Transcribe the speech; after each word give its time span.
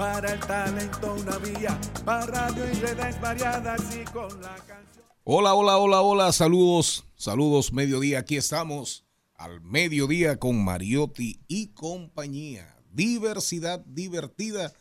para 0.00 0.32
el 0.32 0.40
talento 0.40 1.14
una 1.14 1.36
vía, 1.36 1.78
para 2.06 2.24
radio 2.24 2.64
y 2.72 2.74
redes 2.76 3.20
variadas 3.20 3.82
y 3.94 4.02
con 4.04 4.40
la 4.40 4.54
canción. 4.66 5.04
Hola, 5.24 5.52
hola, 5.52 5.76
hola, 5.76 6.00
hola, 6.00 6.32
saludos, 6.32 7.04
saludos, 7.16 7.70
mediodía, 7.74 8.20
aquí 8.20 8.38
estamos 8.38 9.04
al 9.34 9.60
mediodía 9.60 10.38
con 10.38 10.64
Mariotti 10.64 11.42
y 11.48 11.74
compañía. 11.74 12.78
Diversidad 12.90 13.84
divertida, 13.84 14.72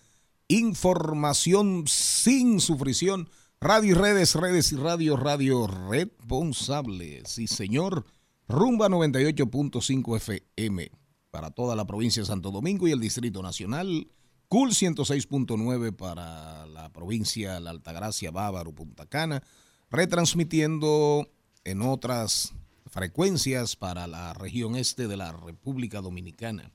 información 0.47 1.83
sin 1.85 2.61
sufrición, 2.61 3.29
radio 3.59 3.91
y 3.91 3.95
redes, 3.95 4.35
redes 4.35 4.71
y 4.71 4.77
radio, 4.77 5.17
radio 5.17 5.67
responsable. 5.67 7.23
Sí, 7.25 7.47
señor, 7.47 8.05
rumba 8.47 8.87
98.5 8.87 10.15
FM 10.15 10.91
para 11.29 11.51
toda 11.51 11.75
la 11.75 11.85
provincia 11.85 12.21
de 12.21 12.27
Santo 12.27 12.51
Domingo 12.51 12.87
y 12.87 12.93
el 12.93 13.01
Distrito 13.01 13.43
Nacional. 13.43 14.07
Cool 14.49 14.71
106.9 14.71 15.95
para 15.95 16.65
la 16.65 16.91
provincia 16.91 17.59
La 17.59 17.69
Altagracia, 17.69 18.31
Bávaro, 18.31 18.73
Punta 18.73 19.05
Cana, 19.05 19.43
retransmitiendo 19.91 21.29
en 21.65 21.83
otras 21.83 22.55
frecuencias 22.87 23.75
para 23.75 24.07
la 24.07 24.33
región 24.33 24.75
este 24.75 25.07
de 25.07 25.17
la 25.17 25.33
República 25.33 26.01
Dominicana. 26.01 26.71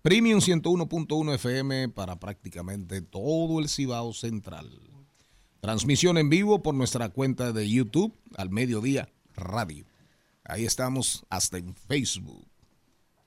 Premium 0.00 0.40
101.1 0.40 1.34
FM 1.34 1.90
para 1.90 2.18
prácticamente 2.18 3.02
todo 3.02 3.60
el 3.60 3.68
Cibao 3.68 4.14
Central. 4.14 4.80
Transmisión 5.60 6.16
en 6.16 6.30
vivo 6.30 6.62
por 6.62 6.74
nuestra 6.74 7.10
cuenta 7.10 7.52
de 7.52 7.68
YouTube 7.68 8.14
al 8.38 8.48
mediodía 8.48 9.10
radio. 9.36 9.84
Ahí 10.44 10.64
estamos 10.64 11.26
hasta 11.28 11.58
en 11.58 11.74
Facebook. 11.74 12.48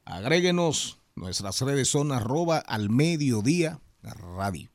Agréguenos, 0.06 0.97
nuestras 1.14 1.62
redes 1.62 1.88
son 1.88 2.12
arroba 2.12 2.58
al 2.58 2.90
mediodía 2.90 3.80
radio. 4.03 4.69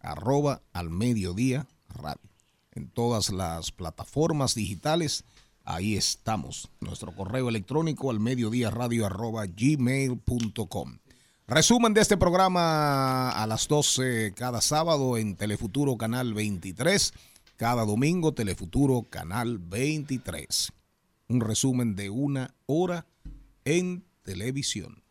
Arroba 0.00 0.62
al 0.72 0.90
mediodía 0.90 1.66
radio. 1.88 2.30
En 2.72 2.88
todas 2.88 3.30
las 3.30 3.72
plataformas 3.72 4.54
digitales, 4.54 5.24
ahí 5.64 5.96
estamos. 5.96 6.70
Nuestro 6.80 7.12
correo 7.14 7.48
electrónico 7.48 8.10
al 8.10 8.20
mediodía 8.20 8.70
radio 8.70 9.06
arroba 9.06 9.46
gmail.com. 9.46 10.98
Resumen 11.46 11.94
de 11.94 12.02
este 12.02 12.18
programa 12.18 13.30
a 13.30 13.46
las 13.46 13.68
12 13.68 14.34
cada 14.36 14.60
sábado 14.60 15.16
en 15.16 15.34
Telefuturo 15.34 15.96
Canal 15.96 16.34
23, 16.34 17.14
cada 17.56 17.86
domingo 17.86 18.34
Telefuturo 18.34 19.06
Canal 19.08 19.58
23. 19.58 20.72
Un 21.28 21.40
resumen 21.40 21.96
de 21.96 22.10
una 22.10 22.54
hora 22.66 23.06
en 23.64 24.04
televisión. 24.22 25.02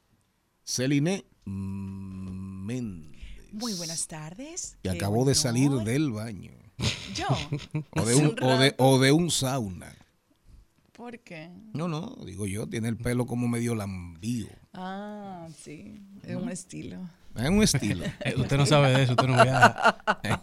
Celine 0.64 1.26
Méndez. 1.46 3.17
Muy 3.52 3.74
buenas 3.74 4.08
tardes. 4.08 4.78
Que 4.84 4.90
Qué 4.90 4.96
acabó 4.96 5.26
de 5.26 5.36
salir 5.36 5.72
del 5.72 6.12
baño. 6.12 6.52
Yo. 7.16 7.28
O 7.92 8.06
de, 8.06 8.16
un, 8.16 8.36
o, 8.42 8.58
de, 8.58 8.76
o 8.78 9.00
de 9.00 9.12
un 9.12 9.32
sauna. 9.32 9.96
¿Por 10.94 11.20
qué? 11.20 11.50
No, 11.74 11.88
no, 11.88 12.16
digo 12.26 12.48
yo, 12.48 12.68
tiene 12.68 12.88
el 12.90 12.98
pelo 12.98 13.26
como 13.26 13.48
medio 13.48 13.76
lambío. 13.76 14.48
Ah, 14.74 15.48
sí. 15.64 16.02
Es 16.24 16.36
un 16.36 16.50
estilo. 16.50 17.08
Es 17.36 17.50
un 17.50 17.62
estilo. 17.62 18.06
Eh, 18.22 18.34
usted 18.36 18.58
no 18.58 18.66
sabe 18.66 18.92
de 18.92 19.04
eso, 19.04 19.12
usted 19.14 19.28
no 19.28 19.44
viaja. 19.44 19.98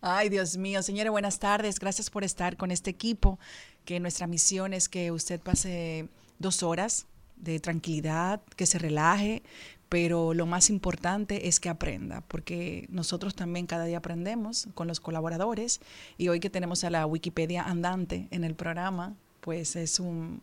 Ay, 0.00 0.28
Dios 0.28 0.56
mío. 0.56 0.82
Señores, 0.82 1.10
buenas 1.10 1.38
tardes. 1.38 1.78
Gracias 1.78 2.10
por 2.10 2.24
estar 2.24 2.56
con 2.56 2.70
este 2.70 2.90
equipo. 2.90 3.38
Que 3.84 4.00
nuestra 4.00 4.26
misión 4.26 4.74
es 4.74 4.88
que 4.88 5.10
usted 5.12 5.40
pase 5.40 6.08
dos 6.38 6.62
horas 6.62 7.06
de 7.36 7.58
tranquilidad, 7.58 8.42
que 8.56 8.66
se 8.66 8.78
relaje, 8.78 9.42
pero 9.90 10.34
lo 10.34 10.46
más 10.46 10.70
importante 10.70 11.48
es 11.48 11.58
que 11.58 11.68
aprenda, 11.68 12.22
porque 12.28 12.86
nosotros 12.90 13.34
también 13.34 13.66
cada 13.66 13.84
día 13.84 13.98
aprendemos 13.98 14.68
con 14.74 14.86
los 14.86 15.00
colaboradores 15.00 15.80
y 16.16 16.28
hoy 16.28 16.38
que 16.38 16.48
tenemos 16.48 16.84
a 16.84 16.90
la 16.90 17.04
Wikipedia 17.06 17.64
andante 17.64 18.28
en 18.30 18.44
el 18.44 18.54
programa, 18.54 19.14
pues 19.40 19.74
es 19.74 19.98
un 19.98 20.42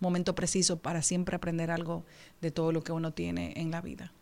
momento 0.00 0.34
preciso 0.34 0.78
para 0.78 1.02
siempre 1.02 1.36
aprender 1.36 1.70
algo 1.70 2.04
de 2.40 2.50
todo 2.50 2.72
lo 2.72 2.82
que 2.82 2.92
uno 2.92 3.12
tiene 3.12 3.52
en 3.56 3.70
la 3.70 3.82
vida. 3.82 4.12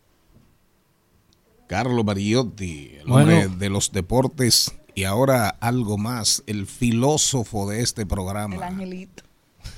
Carlo 1.68 2.02
Mariotti, 2.04 2.96
el 3.00 3.06
Bueno. 3.06 3.32
hombre 3.32 3.56
de 3.56 3.70
los 3.70 3.92
deportes 3.92 4.74
y 4.94 5.04
ahora 5.04 5.48
algo 5.48 5.98
más, 5.98 6.42
el 6.46 6.66
filósofo 6.66 7.70
de 7.70 7.80
este 7.80 8.06
programa. 8.06 8.56
El 8.56 8.62
angelito. 8.62 9.23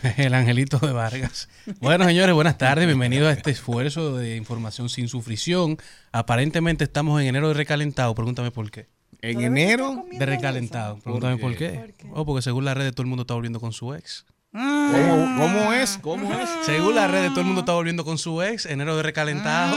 El 0.16 0.34
angelito 0.34 0.78
de 0.78 0.92
Vargas. 0.92 1.48
Bueno, 1.80 2.04
señores, 2.04 2.34
buenas 2.34 2.58
tardes. 2.58 2.86
Bienvenidos 2.86 3.28
a 3.28 3.32
este 3.32 3.50
esfuerzo 3.50 4.16
de 4.16 4.36
información 4.36 4.88
sin 4.88 5.08
sufrición. 5.08 5.78
Aparentemente 6.12 6.84
estamos 6.84 7.20
en 7.20 7.28
enero 7.28 7.48
de 7.48 7.54
recalentado. 7.54 8.14
Pregúntame 8.14 8.50
por 8.50 8.70
qué. 8.70 8.88
En 9.22 9.40
enero, 9.40 10.04
De 10.12 10.26
recalentado. 10.26 10.98
Pregúntame 10.98 11.38
por 11.38 11.56
qué. 11.56 11.70
¿Por 11.70 11.92
qué? 11.94 12.08
Oh, 12.12 12.24
porque 12.26 12.42
según 12.42 12.64
las 12.64 12.76
redes 12.76 12.92
todo 12.92 13.02
el 13.02 13.08
mundo 13.08 13.22
está 13.22 13.34
volviendo 13.34 13.60
con 13.60 13.72
su 13.72 13.94
ex. 13.94 14.24
¿cómo, 14.52 15.36
cómo 15.38 15.72
es? 15.72 15.98
¿Cómo 16.00 16.32
es? 16.34 16.48
Según 16.64 16.94
las 16.94 17.10
redes 17.10 17.30
todo 17.30 17.40
el 17.40 17.46
mundo 17.46 17.60
está 17.60 17.72
volviendo 17.72 18.04
con 18.04 18.18
su 18.18 18.42
ex. 18.42 18.66
Enero 18.66 18.96
de 18.96 19.02
recalentado. 19.02 19.76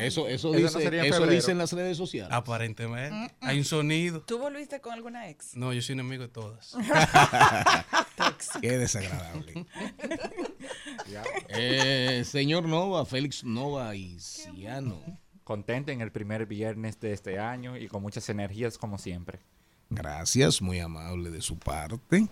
Eso, 0.00 0.28
eso, 0.28 0.54
Eso 0.54 0.78
no 0.78 0.80
dice, 0.80 0.86
en 0.86 1.04
eso 1.04 1.26
dicen 1.26 1.58
las 1.58 1.72
redes 1.72 1.96
sociales. 1.96 2.32
Aparentemente. 2.32 3.34
Hay 3.40 3.58
un 3.58 3.64
sonido. 3.64 4.20
¿Tú 4.22 4.38
volviste 4.38 4.80
con 4.80 4.92
alguna 4.92 5.28
ex? 5.28 5.56
No, 5.56 5.72
yo 5.72 5.82
soy 5.82 5.94
enemigo 5.94 6.22
de 6.22 6.28
todas. 6.28 6.76
Qué 8.60 8.78
desagradable. 8.78 9.66
Eh, 11.48 12.22
señor 12.24 12.64
Nova, 12.64 13.04
Félix 13.04 13.44
Nova 13.44 13.94
y 13.94 14.18
Ciano. 14.18 14.98
Contento 15.44 15.92
en 15.92 16.00
el 16.00 16.10
primer 16.10 16.46
viernes 16.46 16.98
de 17.00 17.12
este 17.12 17.38
año 17.38 17.76
y 17.76 17.88
con 17.88 18.00
muchas 18.02 18.28
energías 18.30 18.78
como 18.78 18.96
siempre. 18.96 19.40
Gracias, 19.90 20.62
muy 20.62 20.78
amable 20.80 21.30
de 21.30 21.42
su 21.42 21.58
parte. 21.58 22.26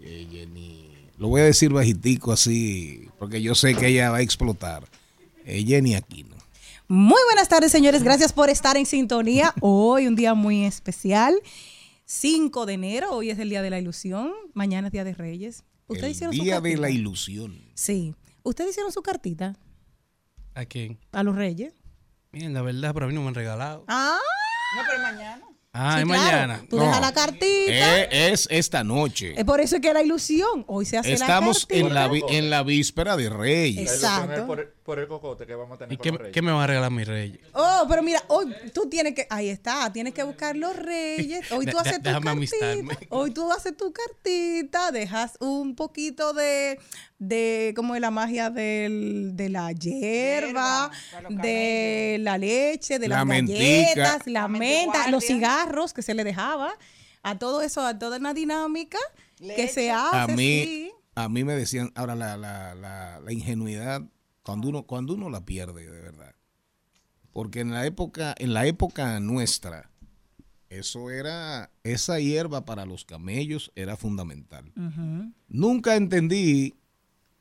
Eh, 0.00 0.26
Jenny, 0.30 0.90
lo 1.18 1.28
voy 1.28 1.42
a 1.42 1.44
decir 1.44 1.70
bajitico 1.70 2.32
así, 2.32 3.08
porque 3.18 3.42
yo 3.42 3.54
sé 3.54 3.74
que 3.74 3.88
ella 3.88 4.10
va 4.10 4.18
a 4.18 4.22
explotar. 4.22 4.84
Eh, 5.44 5.64
Jenny 5.64 5.94
Aquino. 5.94 6.36
Muy 6.88 7.20
buenas 7.26 7.48
tardes, 7.48 7.72
señores. 7.72 8.02
Gracias 8.02 8.32
por 8.32 8.50
estar 8.50 8.76
en 8.76 8.86
sintonía. 8.86 9.54
Hoy 9.60 10.06
un 10.06 10.16
día 10.16 10.34
muy 10.34 10.64
especial. 10.64 11.34
5 12.06 12.66
de 12.66 12.74
enero, 12.74 13.12
hoy 13.12 13.30
es 13.30 13.38
el 13.38 13.48
Día 13.48 13.62
de 13.62 13.70
la 13.70 13.78
Ilusión. 13.78 14.30
Mañana 14.52 14.88
es 14.88 14.92
Día 14.92 15.04
de 15.04 15.14
Reyes. 15.14 15.64
¿Ustedes 15.86 16.04
El 16.04 16.10
hicieron 16.12 16.36
su 16.36 16.42
día 16.42 16.60
de 16.60 16.70
la 16.76 16.82
cartita? 16.82 16.90
ilusión. 16.90 17.58
Sí. 17.74 18.14
¿Ustedes 18.42 18.70
hicieron 18.72 18.92
su 18.92 19.02
cartita 19.02 19.56
¿A 20.54 20.66
quién? 20.66 20.98
a 21.12 21.22
los 21.22 21.34
Reyes? 21.34 21.72
Miren, 22.30 22.52
la 22.52 22.60
verdad, 22.60 22.92
pero 22.92 23.06
a 23.06 23.08
mí 23.08 23.14
no 23.14 23.22
me 23.22 23.28
han 23.28 23.34
regalado. 23.34 23.84
Ah, 23.88 24.18
No, 24.76 24.82
pero 24.86 25.02
mañana. 25.02 25.42
Ah, 25.76 25.96
sí, 25.96 26.02
es 26.02 26.06
claro. 26.06 26.22
mañana. 26.22 26.64
Tú 26.70 26.76
No. 26.76 26.84
dejas 26.84 27.00
la 27.00 27.12
cartita. 27.12 28.00
Eh, 28.02 28.30
es 28.32 28.46
esta 28.50 28.84
noche. 28.84 29.34
Es 29.36 29.44
por 29.44 29.60
eso 29.60 29.80
que 29.80 29.92
la 29.92 30.02
ilusión. 30.02 30.64
Hoy 30.68 30.86
se 30.86 30.98
hace 30.98 31.12
Estamos 31.12 31.66
la 31.68 31.90
cartita. 32.04 32.26
en 32.28 32.34
en 32.44 32.50
la 32.50 32.62
víspera 32.62 33.16
de 33.16 33.28
Reyes. 33.28 33.92
Exacto. 33.92 34.46
Por 34.46 34.60
el, 34.60 34.68
por 34.68 34.98
el 35.00 35.08
cocote 35.08 35.46
que 35.46 35.54
vamos 35.54 35.74
a 35.74 35.78
tener 35.78 35.92
¿Y 35.94 35.96
qué, 35.96 36.30
qué 36.32 36.42
me 36.42 36.52
van 36.52 36.62
a 36.62 36.66
regalar 36.68 36.90
mis 36.92 37.08
reyes? 37.08 37.40
Oh, 37.54 37.86
pero 37.88 38.02
mira, 38.02 38.22
hoy 38.28 38.54
tú 38.72 38.88
tienes 38.88 39.14
que, 39.14 39.26
ahí 39.30 39.48
está, 39.48 39.92
tienes 39.92 40.14
que 40.14 40.22
buscar 40.22 40.54
los 40.56 40.76
reyes. 40.76 41.50
Hoy 41.52 41.66
tú 41.66 41.78
haces 41.78 41.98
tu 41.98 42.02
cartita. 42.04 42.30
amistarme. 42.30 42.98
Hoy 43.10 43.30
tú 43.32 43.50
haces 43.52 43.76
tu 43.76 43.92
cartita, 43.92 44.92
dejas 44.92 45.32
un 45.40 45.74
poquito 45.74 46.32
de, 46.34 46.78
de 47.28 47.72
como 47.76 47.94
de 47.94 48.00
la 48.00 48.10
magia 48.10 48.50
del, 48.50 49.32
de 49.34 49.48
la 49.48 49.72
hierba, 49.72 50.90
de 51.28 52.18
la 52.20 52.38
leche, 52.38 52.98
de 52.98 53.08
La 53.08 53.16
las 53.18 53.26
mentica. 53.26 53.58
galletas, 53.58 54.26
la 54.26 54.42
La 54.42 54.48
menta, 54.48 55.10
los 55.10 55.24
cigarros 55.24 55.92
que 55.92 56.02
se 56.02 56.14
le 56.14 56.24
dejaba. 56.24 56.72
A 57.22 57.38
todo 57.38 57.62
eso, 57.62 57.80
a 57.86 57.98
toda 57.98 58.18
una 58.18 58.34
dinámica 58.34 58.98
que 59.38 59.46
Leche. 59.46 59.68
se 59.68 59.90
A 59.90 60.24
hace. 60.24 60.36
mí, 60.36 60.64
sí. 60.64 60.92
a 61.14 61.28
mí 61.30 61.42
me 61.44 61.54
decían, 61.54 61.90
ahora 61.94 62.14
la, 62.14 62.36
la, 62.36 62.74
la, 62.74 63.18
la 63.20 63.32
ingenuidad, 63.32 64.02
cuando 64.42 64.68
uno, 64.68 64.82
cuando 64.82 65.14
uno 65.14 65.30
la 65.30 65.44
pierde, 65.44 65.88
de 65.90 66.00
verdad. 66.02 66.34
Porque 67.32 67.60
en 67.60 67.72
la 67.72 67.86
época, 67.86 68.34
en 68.38 68.52
la 68.52 68.66
época 68.66 69.18
nuestra, 69.20 69.90
eso 70.68 71.10
era, 71.10 71.70
esa 71.82 72.18
hierba 72.20 72.64
para 72.66 72.84
los 72.84 73.04
camellos 73.06 73.72
era 73.74 73.96
fundamental. 73.96 74.70
Nunca 75.48 75.96
entendí 75.96 76.74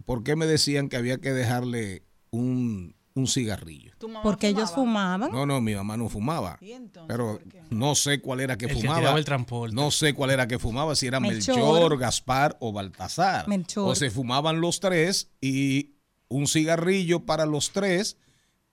por 0.05 0.23
qué 0.23 0.35
me 0.35 0.45
decían 0.45 0.89
que 0.89 0.97
había 0.97 1.17
que 1.19 1.31
dejarle 1.31 2.03
un, 2.31 2.95
un 3.15 3.27
cigarrillo. 3.27 3.93
¿Tu 3.97 4.07
mamá 4.07 4.23
Porque 4.23 4.47
ellos 4.47 4.71
fumaba? 4.71 5.27
fumaban. 5.27 5.31
No, 5.31 5.45
no, 5.45 5.61
mi 5.61 5.75
mamá 5.75 5.97
no 5.97 6.09
fumaba. 6.09 6.57
¿Y 6.61 6.71
entonces 6.71 7.07
Pero 7.07 7.39
no 7.69 7.95
sé 7.95 8.21
cuál 8.21 8.39
era 8.39 8.57
que 8.57 8.65
El 8.65 8.73
fumaba. 8.75 8.99
tiraba 8.99 9.19
el 9.19 9.25
transporte. 9.25 9.75
No 9.75 9.91
sé 9.91 10.13
cuál 10.13 10.31
era 10.31 10.47
que 10.47 10.59
fumaba, 10.59 10.95
si 10.95 11.07
era 11.07 11.19
Melchor, 11.19 11.55
Melchor. 11.57 11.97
Gaspar 11.99 12.57
o 12.59 12.71
Baltasar. 12.73 13.47
Melchor. 13.47 13.89
O 13.91 13.95
se 13.95 14.09
fumaban 14.11 14.61
los 14.61 14.79
tres 14.79 15.31
y 15.41 15.91
un 16.27 16.47
cigarrillo 16.47 17.25
para 17.25 17.45
los 17.45 17.71
tres 17.71 18.17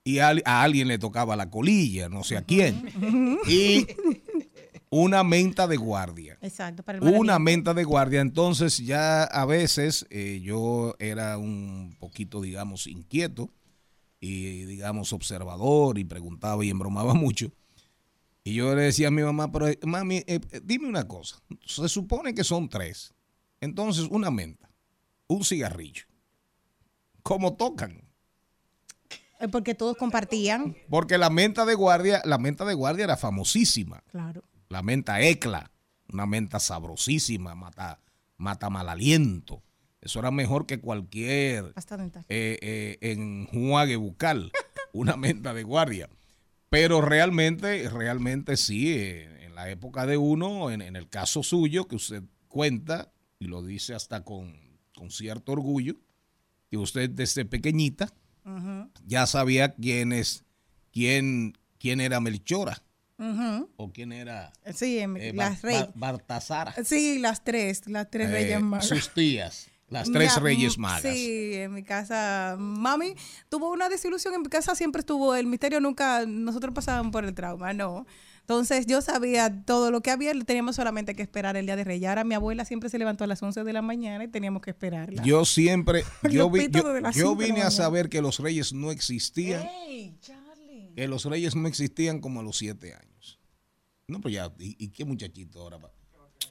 y 0.03 0.17
a, 0.17 0.33
a 0.45 0.63
alguien 0.63 0.87
le 0.87 0.97
tocaba 0.97 1.35
la 1.35 1.51
colilla, 1.51 2.09
no 2.09 2.23
sé 2.23 2.35
a 2.37 2.41
quién. 2.41 2.89
y 3.47 3.85
una 4.91 5.23
menta 5.23 5.67
de 5.67 5.77
guardia. 5.77 6.37
Exacto, 6.41 6.83
para 6.83 6.97
el 6.97 7.03
Una 7.15 7.39
menta 7.39 7.73
de 7.73 7.85
guardia. 7.85 8.19
Entonces 8.19 8.77
ya 8.77 9.23
a 9.23 9.45
veces 9.45 10.05
eh, 10.09 10.41
yo 10.43 10.95
era 10.99 11.37
un 11.37 11.95
poquito, 11.97 12.41
digamos, 12.41 12.87
inquieto 12.87 13.49
y, 14.19 14.65
digamos, 14.65 15.13
observador 15.13 15.97
y 15.97 16.03
preguntaba 16.03 16.63
y 16.65 16.69
embromaba 16.69 17.13
mucho. 17.15 17.51
Y 18.43 18.53
yo 18.55 18.75
le 18.75 18.83
decía 18.83 19.07
a 19.07 19.11
mi 19.11 19.21
mamá, 19.21 19.51
pero 19.51 19.67
mami, 19.83 20.17
eh, 20.17 20.41
eh, 20.51 20.61
dime 20.63 20.87
una 20.87 21.07
cosa. 21.07 21.41
Se 21.65 21.87
supone 21.87 22.33
que 22.33 22.43
son 22.43 22.67
tres. 22.67 23.13
Entonces, 23.61 24.07
una 24.11 24.29
menta, 24.29 24.69
un 25.27 25.45
cigarrillo. 25.45 26.03
¿Cómo 27.23 27.55
tocan? 27.55 28.01
Porque 29.51 29.73
todos 29.73 29.95
compartían. 29.95 30.75
Porque 30.89 31.17
la 31.17 31.29
menta 31.29 31.65
de 31.65 31.75
guardia, 31.75 32.21
la 32.25 32.37
menta 32.37 32.65
de 32.65 32.73
guardia 32.73 33.05
era 33.05 33.17
famosísima. 33.17 34.03
Claro. 34.11 34.43
La 34.71 34.81
menta 34.81 35.19
ecla, 35.19 35.69
una 36.13 36.25
menta 36.25 36.57
sabrosísima, 36.61 37.55
mata, 37.55 37.99
mata 38.37 38.69
mal 38.69 38.87
aliento. 38.87 39.61
Eso 39.99 40.19
era 40.19 40.31
mejor 40.31 40.65
que 40.65 40.79
cualquier 40.79 41.73
eh, 42.29 42.57
eh, 42.61 42.97
enjuague 43.01 43.97
bucal, 43.97 44.49
una 44.93 45.17
menta 45.17 45.53
de 45.53 45.63
guardia. 45.63 46.09
Pero 46.69 47.01
realmente, 47.01 47.89
realmente 47.89 48.55
sí, 48.55 48.93
eh, 48.93 49.43
en 49.43 49.55
la 49.55 49.69
época 49.69 50.05
de 50.05 50.15
uno, 50.15 50.71
en, 50.71 50.81
en 50.81 50.95
el 50.95 51.09
caso 51.09 51.43
suyo, 51.43 51.89
que 51.89 51.97
usted 51.97 52.23
cuenta 52.47 53.11
y 53.39 53.47
lo 53.47 53.61
dice 53.63 53.93
hasta 53.93 54.23
con, 54.23 54.57
con 54.95 55.11
cierto 55.11 55.51
orgullo, 55.51 55.97
que 56.69 56.77
usted 56.77 57.09
desde 57.09 57.43
pequeñita 57.43 58.13
ya 59.05 59.27
sabía 59.27 59.73
quién 59.73 60.13
es, 60.13 60.45
quién, 60.93 61.57
quién 61.77 61.99
era 61.99 62.21
Melchora 62.21 62.81
o 63.77 63.91
quién 63.91 64.11
era 64.11 64.51
Sí, 64.73 64.99
en- 64.99 65.17
eh, 65.17 65.33
las 65.33 65.61
reyes. 65.61 65.81
Bar- 65.81 65.91
Baltasara. 65.95 66.73
Sí, 66.83 67.19
las 67.19 67.43
tres, 67.43 67.87
las 67.87 68.09
tres 68.09 68.29
Eh, 68.29 68.31
reyes 68.31 68.61
magas. 68.61 68.87
Sus 68.87 69.13
tías, 69.13 69.67
las 69.89 70.09
tres 70.11 70.31
Mira, 70.31 70.39
reyes 70.43 70.77
magas. 70.77 71.01
Sí, 71.01 71.53
en 71.55 71.73
mi 71.73 71.83
casa, 71.83 72.55
mami 72.59 73.15
tuvo 73.49 73.71
una 73.71 73.89
desilusión, 73.89 74.33
en 74.33 74.41
mi 74.41 74.47
casa 74.49 74.73
siempre 74.75 75.01
estuvo, 75.01 75.35
el 75.35 75.45
misterio 75.47 75.79
nunca, 75.79 76.25
nosotros 76.25 76.73
pasábamos 76.73 77.11
por 77.11 77.25
el 77.25 77.33
trauma, 77.33 77.73
no. 77.73 78.05
Entonces 78.41 78.85
yo 78.87 79.01
sabía 79.01 79.63
todo 79.65 79.91
lo 79.91 80.01
que 80.01 80.09
había, 80.11 80.33
teníamos 80.43 80.75
solamente 80.75 81.13
que 81.15 81.21
esperar 81.21 81.55
el 81.55 81.67
día 81.67 81.75
de 81.77 81.83
Reyes. 81.85 82.09
Ahora 82.09 82.23
mi 82.25 82.33
abuela 82.35 82.65
siempre 82.65 82.89
se 82.89 82.97
levantó 82.97 83.23
a 83.23 83.27
las 83.27 83.41
11 83.41 83.63
de 83.63 83.71
la 83.71 83.81
mañana 83.83 84.23
y 84.23 84.27
teníamos 84.27 84.61
que 84.63 84.71
esperarla. 84.71 85.23
Yo 85.23 85.45
siempre, 85.45 86.03
yo, 86.29 86.49
vi- 86.49 86.67
yo- 87.13 87.35
vine 87.35 87.61
a 87.61 87.71
saber 87.71 88.09
que 88.09 88.19
los 88.21 88.39
reyes 88.39 88.73
no 88.73 88.91
existían, 88.91 89.63
que 90.95 91.07
los 91.07 91.23
reyes 91.25 91.55
no 91.55 91.67
existían 91.67 92.19
como 92.19 92.39
a 92.41 92.43
los 92.43 92.57
siete 92.57 92.93
años. 92.93 93.10
No, 94.11 94.21
pues 94.21 94.33
ya, 94.33 94.51
¿y, 94.59 94.75
y 94.83 94.89
qué 94.89 95.05
muchachito 95.05 95.61
ahora? 95.61 95.79
pa? 95.79 95.89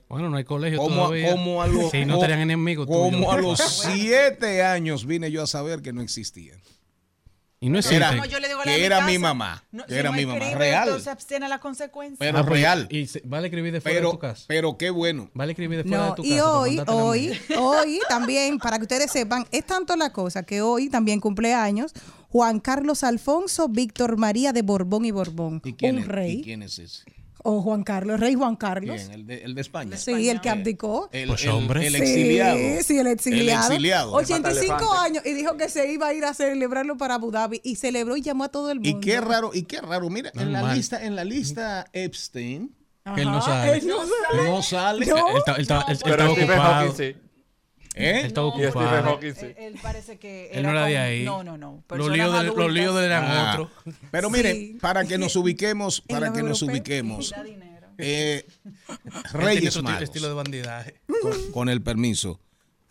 Bueno, 0.09 0.29
no 0.29 0.37
hay 0.37 0.45
colegio 0.45 0.79
Como, 0.79 0.97
todavía. 0.97 1.31
como 1.33 1.63
a 1.63 1.67
los, 1.69 1.91
Sí, 1.93 2.05
no 2.05 2.19
tenían 2.19 2.41
enemigos 2.41 2.87
como 2.87 3.11
tuyos. 3.11 3.33
a 3.33 3.37
los 3.41 3.61
siete 3.95 4.63
años 4.65 5.07
vine 5.07 5.31
yo 5.31 5.43
a 5.43 5.47
saber 5.47 5.83
que 5.83 5.93
no 5.93 6.01
existían. 6.03 6.59
Y 7.63 7.69
no 7.69 7.79
Era- 7.79 7.87
existe. 7.87 8.07
Como 8.17 8.25
yo 8.25 8.41
le 8.41 8.49
digo 8.49 8.61
a 8.61 8.65
la 8.65 8.73
que 8.73 8.79
de 8.79 8.87
era 8.87 9.07
mi 9.07 9.19
mamá, 9.19 9.63
no, 9.71 9.85
que 9.85 9.93
si 9.93 9.99
era 10.01 10.11
no 10.11 10.17
mi 10.17 10.25
mamá, 10.25 10.39
escribe, 10.39 10.59
real. 10.59 10.89
Entonces 10.89 11.09
abstiene 11.09 11.47
la 11.47 11.61
consecuencia. 11.61 12.17
Pero 12.19 12.39
Ah, 12.39 12.43
pues, 12.47 12.53
real. 12.61 12.87
Y 12.91 13.07
se- 13.07 13.21
vale 13.27 13.49
escribir 13.49 13.71
de 13.73 13.83
fuera 13.83 13.97
de 13.97 14.01
Pero, 14.01 14.11
tu 14.13 14.19
casa. 14.19 14.45
pero 14.49 14.79
qué 14.79 14.89
bueno. 14.89 15.31
Vale 15.35 15.53
escribir 15.53 15.77
de 15.77 15.85
fuera 15.85 15.99
No, 16.05 16.09
de 16.11 16.15
tu 16.17 16.25
y 16.25 16.31
casa. 16.31 16.85
para 16.87 16.97
hoy, 16.97 17.31
hoy, 17.31 17.39
hoy 17.59 18.01
también, 18.09 18.59
para 18.59 18.79
que 18.79 18.85
ustedes 18.85 19.13
sepan, 19.13 19.47
es 19.53 19.67
tanto 19.67 19.95
la 19.97 20.11
cosa 20.11 20.43
que 20.43 20.63
hoy 20.63 20.89
también 20.89 21.21
cumpleaños 21.21 21.93
Juan 22.31 22.61
Carlos 22.61 23.05
Alfonso 23.05 23.69
Víctor 23.69 24.17
María 24.17 24.53
de 24.55 24.63
Borbón 24.63 25.05
y 25.05 25.11
Borbón, 25.11 25.61
¿Y 25.63 25.75
quién, 25.75 25.97
un 25.97 26.03
es, 26.03 26.09
rey, 26.09 26.33
¿Y 26.39 26.43
quién 26.43 26.63
es 26.63 26.79
ese? 26.79 27.03
O 27.43 27.63
Juan 27.63 27.83
Carlos, 27.83 28.21
rey 28.21 28.35
Juan 28.35 28.57
Carlos, 28.57 28.97
¿Quién? 29.01 29.13
¿El 29.13 29.27
de, 29.27 29.45
el 29.45 29.55
de 29.55 29.61
España? 29.61 29.97
sí, 29.97 30.29
el 30.29 30.41
que 30.41 30.51
abdicó. 30.51 31.09
El, 31.13 31.29
Pues, 31.29 31.45
el- 31.45 31.51
hombre. 31.51 31.87
el 31.87 31.95
exiliado. 31.97 32.59
Sí, 32.83 32.99
el 32.99 33.07
exiliado. 33.07 33.67
El 33.67 33.73
exiliado. 33.73 34.13
85 34.15 34.75
Elefante. 34.75 35.07
años 35.07 35.23
y 35.27 35.33
dijo 35.35 35.57
que 35.57 35.69
se 35.69 35.93
iba 35.93 36.09
a 36.09 36.15
ir 36.15 36.25
a 36.25 36.35
celebrarlo 36.35 36.97
para 36.97 37.15
Abu 37.15 37.31
Dhabi 37.31 37.61
y 37.65 37.77
celebró 37.77 38.17
y 38.17 38.23
llamó 38.23 38.45
a 38.45 38.49
todo 38.49 38.71
el 38.71 38.81
mundo. 38.81 38.99
Y 38.99 39.01
qué 39.01 39.21
raro, 39.21 39.51
y 39.55 39.63
qué 39.63 39.81
raro. 39.81 40.09
Mira, 40.11 40.31
en 40.35 40.53
la 40.53 40.75
lista, 40.75 41.05
en 41.05 41.17
la 41.17 41.25
lista 41.25 41.87
Epstein 41.93 42.75
Que 43.15 43.23
él 43.23 43.31
no 43.31 43.41
sale. 43.41 43.79
él 43.79 43.87
no 43.87 43.97
sale. 43.99 44.51
no 44.51 44.63
sale. 44.63 45.07
No. 45.07 45.29
Él 45.31 45.37
está- 45.39 45.55
él 45.55 45.63
está- 45.63 45.77
él- 45.81 45.85
él 45.89 45.93
estaba 45.95 46.15
Stephen 46.31 46.51
ocupado. 46.51 46.63
Hawking 46.91 46.97
sí. 46.97 47.17
¿Eh? 47.95 48.23
Él 48.25 48.33
sí. 49.35 49.47
Él, 49.47 49.55
él 49.59 49.79
parece 49.83 50.19
que. 50.19 50.51
Él 50.53 50.63
no 50.63 50.71
era 50.71 50.87
de 50.87 50.97
ahí. 50.99 51.25
No, 51.25 51.43
no, 51.43 51.59
no. 51.59 51.83
Los 51.91 52.09
líos, 52.11 52.33
de, 52.39 52.45
los 52.55 52.73
líos 52.73 52.95
de 52.95 53.01
él 53.01 53.07
eran 53.07 53.25
Ah, 53.27 53.53
otros. 53.59 53.71
Pero 54.11 54.29
Sí. 54.31 54.37
miren, 54.37 54.79
para 54.79 55.05
que 55.05 55.19
nos 55.19 55.35
ubiquemos, 55.37 56.01
para 56.03 56.33
que 56.33 56.43
nos 56.43 56.63
ubiquemos, 56.63 57.35
eh, 57.99 58.47
Reyes 59.33 59.83
Magos, 59.83 60.03
estilo 60.03 60.29
de 60.29 60.35
bandidaje. 60.35 61.01
con, 61.21 61.53
con 61.53 61.69
el 61.69 61.83
permiso 61.83 62.41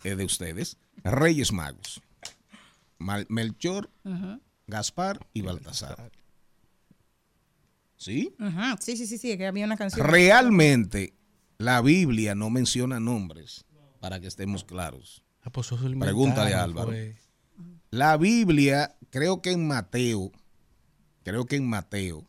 eh, 0.04 0.16
de 0.16 0.24
ustedes, 0.24 0.76
Reyes 1.02 1.50
Magos, 1.52 2.02
Mal- 2.98 3.26
Melchor, 3.30 3.90
Gaspar 4.66 5.26
y 5.32 5.40
Baltasar. 5.42 6.10
¿Sí? 7.96 8.34
Ajá, 8.38 8.76
Sí, 8.80 8.96
sí, 8.96 9.06
sí, 9.06 9.18
sí, 9.18 9.36
que 9.36 9.46
había 9.46 9.64
una 9.64 9.76
canción. 9.76 10.06
Realmente 10.06 11.14
la 11.58 11.80
Biblia 11.82 12.34
no 12.34 12.48
menciona 12.50 12.98
nombres, 13.00 13.64
para 14.00 14.18
que 14.20 14.26
estemos 14.26 14.64
claros. 14.64 15.22
Ah, 15.42 15.50
pues 15.50 15.68
Pregúntale 15.68 16.54
a 16.54 16.62
Álvaro. 16.64 16.88
fue. 16.88 17.16
La 17.90 18.16
Biblia, 18.16 18.96
creo 19.10 19.42
que 19.42 19.52
en 19.52 19.66
Mateo, 19.66 20.32
creo 21.24 21.44
que 21.46 21.56
en 21.56 21.68
Mateo, 21.68 22.26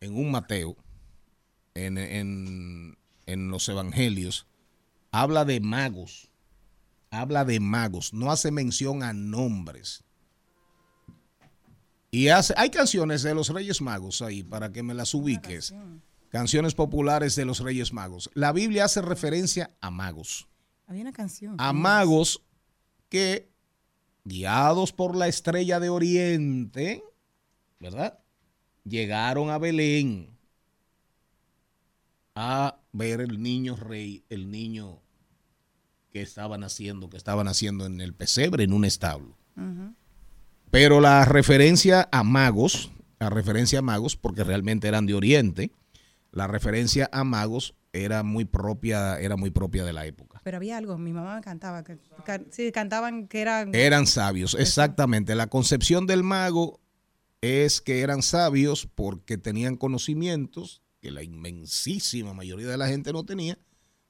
en 0.00 0.14
un 0.16 0.30
Mateo, 0.30 0.76
en, 1.74 1.98
en- 1.98 2.96
en 3.26 3.48
los 3.50 3.68
evangelios, 3.68 4.46
habla 5.12 5.44
de 5.44 5.60
magos, 5.60 6.28
habla 7.10 7.44
de 7.44 7.60
magos, 7.60 8.12
no 8.12 8.32
hace 8.32 8.50
mención 8.50 9.02
a 9.02 9.12
nombres. 9.12 10.02
Y 12.10 12.28
hace, 12.28 12.52
hay 12.56 12.70
canciones 12.70 13.22
de 13.22 13.34
los 13.34 13.48
Reyes 13.48 13.80
Magos 13.80 14.20
ahí 14.20 14.42
para 14.42 14.70
que 14.72 14.82
me 14.82 14.92
las 14.92 15.14
ubiques. 15.14 15.72
Canciones 16.32 16.74
populares 16.74 17.36
de 17.36 17.44
los 17.44 17.60
Reyes 17.60 17.92
Magos. 17.92 18.30
La 18.32 18.52
Biblia 18.52 18.86
hace 18.86 19.02
referencia 19.02 19.70
a 19.82 19.90
magos 19.90 20.48
Había 20.86 21.02
una 21.02 21.12
canción. 21.12 21.56
a 21.58 21.74
magos 21.74 22.42
que, 23.10 23.50
guiados 24.24 24.94
por 24.94 25.14
la 25.14 25.28
estrella 25.28 25.78
de 25.78 25.90
Oriente, 25.90 27.04
¿verdad? 27.78 28.18
Llegaron 28.84 29.50
a 29.50 29.58
Belén 29.58 30.30
a 32.34 32.78
ver 32.92 33.20
el 33.20 33.42
niño 33.42 33.76
rey, 33.76 34.24
el 34.30 34.50
niño 34.50 35.02
que 36.14 36.22
estaba 36.22 36.56
naciendo, 36.56 37.10
que 37.10 37.18
estaba 37.18 37.44
naciendo 37.44 37.84
en 37.84 38.00
el 38.00 38.14
pesebre, 38.14 38.64
en 38.64 38.72
un 38.72 38.86
establo. 38.86 39.36
Pero 40.70 41.02
la 41.02 41.26
referencia 41.26 42.08
a 42.10 42.22
magos, 42.22 42.90
la 43.20 43.28
referencia 43.28 43.80
a 43.80 43.82
magos, 43.82 44.16
porque 44.16 44.44
realmente 44.44 44.88
eran 44.88 45.04
de 45.04 45.12
Oriente, 45.12 45.72
la 46.32 46.46
referencia 46.46 47.08
a 47.12 47.24
magos 47.24 47.74
era 47.92 48.22
muy 48.22 48.44
propia, 48.44 49.20
era 49.20 49.36
muy 49.36 49.50
propia 49.50 49.84
de 49.84 49.92
la 49.92 50.06
época. 50.06 50.40
Pero 50.42 50.56
había 50.56 50.78
algo, 50.78 50.96
mi 50.98 51.12
mamá 51.12 51.40
cantaba, 51.42 51.84
que, 51.84 51.98
sí, 52.50 52.72
cantaban 52.72 53.28
que 53.28 53.42
eran... 53.42 53.74
Eran 53.74 54.06
sabios, 54.06 54.56
exactamente. 54.58 55.34
La 55.34 55.48
concepción 55.48 56.06
del 56.06 56.22
mago 56.22 56.80
es 57.42 57.80
que 57.80 58.00
eran 58.00 58.22
sabios 58.22 58.88
porque 58.94 59.36
tenían 59.36 59.76
conocimientos 59.76 60.80
que 61.00 61.10
la 61.10 61.22
inmensísima 61.22 62.32
mayoría 62.32 62.68
de 62.68 62.78
la 62.78 62.88
gente 62.88 63.12
no 63.12 63.24
tenía, 63.24 63.58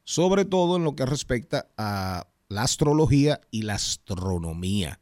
sobre 0.05 0.45
todo 0.45 0.76
en 0.76 0.85
lo 0.85 0.95
que 0.95 1.07
respecta 1.07 1.69
a 1.76 2.29
la 2.49 2.62
astrología 2.62 3.41
y 3.50 3.62
la 3.62 3.75
astronomía. 3.75 5.00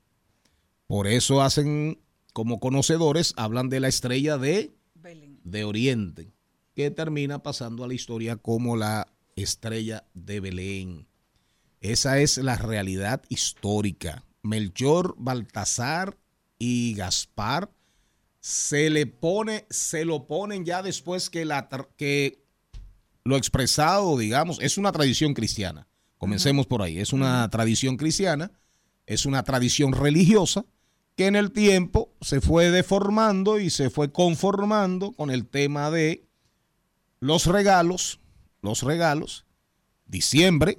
Por 0.86 1.06
eso 1.06 1.42
hacen, 1.42 2.00
como 2.32 2.60
conocedores, 2.60 3.34
hablan 3.36 3.68
de 3.68 3.80
la 3.80 3.88
estrella 3.88 4.38
de, 4.38 4.72
Belén. 4.94 5.40
de 5.44 5.64
Oriente, 5.64 6.32
que 6.80 6.90
termina 6.90 7.42
pasando 7.42 7.84
a 7.84 7.88
la 7.88 7.92
historia 7.92 8.36
como 8.36 8.74
la 8.74 9.12
estrella 9.36 10.04
de 10.14 10.40
Belén. 10.40 11.06
Esa 11.82 12.20
es 12.20 12.38
la 12.38 12.56
realidad 12.56 13.22
histórica. 13.28 14.24
Melchor, 14.42 15.14
Baltasar 15.18 16.16
y 16.58 16.94
Gaspar 16.94 17.70
se 18.40 18.88
le 18.88 19.04
pone, 19.04 19.66
se 19.68 20.06
lo 20.06 20.26
ponen 20.26 20.64
ya 20.64 20.82
después 20.82 21.28
que 21.28 21.44
la 21.44 21.68
que 21.98 22.46
lo 23.24 23.36
expresado, 23.36 24.16
digamos, 24.16 24.58
es 24.62 24.78
una 24.78 24.90
tradición 24.90 25.34
cristiana. 25.34 25.86
Comencemos 26.16 26.66
por 26.66 26.80
ahí. 26.80 26.98
Es 26.98 27.12
una 27.12 27.46
tradición 27.50 27.98
cristiana, 27.98 28.52
es 29.04 29.26
una 29.26 29.42
tradición 29.42 29.92
religiosa 29.92 30.64
que 31.14 31.26
en 31.26 31.36
el 31.36 31.52
tiempo 31.52 32.14
se 32.22 32.40
fue 32.40 32.70
deformando 32.70 33.60
y 33.60 33.68
se 33.68 33.90
fue 33.90 34.10
conformando 34.10 35.12
con 35.12 35.30
el 35.30 35.46
tema 35.46 35.90
de 35.90 36.29
los 37.20 37.46
regalos, 37.46 38.18
los 38.62 38.82
regalos, 38.82 39.44
diciembre, 40.06 40.76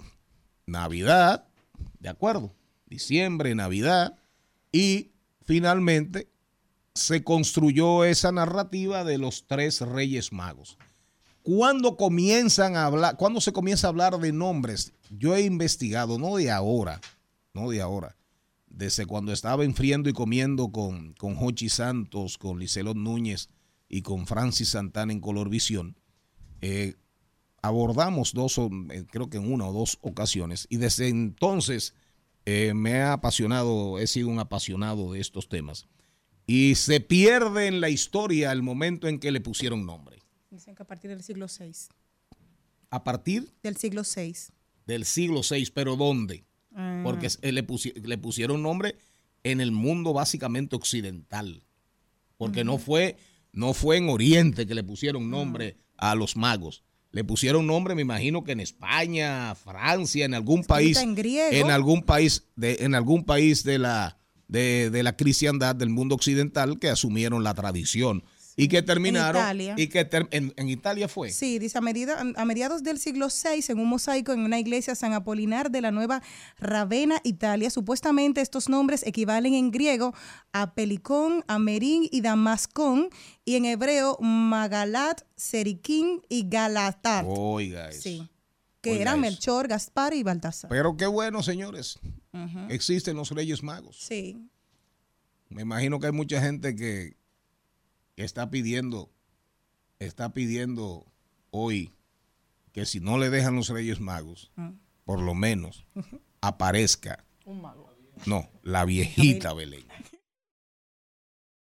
Navidad, 0.66 1.48
¿de 2.00 2.10
acuerdo? 2.10 2.54
Diciembre, 2.88 3.56
Navidad, 3.56 4.18
y 4.72 5.12
finalmente 5.46 6.28
se 6.94 7.24
construyó 7.24 8.04
esa 8.04 8.32
narrativa 8.32 9.04
de 9.04 9.18
los 9.18 9.46
tres 9.48 9.82
reyes 9.82 10.34
magos. 10.34 10.78
¿Cuándo 11.44 11.96
comienzan 11.96 12.76
a 12.76 12.86
hablar, 12.86 13.18
cuándo 13.18 13.40
se 13.42 13.54
comienza 13.54 13.88
a 13.88 13.90
hablar 13.90 14.18
de 14.20 14.32
nombres? 14.32 14.94
Yo 15.10 15.36
he 15.36 15.42
investigado, 15.42 16.18
no 16.20 16.36
de 16.36 16.52
ahora, 16.52 17.02
no 17.54 17.70
de 17.70 17.82
ahora, 17.82 18.16
desde 18.68 19.06
cuando 19.06 19.32
estaba 19.32 19.64
enfriando 19.64 20.10
y 20.10 20.14
comiendo 20.14 20.72
con, 20.72 21.14
con 21.14 21.36
Hochi 21.40 21.70
Santos, 21.70 22.38
con 22.38 22.60
Licelot 22.60 22.98
Núñez 22.98 23.50
y 23.90 24.02
con 24.02 24.28
Francis 24.28 24.70
Santana 24.70 25.14
en 25.14 25.20
Color 25.20 25.50
Visión, 25.50 25.98
eh, 26.62 26.96
abordamos 27.62 28.34
dos, 28.34 28.58
o- 28.58 28.70
eh, 28.91 29.06
creo 29.10 29.30
que 29.30 29.38
en 29.38 29.51
una 29.51 29.68
o 29.68 29.74
dos 29.74 29.98
ocasiones, 30.01 30.68
y 30.70 30.77
desde 30.77 31.08
entonces 31.10 31.94
eh, 32.46 32.74
me 32.74 32.96
ha 33.01 33.13
apasionado, 33.13 34.00
he 34.00 34.08
sido 34.08 34.30
un 34.30 34.39
apasionado 34.39 35.12
de 35.13 35.20
estos 35.20 35.48
temas. 35.48 35.88
Y 36.48 36.74
se 36.75 37.00
pierde 37.00 37.68
en 37.68 37.82
la 37.82 37.89
historia 37.89 38.51
el 38.51 38.63
momento 38.63 39.08
en 39.08 39.20
que 39.20 39.32
le 39.32 39.41
pusieron 39.41 39.86
nombre. 39.86 40.18
Dicen 40.50 40.75
que 40.75 40.82
a 40.84 40.88
partir 40.88 41.12
del 41.12 41.22
siglo 41.24 41.46
VI. 41.48 41.72
A 42.89 43.03
partir 43.03 43.53
Del 43.63 43.77
siglo 43.77 44.01
VI. 44.03 44.34
del 44.86 45.06
siglo 45.06 45.41
VI, 45.50 45.72
pero 45.74 45.96
¿dónde? 45.96 46.44
Ah. 46.75 47.01
Porque 47.03 47.27
le, 47.44 47.65
pusi- 47.65 47.94
le 48.01 48.18
pusieron 48.18 48.62
nombre 48.63 48.98
en 49.44 49.62
el 49.62 49.72
mundo 49.72 50.12
básicamente 50.13 50.75
occidental. 50.75 51.63
Porque 52.38 52.63
no, 52.63 52.80
fue, 52.80 53.18
no 53.53 53.74
fue 53.74 53.98
en 53.98 54.10
Oriente 54.10 54.65
que 54.65 54.74
le 54.74 54.84
pusieron 54.84 55.30
nombre 55.30 55.77
a 56.01 56.15
los 56.15 56.36
magos. 56.36 56.84
Le 57.12 57.24
pusieron 57.24 57.67
nombre, 57.67 57.96
me 57.96 58.01
imagino 58.01 58.43
que 58.43 58.53
en 58.53 58.60
España, 58.60 59.55
Francia, 59.55 60.25
en 60.25 60.34
algún 60.34 60.63
país. 60.63 60.98
en. 60.98 61.60
En 61.60 61.72
algún 61.72 62.03
país, 62.03 62.48
de, 62.55 62.77
en 62.81 62.96
algún 62.96 63.25
país 63.25 63.63
de 63.63 63.77
la, 63.79 64.17
de, 64.48 64.89
de 64.89 65.03
la 65.03 65.15
cristiandad 65.15 65.75
del 65.75 65.89
mundo 65.89 66.15
occidental 66.15 66.79
que 66.79 66.89
asumieron 66.89 67.43
la 67.43 67.53
tradición. 67.53 68.24
Y 68.63 68.68
que 68.68 68.82
terminaron. 68.84 69.41
Italia. 69.41 69.74
Y 69.77 69.88
que 69.88 70.08
en, 70.32 70.53
en 70.56 70.70
Italia 70.70 71.08
fue. 71.08 71.32
Sí, 71.32 71.58
dice 71.58 71.77
a, 71.77 71.82
medida- 71.82 72.20
a 72.36 72.46
mediados 72.46 72.84
del 72.84 73.00
siglo 73.00 73.27
VI, 73.27 73.72
en 73.72 73.80
un 73.80 73.88
mosaico 73.89 74.34
en 74.34 74.41
una 74.41 74.60
iglesia 74.60 74.94
San 74.96 75.13
Apolinar 75.13 75.72
de 75.72 75.82
la 75.82 75.91
Nueva 75.91 76.22
Ravenna, 76.60 77.20
Italia, 77.24 77.70
supuestamente 77.70 78.39
estos 78.41 78.70
nombres 78.70 79.01
equivalen 79.06 79.53
en 79.53 79.72
griego 79.72 80.13
a 80.53 80.74
Pelicón, 80.74 81.44
Amerin 81.48 82.08
y 82.12 82.22
Damascón, 82.22 83.10
y 83.46 83.56
en 83.56 83.65
hebreo 83.65 84.18
Magalat, 84.22 85.22
Seriquín 85.36 86.22
y 86.30 86.48
Galatar. 86.48 87.25
Oiga 87.27 87.89
eso. 87.89 88.01
sí, 88.01 88.30
que 88.82 88.91
Oiga 88.91 89.01
eran 89.01 89.13
eso. 89.15 89.22
Melchor, 89.22 89.68
Gaspar 89.68 90.13
y 90.13 90.24
Baltasar. 90.24 90.70
Pero 90.70 90.96
qué 90.98 91.08
bueno, 91.08 91.41
señores. 91.41 92.00
Ujú. 92.34 92.60
Existen 92.70 93.15
los 93.18 93.32
Reyes 93.32 93.63
Magos. 93.63 93.98
Sí, 94.00 94.38
Me 95.50 95.63
imagino 95.63 96.00
que 96.00 96.06
hay 96.08 96.13
mucha 96.13 96.39
gente 96.41 96.75
que, 96.75 97.15
que 98.22 98.25
está 98.25 98.51
pidiendo, 98.51 99.10
está 99.98 100.32
pidiendo 100.32 101.12
hoy 101.50 101.92
que 102.72 102.86
si 102.86 103.00
no 103.00 103.18
le 103.18 103.32
dejan 103.32 103.56
los 103.56 103.70
Reyes 103.70 104.00
Magos, 104.00 104.51
por 105.06 105.20
lo 105.20 105.34
menos 105.34 105.88
aparezca, 106.42 107.25
Un 107.46 107.63
mago. 107.63 107.92
no, 108.28 108.48
la 108.62 108.86
viejita 108.86 109.54
Belén. 109.56 109.88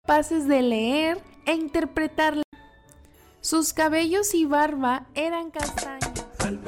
capaces 0.03 0.47
de 0.47 0.61
leer 0.61 1.17
e 1.47 1.53
interpretar. 1.55 2.37
la- 2.37 2.43
Sus 3.41 3.73
cabellos 3.73 4.35
y 4.35 4.45
barba 4.45 5.07
eran 5.15 5.49
castaños. 5.49 6.23
Al 6.37 6.59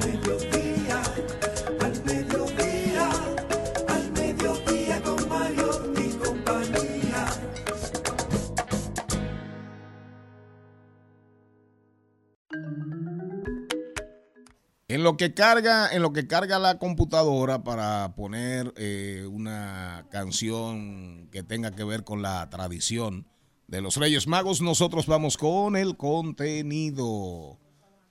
En 14.88 15.02
lo 15.02 15.16
que 15.16 15.34
carga, 15.34 15.92
en 15.92 16.00
lo 16.00 16.12
que 16.12 16.28
carga 16.28 16.60
la 16.60 16.78
computadora 16.78 17.64
para 17.64 18.14
poner 18.14 18.72
eh, 18.76 19.26
una 19.28 20.06
canción 20.12 21.28
que 21.32 21.42
tenga 21.42 21.72
que 21.72 21.82
ver 21.82 22.04
con 22.04 22.22
la 22.22 22.48
tradición 22.50 23.26
de 23.66 23.80
los 23.80 23.96
Reyes 23.96 24.28
Magos, 24.28 24.62
nosotros 24.62 25.06
vamos 25.06 25.36
con 25.36 25.74
el 25.74 25.96
contenido. 25.96 27.58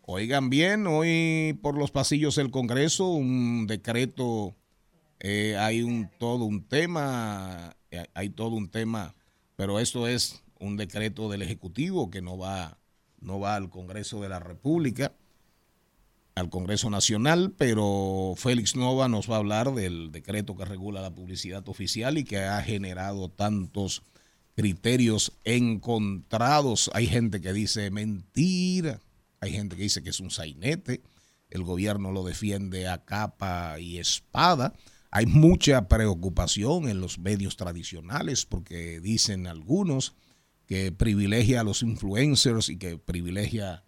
Oigan 0.01 0.49
bien, 0.49 0.85
hoy 0.85 1.57
por 1.63 1.77
los 1.77 1.91
pasillos 1.91 2.35
del 2.35 2.51
Congreso, 2.51 3.07
un 3.07 3.67
decreto, 3.67 4.57
eh, 5.21 5.55
hay 5.57 5.81
un 5.81 6.09
todo 6.19 6.43
un 6.43 6.67
tema, 6.67 7.77
eh, 7.89 8.05
hay 8.13 8.31
todo 8.31 8.49
un 8.49 8.69
tema, 8.69 9.15
pero 9.55 9.79
esto 9.79 10.09
es 10.09 10.43
un 10.59 10.75
decreto 10.75 11.29
del 11.29 11.41
Ejecutivo 11.41 12.09
que 12.09 12.21
no 12.21 12.37
va, 12.37 12.79
no 13.21 13.39
va 13.39 13.55
al 13.55 13.69
Congreso 13.69 14.19
de 14.19 14.27
la 14.27 14.41
República 14.41 15.13
al 16.35 16.49
Congreso 16.49 16.89
Nacional, 16.89 17.53
pero 17.57 18.33
Félix 18.35 18.75
Nova 18.75 19.07
nos 19.07 19.29
va 19.29 19.35
a 19.35 19.39
hablar 19.39 19.73
del 19.73 20.11
decreto 20.11 20.57
que 20.57 20.65
regula 20.65 21.01
la 21.01 21.15
publicidad 21.15 21.67
oficial 21.69 22.17
y 22.17 22.25
que 22.25 22.39
ha 22.39 22.61
generado 22.61 23.29
tantos 23.29 24.03
criterios 24.53 25.31
encontrados. 25.45 26.91
Hay 26.93 27.07
gente 27.07 27.39
que 27.39 27.53
dice 27.53 27.89
mentira, 27.89 28.99
hay 29.39 29.53
gente 29.53 29.77
que 29.77 29.83
dice 29.83 30.03
que 30.03 30.09
es 30.09 30.19
un 30.19 30.29
sainete, 30.29 31.01
el 31.49 31.63
gobierno 31.63 32.11
lo 32.11 32.25
defiende 32.25 32.89
a 32.89 33.05
capa 33.05 33.79
y 33.79 33.97
espada. 33.97 34.73
Hay 35.11 35.27
mucha 35.27 35.87
preocupación 35.87 36.89
en 36.89 36.99
los 36.99 37.17
medios 37.17 37.55
tradicionales 37.55 38.45
porque 38.45 38.99
dicen 38.99 39.47
algunos 39.47 40.15
que 40.65 40.91
privilegia 40.91 41.61
a 41.61 41.63
los 41.63 41.81
influencers 41.81 42.67
y 42.67 42.77
que 42.77 42.97
privilegia 42.97 43.84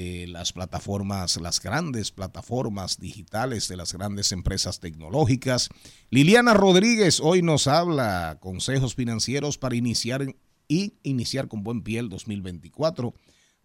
eh, 0.00 0.28
las 0.28 0.52
plataformas, 0.52 1.40
las 1.40 1.60
grandes 1.60 2.12
plataformas 2.12 3.00
digitales 3.00 3.66
de 3.66 3.76
las 3.76 3.92
grandes 3.92 4.30
empresas 4.30 4.78
tecnológicas. 4.78 5.70
Liliana 6.08 6.54
Rodríguez 6.54 7.18
hoy 7.20 7.42
nos 7.42 7.66
habla 7.66 8.38
consejos 8.40 8.94
financieros 8.94 9.58
para 9.58 9.74
iniciar 9.74 10.24
y 10.68 10.94
iniciar 11.02 11.48
con 11.48 11.64
buen 11.64 11.82
pie 11.82 11.98
el 11.98 12.10
2024. 12.10 13.12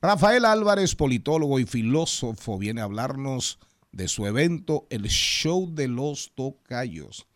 Rafael 0.01 0.45
Álvarez, 0.45 0.95
politólogo 0.95 1.59
y 1.59 1.67
filósofo, 1.67 2.57
viene 2.57 2.81
a 2.81 2.85
hablarnos 2.85 3.59
de 3.91 4.07
su 4.07 4.25
evento 4.25 4.87
El 4.89 5.09
Show 5.09 5.71
de 5.71 5.87
los 5.87 6.31
Tocayos. 6.33 7.27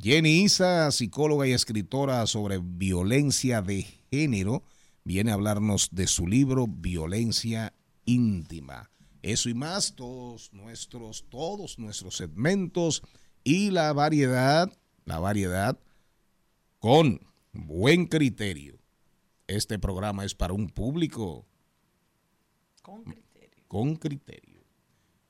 Jenny 0.00 0.44
Isa, 0.44 0.92
psicóloga 0.92 1.48
y 1.48 1.52
escritora 1.54 2.24
sobre 2.28 2.60
violencia 2.62 3.62
de 3.62 3.84
género, 4.12 4.62
viene 5.02 5.32
a 5.32 5.34
hablarnos 5.34 5.88
de 5.90 6.06
su 6.06 6.28
libro 6.28 6.68
Violencia 6.68 7.74
íntima. 8.04 8.90
Eso 9.22 9.48
y 9.48 9.54
más, 9.54 9.94
todos 9.94 10.52
nuestros, 10.52 11.24
todos 11.30 11.78
nuestros 11.78 12.16
segmentos 12.16 13.02
y 13.42 13.70
la 13.70 13.92
variedad, 13.92 14.70
la 15.04 15.18
variedad 15.18 15.78
con 16.78 17.20
buen 17.52 18.06
criterio. 18.06 18.78
Este 19.46 19.78
programa 19.78 20.24
es 20.24 20.34
para 20.34 20.52
un 20.52 20.68
público 20.68 21.46
Con 22.82 23.04
criterio. 23.04 23.64
con 23.68 23.96
criterio. 23.96 24.62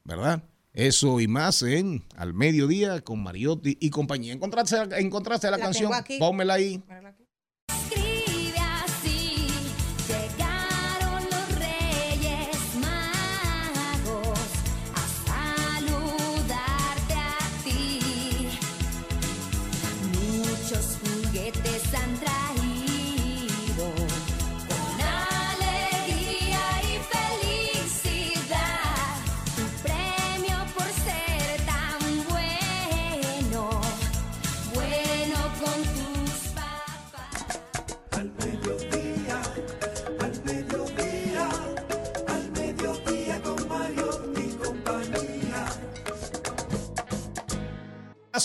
¿Verdad? 0.04 0.43
Eso 0.73 1.21
y 1.21 1.28
más 1.28 1.62
en 1.62 2.04
Al 2.16 2.35
Mediodía 2.35 3.00
con 3.00 3.23
Mariotti 3.23 3.76
y 3.81 3.90
compañía. 3.90 4.33
¿Encontraste, 4.33 4.76
encontraste 4.99 5.49
la, 5.50 5.57
La 5.57 5.64
canción? 5.64 5.95
aquí. 5.95 6.19
Pónmela 6.19 6.54
ahí. 6.54 6.83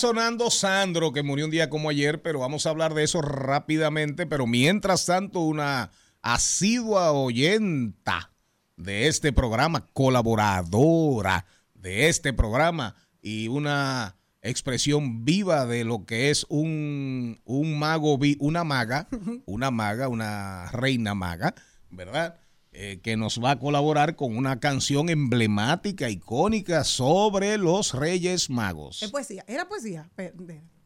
Sonando 0.00 0.50
Sandro, 0.50 1.12
que 1.12 1.22
murió 1.22 1.44
un 1.44 1.50
día 1.50 1.68
como 1.68 1.90
ayer, 1.90 2.22
pero 2.22 2.38
vamos 2.38 2.64
a 2.64 2.70
hablar 2.70 2.94
de 2.94 3.04
eso 3.04 3.20
rápidamente. 3.20 4.26
Pero 4.26 4.46
mientras 4.46 5.04
tanto, 5.04 5.40
una 5.40 5.90
asidua 6.22 7.12
oyenta 7.12 8.32
de 8.76 9.08
este 9.08 9.32
programa, 9.32 9.86
colaboradora 9.92 11.44
de 11.74 12.08
este 12.08 12.32
programa 12.32 12.96
y 13.20 13.48
una 13.48 14.16
expresión 14.40 15.26
viva 15.26 15.66
de 15.66 15.84
lo 15.84 16.06
que 16.06 16.30
es 16.30 16.46
un, 16.48 17.38
un 17.44 17.78
mago, 17.78 18.18
una 18.38 18.64
maga, 18.64 19.06
una 19.44 19.70
maga, 19.70 20.08
una 20.08 20.70
reina 20.72 21.14
maga, 21.14 21.54
¿verdad? 21.90 22.40
Eh, 22.72 23.00
que 23.02 23.16
nos 23.16 23.42
va 23.42 23.52
a 23.52 23.58
colaborar 23.58 24.14
con 24.14 24.36
una 24.36 24.60
canción 24.60 25.08
emblemática, 25.08 26.08
icónica 26.08 26.84
sobre 26.84 27.58
los 27.58 27.94
Reyes 27.94 28.48
Magos. 28.48 29.02
Es 29.02 29.10
poesía. 29.10 29.44
Era 29.48 29.68
poesía. 29.68 30.08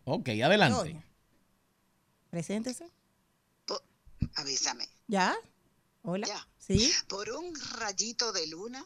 Ok, 0.04 0.30
adelante. 0.42 1.04
Preséntese. 2.30 2.90
Avísame. 4.36 4.88
¿Ya? 5.06 5.34
Hola. 6.02 6.26
Ya. 6.26 6.48
¿Sí? 6.58 6.90
Por 7.06 7.30
un 7.30 7.54
rayito 7.78 8.32
de 8.32 8.46
luna 8.46 8.84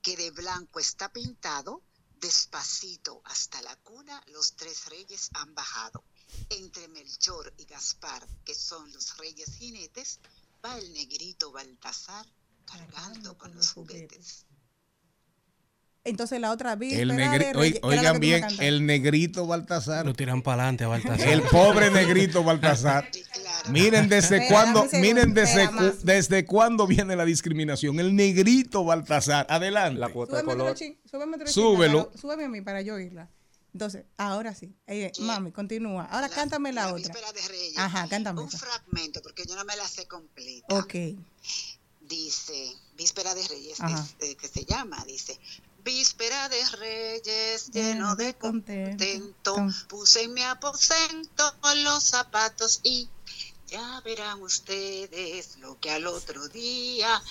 que 0.00 0.16
de 0.16 0.30
blanco 0.30 0.78
está 0.78 1.12
pintado, 1.12 1.82
despacito 2.20 3.20
hasta 3.24 3.60
la 3.62 3.74
cuna, 3.76 4.22
los 4.28 4.54
tres 4.54 4.86
reyes 4.86 5.30
han 5.34 5.54
bajado. 5.54 6.04
Entre 6.50 6.86
Melchor 6.88 7.52
y 7.58 7.64
Gaspar, 7.64 8.26
que 8.44 8.54
son 8.54 8.92
los 8.92 9.16
reyes 9.18 9.56
jinetes, 9.56 10.20
va 10.64 10.78
el 10.78 10.92
negrito 10.92 11.52
Baltasar 11.52 12.26
cargando 12.64 13.36
con 13.38 13.54
los 13.54 13.72
juguetes. 13.72 14.44
Entonces 16.04 16.40
la 16.40 16.52
otra 16.52 16.72
El 16.72 16.78
víspera 16.78 17.14
negri- 17.14 17.38
de 17.52 17.58
oi- 17.58 17.70
Reyes- 17.72 17.76
era 17.76 17.80
lo 17.82 17.88
oigan 17.88 18.20
bien, 18.20 18.44
el 18.60 18.86
negrito 18.86 19.46
Baltasar. 19.46 20.06
Lo 20.06 20.14
tiran 20.14 20.40
para 20.42 20.62
adelante 20.62 20.84
a 20.84 20.88
Baltasar. 20.88 21.28
El 21.28 21.42
pobre 21.42 21.90
negrito 21.90 22.42
Baltasar. 22.42 23.10
Miren 23.70 24.08
desde 24.08 24.36
Espera, 24.36 24.48
cuándo, 24.72 24.86
miren 24.94 25.34
desde, 25.34 25.68
cu- 25.68 25.98
desde 26.02 26.46
cuándo 26.46 26.86
viene 26.86 27.16
la 27.16 27.26
discriminación. 27.26 28.00
El 28.00 28.16
negrito 28.16 28.84
Baltasar. 28.84 29.46
Adelante. 29.50 29.98
La 30.00 30.08
cuota 30.08 30.38
de 30.38 30.44
color. 30.44 30.74
chin, 30.74 30.98
súbeme 31.04 31.34
otro 31.34 31.46
chin, 31.46 31.52
Súbelo. 31.54 32.10
súbeme 32.18 32.44
a 32.44 32.48
mí 32.48 32.62
para 32.62 32.80
yo 32.80 32.94
oírla. 32.94 33.28
Entonces, 33.72 34.04
ahora 34.16 34.54
sí. 34.54 34.74
Eh, 34.86 35.12
mami, 35.20 35.52
continúa. 35.52 36.04
Ahora 36.04 36.28
cántame 36.28 36.72
la, 36.72 36.88
otra. 36.88 36.96
Víspera 36.96 37.32
de 37.32 37.48
Reyes. 37.48 37.78
Ajá, 37.78 38.08
cántame. 38.08 38.40
Un 38.40 38.48
esa. 38.48 38.58
fragmento, 38.58 39.22
porque 39.22 39.44
yo 39.46 39.54
no 39.54 39.64
me 39.64 39.76
la 39.76 39.86
sé 39.86 40.06
completa. 40.06 40.74
Ok. 40.74 40.94
dice, 42.00 42.74
Víspera 42.96 43.34
de 43.34 43.46
Reyes, 43.46 43.78
es, 43.80 44.14
eh, 44.20 44.34
que 44.36 44.48
se 44.48 44.64
llama, 44.64 45.04
dice, 45.04 45.38
Víspera 45.84 46.48
de 46.48 46.64
Reyes, 46.70 47.70
lleno 47.70 48.16
de 48.16 48.34
contento, 48.34 49.56
puse 49.88 50.22
en 50.22 50.34
mi 50.34 50.42
aposento 50.42 51.54
los 51.84 52.02
zapatos 52.02 52.80
y 52.82 53.08
ya 53.68 54.00
verán 54.00 54.42
ustedes 54.42 55.58
lo 55.58 55.78
que 55.78 55.90
al 55.90 56.06
otro 56.06 56.48
día, 56.48 57.22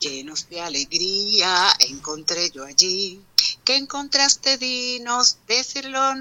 llenos 0.00 0.48
de 0.48 0.60
alegría, 0.60 1.72
encontré 1.78 2.50
yo 2.50 2.64
allí. 2.64 3.22
¿Qué 3.64 3.76
encontraste, 3.76 4.58
dinos? 4.58 5.38
Decirlo 5.48 6.14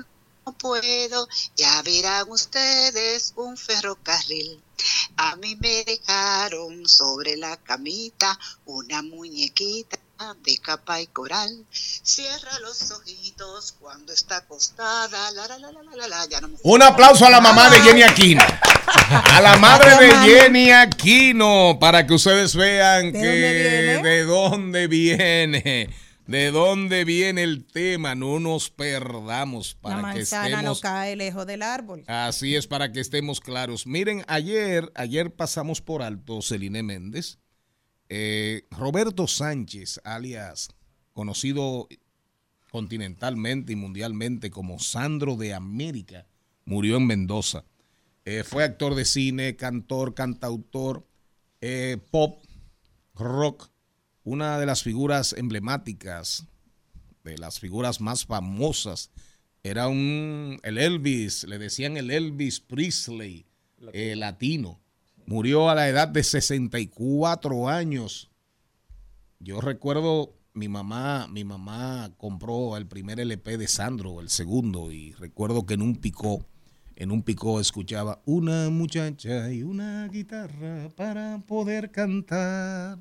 no 0.45 0.51
puedo, 0.57 1.27
ya 1.55 1.81
verán 1.83 2.29
ustedes 2.29 3.31
un 3.37 3.55
ferrocarril. 3.57 4.59
A 5.15 5.35
mí 5.37 5.55
me 5.55 5.83
dejaron 5.85 6.85
sobre 6.87 7.37
la 7.37 7.55
camita 7.57 8.37
una 8.65 9.01
muñequita 9.01 9.97
de 10.43 10.57
capa 10.57 10.99
y 11.01 11.07
coral. 11.07 11.65
Cierra 11.71 12.59
los 12.59 12.91
ojitos 12.91 13.73
cuando 13.79 14.11
está 14.13 14.37
acostada. 14.37 15.31
La, 15.31 15.47
la, 15.47 15.57
la, 15.59 15.71
la, 15.71 15.81
la, 15.83 15.95
la, 15.95 16.07
la, 16.07 16.25
ya 16.27 16.41
no 16.41 16.49
me- 16.49 16.57
Un 16.63 16.81
aplauso 16.81 17.25
a 17.25 17.29
la 17.29 17.39
mamá 17.41 17.69
de 17.69 17.79
Jenny 17.81 18.03
Aquino. 18.03 18.43
A 19.07 19.39
la 19.41 19.57
madre 19.57 19.95
de 19.97 20.11
Jenny 20.25 20.71
Aquino, 20.71 21.77
para 21.79 22.05
que 22.05 22.13
ustedes 22.13 22.55
vean 22.55 23.11
¿De 23.11 23.19
que 23.21 23.93
dónde 23.95 24.09
de 24.09 24.23
dónde 24.25 24.87
viene, 24.87 25.89
de 26.27 26.51
dónde 26.51 27.05
viene 27.05 27.43
el 27.43 27.65
tema. 27.65 28.15
No 28.15 28.39
nos 28.39 28.69
perdamos 28.69 29.75
La 29.75 29.81
para 29.81 29.95
que 29.95 30.01
manzana 30.19 30.49
no 30.49 30.57
estemos 30.57 30.81
cae 30.81 31.15
lejos 31.15 31.45
del 31.45 31.61
árbol. 31.61 32.03
Así 32.07 32.55
es, 32.55 32.67
para 32.67 32.91
que 32.91 32.99
estemos 32.99 33.39
claros. 33.39 33.87
Miren, 33.87 34.23
ayer, 34.27 34.91
ayer 34.95 35.33
pasamos 35.33 35.81
por 35.81 36.01
alto 36.01 36.41
Celine 36.41 36.83
Méndez. 36.83 37.39
Eh, 38.09 38.67
Roberto 38.69 39.27
Sánchez, 39.27 39.99
alias 40.03 40.69
conocido 41.13 41.87
continentalmente 42.71 43.73
y 43.73 43.75
mundialmente 43.75 44.49
como 44.49 44.79
Sandro 44.79 45.35
de 45.35 45.53
América, 45.53 46.27
murió 46.65 46.97
en 46.97 47.05
Mendoza. 47.05 47.65
Eh, 48.25 48.43
fue 48.43 48.63
actor 48.63 48.95
de 48.95 49.05
cine, 49.05 49.55
cantor, 49.55 50.15
cantautor, 50.15 51.05
eh, 51.61 51.97
pop, 52.09 52.43
rock, 53.13 53.69
una 54.23 54.57
de 54.59 54.65
las 54.65 54.83
figuras 54.83 55.33
emblemáticas, 55.33 56.47
de 57.23 57.37
las 57.37 57.59
figuras 57.59 58.01
más 58.01 58.25
famosas. 58.25 59.11
Era 59.63 59.87
un, 59.87 60.59
el 60.63 60.77
Elvis, 60.77 61.45
le 61.45 61.57
decían 61.57 61.97
el 61.97 62.11
Elvis 62.11 62.59
Presley, 62.59 63.45
eh, 63.93 64.15
latino. 64.15 64.79
Murió 65.25 65.69
a 65.69 65.75
la 65.75 65.87
edad 65.87 66.07
de 66.07 66.23
64 66.23 67.69
años. 67.69 68.29
Yo 69.39 69.61
recuerdo 69.61 70.35
mi 70.53 70.67
mamá, 70.67 71.27
mi 71.27 71.43
mamá 71.43 72.13
compró 72.17 72.77
el 72.77 72.87
primer 72.87 73.19
LP 73.19 73.57
de 73.57 73.67
Sandro, 73.67 74.19
el 74.19 74.29
segundo, 74.29 74.91
y 74.91 75.13
recuerdo 75.13 75.65
que 75.65 75.73
en 75.73 75.81
un 75.81 75.95
picó, 75.95 76.45
en 76.95 77.11
un 77.11 77.23
picó 77.23 77.59
escuchaba 77.59 78.21
una 78.25 78.69
muchacha 78.69 79.51
y 79.51 79.63
una 79.63 80.07
guitarra 80.07 80.89
para 80.95 81.39
poder 81.47 81.91
cantar. 81.91 82.99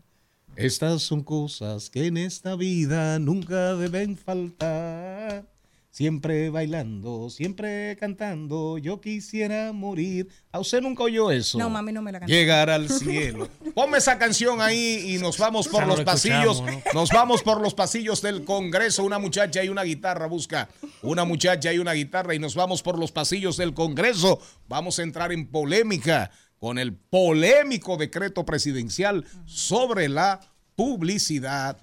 Estas 0.56 1.02
son 1.02 1.22
cosas 1.22 1.88
que 1.88 2.06
en 2.06 2.18
esta 2.18 2.56
vida 2.56 3.18
nunca 3.18 3.74
deben 3.74 4.16
faltar. 4.18 5.46
Siempre 5.90 6.48
bailando, 6.48 7.28
siempre 7.28 7.96
cantando, 8.00 8.78
yo 8.78 9.00
quisiera 9.00 9.72
morir. 9.72 10.28
¿A 10.50 10.58
usted 10.58 10.80
nunca 10.80 11.02
oyó 11.02 11.30
eso? 11.30 11.58
No, 11.58 11.68
mami, 11.68 11.92
no 11.92 12.00
me 12.00 12.12
la 12.12 12.20
cantó. 12.20 12.32
Llegar 12.32 12.70
al 12.70 12.88
cielo. 12.88 13.46
Ponme 13.74 13.98
esa 13.98 14.18
canción 14.18 14.62
ahí 14.62 15.14
y 15.14 15.18
nos 15.18 15.36
vamos 15.36 15.68
por 15.68 15.86
los 15.86 15.98
lo 15.98 16.04
pasillos. 16.06 16.62
Nos 16.94 17.10
vamos 17.10 17.42
por 17.42 17.60
los 17.60 17.74
pasillos 17.74 18.22
del 18.22 18.44
Congreso. 18.44 19.04
Una 19.04 19.18
muchacha 19.18 19.62
y 19.62 19.68
una 19.68 19.82
guitarra. 19.82 20.26
Busca 20.26 20.70
una 21.02 21.24
muchacha 21.26 21.74
y 21.74 21.78
una 21.78 21.92
guitarra 21.92 22.34
y 22.34 22.38
nos 22.38 22.54
vamos 22.54 22.82
por 22.82 22.98
los 22.98 23.12
pasillos 23.12 23.58
del 23.58 23.74
Congreso. 23.74 24.40
Vamos 24.68 24.98
a 24.98 25.02
entrar 25.02 25.30
en 25.30 25.46
polémica 25.46 26.30
con 26.62 26.78
el 26.78 26.94
polémico 26.94 27.96
decreto 27.96 28.46
presidencial 28.46 29.26
sobre 29.46 30.08
la 30.08 30.38
publicidad 30.76 31.76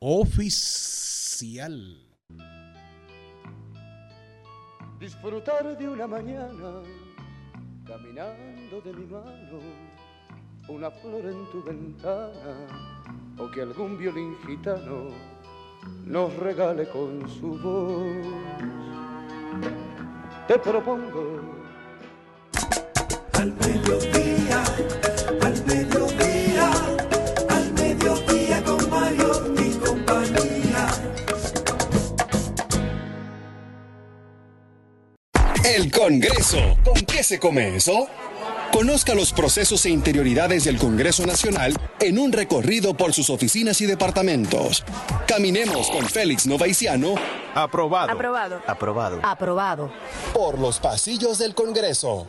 oficial. 0.00 1.78
Disfrutar 4.98 5.78
de 5.78 5.88
una 5.88 6.08
mañana 6.08 6.82
caminando 7.86 8.80
de 8.80 8.92
mi 8.94 9.06
mano, 9.06 9.60
una 10.66 10.90
flor 10.90 11.26
en 11.26 11.48
tu 11.52 11.62
ventana, 11.62 12.66
o 13.38 13.48
que 13.48 13.62
algún 13.62 13.96
violín 13.96 14.36
gitano 14.44 15.10
nos 16.04 16.34
regale 16.38 16.88
con 16.88 17.28
su 17.28 17.56
voz. 17.60 18.26
Te 20.48 20.58
propongo 20.58 21.63
Al 23.44 23.52
mediodía, 23.56 24.64
al 25.42 25.66
mediodía, 25.66 26.70
al 27.50 27.72
mediodía 27.74 28.64
con 28.64 28.88
Mario 28.88 29.54
y 29.58 29.70
compañía. 29.84 30.88
El 35.62 35.92
Congreso. 35.92 36.56
¿Con 36.82 36.94
qué 37.02 37.22
se 37.22 37.38
come 37.38 37.76
eso? 37.76 38.06
Conozca 38.72 39.14
los 39.14 39.34
procesos 39.34 39.84
e 39.84 39.90
interioridades 39.90 40.64
del 40.64 40.78
Congreso 40.78 41.26
Nacional 41.26 41.74
en 42.00 42.18
un 42.18 42.32
recorrido 42.32 42.94
por 42.94 43.12
sus 43.12 43.28
oficinas 43.28 43.78
y 43.82 43.84
departamentos. 43.84 44.82
Caminemos 45.28 45.90
con 45.90 46.06
Félix 46.06 46.46
Novaiciano. 46.46 47.16
Aprobado. 47.54 48.10
Aprobado. 48.10 48.62
Aprobado. 48.66 49.20
Aprobado. 49.22 49.92
Por 50.32 50.58
los 50.58 50.78
pasillos 50.78 51.36
del 51.36 51.54
Congreso. 51.54 52.26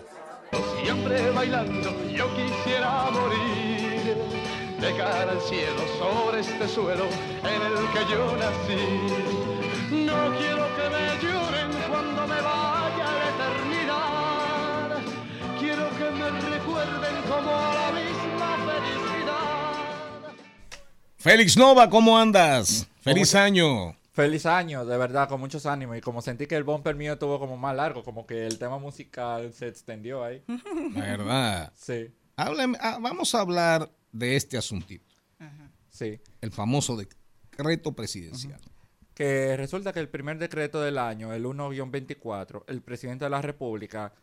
Siempre 0.81 1.31
bailando, 1.31 1.91
yo 2.11 2.27
quisiera 2.35 3.09
morir 3.11 4.15
de 4.79 4.95
cara 4.97 5.31
al 5.31 5.41
cielo 5.41 5.81
sobre 5.97 6.41
este 6.41 6.67
suelo 6.67 7.05
en 7.43 7.61
el 7.61 7.91
que 7.93 8.11
yo 8.11 8.37
nací. 8.37 10.05
No 10.05 10.37
quiero 10.37 10.65
que 10.75 10.89
me 10.89 11.05
lloren 11.23 11.71
cuando 11.89 12.27
me 12.27 12.41
vaya 12.41 13.05
a 13.07 13.15
la 13.19 13.27
eternidad. 13.33 14.97
Quiero 15.59 15.89
que 15.97 16.11
me 16.11 16.29
recuerden 16.55 17.15
como 17.29 17.51
a 17.55 17.73
la 17.73 17.91
misma 17.91 18.57
felicidad. 18.65 20.33
Félix 21.17 21.57
Nova, 21.57 21.89
¿cómo 21.89 22.17
andas? 22.17 22.87
Feliz 23.01 23.35
año. 23.35 23.95
Feliz 24.15 24.45
año, 24.45 24.85
de 24.85 24.97
verdad, 24.97 25.27
con 25.27 25.41
muchos 25.41 25.65
ánimos. 25.65 25.97
Y 25.97 26.01
como 26.01 26.21
sentí 26.21 26.47
que 26.47 26.55
el 26.55 26.63
bumper 26.63 26.95
mío 26.95 27.13
estuvo 27.13 27.37
como 27.37 27.57
más 27.57 27.75
largo, 27.75 28.01
como 28.01 28.25
que 28.25 28.47
el 28.47 28.57
tema 28.57 28.79
musical 28.79 29.51
se 29.53 29.67
extendió 29.67 30.23
ahí. 30.23 30.41
¿Verdad? 30.95 31.73
Sí, 31.75 32.09
Hábleme- 32.37 32.77
ah, 32.79 32.97
vamos 33.01 33.35
a 33.35 33.41
hablar 33.41 33.91
de 34.13 34.37
este 34.37 34.57
asuntito, 34.57 35.13
sí. 35.89 36.19
el 36.41 36.51
famoso 36.51 36.95
decreto 36.95 37.91
presidencial. 37.93 38.59
Que 39.13 39.55
resulta 39.57 39.91
que 39.93 39.99
el 39.99 40.07
primer 40.09 40.37
decreto 40.37 40.81
del 40.81 40.97
año, 40.97 41.33
el 41.33 41.45
1-24, 41.45 42.63
el 42.67 42.81
presidente 42.81 43.25
de 43.25 43.29
la 43.29 43.41
República, 43.41 44.13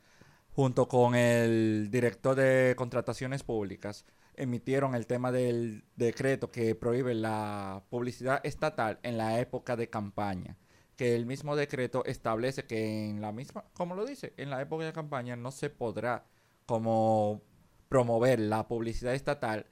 junto 0.55 0.89
con 0.89 1.15
el 1.15 1.89
director 1.91 2.35
de 2.35 2.75
contrataciones 2.77 3.43
públicas, 3.43 4.05
emitieron 4.37 4.95
el 4.95 5.07
tema 5.07 5.33
del 5.33 5.85
decreto 5.97 6.51
que 6.51 6.75
prohíbe 6.75 7.15
la 7.15 7.85
publicidad 7.91 8.41
estatal 8.45 8.99
en 9.03 9.19
la 9.19 9.41
época 9.41 9.77
de 9.77 9.89
campaña. 9.89 10.57
Que 10.97 11.15
el 11.17 11.27
mismo 11.27 11.57
decreto 11.57 12.05
establece 12.05 12.65
que 12.65 13.09
en 13.09 13.21
la 13.21 13.33
misma, 13.33 13.65
como 13.75 13.95
lo 13.95 14.05
dice, 14.05 14.35
en 14.37 14.51
la 14.51 14.61
época 14.61 14.85
de 14.85 14.93
campaña 14.93 15.37
no 15.37 15.51
se 15.51 15.71
podrá 15.71 16.27
como 16.67 17.43
promover 17.89 18.41
la 18.41 18.69
publicidad 18.69 19.15
estatal 19.15 19.67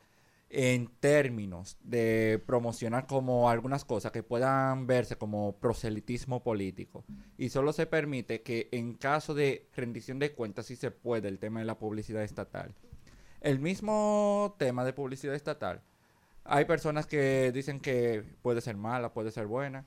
en 0.50 0.88
términos 0.98 1.78
de 1.80 2.42
promocionar 2.44 3.06
como 3.06 3.48
algunas 3.48 3.84
cosas 3.84 4.10
que 4.10 4.24
puedan 4.24 4.86
verse 4.88 5.16
como 5.16 5.56
proselitismo 5.56 6.42
político. 6.42 7.04
Y 7.38 7.50
solo 7.50 7.72
se 7.72 7.86
permite 7.86 8.42
que 8.42 8.68
en 8.72 8.94
caso 8.94 9.32
de 9.32 9.68
rendición 9.74 10.18
de 10.18 10.32
cuentas 10.32 10.66
sí 10.66 10.74
se 10.74 10.90
puede 10.90 11.28
el 11.28 11.38
tema 11.38 11.60
de 11.60 11.66
la 11.66 11.78
publicidad 11.78 12.24
estatal. 12.24 12.74
El 13.40 13.59
mismo 13.59 14.55
tema 14.59 14.85
de 14.85 14.92
publicidad 14.92 15.35
estatal. 15.35 15.81
Hay 16.44 16.66
personas 16.66 17.07
que 17.07 17.53
dicen 17.53 17.81
que 17.81 18.22
puede 18.42 18.61
ser 18.61 18.76
mala, 18.76 19.14
puede 19.14 19.31
ser 19.31 19.46
buena. 19.46 19.87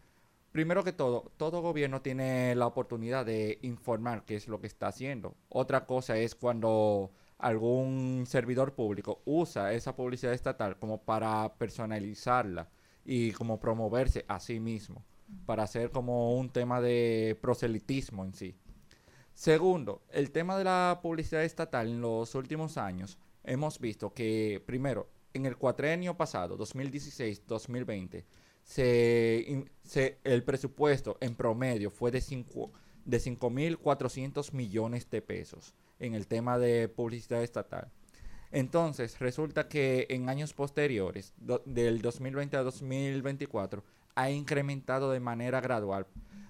Primero 0.51 0.83
que 0.83 0.91
todo, 0.91 1.31
todo 1.37 1.61
gobierno 1.61 2.01
tiene 2.01 2.55
la 2.55 2.65
oportunidad 2.65 3.27
de 3.27 3.59
informar 3.61 4.25
qué 4.25 4.35
es 4.35 4.47
lo 4.47 4.59
que 4.59 4.65
está 4.65 4.87
haciendo. 4.87 5.35
Otra 5.49 5.85
cosa 5.85 6.17
es 6.17 6.33
cuando 6.33 7.11
algún 7.37 8.23
servidor 8.25 8.73
público 8.73 9.21
usa 9.25 9.73
esa 9.73 9.95
publicidad 9.95 10.33
estatal 10.33 10.79
como 10.79 11.03
para 11.03 11.53
personalizarla 11.55 12.69
y 13.05 13.33
como 13.33 13.59
promoverse 13.59 14.25
a 14.27 14.39
sí 14.39 14.59
mismo, 14.59 15.03
para 15.45 15.63
hacer 15.63 15.91
como 15.91 16.35
un 16.37 16.49
tema 16.49 16.81
de 16.81 17.37
proselitismo 17.39 18.25
en 18.25 18.33
sí. 18.33 18.55
Segundo, 19.35 20.01
el 20.09 20.31
tema 20.31 20.57
de 20.57 20.63
la 20.63 20.99
publicidad 21.03 21.43
estatal 21.43 21.87
en 21.87 22.01
los 22.01 22.33
últimos 22.35 22.77
años, 22.77 23.19
hemos 23.43 23.79
visto 23.79 24.13
que, 24.13 24.61
primero, 24.65 25.09
en 25.33 25.45
el 25.45 25.57
cuatrenio 25.57 26.15
pasado, 26.15 26.57
2016-2020, 26.57 28.23
se, 28.63 29.45
in- 29.47 29.69
se- 29.83 30.19
el 30.23 30.43
presupuesto 30.43 31.17
en 31.21 31.35
promedio 31.35 31.89
fue 31.89 32.11
de 32.11 32.21
cinco- 32.21 32.71
de 33.05 33.19
5.400 33.19 34.53
millones 34.53 35.09
de 35.09 35.21
pesos 35.21 35.73
en 35.99 36.13
el 36.15 36.27
tema 36.27 36.57
de 36.57 36.87
publicidad 36.87 37.43
estatal. 37.43 37.91
Entonces, 38.51 39.19
resulta 39.19 39.67
que 39.67 40.05
en 40.09 40.29
años 40.29 40.53
posteriores, 40.53 41.33
del 41.65 42.01
2020 42.01 42.55
a 42.57 42.61
2024, 42.63 43.83
ha 44.15 44.29
incrementado 44.29 45.11
de 45.11 45.19
manera 45.19 45.59
gradual. 45.59 46.05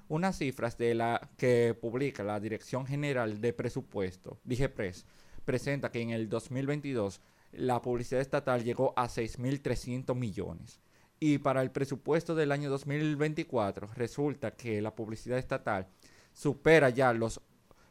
Unas 0.09 0.37
cifras 0.37 0.77
de 0.77 0.93
la 0.95 1.29
que 1.37 1.73
publica 1.79 2.23
la 2.23 2.39
Dirección 2.41 2.85
General 2.85 3.39
de 3.39 3.53
Presupuesto, 3.53 4.37
DIGEPRES, 4.43 5.05
presenta 5.43 5.91
que 5.91 6.01
en 6.01 6.09
el 6.09 6.29
2022 6.29 7.21
la 7.53 7.81
publicidad 7.81 8.21
estatal 8.21 8.63
llegó 8.63 8.93
a 8.95 9.07
6.300 9.07 10.15
millones. 10.15 10.79
Y 11.19 11.37
para 11.37 11.61
el 11.61 11.71
presupuesto 11.71 12.35
del 12.35 12.51
año 12.51 12.69
2024 12.69 13.89
resulta 13.95 14.51
que 14.51 14.81
la 14.81 14.93
publicidad 14.95 15.37
estatal 15.37 15.87
supera 16.33 16.89
ya 16.89 17.13
los, 17.13 17.39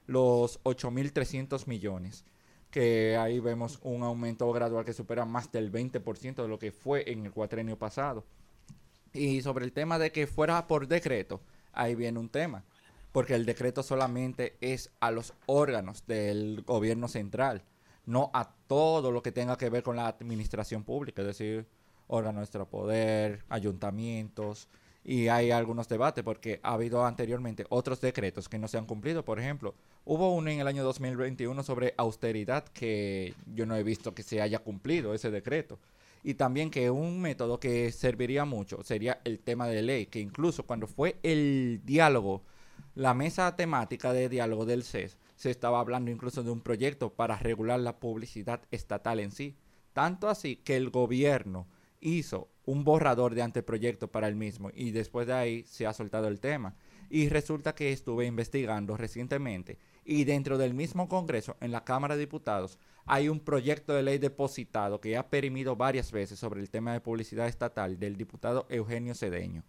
los 0.06 0.62
8.300 0.64 1.66
millones, 1.66 2.24
que 2.70 3.16
ahí 3.16 3.40
vemos 3.40 3.78
un 3.82 4.02
aumento 4.02 4.50
gradual 4.52 4.84
que 4.84 4.92
supera 4.92 5.24
más 5.24 5.50
del 5.52 5.72
20% 5.72 6.42
de 6.42 6.48
lo 6.48 6.58
que 6.58 6.72
fue 6.72 7.10
en 7.10 7.24
el 7.24 7.32
cuatrenio 7.32 7.78
pasado. 7.78 8.24
Y 9.12 9.42
sobre 9.42 9.64
el 9.64 9.72
tema 9.72 9.98
de 9.98 10.10
que 10.10 10.26
fuera 10.26 10.66
por 10.66 10.88
decreto, 10.88 11.40
ahí 11.72 11.94
viene 11.94 12.18
un 12.18 12.28
tema, 12.28 12.64
porque 13.12 13.35
el 13.35 13.46
decreto 13.46 13.83
solamente 13.83 14.57
es 14.61 14.90
a 15.01 15.11
los 15.11 15.35
órganos 15.46 16.07
del 16.07 16.62
gobierno 16.66 17.09
central, 17.09 17.62
no 18.07 18.31
a 18.35 18.53
todo 18.66 19.12
lo 19.12 19.22
que 19.22 19.33
tenga 19.33 19.57
que 19.57 19.70
ver 19.70 19.83
con 19.83 19.96
la 19.96 20.09
administración 20.09 20.83
pública, 20.83 21.22
es 21.22 21.29
decir, 21.29 21.66
órganos 22.09 22.37
de 22.37 22.40
nuestro 22.40 22.68
poder, 22.68 23.44
ayuntamientos, 23.48 24.68
y 25.05 25.29
hay 25.29 25.51
algunos 25.51 25.88
debates 25.88 26.22
porque 26.22 26.61
ha 26.62 26.75
habido 26.75 27.05
anteriormente 27.05 27.66
otros 27.70 28.01
decretos 28.01 28.48
que 28.48 28.59
no 28.59 28.68
se 28.68 28.79
han 28.79 28.87
cumplido. 28.87 29.25
Por 29.25 29.40
ejemplo, 29.40 29.75
hubo 30.05 30.33
uno 30.33 30.51
en 30.51 30.61
el 30.61 30.68
año 30.68 30.85
2021 30.85 31.62
sobre 31.62 31.94
austeridad 31.96 32.64
que 32.68 33.35
yo 33.53 33.66
no 33.66 33.75
he 33.77 33.83
visto 33.83 34.14
que 34.14 34.22
se 34.22 34.40
haya 34.40 34.61
cumplido 34.61 35.12
ese 35.12 35.31
decreto. 35.31 35.79
Y 36.22 36.35
también 36.35 36.70
que 36.70 36.88
un 36.88 37.20
método 37.20 37.59
que 37.59 37.90
serviría 37.90 38.44
mucho 38.44 38.85
sería 38.85 39.20
el 39.25 39.40
tema 39.40 39.66
de 39.66 39.83
ley, 39.83 40.07
que 40.07 40.20
incluso 40.20 40.64
cuando 40.64 40.87
fue 40.87 41.16
el 41.25 41.81
diálogo, 41.85 42.42
la 42.94 43.14
mesa 43.14 43.57
temática 43.57 44.12
de 44.12 44.28
diálogo 44.28 44.66
del 44.66 44.83
CES, 44.83 45.18
se 45.37 45.50
estaba 45.50 45.81
hablando 45.81 46.11
incluso 46.11 46.42
de 46.42 46.50
un 46.50 46.61
proyecto 46.61 47.14
para 47.14 47.38
regular 47.38 47.81
la 47.81 47.98
publicidad 47.98 48.62
estatal 48.70 49.20
en 49.20 49.31
sí. 49.31 49.57
Tanto 49.92 50.28
así 50.28 50.57
que 50.57 50.76
el 50.76 50.90
gobierno 50.90 51.68
hizo 52.00 52.48
un 52.64 52.85
borrador 52.85 53.35
de 53.35 53.42
anteproyecto 53.42 54.11
para 54.11 54.28
el 54.28 54.37
mismo 54.37 54.70
y 54.74 54.90
después 54.90 55.26
de 55.26 55.33
ahí 55.33 55.64
se 55.64 55.87
ha 55.87 55.92
soltado 55.92 56.28
el 56.28 56.40
tema. 56.40 56.74
Y 57.09 57.28
resulta 57.28 57.74
que 57.74 57.92
estuve 57.92 58.26
investigando 58.26 58.96
recientemente 58.96 59.78
y 60.05 60.24
dentro 60.24 60.59
del 60.59 60.74
mismo 60.74 61.09
Congreso, 61.09 61.57
en 61.61 61.72
la 61.72 61.85
Cámara 61.85 62.14
de 62.14 62.20
Diputados, 62.20 62.78
hay 63.05 63.28
un 63.28 63.40
proyecto 63.40 63.94
de 63.94 64.02
ley 64.02 64.18
depositado 64.18 65.00
que 65.00 65.16
ha 65.16 65.28
perimido 65.28 65.76
varias 65.76 66.12
veces 66.12 66.38
sobre 66.38 66.61
el 66.61 66.70
tema 66.70 66.92
de 66.92 67.00
publicidad 67.00 67.48
estatal 67.48 67.98
del 67.98 68.16
diputado 68.16 68.66
Eugenio 68.68 69.14
Cedeño, 69.14 69.64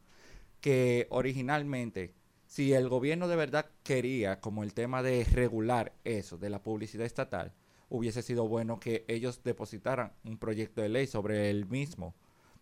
que 0.61 1.07
originalmente, 1.09 2.13
si 2.53 2.71
el 2.71 2.87
gobierno 2.87 3.27
de 3.27 3.35
verdad 3.35 3.65
quería 3.81 4.39
como 4.39 4.61
el 4.61 4.75
tema 4.75 5.01
de 5.01 5.23
regular 5.23 5.91
eso, 6.03 6.37
de 6.37 6.51
la 6.51 6.61
publicidad 6.61 7.07
estatal, 7.07 7.51
hubiese 7.89 8.21
sido 8.21 8.47
bueno 8.47 8.79
que 8.79 9.05
ellos 9.07 9.41
depositaran 9.43 10.13
un 10.23 10.37
proyecto 10.37 10.83
de 10.83 10.89
ley 10.89 11.07
sobre 11.07 11.49
el 11.49 11.65
mismo 11.65 12.13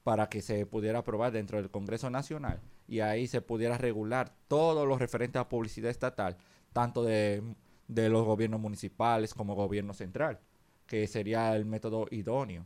para 0.05 0.29
que 0.29 0.41
se 0.41 0.65
pudiera 0.65 0.99
aprobar 0.99 1.33
dentro 1.33 1.57
del 1.57 1.69
Congreso 1.69 2.09
Nacional 2.09 2.61
y 2.87 3.01
ahí 3.01 3.27
se 3.27 3.41
pudiera 3.41 3.77
regular 3.77 4.33
todo 4.47 4.85
lo 4.85 4.97
referente 4.97 5.39
a 5.39 5.49
publicidad 5.49 5.91
estatal, 5.91 6.37
tanto 6.71 7.03
de, 7.03 7.43
de 7.89 8.07
los 8.07 8.23
gobiernos 8.23 8.61
municipales 8.61 9.33
como 9.33 9.55
gobierno 9.55 9.93
central, 9.93 10.39
que 10.87 11.05
sería 11.05 11.53
el 11.53 11.65
método 11.65 12.07
idóneo. 12.11 12.65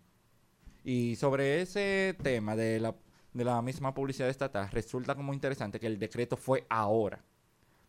Y 0.84 1.16
sobre 1.16 1.64
ese 1.64 2.16
tema 2.22 2.56
de 2.56 2.80
la, 2.80 2.96
de 3.36 3.44
la 3.44 3.62
misma 3.62 3.94
publicidad 3.94 4.30
estatal, 4.30 4.70
resulta 4.72 5.14
como 5.14 5.34
interesante 5.34 5.80
que 5.80 5.88
el 5.88 6.00
decreto 6.00 6.38
fue 6.38 6.66
ahora, 6.70 7.20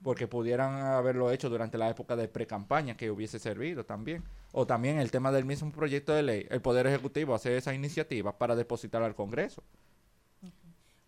porque 0.03 0.27
pudieran 0.27 0.75
haberlo 0.75 1.31
hecho 1.31 1.49
durante 1.49 1.79
la 1.79 1.89
época 1.89 2.17
de 2.17 2.27
pre-campaña, 2.29 2.97
que 2.97 3.11
hubiese 3.11 3.39
servido 3.39 3.85
también. 3.87 4.25
O 4.53 4.67
también 4.67 4.99
el 4.99 5.11
tema 5.11 5.31
del 5.33 5.45
mismo 5.45 5.71
proyecto 5.71 6.13
de 6.13 6.23
ley, 6.23 6.47
el 6.51 6.61
Poder 6.61 6.87
Ejecutivo 6.87 7.35
hace 7.35 7.57
esa 7.57 7.73
iniciativa 7.75 8.37
para 8.37 8.57
depositar 8.57 9.03
al 9.03 9.15
Congreso. 9.15 9.63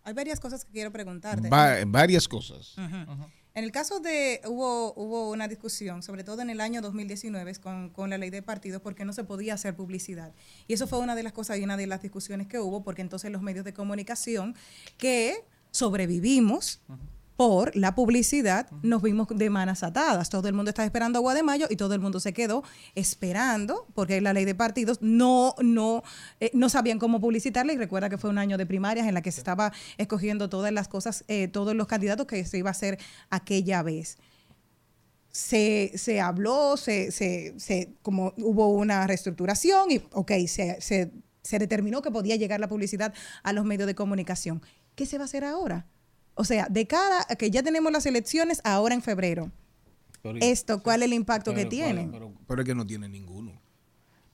Hay 0.03 0.13
varias 0.13 0.39
cosas 0.39 0.63
que 0.63 0.71
quiero 0.71 0.91
preguntarte. 0.91 1.49
Va- 1.49 1.75
varias 1.85 2.27
cosas. 2.27 2.75
En 3.55 3.63
el 3.63 3.71
caso 3.71 3.99
de, 3.99 4.41
hubo, 4.45 4.93
hubo 4.93 5.31
una 5.31 5.47
discusión, 5.47 6.03
sobre 6.03 6.23
todo 6.23 6.41
en 6.41 6.49
el 6.49 6.61
año 6.61 6.81
2019, 6.81 7.55
con, 7.55 7.89
con 7.89 8.09
la 8.09 8.17
ley 8.17 8.29
de 8.29 8.41
partidos, 8.41 8.81
porque 8.81 9.05
no 9.05 9.13
se 9.13 9.23
podía 9.23 9.55
hacer 9.55 9.75
publicidad. 9.75 10.33
Y 10.67 10.73
eso 10.73 10.87
fue 10.87 10.99
una 10.99 11.15
de 11.15 11.23
las 11.23 11.33
cosas 11.33 11.57
y 11.57 11.63
una 11.63 11.75
de 11.75 11.87
las 11.87 12.01
discusiones 12.01 12.47
que 12.47 12.59
hubo, 12.59 12.83
porque 12.83 13.01
entonces 13.01 13.31
los 13.31 13.41
medios 13.41 13.65
de 13.65 13.73
comunicación 13.73 14.55
que 14.97 15.43
sobrevivimos 15.71 16.81
por 17.39 17.73
la 17.73 17.95
publicidad, 17.95 18.69
nos 18.81 19.01
vimos 19.01 19.25
de 19.33 19.49
manos 19.49 19.81
atadas. 19.83 20.29
Todo 20.29 20.49
el 20.49 20.53
mundo 20.53 20.71
estaba 20.71 20.85
esperando 20.85 21.19
agua 21.19 21.33
de 21.33 21.41
mayo 21.41 21.67
y 21.69 21.77
todo 21.77 21.93
el 21.93 22.01
mundo 22.01 22.19
se 22.19 22.33
quedó 22.33 22.65
esperando, 22.95 23.87
porque 23.95 24.19
la 24.19 24.33
ley 24.33 24.43
de 24.43 24.55
partidos 24.55 24.97
no, 25.01 25.55
no, 25.61 26.03
eh, 26.41 26.51
no 26.53 26.67
sabían 26.67 26.99
cómo 26.99 27.21
publicitarla. 27.21 27.71
Y 27.71 27.77
recuerda 27.77 28.09
que 28.09 28.17
fue 28.17 28.29
un 28.29 28.39
año 28.39 28.57
de 28.57 28.65
primarias 28.65 29.07
en 29.07 29.13
la 29.13 29.21
que 29.21 29.31
se 29.31 29.39
estaba 29.39 29.71
escogiendo 29.97 30.49
todas 30.49 30.73
las 30.73 30.89
cosas, 30.89 31.23
eh, 31.29 31.47
todos 31.47 31.73
los 31.75 31.87
candidatos 31.87 32.27
que 32.27 32.43
se 32.43 32.57
iba 32.57 32.71
a 32.71 32.71
hacer 32.71 32.99
aquella 33.29 33.83
vez. 33.83 34.17
Se, 35.31 35.93
se 35.95 36.19
habló, 36.19 36.75
se, 36.75 37.13
se, 37.13 37.57
se- 37.57 37.93
como 38.01 38.33
hubo 38.35 38.67
una 38.67 39.07
reestructuración 39.07 39.91
y, 39.91 40.01
ok, 40.11 40.31
se, 40.47 40.81
se, 40.81 41.13
se 41.41 41.57
determinó 41.57 42.01
que 42.01 42.11
podía 42.11 42.35
llegar 42.35 42.59
la 42.59 42.67
publicidad 42.67 43.13
a 43.43 43.53
los 43.53 43.63
medios 43.63 43.87
de 43.87 43.95
comunicación. 43.95 44.61
¿Qué 44.95 45.05
se 45.05 45.17
va 45.17 45.23
a 45.23 45.25
hacer 45.25 45.45
ahora? 45.45 45.85
O 46.39 46.45
sea, 46.45 46.67
de 46.69 46.87
cada 46.87 47.25
que 47.37 47.51
ya 47.51 47.61
tenemos 47.61 47.91
las 47.91 48.05
elecciones 48.05 48.61
ahora 48.63 48.95
en 48.95 49.01
febrero, 49.01 49.51
esto, 50.39 50.81
¿cuál 50.81 51.01
es 51.01 51.07
el 51.07 51.13
impacto 51.13 51.51
que 51.51 51.57
Pero- 51.57 51.69
tiene? 51.69 52.07
Pero, 52.09 52.31
pero 52.47 52.61
es 52.61 52.65
que 52.65 52.75
no 52.75 52.85
tiene 52.87 53.09
ninguno. 53.09 53.59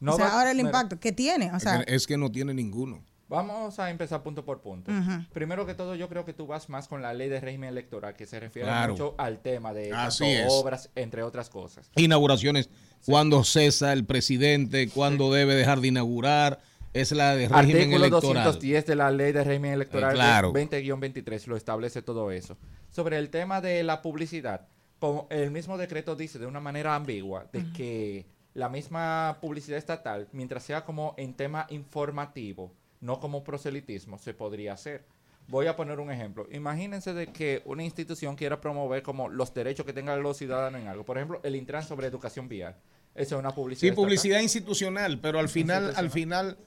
o 0.06 0.16
sea, 0.16 0.34
ahora 0.38 0.52
el 0.52 0.60
impacto, 0.60 1.00
¿qué 1.00 1.12
tiene? 1.12 1.52
O 1.52 1.60
sea, 1.60 1.78
es, 1.80 1.86
que, 1.86 1.96
es 1.96 2.08
que 2.08 2.18
no 2.18 2.32
tiene 2.32 2.54
ninguno. 2.54 3.04
Vamos 3.28 3.80
a 3.80 3.90
empezar 3.90 4.22
punto 4.22 4.46
por 4.46 4.62
punto. 4.62 4.92
Primero 5.34 5.66
que 5.66 5.74
todo, 5.74 5.96
yo 5.96 6.08
creo 6.10 6.26
que 6.26 6.34
tú 6.34 6.46
vas 6.46 6.70
más 6.70 6.88
con 6.88 7.02
la 7.02 7.12
ley 7.16 7.28
de 7.28 7.40
régimen 7.40 7.70
electoral, 7.70 8.16
que 8.16 8.28
se 8.28 8.40
refiere 8.40 8.68
Claro. 8.68 8.94
mucho 8.94 9.16
al 9.18 9.40
tema 9.42 9.74
de 9.74 9.92
Así 9.92 10.26
tanto 10.26 10.40
es. 10.42 10.54
obras, 10.54 10.90
entre 10.94 11.24
otras 11.24 11.50
cosas. 11.50 11.90
Inauguraciones, 11.96 12.70
cuando 13.04 13.44
cesa 13.44 13.94
el 13.94 14.06
presidente, 14.06 14.90
cuando 14.90 15.34
debe 15.34 15.56
dejar 15.56 15.82
de 15.82 15.88
inaugurar, 15.88 16.60
es 16.96 17.12
la 17.12 17.36
de 17.36 17.50
régimen 17.50 17.76
Artículo 17.76 18.06
electoral. 18.06 18.44
210 18.46 18.86
de 18.86 18.96
la 18.96 19.12
ley 19.12 19.34
de 19.34 19.44
régimen 19.44 19.74
electoral 19.74 20.12
Eh, 20.12 20.16
claro. 20.16 20.54
20-23 20.54 21.46
lo 21.48 21.58
establece 21.58 22.02
todo 22.02 22.32
eso. 22.32 22.58
Sobre 22.90 23.18
el 23.18 23.30
tema 23.30 23.60
de 23.60 23.84
la 23.84 24.02
publicidad, 24.02 24.70
como 25.00 25.28
el 25.30 25.52
mismo 25.52 25.78
decreto 25.78 26.16
dice 26.16 26.40
de 26.40 26.46
una 26.46 26.62
manera 26.62 26.96
ambigua 26.96 27.48
de 27.52 27.66
que 27.74 28.26
la 28.54 28.70
misma 28.70 29.40
publicidad 29.42 29.78
estatal, 29.78 30.30
mientras 30.32 30.64
sea 30.64 30.86
como 30.86 31.14
en 31.18 31.34
tema 31.34 31.68
informativo, 31.70 32.72
no 33.02 33.20
como 33.20 33.44
proselitismo, 33.44 34.18
se 34.18 34.34
podría 34.34 34.72
hacer. 34.72 35.04
Voy 35.50 35.68
a 35.68 35.76
poner 35.76 36.00
un 36.00 36.10
ejemplo. 36.10 36.48
Imagínense 36.50 37.14
de 37.14 37.28
que 37.28 37.62
una 37.66 37.84
institución 37.84 38.38
quiera 38.38 38.62
promover 38.62 39.04
como 39.04 39.28
los 39.28 39.54
derechos 39.54 39.86
que 39.86 39.92
tengan 39.92 40.24
los 40.24 40.38
ciudadanos 40.38 40.82
en 40.82 40.88
algo. 40.88 41.04
Por 41.04 41.18
ejemplo, 41.18 41.42
el 41.44 41.58
Intran 41.58 41.84
sobre 41.84 42.08
educación 42.08 42.48
vial. 42.48 42.78
Eso 43.14 43.36
es 43.36 43.40
una 43.40 43.52
publicidad. 43.52 43.82
Sí, 43.82 43.88
estatal. 43.88 44.04
publicidad 44.06 44.40
institucional, 44.40 45.20
pero 45.20 45.40
al 45.40 45.50
final, 45.50 45.94
al 45.96 46.10
final 46.10 46.58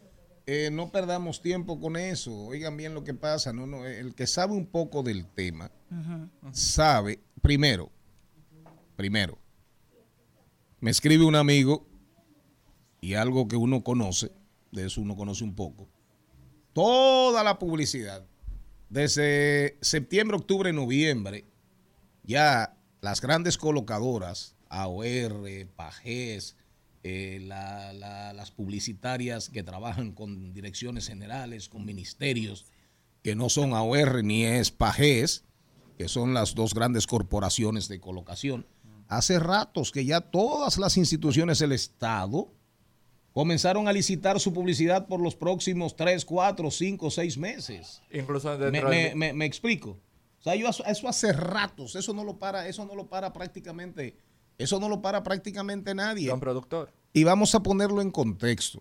eh, 0.51 0.71
no 0.71 0.91
perdamos 0.91 1.43
tiempo 1.43 1.79
con 1.79 1.99
eso. 1.99 2.35
Oigan 2.35 2.75
bien 2.75 2.95
lo 2.95 3.05
que 3.05 3.13
pasa. 3.13 3.53
No, 3.53 3.67
no, 3.67 3.85
el 3.85 4.15
que 4.15 4.27
sabe 4.27 4.55
un 4.55 4.65
poco 4.65 5.03
del 5.03 5.27
tema 5.27 5.71
sabe, 6.53 7.21
primero, 7.43 7.93
primero, 8.97 9.39
me 10.81 10.91
escribe 10.91 11.27
un 11.27 11.35
amigo 11.35 11.87
y 13.03 13.13
algo 13.13 13.47
que 13.47 13.57
uno 13.57 13.85
conoce, 13.85 14.33
de 14.73 14.87
eso 14.87 15.03
uno 15.03 15.17
conoce 15.17 15.45
un 15.45 15.55
poco, 15.55 15.87
toda 16.73 17.45
la 17.45 17.59
publicidad, 17.59 18.25
desde 18.89 19.77
septiembre, 19.83 20.39
octubre, 20.39 20.73
noviembre, 20.73 21.45
ya 22.23 22.75
las 23.03 23.21
grandes 23.21 23.59
colocadoras, 23.59 24.57
AOR, 24.71 25.47
Pajés, 25.77 26.57
eh, 27.09 27.41
la- 27.41 27.93
la- 27.93 28.33
las 28.33 28.51
publicitarias 28.51 29.49
que 29.49 29.63
trabajan 29.63 30.13
con 30.13 30.53
direcciones 30.53 31.07
generales, 31.09 31.69
con 31.69 31.85
ministerios, 31.85 32.67
que 33.23 33.35
no 33.35 33.49
son 33.49 33.73
AOR 33.73 34.23
ni 34.25 34.45
es 34.45 34.71
Pajés, 34.71 35.45
que 35.97 36.09
son 36.09 36.35
las 36.35 36.55
dos 36.55 36.75
grandes 36.75 37.07
corporaciones 37.07 37.89
de 37.89 37.99
colocación, 38.01 38.67
hace 39.09 39.39
ratos 39.39 39.91
que 39.91 40.05
ya 40.05 40.21
todas 40.21 40.77
las 40.79 40.97
instituciones 40.97 41.59
del 41.59 41.73
Estado 41.73 42.53
comenzaron 43.33 43.89
a 43.89 43.93
licitar 43.93 44.39
su 44.41 44.53
publicidad 44.53 45.07
por 45.07 45.21
los 45.21 45.35
próximos 45.37 45.97
3, 45.97 46.25
4, 46.25 46.71
5, 46.71 47.11
6 47.11 47.39
meses. 47.39 48.03
Incluso 48.13 48.51
Me, 48.59 48.71
dentro 48.71 48.89
me- 48.91 48.97
del- 49.05 49.17
me- 49.17 49.33
me 49.33 49.45
explico. 49.47 49.99
O 50.41 50.43
sea, 50.43 50.55
yo 50.55 50.69
eso, 50.69 50.85
eso 50.87 51.09
hace 51.09 51.33
ratos, 51.33 51.97
eso 51.97 52.13
no 52.15 52.25
lo 52.25 52.39
para, 52.39 52.69
eso 52.69 52.85
no 52.85 52.95
lo 52.95 53.07
para 53.09 53.33
prácticamente, 53.33 54.17
eso 54.57 54.79
no 54.81 54.89
lo 54.89 55.03
para 55.03 55.23
prácticamente 55.23 55.95
nadie. 55.95 56.29
Don 56.29 56.41
productor. 56.41 56.93
Y 57.13 57.25
vamos 57.25 57.55
a 57.55 57.63
ponerlo 57.63 58.01
en 58.01 58.11
contexto. 58.11 58.81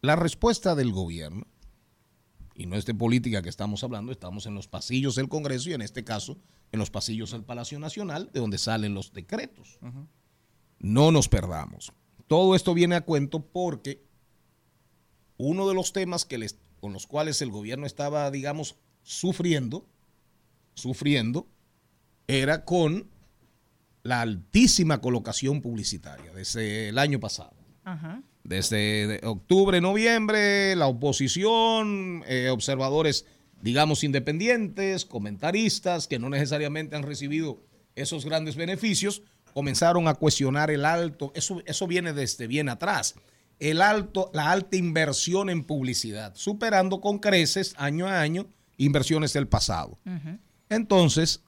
La 0.00 0.16
respuesta 0.16 0.74
del 0.74 0.92
gobierno, 0.92 1.46
y 2.54 2.66
no 2.66 2.76
es 2.76 2.86
de 2.86 2.94
política 2.94 3.42
que 3.42 3.48
estamos 3.48 3.84
hablando, 3.84 4.12
estamos 4.12 4.46
en 4.46 4.54
los 4.54 4.68
pasillos 4.68 5.16
del 5.16 5.28
Congreso 5.28 5.70
y 5.70 5.74
en 5.74 5.82
este 5.82 6.04
caso 6.04 6.38
en 6.72 6.78
los 6.78 6.90
pasillos 6.90 7.32
del 7.32 7.44
Palacio 7.44 7.78
Nacional, 7.78 8.30
de 8.32 8.40
donde 8.40 8.58
salen 8.58 8.94
los 8.94 9.12
decretos. 9.12 9.78
No 10.78 11.10
nos 11.10 11.28
perdamos. 11.28 11.92
Todo 12.26 12.54
esto 12.54 12.74
viene 12.74 12.96
a 12.96 13.02
cuento 13.02 13.40
porque 13.40 14.04
uno 15.36 15.68
de 15.68 15.74
los 15.74 15.92
temas 15.92 16.24
que 16.24 16.38
les, 16.38 16.58
con 16.80 16.92
los 16.92 17.06
cuales 17.06 17.40
el 17.42 17.50
gobierno 17.50 17.86
estaba, 17.86 18.30
digamos, 18.30 18.76
sufriendo, 19.02 19.86
sufriendo, 20.74 21.46
era 22.26 22.64
con 22.64 23.08
la 24.06 24.20
altísima 24.22 25.00
colocación 25.00 25.60
publicitaria 25.60 26.32
desde 26.32 26.88
el 26.88 26.98
año 26.98 27.20
pasado. 27.20 27.52
Ajá. 27.84 28.22
Desde 28.44 29.06
de- 29.06 29.20
octubre, 29.26 29.80
noviembre, 29.80 30.74
la 30.76 30.86
oposición, 30.86 32.22
eh, 32.26 32.48
observadores, 32.50 33.26
digamos, 33.60 34.04
independientes, 34.04 35.04
comentaristas, 35.04 36.06
que 36.06 36.18
no 36.18 36.28
necesariamente 36.30 36.94
han 36.96 37.02
recibido 37.02 37.60
esos 37.96 38.24
grandes 38.24 38.54
beneficios, 38.56 39.22
comenzaron 39.54 40.06
a 40.06 40.14
cuestionar 40.14 40.70
el 40.70 40.84
alto, 40.84 41.32
eso, 41.34 41.62
eso 41.66 41.86
viene 41.86 42.12
desde 42.12 42.46
bien 42.46 42.68
atrás, 42.68 43.14
el 43.58 43.80
alto, 43.80 44.30
la 44.34 44.50
alta 44.52 44.76
inversión 44.76 45.48
en 45.48 45.64
publicidad, 45.64 46.34
superando 46.36 47.00
con 47.00 47.18
creces 47.18 47.74
año 47.78 48.06
a 48.06 48.20
año 48.20 48.46
inversiones 48.76 49.32
del 49.32 49.48
pasado. 49.48 49.98
Entonces, 50.68 51.42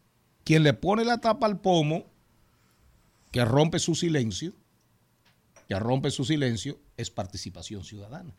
quien 0.44 0.62
le 0.62 0.72
pone 0.72 1.04
la 1.04 1.18
tapa 1.18 1.46
al 1.46 1.60
pomo, 1.60 2.06
que 3.30 3.44
rompe 3.44 3.78
su 3.78 3.94
silencio, 3.94 4.52
que 5.68 5.78
rompe 5.78 6.10
su 6.10 6.24
silencio, 6.24 6.78
es 6.96 7.10
participación 7.10 7.84
ciudadana. 7.84 8.34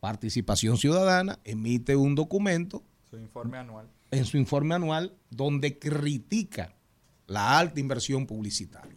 Participación 0.00 0.78
ciudadana 0.78 1.38
emite 1.44 1.94
un 1.96 2.14
documento 2.14 2.82
Su 3.08 3.16
informe 3.18 3.58
anual. 3.58 3.88
en 4.10 4.24
su 4.24 4.36
informe 4.36 4.74
anual 4.74 5.14
donde 5.30 5.78
critica 5.78 6.74
la 7.26 7.58
alta 7.58 7.78
inversión 7.78 8.26
publicitaria. 8.26 8.96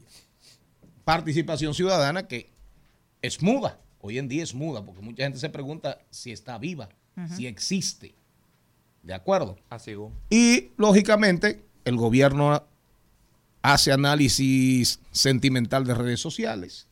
Participación 1.04 1.74
ciudadana 1.74 2.28
que 2.28 2.50
es 3.22 3.42
muda, 3.42 3.80
hoy 4.00 4.18
en 4.18 4.28
día 4.28 4.44
es 4.44 4.54
muda, 4.56 4.84
porque 4.84 5.02
mucha 5.02 5.24
gente 5.24 5.40
se 5.40 5.50
pregunta 5.50 6.00
si 6.10 6.32
está 6.32 6.58
viva, 6.58 6.90
si 7.36 7.46
existe. 7.46 8.16
¿De 9.04 9.14
acuerdo? 9.14 9.58
Así. 9.70 9.94
Y 10.32 10.72
lógicamente 10.78 11.64
el 11.86 11.96
gobierno 11.96 12.68
hace 13.74 13.92
análisis 13.92 15.00
sentimental 15.12 15.86
de 15.86 15.96
redes 15.96 16.20
sociales, 16.20 16.88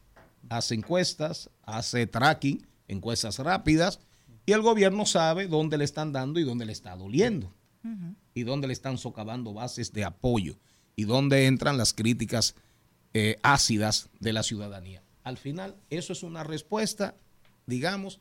hace 0.50 0.74
encuestas, 0.74 1.52
hace 1.62 2.08
tracking, 2.08 2.66
encuestas 2.88 3.38
rápidas, 3.38 4.00
y 4.48 4.54
el 4.54 4.62
gobierno 4.62 5.06
sabe 5.06 5.48
dónde 5.48 5.78
le 5.78 5.86
están 5.86 6.12
dando 6.12 6.40
y 6.40 6.44
dónde 6.44 6.66
le 6.66 6.72
está 6.72 6.96
doliendo, 6.96 7.54
y 8.34 8.42
dónde 8.42 8.66
le 8.66 8.74
están 8.74 8.98
socavando 8.98 9.54
bases 9.54 9.94
de 9.94 10.04
apoyo, 10.04 10.58
y 10.96 11.04
dónde 11.04 11.46
entran 11.46 11.78
las 11.78 11.94
críticas 11.94 12.56
eh, 13.14 13.38
ácidas 13.44 14.10
de 14.20 14.34
la 14.34 14.42
ciudadanía. 14.42 15.04
Al 15.24 15.38
final, 15.38 15.76
eso 15.92 16.12
es 16.12 16.24
una 16.24 16.44
respuesta, 16.44 17.16
digamos, 17.68 18.20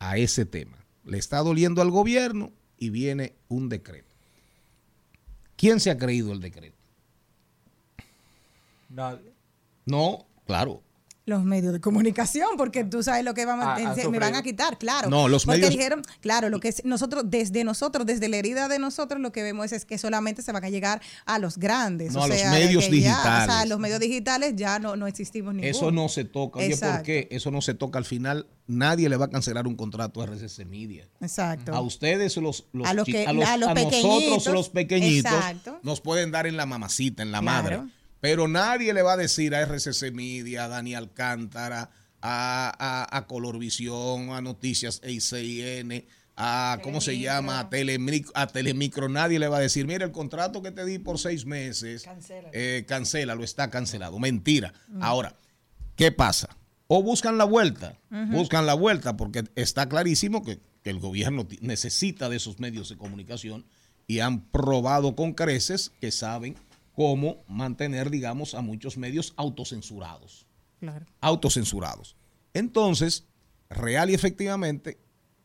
a 0.00 0.16
ese 0.16 0.44
tema. 0.44 0.84
Le 1.04 1.18
está 1.18 1.38
doliendo 1.38 1.80
al 1.80 1.92
gobierno 1.92 2.52
y 2.76 2.90
viene 2.90 3.34
un 3.46 3.68
decreto. 3.68 4.12
¿Quién 5.56 5.78
se 5.78 5.92
ha 5.92 5.96
creído 5.96 6.32
el 6.32 6.40
decreto? 6.40 6.83
Nadie. 8.94 9.34
No, 9.86 10.26
claro. 10.46 10.80
Los 11.26 11.42
medios 11.42 11.72
de 11.72 11.80
comunicación, 11.80 12.50
porque 12.58 12.84
tú 12.84 13.02
sabes 13.02 13.24
lo 13.24 13.32
que 13.32 13.46
vamos, 13.46 13.64
Ah, 13.66 13.94
se- 13.94 14.06
me 14.10 14.18
van 14.18 14.34
a 14.34 14.42
quitar, 14.42 14.76
claro. 14.76 15.08
No, 15.08 15.26
los 15.26 15.46
porque 15.46 15.60
medios- 15.60 15.70
dijeron, 15.74 16.02
claro, 16.20 16.50
lo 16.50 16.60
que 16.60 16.68
es 16.68 16.84
nosotros, 16.84 17.24
desde 17.28 17.64
nosotros, 17.64 18.04
desde 18.04 18.28
la 18.28 18.36
herida 18.36 18.68
de 18.68 18.78
nosotros, 18.78 19.18
lo 19.22 19.32
que 19.32 19.42
vemos 19.42 19.72
es, 19.72 19.86
que 19.86 19.96
solamente 19.96 20.42
se 20.42 20.52
van 20.52 20.62
a 20.64 20.68
llegar 20.68 21.00
a 21.24 21.38
los 21.38 21.56
grandes. 21.56 22.12
No, 22.12 22.20
o 22.20 22.24
a 22.24 22.28
los 22.28 22.36
sea, 22.36 22.50
de 22.52 22.58
medios 22.66 22.84
que 22.88 23.00
ya, 23.00 23.18
o 23.18 23.22
sea, 23.22 23.36
digitales. 23.38 23.68
los 23.70 23.78
medios 23.78 24.00
digitales 24.00 24.52
ya 24.54 24.78
no, 24.78 24.96
no 24.96 25.06
existimos 25.06 25.54
ninguno. 25.54 25.70
Eso 25.74 25.90
no 25.90 26.10
se 26.10 26.26
toca. 26.26 26.58
Oye, 26.58 26.76
¿por 26.76 27.02
qué? 27.02 27.26
Eso 27.30 27.50
no 27.50 27.62
se 27.62 27.72
toca. 27.72 27.98
Al 27.98 28.04
final, 28.04 28.46
nadie 28.66 29.08
le 29.08 29.16
va 29.16 29.24
a 29.24 29.30
cancelar 29.30 29.66
un 29.66 29.76
contrato 29.76 30.20
a 30.20 30.26
RCC 30.26 30.66
Media. 30.66 31.08
Exacto. 31.22 31.72
A 31.74 31.80
ustedes, 31.80 32.36
los, 32.36 32.66
los 32.74 32.86
A 32.86 32.92
los 32.92 33.06
que- 33.06 33.26
a 33.26 33.32
los- 33.32 33.48
a 33.48 33.56
los 33.56 33.70
a 33.70 33.72
nosotros, 33.72 34.02
pequeñitos. 34.02 34.46
los 34.52 34.68
pequeñitos, 34.68 35.32
Exacto. 35.32 35.78
nos 35.82 36.02
pueden 36.02 36.30
dar 36.32 36.46
en 36.46 36.58
la 36.58 36.66
mamacita, 36.66 37.22
en 37.22 37.32
la 37.32 37.40
Claro. 37.40 37.62
madre. 37.78 37.80
Pero 38.24 38.48
nadie 38.48 38.94
le 38.94 39.02
va 39.02 39.12
a 39.12 39.16
decir 39.18 39.54
a 39.54 39.60
RCC 39.66 40.10
Media, 40.10 40.64
a 40.64 40.68
Dani 40.68 40.94
Alcántara, 40.94 41.90
a, 42.22 42.72
a, 42.78 43.18
a 43.18 43.26
Colorvisión, 43.26 44.30
a 44.30 44.40
Noticias 44.40 45.02
EICN, 45.04 46.06
a, 46.34 46.78
¿cómo 46.82 47.02
se 47.02 47.18
llama? 47.18 47.60
A 47.60 47.68
Telemicro, 47.68 48.32
a 48.34 48.46
Telemicro. 48.46 49.10
Nadie 49.10 49.38
le 49.38 49.48
va 49.48 49.58
a 49.58 49.60
decir, 49.60 49.86
mira, 49.86 50.06
el 50.06 50.10
contrato 50.10 50.62
que 50.62 50.70
te 50.70 50.86
di 50.86 50.98
por 50.98 51.18
seis 51.18 51.44
meses, 51.44 52.08
eh, 52.54 52.86
cancela, 52.88 53.34
lo 53.34 53.44
está 53.44 53.68
cancelado. 53.68 54.18
Mentira. 54.18 54.72
Ahora, 55.02 55.36
¿qué 55.94 56.10
pasa? 56.10 56.56
O 56.86 57.02
buscan 57.02 57.36
la 57.36 57.44
vuelta, 57.44 57.98
buscan 58.30 58.64
la 58.64 58.72
vuelta, 58.72 59.18
porque 59.18 59.44
está 59.54 59.86
clarísimo 59.86 60.42
que, 60.42 60.60
que 60.82 60.88
el 60.88 60.98
gobierno 60.98 61.46
necesita 61.60 62.30
de 62.30 62.36
esos 62.36 62.58
medios 62.58 62.88
de 62.88 62.96
comunicación 62.96 63.66
y 64.06 64.20
han 64.20 64.46
probado 64.46 65.14
con 65.14 65.34
creces 65.34 65.92
que 66.00 66.10
saben 66.10 66.56
cómo 66.94 67.44
mantener, 67.48 68.10
digamos, 68.10 68.54
a 68.54 68.62
muchos 68.62 68.96
medios 68.96 69.34
autocensurados. 69.36 70.46
Claro. 70.80 71.06
Autocensurados. 71.20 72.16
Entonces, 72.52 73.26
real 73.68 74.10
y 74.10 74.14
efectivamente, 74.14 74.98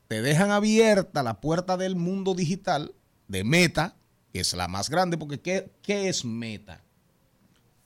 te 0.07 0.21
dejan 0.21 0.51
abierta 0.51 1.23
la 1.23 1.41
puerta 1.41 1.77
del 1.77 1.95
mundo 1.95 2.33
digital 2.33 2.93
de 3.27 3.43
Meta, 3.43 3.95
que 4.31 4.39
es 4.39 4.53
la 4.53 4.67
más 4.67 4.89
grande, 4.89 5.17
porque 5.17 5.39
¿qué, 5.39 5.71
qué 5.81 6.09
es 6.09 6.23
Meta? 6.23 6.83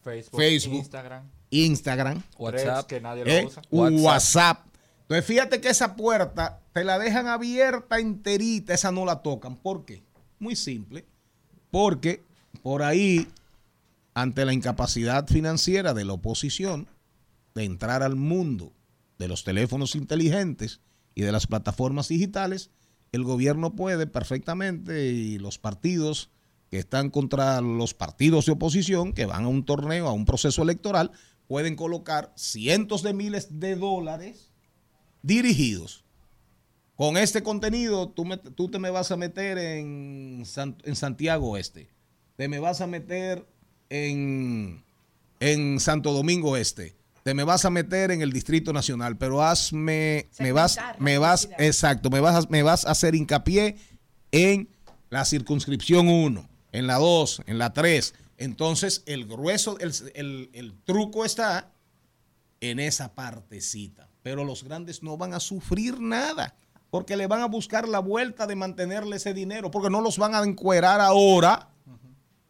Facebook, 0.02 0.40
Facebook, 0.40 0.76
Instagram. 0.76 1.30
Instagram, 1.50 2.24
WhatsApp, 2.38 2.88
que 2.88 3.00
nadie 3.00 3.26
lo 3.26 3.32
eh, 3.32 3.46
usa. 3.46 3.62
WhatsApp. 3.70 4.66
Entonces, 5.02 5.26
fíjate 5.26 5.62
que 5.62 5.70
esa 5.70 5.96
puerta 5.96 6.62
te 6.74 6.84
la 6.84 6.98
dejan 6.98 7.28
abierta 7.28 8.00
enterita, 8.00 8.74
esa 8.74 8.92
no 8.92 9.06
la 9.06 9.22
tocan. 9.22 9.56
¿Por 9.56 9.86
qué? 9.86 10.02
Muy 10.40 10.56
simple. 10.56 11.06
Porque 11.70 12.24
por 12.64 12.82
ahí, 12.82 13.28
ante 14.14 14.46
la 14.46 14.54
incapacidad 14.54 15.28
financiera 15.28 15.94
de 15.94 16.06
la 16.06 16.14
oposición 16.14 16.88
de 17.56 17.64
entrar 17.64 18.04
al 18.04 18.16
mundo 18.16 18.74
de 19.20 19.28
los 19.28 19.44
teléfonos 19.44 19.96
inteligentes 19.96 20.82
y 21.16 21.22
de 21.22 21.32
las 21.32 21.48
plataformas 21.48 22.08
digitales, 22.08 22.72
el 23.12 23.24
gobierno 23.24 23.76
puede 23.76 24.08
perfectamente 24.08 25.08
y 25.12 25.38
los 25.38 25.60
partidos 25.60 26.30
que 26.72 26.80
están 26.80 27.12
contra 27.12 27.62
los 27.62 27.94
partidos 27.94 28.48
de 28.48 28.54
oposición, 28.54 29.14
que 29.14 29.28
van 29.28 29.44
a 29.46 29.48
un 29.48 29.64
torneo, 29.66 30.08
a 30.08 30.14
un 30.14 30.26
proceso 30.26 30.64
electoral, 30.64 31.12
pueden 31.48 31.76
colocar 31.76 32.34
cientos 32.36 33.04
de 33.04 33.14
miles 33.14 33.60
de 33.60 33.76
dólares 33.76 34.52
dirigidos. 35.22 36.04
Con 36.96 37.18
este 37.18 37.44
contenido, 37.44 38.10
tú, 38.10 38.26
me- 38.26 38.38
tú 38.38 38.70
te 38.70 38.80
me 38.80 38.90
vas 38.90 39.12
a 39.12 39.18
meter 39.18 39.58
en, 39.58 40.44
en 40.84 40.96
Santiago 40.96 41.52
Oeste, 41.52 41.90
te 42.36 42.48
me 42.48 42.60
vas 42.60 42.82
a 42.82 42.88
meter 42.88 43.48
en, 43.94 44.84
en 45.40 45.80
Santo 45.80 46.12
Domingo 46.14 46.58
Este, 46.58 46.96
te 47.24 47.34
me 47.34 47.44
vas 47.44 47.64
a 47.64 47.70
meter 47.70 48.12
en 48.12 48.22
el 48.22 48.34
Distrito 48.34 48.74
Nacional, 48.74 49.18
pero 49.18 49.44
hazme, 49.44 50.28
me 50.40 50.52
vas, 50.52 50.78
me 51.00 51.18
vas, 51.20 51.48
exacto, 51.58 52.10
me 52.10 52.20
vas, 52.20 52.44
a, 52.46 52.50
me 52.50 52.64
vas 52.64 52.86
a 52.86 52.92
hacer 52.92 53.16
hincapié 53.16 53.78
en 54.32 54.68
la 55.10 55.24
circunscripción 55.26 56.10
1, 56.10 56.50
en 56.72 56.88
la 56.88 56.96
2, 56.98 57.44
en 57.46 57.60
la 57.60 57.72
3. 57.72 58.14
Entonces, 58.40 59.04
el 59.06 59.26
grueso, 59.28 59.78
el, 59.80 59.94
el- 60.16 60.50
el 60.54 60.74
truco 60.84 61.24
está 61.24 61.72
en 62.62 62.80
esa 62.80 63.14
partecita. 63.14 64.10
Pero 64.24 64.44
los 64.44 64.64
grandes 64.64 65.04
no 65.04 65.16
van 65.18 65.34
a 65.34 65.40
sufrir 65.40 66.00
nada, 66.00 66.56
porque 66.90 67.16
le 67.16 67.28
van 67.28 67.42
a 67.42 67.46
buscar 67.46 67.88
la 67.88 68.00
vuelta 68.00 68.48
de 68.48 68.56
mantenerle 68.56 69.18
ese 69.18 69.34
dinero, 69.34 69.70
porque 69.70 69.90
no 69.90 70.02
los 70.02 70.18
van 70.18 70.34
a 70.34 70.44
encuerar 70.44 71.00
ahora 71.00 71.70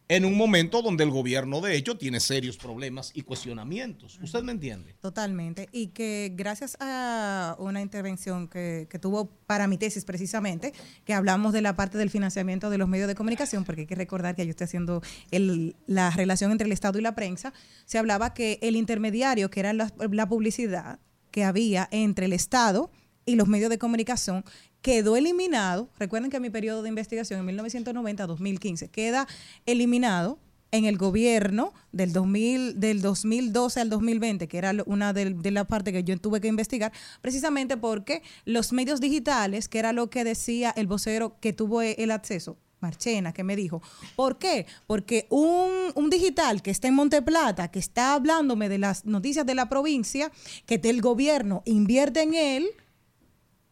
en 0.06 0.26
un 0.26 0.36
momento 0.36 0.82
donde 0.82 1.02
el 1.02 1.10
gobierno, 1.10 1.60
de 1.62 1.76
hecho, 1.76 1.96
tiene 1.96 2.20
serios 2.20 2.58
problemas 2.58 3.10
y 3.14 3.22
cuestionamientos. 3.22 4.18
¿Usted 4.22 4.42
me 4.42 4.52
entiende? 4.52 4.94
Totalmente. 5.00 5.68
Y 5.72 5.88
que 5.88 6.32
gracias 6.36 6.76
a 6.80 7.56
una 7.58 7.80
intervención 7.80 8.48
que, 8.48 8.86
que 8.90 8.98
tuvo 8.98 9.30
para 9.46 9.66
mi 9.66 9.78
tesis 9.78 10.04
precisamente, 10.04 10.74
que 11.06 11.14
hablamos 11.14 11.52
de 11.54 11.62
la 11.62 11.74
parte 11.74 11.96
del 11.96 12.10
financiamiento 12.10 12.68
de 12.68 12.76
los 12.78 12.88
medios 12.88 13.08
de 13.08 13.14
comunicación, 13.14 13.64
porque 13.64 13.82
hay 13.82 13.86
que 13.86 13.94
recordar 13.94 14.34
que 14.36 14.44
yo 14.44 14.50
estoy 14.50 14.66
haciendo 14.66 15.00
el- 15.30 15.74
la 15.86 16.10
relación 16.10 16.52
entre 16.52 16.66
el 16.66 16.72
Estado 16.72 16.98
y 16.98 17.02
la 17.02 17.14
prensa, 17.14 17.54
se 17.86 17.96
hablaba 17.98 18.34
que 18.34 18.58
el 18.60 18.76
intermediario, 18.76 19.50
que 19.50 19.60
era 19.60 19.72
la, 19.72 19.90
la 20.10 20.28
publicidad 20.28 20.98
que 21.30 21.44
había 21.44 21.88
entre 21.90 22.26
el 22.26 22.32
Estado 22.34 22.90
y 23.26 23.36
los 23.36 23.48
medios 23.48 23.70
de 23.70 23.78
comunicación, 23.78 24.44
quedó 24.84 25.16
eliminado. 25.16 25.88
Recuerden 25.98 26.30
que 26.30 26.38
mi 26.40 26.50
periodo 26.50 26.82
de 26.82 26.90
investigación 26.90 27.40
en 27.48 27.56
1990-2015 27.56 28.90
queda 28.90 29.26
eliminado 29.64 30.38
en 30.72 30.84
el 30.84 30.98
gobierno 30.98 31.72
del 31.92 32.12
2000 32.12 32.80
del 32.80 33.00
2012 33.00 33.80
al 33.80 33.88
2020, 33.88 34.46
que 34.46 34.58
era 34.58 34.72
una 34.84 35.14
del- 35.14 35.40
de, 35.40 35.52
la 35.52 35.64
parte 35.64 35.90
que 35.90 36.04
yo 36.04 36.18
tuve 36.18 36.42
que 36.42 36.48
investigar, 36.48 36.92
precisamente 37.22 37.78
porque 37.78 38.22
los 38.44 38.72
medios 38.74 39.00
digitales, 39.00 39.68
que 39.68 39.78
era 39.78 39.94
lo 39.94 40.10
que 40.10 40.22
decía 40.22 40.70
el 40.76 40.86
vocero 40.86 41.36
que 41.40 41.54
tuvo 41.54 41.80
e- 41.80 41.94
el 41.98 42.10
acceso, 42.10 42.58
Marchena, 42.80 43.32
que 43.32 43.42
me 43.44 43.56
dijo, 43.56 43.80
¿por 44.16 44.36
qué? 44.38 44.66
Porque 44.86 45.26
un, 45.30 45.70
un 45.94 46.10
digital 46.10 46.60
que 46.60 46.70
está 46.72 46.88
en 46.88 46.94
Monteplata, 46.94 47.68
que 47.70 47.78
está 47.78 48.12
hablándome 48.12 48.68
de 48.68 48.76
las 48.76 49.06
noticias 49.06 49.46
de 49.46 49.54
la 49.54 49.70
provincia, 49.70 50.30
que 50.66 50.78
el 50.82 51.00
gobierno 51.00 51.62
invierte 51.64 52.20
en 52.20 52.34
él, 52.34 52.66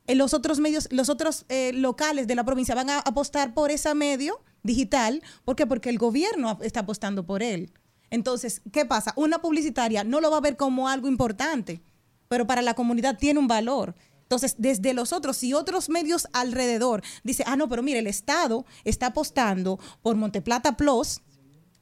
los 0.08 0.34
otros 0.34 0.60
medios, 0.60 0.88
los 0.90 1.08
otros 1.08 1.44
eh, 1.48 1.72
locales 1.74 2.26
de 2.26 2.34
la 2.34 2.44
provincia 2.44 2.74
van 2.74 2.90
a 2.90 2.98
apostar 2.98 3.54
por 3.54 3.70
ese 3.70 3.94
medio 3.94 4.40
digital. 4.62 5.22
¿Por 5.44 5.56
qué? 5.56 5.66
Porque 5.66 5.90
el 5.90 5.98
gobierno 5.98 6.58
está 6.62 6.80
apostando 6.80 7.24
por 7.24 7.42
él. 7.42 7.72
Entonces, 8.10 8.60
¿qué 8.72 8.84
pasa? 8.84 9.14
Una 9.16 9.40
publicitaria 9.40 10.04
no 10.04 10.20
lo 10.20 10.30
va 10.30 10.36
a 10.36 10.42
ver 10.42 10.56
como 10.56 10.88
algo 10.88 11.08
importante, 11.08 11.82
pero 12.28 12.46
para 12.46 12.62
la 12.62 12.74
comunidad 12.74 13.18
tiene 13.18 13.40
un 13.40 13.48
valor. 13.48 13.94
Entonces, 14.22 14.54
desde 14.58 14.94
los 14.94 15.12
otros, 15.12 15.36
si 15.36 15.52
otros 15.52 15.88
medios 15.88 16.28
alrededor 16.32 17.02
dicen, 17.22 17.46
ah, 17.48 17.56
no, 17.56 17.68
pero 17.68 17.82
mire, 17.82 17.98
el 17.98 18.06
Estado 18.06 18.64
está 18.84 19.08
apostando 19.08 19.78
por 20.00 20.16
Monteplata 20.16 20.76
Plus, 20.76 21.20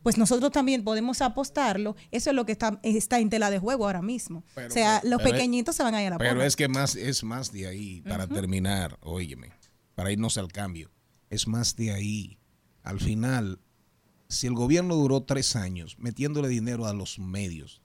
pues 0.03 0.17
nosotros 0.19 0.51
también 0.53 0.83
podemos 0.85 1.21
apostarlo. 1.21 1.97
Eso 2.11 2.31
es 2.31 2.37
lo 2.37 2.47
que 2.47 2.53
está, 2.53 2.81
está 2.83 3.19
en 3.19 3.29
tela 3.31 3.51
de 3.51 3.59
juego 3.59 3.85
ahora 3.87 4.03
mismo. 4.03 4.45
Pero- 4.55 4.69
o 4.69 4.71
sea, 4.71 5.01
los 5.05 5.19
pero 5.19 5.29
es- 5.29 5.33
pequeñitos 5.35 5.77
se 5.77 5.83
van 5.83 5.95
a 5.95 6.01
ir 6.03 6.09
a 6.09 6.11
la 6.11 6.19
Pero 6.19 6.31
porra. 6.37 6.47
es 6.47 6.57
que 6.57 6.69
más, 6.69 6.97
es 6.97 7.23
más 7.25 7.53
de 7.53 7.67
ahí, 7.67 8.01
para 8.03 8.27
terminar, 8.27 8.99
óyeme, 9.03 9.53
para 9.95 10.11
irnos 10.13 10.39
al 10.39 10.51
cambio, 10.53 10.91
es 11.29 11.47
más 11.47 11.77
de 11.77 11.93
ahí. 11.93 12.39
Al 12.83 12.99
final, 13.01 13.61
si 14.29 14.47
el 14.47 14.55
gobierno 14.55 14.95
duró 14.97 15.23
tres 15.25 15.55
años 15.57 15.97
metiéndole 15.99 16.49
dinero 16.49 16.87
a 16.87 16.95
los 16.95 17.19
medios, 17.19 17.83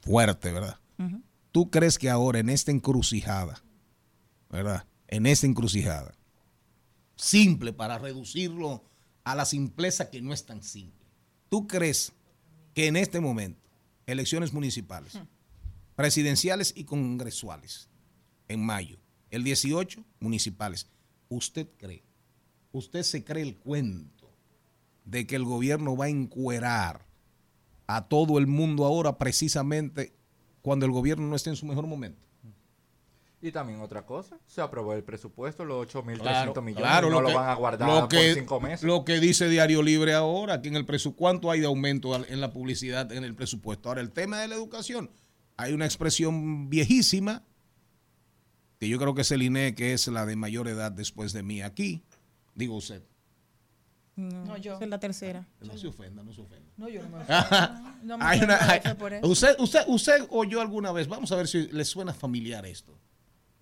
fuerte, 0.00 0.52
¿verdad? 0.52 0.78
¿Tú 1.52 1.70
crees 1.70 1.98
que 1.98 2.08
ahora 2.10 2.38
en 2.38 2.48
esta 2.48 2.70
encrucijada, 2.70 3.62
¿verdad? 4.50 4.86
En 5.08 5.26
esta 5.26 5.46
encrucijada, 5.46 6.14
simple 7.16 7.72
para 7.72 7.98
reducirlo 7.98 8.84
a 9.24 9.34
la 9.34 9.44
simpleza 9.44 10.10
que 10.10 10.22
no 10.22 10.32
es 10.32 10.46
tan 10.46 10.62
simple, 10.62 10.97
¿tú 11.48 11.66
crees 11.66 12.12
que 12.74 12.86
en 12.86 12.96
este 12.96 13.20
momento, 13.20 13.60
elecciones 14.06 14.52
municipales, 14.52 15.18
presidenciales 15.96 16.72
y 16.76 16.84
congresuales, 16.84 17.88
en 18.48 18.64
mayo, 18.64 18.98
el 19.30 19.44
18, 19.44 20.04
municipales, 20.20 20.86
¿usted 21.28 21.68
cree, 21.76 22.02
usted 22.72 23.02
se 23.02 23.24
cree 23.24 23.42
el 23.42 23.56
cuento 23.56 24.30
de 25.04 25.26
que 25.26 25.36
el 25.36 25.44
gobierno 25.44 25.96
va 25.96 26.06
a 26.06 26.10
encuerar 26.10 27.06
a 27.86 28.08
todo 28.08 28.38
el 28.38 28.46
mundo 28.46 28.84
ahora 28.84 29.18
precisamente 29.18 30.14
cuando 30.62 30.86
el 30.86 30.92
gobierno 30.92 31.26
no 31.26 31.36
esté 31.36 31.50
en 31.50 31.56
su 31.56 31.66
mejor 31.66 31.86
momento? 31.86 32.27
Y 33.40 33.52
también 33.52 33.80
otra 33.80 34.04
cosa, 34.04 34.36
se 34.46 34.60
aprobó 34.60 34.94
el 34.94 35.04
presupuesto, 35.04 35.64
los 35.64 35.86
8.300 35.86 36.18
Claro, 36.20 36.62
millones, 36.62 36.82
claro, 36.82 37.08
no 37.10 37.20
lo 37.20 37.32
van 37.32 37.48
a 37.50 37.54
guardar 37.54 37.88
lo 37.88 38.00
por 38.00 38.08
que, 38.08 38.34
cinco 38.34 38.60
meses. 38.60 38.82
Lo 38.82 39.04
que 39.04 39.20
dice 39.20 39.48
Diario 39.48 39.80
Libre 39.82 40.12
ahora, 40.14 40.60
que 40.60 40.66
en 40.68 40.74
el 40.74 40.84
presupuesto, 40.84 41.18
¿cuánto 41.18 41.50
hay 41.52 41.60
de 41.60 41.66
aumento 41.66 42.16
en 42.16 42.40
la 42.40 42.50
publicidad, 42.52 43.12
en 43.12 43.22
el 43.22 43.36
presupuesto? 43.36 43.88
Ahora, 43.88 44.00
el 44.00 44.10
tema 44.10 44.40
de 44.40 44.48
la 44.48 44.56
educación, 44.56 45.08
hay 45.56 45.72
una 45.72 45.84
expresión 45.84 46.68
viejísima, 46.68 47.44
que 48.80 48.88
yo 48.88 48.98
creo 48.98 49.14
que 49.14 49.22
es 49.22 49.30
el 49.30 49.42
INE, 49.42 49.74
que 49.76 49.92
es 49.92 50.08
la 50.08 50.26
de 50.26 50.34
mayor 50.34 50.66
edad 50.66 50.90
después 50.90 51.32
de 51.32 51.44
mí 51.44 51.62
aquí. 51.62 52.02
Digo 52.56 52.74
usted. 52.76 53.04
No, 54.16 54.44
No, 54.46 54.56
yo. 54.56 54.80
es 54.80 54.88
la 54.88 54.98
tercera. 54.98 55.46
No 55.60 55.78
se 55.78 55.86
ofenda, 55.86 56.24
no 56.24 56.32
se 56.32 56.40
ofenda. 56.40 56.72
No, 56.76 56.88
yo 56.88 57.02
no 57.04 57.18
me 57.18 57.24
No 58.02 58.18
me 58.18 58.24
Hay 58.24 58.40
una- 58.40 58.56
ofendo, 58.56 58.88
hay- 58.88 58.94
por 58.96 59.12
eso. 59.12 59.28
usted, 59.28 59.54
usted, 59.60 59.80
usted 59.86 60.26
oyó 60.30 60.60
alguna 60.60 60.90
vez, 60.90 61.06
vamos 61.06 61.30
a 61.30 61.36
ver 61.36 61.46
si 61.46 61.68
le 61.68 61.84
suena 61.84 62.12
familiar 62.12 62.66
esto. 62.66 62.98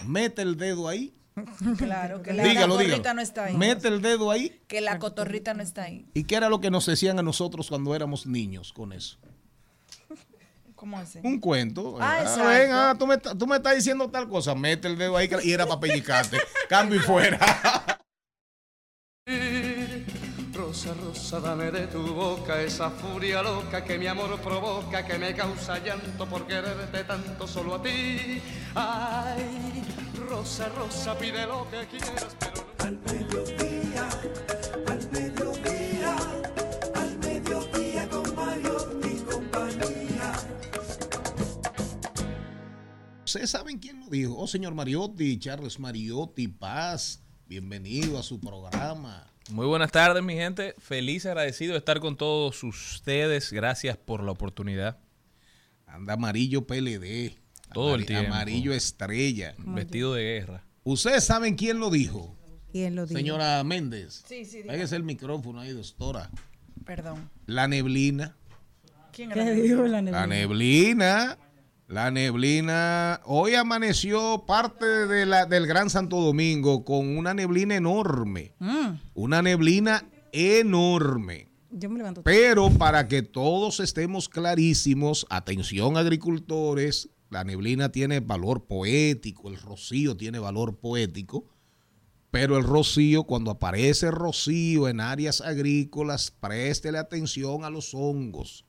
Mete 0.05 0.43
el 0.43 0.57
dedo 0.57 0.89
ahí. 0.89 1.13
Claro, 1.77 2.23
que 2.23 2.33
la 2.33 2.43
dígalo, 2.45 2.75
cotorrita 2.75 2.97
dígalo. 2.99 3.15
no 3.15 3.21
está 3.23 3.45
ahí. 3.45 3.57
Mete 3.57 3.89
el 3.89 4.01
dedo 4.01 4.31
ahí. 4.31 4.63
Que 4.69 4.81
la 4.81 4.99
cotorrita 4.99 5.53
no 5.55 5.63
está 5.63 5.83
ahí. 5.85 6.07
¿Y 6.15 6.25
qué 6.25 6.37
era 6.37 6.49
lo 6.49 6.61
que 6.61 6.71
nos 6.71 6.87
decían 6.87 7.19
a 7.19 7.23
nosotros 7.23 7.69
cuando 7.69 7.95
éramos 7.95 8.27
niños 8.27 8.73
con 8.73 8.93
eso? 8.93 9.19
¿Cómo 10.75 10.99
así? 10.99 11.19
Un 11.23 11.39
cuento. 11.41 11.97
Ah, 12.01 12.23
Ah, 12.27 12.43
ven, 12.49 12.71
ah, 12.73 12.97
tú, 12.99 13.07
me, 13.07 13.17
tú 13.19 13.47
me 13.47 13.57
estás 13.57 13.77
diciendo 13.77 14.09
tal 14.11 14.29
cosa. 14.29 14.55
Mete 14.55 14.89
el 14.89 14.97
dedo 14.97 15.17
ahí 15.17 15.29
y 15.43 15.53
era 15.53 15.67
para 15.67 15.81
pellizcarte. 15.81 16.39
Cambio 16.69 16.97
y 16.99 17.03
fuera. 17.03 17.39
Rosa, 20.77 20.93
rosa, 20.93 21.41
dame 21.41 21.71
de 21.71 21.87
tu 21.87 22.03
boca 22.15 22.61
esa 22.61 22.91
furia 22.91 23.41
loca 23.41 23.83
que 23.83 23.97
mi 23.97 24.07
amor 24.09 24.39
provoca, 24.43 25.07
que 25.07 25.19
me 25.19 25.35
causa 25.35 25.79
llanto 25.79 26.29
por 26.29 26.47
quererte 26.47 27.03
tanto 27.05 27.47
solo 27.49 27.77
a 27.77 27.83
ti. 27.83 28.43
Ay, 28.75 29.83
rosa, 30.29 30.69
rosa, 30.69 31.17
pide 31.17 31.47
lo 31.47 31.67
que 31.71 31.87
quieras, 31.87 32.37
pero 32.39 32.57
no. 32.57 32.85
Al 32.85 32.99
mediodía, 32.99 34.09
al 34.87 35.11
mediodía, 35.11 36.17
al 36.95 37.19
mediodía 37.21 38.09
con 38.11 38.37
Mario 38.37 39.01
y 39.03 39.17
compañía. 39.21 40.33
¿Ustedes 43.25 43.49
saben 43.51 43.79
quién 43.79 44.01
lo 44.01 44.11
dijo? 44.11 44.37
Oh, 44.37 44.47
señor 44.47 44.75
Mariotti, 44.75 45.39
Charles 45.39 45.81
Mariotti, 45.81 46.49
Paz. 46.49 47.23
Bienvenido 47.47 48.19
a 48.19 48.23
su 48.23 48.39
programa. 48.39 49.27
Muy 49.51 49.67
buenas 49.67 49.93
tardes, 49.93 50.25
mi 50.25 50.35
gente. 50.35 50.75
Feliz, 50.79 51.25
agradecido 51.25 51.73
de 51.73 51.79
estar 51.79 52.01
con 52.01 52.17
todos 52.17 52.65
ustedes. 52.65 53.53
Gracias 53.53 53.97
por 53.97 54.25
la 54.25 54.33
oportunidad. 54.33 54.99
Anda 55.87 56.15
amarillo 56.15 56.67
PLD. 56.67 57.39
Todo 57.73 57.95
el 57.95 58.07
tiempo. 58.07 58.33
Amarillo 58.33 58.73
estrella. 58.73 59.55
Vestido 59.59 60.15
de 60.15 60.23
guerra. 60.23 60.65
¿Ustedes 60.83 61.25
saben 61.25 61.55
quién 61.55 61.79
lo 61.79 61.91
dijo? 61.91 62.37
¿Quién 62.73 62.97
lo 62.97 63.07
dijo? 63.07 63.19
Señora 63.19 63.63
Méndez. 63.63 64.25
Sí, 64.27 64.45
sí, 64.45 64.63
diga. 64.63 64.73
Pégese 64.73 64.97
el 64.97 65.05
micrófono 65.05 65.61
ahí, 65.61 65.71
doctora. 65.73 66.31
Perdón. 66.85 67.31
La 67.47 67.69
neblina. 67.69 68.37
¿Quién 69.13 69.31
¿Qué 69.31 69.53
dijo 69.53 69.83
la 69.87 70.03
La 70.03 70.27
neblina? 70.27 71.39
La 71.89 72.11
neblina, 72.11 73.21
hoy 73.25 73.55
amaneció 73.55 74.45
parte 74.45 74.85
de 74.85 75.25
la, 75.25 75.47
del 75.47 75.67
Gran 75.69 75.89
Santo 75.89 76.21
Domingo 76.21 76.85
con 76.85 77.17
una 77.17 77.33
neblina 77.33 77.77
enorme. 77.77 78.55
Mm, 78.59 78.99
Una 79.15 79.41
neblina 79.41 80.05
enorme. 80.33 81.49
yo 81.71 81.89
me 81.89 81.99
levanto. 81.99 82.23
Pero 82.25 82.71
para 82.71 83.07
que 83.07 83.23
todos 83.23 83.79
estemos 83.79 84.29
clarísimos, 84.29 85.27
atención 85.31 85.97
agricultores, 85.97 87.09
la 87.31 87.45
neblina 87.45 87.93
tiene 87.93 88.19
valor 88.19 88.67
poético, 88.67 89.49
el 89.49 89.57
rocío 89.57 90.17
tiene 90.17 90.41
valor 90.41 90.79
poético, 90.81 91.45
pero 92.33 92.59
el 92.59 92.65
rocío, 92.65 93.25
cuando 93.25 93.53
aparece 93.53 94.11
rocío 94.11 94.89
en 94.89 95.01
áreas 95.01 95.41
agrícolas, 95.41 96.33
préstele 96.33 96.99
atención 96.99 97.65
a 97.65 97.71
los 97.71 97.95
hongos, 97.95 98.66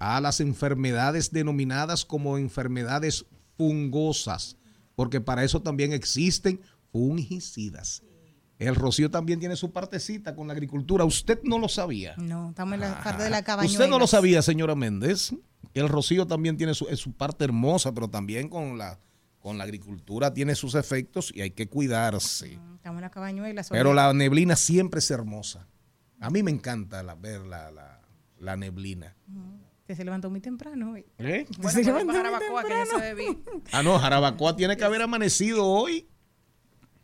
a 0.00 0.20
las 0.20 0.40
enfermedades 0.40 1.30
denominadas 1.30 2.04
como 2.04 2.36
enfermedades 2.38 3.24
fungosas, 3.56 4.56
porque 4.96 5.20
para 5.20 5.44
eso 5.44 5.62
también 5.62 5.92
existen 5.92 6.60
fungicidas. 6.90 8.02
El 8.58 8.74
rocío 8.74 9.10
también 9.10 9.40
tiene 9.40 9.56
su 9.56 9.72
partecita 9.72 10.34
con 10.34 10.46
la 10.48 10.52
agricultura. 10.52 11.04
Usted 11.04 11.40
no 11.44 11.58
lo 11.58 11.68
sabía. 11.68 12.14
No, 12.18 12.50
estamos 12.50 12.74
en 12.74 12.80
la 12.80 13.02
parte 13.02 13.22
de 13.22 13.30
la 13.30 13.42
cabañuela. 13.42 13.72
Usted 13.78 13.88
no 13.88 13.98
lo 13.98 14.06
sabía, 14.06 14.42
señora 14.42 14.74
Méndez. 14.74 15.32
El 15.72 15.88
rocío 15.88 16.26
también 16.26 16.56
tiene 16.58 16.74
su, 16.74 16.84
su 16.96 17.12
parte 17.12 17.44
hermosa, 17.44 17.94
pero 17.94 18.08
también 18.08 18.48
con 18.50 18.76
la, 18.76 18.98
con 19.38 19.56
la 19.56 19.64
agricultura 19.64 20.34
tiene 20.34 20.54
sus 20.54 20.74
efectos 20.74 21.32
y 21.34 21.40
hay 21.40 21.52
que 21.52 21.68
cuidarse. 21.68 22.58
Estamos 22.74 22.98
en 22.98 23.02
la 23.02 23.10
cabañuela. 23.10 23.62
Pero 23.70 23.94
la 23.94 24.12
neblina 24.12 24.56
siempre 24.56 24.98
es 24.98 25.10
hermosa. 25.10 25.66
A 26.20 26.28
mí 26.28 26.42
me 26.42 26.50
encanta 26.50 27.02
la- 27.02 27.14
ver 27.14 27.40
la, 27.42 27.70
la- 27.70 28.02
la 28.38 28.56
neblina. 28.56 29.16
Que 29.90 29.96
se 29.96 30.04
levantó 30.04 30.30
muy 30.30 30.40
temprano 30.40 30.92
hoy. 30.92 31.04
¿Eh? 31.18 31.46
Bueno, 31.58 31.70
Se 31.76 31.82
levantó 31.82 32.12
Jarabacoa, 32.12 32.62
que 32.62 32.68
ya 32.68 32.86
se 32.86 32.96
bebí. 33.12 33.42
Ah, 33.72 33.82
no, 33.82 33.98
Jarabacoa 33.98 34.54
tiene 34.54 34.76
que 34.76 34.84
haber 34.84 35.02
amanecido 35.02 35.66
hoy. 35.66 36.06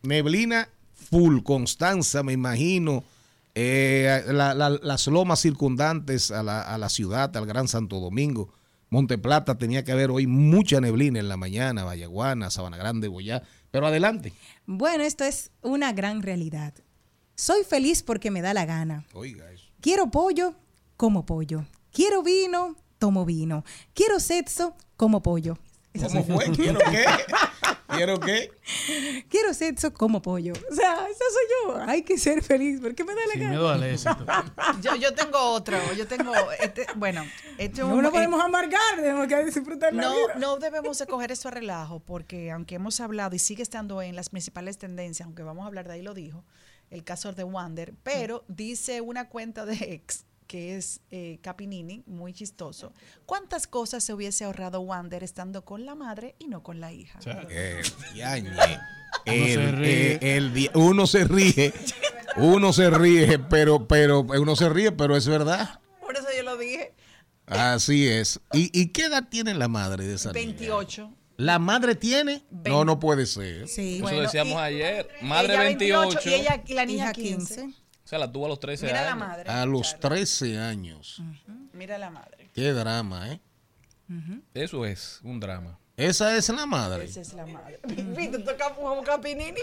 Neblina 0.03 0.69
full, 0.95 1.43
Constanza, 1.43 2.23
me 2.23 2.33
imagino. 2.33 3.03
Eh, 3.57 4.23
la- 4.29 4.55
la- 4.55 4.71
las 4.71 5.09
lomas 5.09 5.41
circundantes 5.41 6.31
a 6.31 6.45
la, 6.45 6.63
a 6.63 6.79
la 6.79 6.89
ciudad, 6.89 7.37
al 7.37 7.45
Gran 7.47 7.67
Santo 7.67 7.99
Domingo. 7.99 8.53
Monteplata 8.89 9.59
tenía 9.59 9.83
que 9.83 9.91
haber 9.91 10.13
hoy 10.13 10.29
mucha 10.29 10.81
neblina 10.81 11.19
en 11.19 11.29
la 11.29 11.37
mañana, 11.37 11.83
Vallaguana, 11.83 12.51
Sabana 12.51 12.77
Grande, 12.77 13.09
Boyá. 13.09 13.43
Pero 13.73 13.89
adelante. 13.89 14.33
Bueno, 14.67 15.03
esto 15.03 15.25
es 15.25 15.51
una 15.61 15.93
gran 15.93 16.23
realidad. 16.23 16.73
Soy 17.35 17.65
feliz 17.65 18.05
porque 18.05 18.31
me 18.31 18.43
da 18.43 18.55
la 18.55 18.65
gana. 18.65 19.05
Oiga 19.13 19.51
eso. 19.51 19.65
Quiero 19.81 20.09
pollo, 20.13 20.55
como 20.97 21.27
pollo. 21.27 21.65
Quiero 21.97 22.23
vino, 22.23 22.77
tomo 22.99 23.25
vino. 23.25 23.65
Quiero 23.95 24.21
sexo, 24.21 24.77
como 24.99 25.23
pollo. 25.23 25.57
¿Cómo 25.99 26.23
fue? 26.25 26.47
yo. 26.49 26.53
¿Quiero 26.55 26.79
qué? 26.91 27.05
¿Quiero 27.89 28.21
qué? 28.21 28.51
Quiero 29.31 29.55
sexo, 29.55 29.95
como 29.95 30.21
pollo. 30.21 30.53
O 30.71 30.75
sea, 30.75 30.93
esa 31.09 31.25
soy 31.33 31.47
yo. 31.75 31.77
Hay 31.89 32.03
que 32.03 32.19
ser 32.19 32.43
feliz 32.43 32.81
porque 32.83 33.03
me 33.03 33.15
da 33.15 33.21
la 33.29 33.33
Sin 33.33 33.41
gana. 33.41 33.51
miedo 33.55 33.69
al 33.71 33.83
éxito. 33.83 34.27
Yo, 34.83 34.95
yo 34.97 35.15
tengo 35.15 35.39
otro. 35.39 35.79
Yo 35.95 36.07
tengo. 36.07 36.35
Este, 36.61 36.87
bueno, 36.97 37.25
este 37.57 37.81
es 37.81 37.87
No 37.89 37.95
un- 37.95 38.03
nos 38.03 38.13
podemos 38.13 38.45
amargar, 38.45 38.97
tenemos 38.97 39.27
que 39.27 39.43
disfrutar 39.47 39.95
la 39.95 40.03
No, 40.03 40.13
vida. 40.15 40.35
no 40.39 40.59
debemos 40.59 40.99
de 40.99 41.07
coger 41.07 41.33
eso 41.33 41.49
a 41.49 41.53
relajo, 41.53 42.01
porque 42.01 42.51
aunque 42.51 42.75
hemos 42.75 43.01
hablado 43.01 43.35
y 43.35 43.39
sigue 43.39 43.63
estando 43.63 44.03
en 44.03 44.17
las 44.17 44.29
principales 44.29 44.77
tendencias, 44.77 45.25
aunque 45.25 45.43
vamos 45.45 45.65
a 45.65 45.69
hablar 45.69 45.89
de 45.89 45.95
ahí 45.95 46.03
lo 46.03 46.13
dijo, 46.13 46.45
el 46.91 47.05
caso 47.05 47.33
de 47.33 47.45
Wander, 47.45 47.95
pero 48.03 48.45
dice 48.49 49.01
una 49.01 49.31
cuenta 49.31 49.65
de 49.65 49.75
ex 49.95 50.27
que 50.47 50.77
es 50.77 51.01
eh, 51.11 51.39
Capinini, 51.43 52.03
muy 52.07 52.33
chistoso. 52.33 52.93
¿Cuántas 53.27 53.67
cosas 53.67 54.05
se 54.05 54.13
hubiese 54.15 54.45
ahorrado 54.45 54.81
Wander 54.81 55.23
estando 55.25 55.65
con 55.65 55.85
la 55.87 55.95
madre 55.95 56.35
y 56.39 56.47
no 56.49 56.63
con 56.63 56.81
la 56.81 56.93
hija? 56.93 57.19
Eh, 57.51 57.83
El- 59.25 59.85
eh, 59.85 60.19
el 60.37 60.71
uno 60.75 61.07
se 61.07 61.25
ríe, 61.25 61.73
uno 62.37 62.73
se 62.73 62.91
ríe, 62.91 63.39
pero, 63.39 63.87
pero 63.89 64.21
uno 64.21 64.57
se 64.57 64.69
ríe, 64.69 64.93
pero 64.93 65.17
es 65.17 65.27
verdad. 65.27 65.81
Por 66.01 66.17
eso 66.17 66.27
yo 66.37 66.43
lo 66.45 66.57
dije. 66.57 66.95
Así 67.47 68.07
es. 68.09 68.41
¿Y, 68.53 68.71
y 68.79 68.89
qué 68.89 69.05
edad 69.07 69.29
tiene 69.29 69.55
la 69.55 69.69
madre 69.69 70.07
de 70.07 70.15
esa 70.15 70.33
niña? 70.33 70.47
28. 70.47 71.13
¿La 71.39 71.59
madre 71.59 71.95
tiene? 71.95 72.45
No, 72.51 72.85
no 72.85 72.99
puede 72.99 73.27
ser. 73.27 73.69
Sí. 73.69 73.97
Eso 73.97 74.03
Bueno, 74.05 74.21
decíamos 74.23 74.55
y- 74.55 74.57
ayer. 74.65 75.09
Madre 75.23 75.55
Ella 75.55 75.63
28. 75.65 76.19
y, 76.25 76.35
ella, 76.35 76.63
la 76.69 76.85
niña 76.87 77.05
Hija 77.05 77.13
15. 77.13 77.55
15. 77.63 77.79
O 78.07 78.09
sea, 78.09 78.21
la 78.21 78.31
tuvo 78.31 78.47
a 78.47 78.49
los 78.51 78.61
13 78.61 78.87
Mira 78.87 79.03
la 79.03 79.09
años. 79.09 79.19
madre. 79.19 79.51
A 79.51 79.67
los 79.67 79.99
13 79.99 80.59
años. 80.61 81.21
Mira 81.73 81.99
la 81.99 82.09
madre. 82.09 82.49
Qué 82.55 82.73
drama, 82.73 83.33
¿eh? 83.33 83.41
Eso 84.55 84.87
es 84.87 85.19
un 85.25 85.41
drama. 85.41 85.77
Esa 85.97 86.37
es 86.37 86.49
la 86.51 86.67
madre. 86.67 87.07
Esa 87.07 87.21
es 87.21 87.33
la 87.33 87.47
madre. 87.47 87.81
Viste, 87.85 88.39
toca 88.39 88.77
Capinini. 89.05 89.59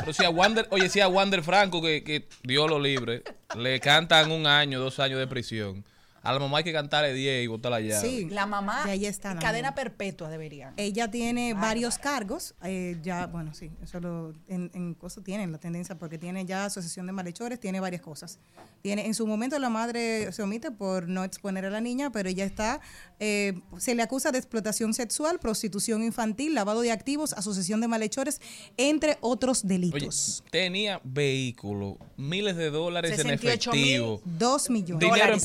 Pero 0.00 0.12
si 0.12 0.24
a 0.24 0.30
Wander, 0.30 0.66
oye, 0.72 0.88
si 0.88 0.98
a 0.98 1.06
Wander 1.06 1.44
Franco, 1.44 1.80
que, 1.80 2.02
que 2.02 2.28
Dios 2.42 2.68
lo 2.68 2.80
libre, 2.80 3.22
le 3.56 3.78
cantan 3.78 4.32
un 4.32 4.48
año, 4.48 4.80
dos 4.80 4.98
años 4.98 5.20
de 5.20 5.28
prisión, 5.28 5.84
a 6.22 6.32
la 6.32 6.38
mamá 6.38 6.58
hay 6.58 6.64
que 6.64 6.72
cantarle 6.72 7.12
10 7.14 7.44
y 7.44 7.46
botarla 7.46 7.78
allá. 7.78 8.00
Sí. 8.00 8.28
La 8.30 8.46
mamá, 8.46 8.84
De 8.84 8.90
ahí 8.92 9.06
está 9.06 9.34
la 9.34 9.40
cadena 9.40 9.68
mamá. 9.68 9.74
perpetua 9.76 10.28
deberían. 10.28 10.74
Ella 10.76 11.10
tiene 11.10 11.54
varios 11.54 11.98
cargos, 11.98 12.54
eh, 12.62 12.98
ya, 13.02 13.26
bueno, 13.26 13.54
sí, 13.54 13.70
eso 13.82 14.00
lo, 14.00 14.32
en, 14.48 14.70
en 14.74 14.94
cosas 14.94 15.24
tienen 15.24 15.50
la 15.52 15.58
tendencia, 15.58 15.96
porque 15.98 16.18
tiene 16.18 16.44
ya 16.44 16.64
asociación 16.66 17.06
de 17.06 17.12
malhechores, 17.12 17.58
tiene 17.58 17.80
varias 17.80 18.02
cosas. 18.02 18.38
Tiene, 18.82 19.06
en 19.06 19.14
su 19.14 19.26
momento 19.26 19.58
la 19.58 19.68
madre 19.70 20.32
se 20.32 20.42
omite 20.42 20.70
por 20.70 21.06
no 21.08 21.22
exponer 21.24 21.66
a 21.66 21.70
la 21.70 21.80
niña, 21.82 22.10
pero 22.10 22.28
ella 22.30 22.44
está, 22.44 22.80
eh, 23.18 23.60
se 23.76 23.94
le 23.94 24.02
acusa 24.02 24.32
de 24.32 24.38
explotación 24.38 24.94
sexual, 24.94 25.38
prostitución 25.38 26.02
infantil, 26.02 26.54
lavado 26.54 26.80
de 26.80 26.90
activos, 26.90 27.32
asociación 27.34 27.80
de 27.80 27.88
malhechores, 27.88 28.40
entre 28.78 29.18
otros 29.20 29.64
Oye, 29.64 29.68
delitos. 29.74 30.42
tenía 30.50 31.00
vehículo, 31.04 31.98
miles 32.16 32.56
de 32.56 32.70
dólares 32.70 33.10
en 33.12 33.16
68 33.18 33.72
mil 33.72 33.80
efectivo. 33.82 34.22
Dos 34.24 34.70
millones. 34.70 35.00
Dinero 35.00 35.14
en 35.14 35.18
dólares 35.20 35.44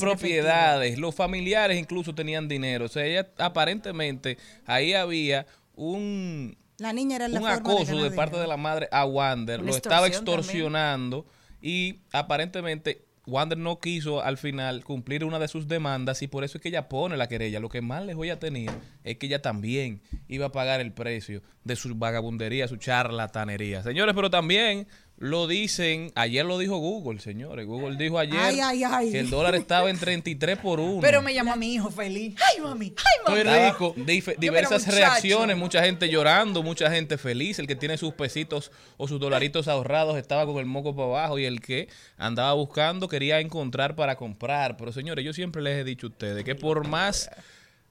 los 0.96 1.14
familiares 1.14 1.78
incluso 1.78 2.14
tenían 2.14 2.48
dinero. 2.48 2.86
O 2.86 2.88
sea, 2.88 3.04
ella 3.04 3.28
aparentemente 3.38 4.38
ahí 4.66 4.94
había 4.94 5.46
un, 5.74 6.56
La 6.78 6.92
niña 6.92 7.16
era 7.16 7.28
la 7.28 7.38
un 7.38 7.46
de 7.46 7.52
acoso 7.52 8.02
de 8.02 8.10
parte 8.10 8.36
dinero. 8.36 8.38
de 8.42 8.46
la 8.48 8.56
madre 8.56 8.88
a 8.90 9.04
Wander. 9.04 9.60
Una 9.60 9.70
Lo 9.70 9.76
estaba 9.76 10.06
extorsionando 10.06 11.26
y 11.60 12.00
aparentemente 12.12 13.06
Wander 13.26 13.58
no 13.58 13.80
quiso 13.80 14.22
al 14.22 14.38
final 14.38 14.84
cumplir 14.84 15.24
una 15.24 15.40
de 15.40 15.48
sus 15.48 15.66
demandas 15.66 16.22
y 16.22 16.28
por 16.28 16.44
eso 16.44 16.58
es 16.58 16.62
que 16.62 16.68
ella 16.68 16.88
pone 16.88 17.16
la 17.16 17.28
querella. 17.28 17.58
Lo 17.58 17.68
que 17.68 17.82
más 17.82 18.04
lejos 18.04 18.24
ella 18.24 18.38
tenía 18.38 18.72
es 19.02 19.16
que 19.18 19.26
ella 19.26 19.42
también 19.42 20.00
iba 20.28 20.46
a 20.46 20.52
pagar 20.52 20.80
el 20.80 20.92
precio 20.92 21.42
de 21.64 21.74
su 21.74 21.92
vagabundería, 21.96 22.68
su 22.68 22.76
charlatanería. 22.76 23.82
Señores, 23.82 24.14
pero 24.14 24.30
también 24.30 24.86
lo 25.18 25.46
dicen, 25.46 26.12
ayer 26.14 26.44
lo 26.44 26.58
dijo 26.58 26.76
Google, 26.76 27.20
señores. 27.20 27.66
Google 27.66 27.96
dijo 27.96 28.18
ayer 28.18 28.38
Ay, 28.38 28.60
ay, 28.60 28.84
ay. 28.84 29.10
que 29.12 29.20
el 29.20 29.30
dólar 29.30 29.54
estaba 29.54 29.88
en 29.88 29.98
33 29.98 30.58
por 30.58 30.78
1. 30.78 31.00
Pero 31.00 31.22
me 31.22 31.32
llamó 31.32 31.54
a 31.54 31.56
mi 31.56 31.72
hijo 31.72 31.90
feliz. 31.90 32.34
Ay, 32.52 32.60
mami. 32.60 32.92
Ay, 32.98 33.14
mami. 33.26 33.38
Estoy 33.40 33.66
rico. 33.70 33.94
Dif- 33.96 34.36
diversas 34.38 34.86
reacciones, 34.86 35.56
mucha 35.56 35.82
gente 35.82 36.10
llorando, 36.10 36.62
mucha 36.62 36.90
gente 36.90 37.16
feliz. 37.16 37.58
El 37.58 37.66
que 37.66 37.76
tiene 37.76 37.96
sus 37.96 38.12
pesitos 38.12 38.70
o 38.98 39.08
sus 39.08 39.18
dolaritos 39.18 39.68
ahorrados 39.68 40.18
estaba 40.18 40.44
con 40.44 40.58
el 40.58 40.66
moco 40.66 40.94
para 40.94 41.08
abajo 41.08 41.38
y 41.38 41.46
el 41.46 41.62
que 41.62 41.88
andaba 42.18 42.52
buscando 42.52 43.08
quería 43.08 43.40
encontrar 43.40 43.96
para 43.96 44.16
comprar. 44.16 44.76
Pero 44.76 44.92
señores, 44.92 45.24
yo 45.24 45.32
siempre 45.32 45.62
les 45.62 45.78
he 45.78 45.84
dicho 45.84 46.08
a 46.08 46.10
ustedes 46.10 46.44
que 46.44 46.54
por 46.54 46.86
más 46.86 47.30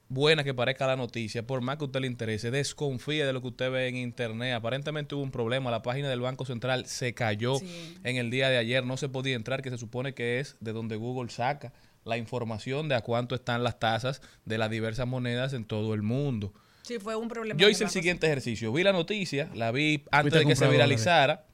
buena 0.08 0.44
que 0.44 0.54
parezca 0.54 0.86
la 0.86 0.96
noticia, 0.96 1.46
por 1.46 1.60
más 1.60 1.76
que 1.76 1.84
a 1.84 1.86
usted 1.86 2.00
le 2.00 2.06
interese, 2.06 2.50
desconfíe 2.50 3.24
de 3.24 3.32
lo 3.32 3.42
que 3.42 3.48
usted 3.48 3.70
ve 3.70 3.88
en 3.88 3.96
internet. 3.96 4.54
Aparentemente 4.54 5.14
hubo 5.14 5.22
un 5.22 5.30
problema, 5.30 5.70
la 5.70 5.82
página 5.82 6.08
del 6.08 6.20
Banco 6.20 6.44
Central 6.44 6.86
se 6.86 7.14
cayó 7.14 7.58
en 8.04 8.16
el 8.16 8.30
día 8.30 8.48
de 8.48 8.58
ayer, 8.58 8.84
no 8.84 8.96
se 8.96 9.08
podía 9.08 9.34
entrar, 9.34 9.62
que 9.62 9.70
se 9.70 9.78
supone 9.78 10.14
que 10.14 10.40
es 10.40 10.56
de 10.60 10.72
donde 10.72 10.96
Google 10.96 11.30
saca 11.30 11.72
la 12.04 12.16
información 12.16 12.88
de 12.88 12.94
a 12.94 13.00
cuánto 13.00 13.34
están 13.34 13.64
las 13.64 13.78
tasas 13.80 14.22
de 14.44 14.58
las 14.58 14.70
diversas 14.70 15.06
monedas 15.08 15.52
en 15.52 15.64
todo 15.64 15.92
el 15.92 16.02
mundo. 16.02 16.52
Sí, 16.82 17.00
fue 17.00 17.16
un 17.16 17.28
problema. 17.28 17.58
Yo 17.58 17.68
hice 17.68 17.82
el 17.82 17.90
siguiente 17.90 18.26
ejercicio, 18.26 18.72
vi 18.72 18.84
la 18.84 18.92
noticia, 18.92 19.50
la 19.54 19.72
vi 19.72 20.04
antes 20.12 20.32
de 20.32 20.46
que 20.46 20.54
se 20.54 20.68
viralizara 20.68 21.44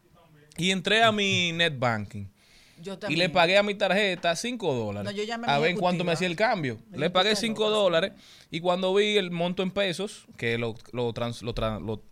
y 0.58 0.70
entré 0.70 1.02
a 1.02 1.10
mi 1.10 1.52
net 1.52 1.78
banking. 1.78 2.26
Yo 2.82 2.98
Y 3.08 3.16
le 3.16 3.28
pagué 3.28 3.56
a 3.58 3.62
mi 3.62 3.74
tarjeta 3.74 4.34
5 4.36 4.74
dólares. 4.74 5.10
No, 5.10 5.16
yo 5.16 5.24
llamé 5.24 5.46
a 5.48 5.58
ver 5.58 5.70
en 5.70 5.76
cuánto 5.78 6.04
me 6.04 6.12
hacía 6.12 6.26
el 6.26 6.36
cambio. 6.36 6.78
Le 6.92 7.10
pagué 7.10 7.30
ejecutiva 7.32 7.54
5 7.54 7.60
loca, 7.64 7.74
sí. 7.76 7.82
dólares 7.82 8.12
y 8.50 8.60
cuando 8.60 8.94
vi 8.94 9.16
el 9.16 9.30
monto 9.30 9.62
en 9.62 9.70
pesos, 9.70 10.26
que 10.36 10.58
lo, 10.58 10.74
lo, 10.92 11.12
trans- 11.12 11.42
lo, 11.42 11.52
lo- 11.80 12.02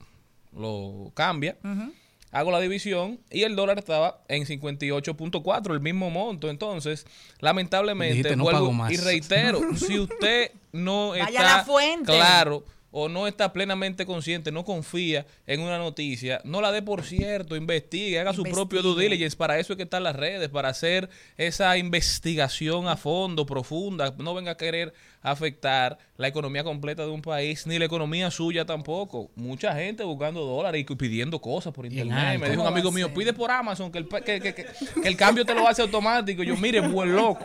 lo 0.52 1.10
cambia, 1.14 1.56
hago 2.32 2.50
la 2.50 2.60
división 2.60 3.20
y 3.30 3.42
el 3.42 3.54
dólar 3.56 3.78
estaba 3.78 4.22
en 4.28 4.44
58.4, 4.44 5.72
el 5.72 5.80
mismo 5.80 6.10
monto. 6.10 6.50
Entonces, 6.50 7.06
lamentablemente, 7.40 8.14
Dijiste, 8.14 8.36
no 8.36 8.44
vuelvo 8.44 8.60
pago 8.60 8.72
más. 8.72 8.92
y 8.92 8.96
reitero, 8.96 9.60
si 9.76 9.98
usted 9.98 10.52
no 10.72 11.10
Vaya 11.10 11.24
está 11.24 11.42
la 11.58 11.64
fuente. 11.64 12.04
claro 12.12 12.64
o 12.90 13.08
no 13.08 13.26
está 13.26 13.52
plenamente 13.52 14.06
consciente, 14.06 14.52
no 14.52 14.64
confía 14.64 15.26
en 15.46 15.60
una 15.60 15.78
noticia, 15.78 16.40
no 16.44 16.60
la 16.60 16.72
dé 16.72 16.82
por 16.82 17.04
cierto, 17.04 17.56
investigue, 17.56 18.18
haga 18.18 18.32
su 18.32 18.42
propio 18.42 18.82
due 18.82 19.02
diligence. 19.02 19.36
Para 19.36 19.58
eso 19.58 19.72
es 19.72 19.76
que 19.76 19.84
están 19.84 20.02
las 20.02 20.16
redes, 20.16 20.48
para 20.48 20.68
hacer 20.68 21.08
esa 21.36 21.76
investigación 21.78 22.88
a 22.88 22.96
fondo, 22.96 23.46
profunda. 23.46 24.14
No 24.18 24.34
venga 24.34 24.52
a 24.52 24.56
querer 24.56 24.92
afectar 25.22 25.98
la 26.16 26.28
economía 26.28 26.64
completa 26.64 27.02
de 27.04 27.10
un 27.10 27.22
país, 27.22 27.66
ni 27.66 27.78
la 27.78 27.84
economía 27.84 28.30
suya 28.30 28.64
tampoco. 28.64 29.30
Mucha 29.36 29.74
gente 29.74 30.02
buscando 30.04 30.40
dólares 30.44 30.84
y 30.88 30.94
pidiendo 30.96 31.40
cosas 31.40 31.72
por 31.72 31.86
internet. 31.86 32.16
alto. 32.16 32.40
Me 32.40 32.46
dijo 32.50 32.50
un 32.50 32.56
¿Cómo 32.56 32.64
va 32.64 32.70
amigo 32.70 32.90
mío, 32.92 33.12
pide 33.12 33.32
por 33.32 33.50
Amazon 33.50 33.90
que 33.92 33.98
el, 33.98 34.08
que, 34.08 34.22
que- 34.40 34.54
que- 34.54 34.66
que 35.02 35.08
el 35.08 35.16
cambio 35.16 35.44
te 35.44 35.54
lo 35.54 35.66
hace 35.68 35.82
automático. 35.82 36.42
Yo, 36.42 36.56
mire, 36.56 36.80
buen 36.80 37.14
loco. 37.14 37.44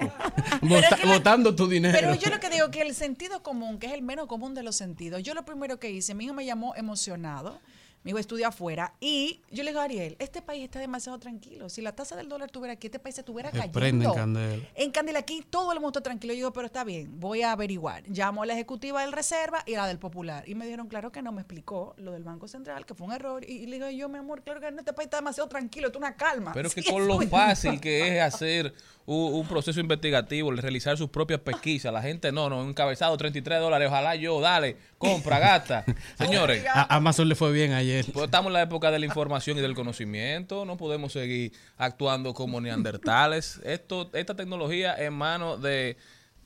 Bota- 0.61 0.99
botando 1.05 1.55
tu 1.55 1.67
dinero. 1.67 1.97
Pero 1.99 2.15
yo 2.15 2.29
lo 2.29 2.39
que 2.39 2.49
digo 2.49 2.71
que 2.71 2.81
el 2.81 2.93
sentido 2.95 3.43
común, 3.43 3.79
que 3.79 3.87
es 3.87 3.93
el 3.93 4.01
menos 4.01 4.27
común 4.27 4.53
de 4.53 4.63
los 4.63 4.75
sentidos, 4.75 5.21
yo 5.23 5.33
lo 5.33 5.43
primero 5.45 5.79
que 5.79 5.89
hice, 5.89 6.13
mi 6.13 6.25
hijo 6.25 6.33
me 6.33 6.45
llamó 6.45 6.75
emocionado, 6.75 7.59
mi 8.05 8.11
hijo 8.11 8.19
estudia 8.19 8.49
afuera, 8.49 8.93
y 8.99 9.41
yo 9.49 9.63
le 9.63 9.71
digo, 9.71 9.81
Ariel, 9.81 10.15
este 10.19 10.43
país 10.43 10.63
está 10.63 10.79
demasiado 10.79 11.17
tranquilo. 11.17 11.69
Si 11.69 11.81
la 11.81 11.95
tasa 11.95 12.15
del 12.15 12.29
dólar 12.29 12.49
estuviera 12.49 12.73
aquí, 12.73 12.85
este 12.85 12.99
país 12.99 13.15
se 13.15 13.21
estuviera 13.21 13.49
Se 13.49 13.57
cayendo. 13.57 13.79
prende 13.79 14.05
en 14.05 14.13
candela. 14.13 14.63
En 14.75 14.91
Candela 14.91 15.19
aquí 15.19 15.43
todo 15.49 15.71
el 15.73 15.79
mundo 15.79 15.89
está 15.97 16.01
tranquilo. 16.03 16.33
Yo 16.33 16.37
digo, 16.37 16.53
pero 16.53 16.67
está 16.67 16.83
bien, 16.83 17.19
voy 17.19 17.41
a 17.41 17.51
averiguar. 17.51 18.03
Llamo 18.07 18.43
a 18.43 18.45
la 18.45 18.53
ejecutiva 18.53 19.01
del 19.01 19.11
Reserva 19.11 19.63
y 19.65 19.73
a 19.73 19.79
la 19.81 19.87
del 19.87 19.97
Popular. 19.97 20.47
Y 20.47 20.53
me 20.53 20.65
dijeron, 20.65 20.87
claro 20.87 21.11
que 21.11 21.23
no, 21.23 21.31
me 21.31 21.41
explicó 21.41 21.95
lo 21.97 22.11
del 22.11 22.23
Banco 22.23 22.47
Central, 22.47 22.85
que 22.85 22.93
fue 22.93 23.07
un 23.07 23.13
error. 23.13 23.43
Y, 23.43 23.53
y 23.53 23.65
le 23.65 23.77
digo, 23.77 23.89
yo, 23.89 24.07
mi 24.07 24.19
amor, 24.19 24.43
claro 24.43 24.61
que 24.61 24.69
no, 24.71 24.79
este 24.79 24.93
país 24.93 25.07
está 25.07 25.17
demasiado 25.17 25.49
tranquilo, 25.49 25.87
esto 25.87 25.97
es 25.97 26.03
una 26.03 26.15
calma. 26.15 26.51
Pero 26.53 26.69
que 26.69 26.81
Sí, 26.85 26.91
con 26.91 27.07
lo 27.07 27.19
fácil 27.21 27.81
que 27.81 28.17
es 28.17 28.21
hacer 28.23 28.71
un, 29.05 29.33
un 29.33 29.47
proceso 29.47 29.79
investigativo, 29.79 30.51
realizar 30.51 30.97
sus 30.97 31.09
propias 31.09 31.39
pesquisas, 31.39 31.93
la 31.93 32.01
gente 32.01 32.31
no, 32.31 32.49
no, 32.49 32.67
encabezado 32.67 33.15
33 33.17 33.59
dólares, 33.59 33.87
ojalá 33.87 34.15
yo, 34.15 34.41
dale, 34.41 34.77
compra, 34.97 35.39
gasta. 35.39 35.85
Señores, 36.17 36.65
A 36.73 36.95
Amazon 36.95 37.29
le 37.29 37.35
fue 37.35 37.51
bien 37.51 37.73
ayer. 37.73 38.05
pues 38.11 38.25
estamos 38.25 38.47
en 38.47 38.53
la 38.53 38.61
época 38.63 38.91
de 38.91 38.99
la 38.99 39.05
información 39.05 39.57
y 39.57 39.61
del 39.61 39.75
conocimiento, 39.75 40.65
no 40.65 40.77
podemos 40.77 41.13
seguir 41.13 41.51
actuando 41.77 42.33
como 42.33 42.59
neandertales. 42.61 43.61
Esto, 43.63 44.09
esta 44.13 44.35
tecnología 44.35 44.95
en 44.95 45.13
manos 45.13 45.61
de, 45.61 45.97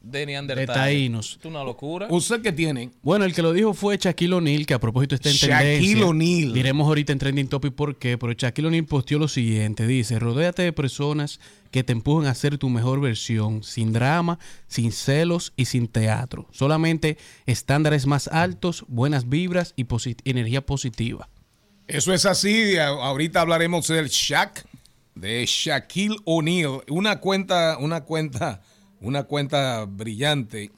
de 0.02 0.26
neandertales. 0.26 0.68
De 0.68 0.74
taínos. 0.74 1.38
Es 1.40 1.46
una 1.46 1.64
locura. 1.64 2.08
¿Usted 2.10 2.42
qué 2.42 2.52
tiene? 2.52 2.92
Bueno, 3.02 3.26
el 3.26 3.34
que 3.34 3.42
lo 3.42 3.54
dijo 3.54 3.74
fue 3.74 3.98
Shaquille 3.98 4.34
O'Neal, 4.34 4.66
que 4.66 4.74
a 4.74 4.80
propósito 4.80 5.16
está 5.16 5.30
en 5.30 5.36
Shaquille 5.36 5.80
tendencia. 5.80 6.06
O'Neal. 6.06 6.54
Diremos 6.54 6.88
ahorita 6.88 7.12
en 7.12 7.20
Trending 7.20 7.48
Topic 7.48 7.74
por 7.74 7.98
qué, 7.98 8.18
pero 8.18 8.34
Shaquille 8.34 8.68
O'Neal 8.68 8.86
posteó 8.86 9.20
lo 9.20 9.28
siguiente. 9.28 9.86
Dice, 9.86 10.20
rodéate 10.20 10.64
de 10.64 10.74
personas 10.74 11.40
que 11.72 11.84
te 11.84 11.94
empujen 11.94 12.28
a 12.28 12.34
ser 12.34 12.58
tu 12.58 12.70
mejor 12.70 13.00
versión, 13.02 13.64
sin 13.64 13.94
drama, 13.94 14.40
sin 14.68 14.92
celos 14.92 15.54
y 15.56 15.66
sin 15.66 15.88
teatro. 15.88 16.48
Solamente 16.52 17.18
estándares 17.46 18.08
más 18.08 18.28
altos, 18.28 18.86
buenas 18.88 19.30
vibras 19.30 19.74
y 19.76 19.86
energía 20.26 20.66
positiva. 20.66 21.30
Eso 21.88 22.14
es 22.14 22.26
así. 22.26 22.78
Ahorita 22.78 23.42
hablaremos 23.42 23.88
del 23.88 24.10
Shaq, 24.10 24.66
de 25.16 25.46
Shaquille 25.46 26.18
O'Neal. 26.24 26.82
Una 26.88 27.20
cuenta, 27.20 27.78
una 27.80 28.02
cuenta, 28.06 28.62
una 29.02 29.24
cuenta 29.24 29.86
brillante 29.86 30.72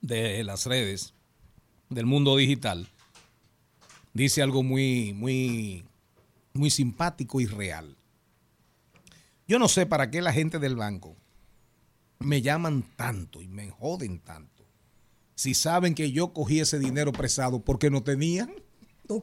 de 0.00 0.42
las 0.44 0.66
redes 0.66 1.14
del 1.88 2.06
mundo 2.06 2.36
digital. 2.36 2.88
Dice 4.14 4.42
algo 4.42 4.62
muy, 4.62 5.12
muy, 5.12 5.84
muy 6.54 6.70
simpático 6.70 7.40
y 7.40 7.46
real. 7.46 7.96
Yo 9.46 9.58
no 9.58 9.68
sé 9.68 9.86
para 9.86 10.10
qué 10.10 10.22
la 10.22 10.32
gente 10.32 10.58
del 10.58 10.76
banco 10.76 11.16
me 12.18 12.42
llaman 12.42 12.82
tanto 12.96 13.42
y 13.42 13.48
me 13.48 13.70
joden 13.70 14.18
tanto. 14.20 14.64
Si 15.34 15.54
saben 15.54 15.94
que 15.94 16.12
yo 16.12 16.32
cogí 16.32 16.60
ese 16.60 16.78
dinero 16.78 17.12
prestado 17.12 17.60
porque 17.60 17.90
no 17.90 18.02
tenían. 18.02 18.50
Te 19.06 19.14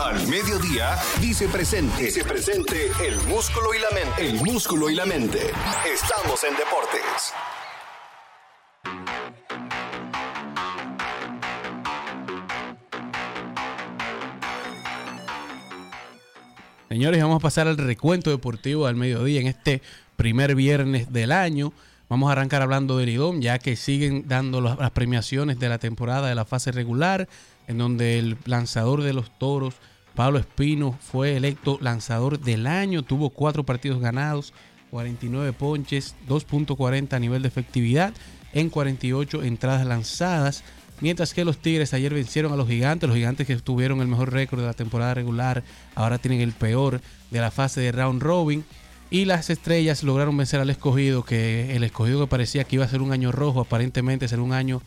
Al 0.00 0.26
Mediodía 0.26 0.96
dice 1.20 1.46
presente. 1.46 2.04
Dice 2.04 2.24
presente 2.24 2.90
el 3.06 3.16
músculo 3.28 3.72
y 3.74 3.78
la 3.78 3.90
mente. 3.90 4.28
El 4.28 4.34
músculo 4.42 4.90
y 4.90 4.94
la 4.96 5.06
mente. 5.06 5.38
Estamos 5.86 6.42
en 6.42 6.56
deportes. 6.56 7.32
Señores, 16.88 17.22
vamos 17.22 17.36
a 17.36 17.40
pasar 17.40 17.68
al 17.68 17.76
recuento 17.76 18.30
deportivo 18.30 18.86
al 18.86 18.96
mediodía 18.96 19.40
en 19.40 19.46
este 19.46 19.80
primer 20.16 20.56
viernes 20.56 21.12
del 21.12 21.30
año. 21.30 21.72
Vamos 22.08 22.28
a 22.28 22.32
arrancar 22.32 22.62
hablando 22.62 22.98
del 22.98 23.06
Lidón, 23.06 23.40
ya 23.40 23.58
que 23.58 23.76
siguen 23.76 24.26
dando 24.26 24.60
las 24.60 24.90
premiaciones 24.90 25.58
de 25.58 25.68
la 25.68 25.78
temporada 25.78 26.28
de 26.28 26.34
la 26.34 26.44
fase 26.44 26.72
regular, 26.72 27.28
en 27.68 27.78
donde 27.78 28.18
el 28.18 28.36
lanzador 28.44 29.02
de 29.02 29.12
los 29.12 29.36
toros, 29.38 29.74
Pablo 30.14 30.38
Espino, 30.38 30.96
fue 31.00 31.36
electo 31.36 31.78
lanzador 31.80 32.38
del 32.40 32.66
año. 32.66 33.02
Tuvo 33.02 33.30
cuatro 33.30 33.64
partidos 33.64 34.00
ganados, 34.00 34.52
49 34.90 35.52
ponches, 35.52 36.14
2.40 36.28 37.12
a 37.14 37.18
nivel 37.18 37.42
de 37.42 37.48
efectividad 37.48 38.14
en 38.52 38.70
48 38.70 39.42
entradas 39.42 39.86
lanzadas. 39.86 40.62
Mientras 41.00 41.34
que 41.34 41.44
los 41.44 41.58
Tigres 41.58 41.92
ayer 41.92 42.14
vencieron 42.14 42.52
a 42.52 42.56
los 42.56 42.68
Gigantes, 42.68 43.08
los 43.08 43.16
Gigantes 43.16 43.46
que 43.46 43.56
tuvieron 43.56 44.00
el 44.00 44.06
mejor 44.06 44.32
récord 44.32 44.60
de 44.60 44.66
la 44.66 44.74
temporada 44.74 45.14
regular, 45.14 45.64
ahora 45.96 46.18
tienen 46.18 46.40
el 46.40 46.52
peor 46.52 47.00
de 47.30 47.40
la 47.40 47.50
fase 47.50 47.80
de 47.80 47.92
round 47.92 48.22
robin. 48.22 48.64
Y 49.10 49.26
las 49.26 49.50
estrellas 49.50 50.02
lograron 50.02 50.36
vencer 50.36 50.60
al 50.60 50.70
escogido, 50.70 51.24
que 51.24 51.76
el 51.76 51.84
escogido 51.84 52.20
que 52.20 52.26
parecía 52.26 52.64
que 52.64 52.76
iba 52.76 52.84
a 52.84 52.88
ser 52.88 53.02
un 53.02 53.12
año 53.12 53.32
rojo, 53.32 53.60
aparentemente 53.60 54.28
será 54.28 54.42
un 54.42 54.52
año 54.52 54.80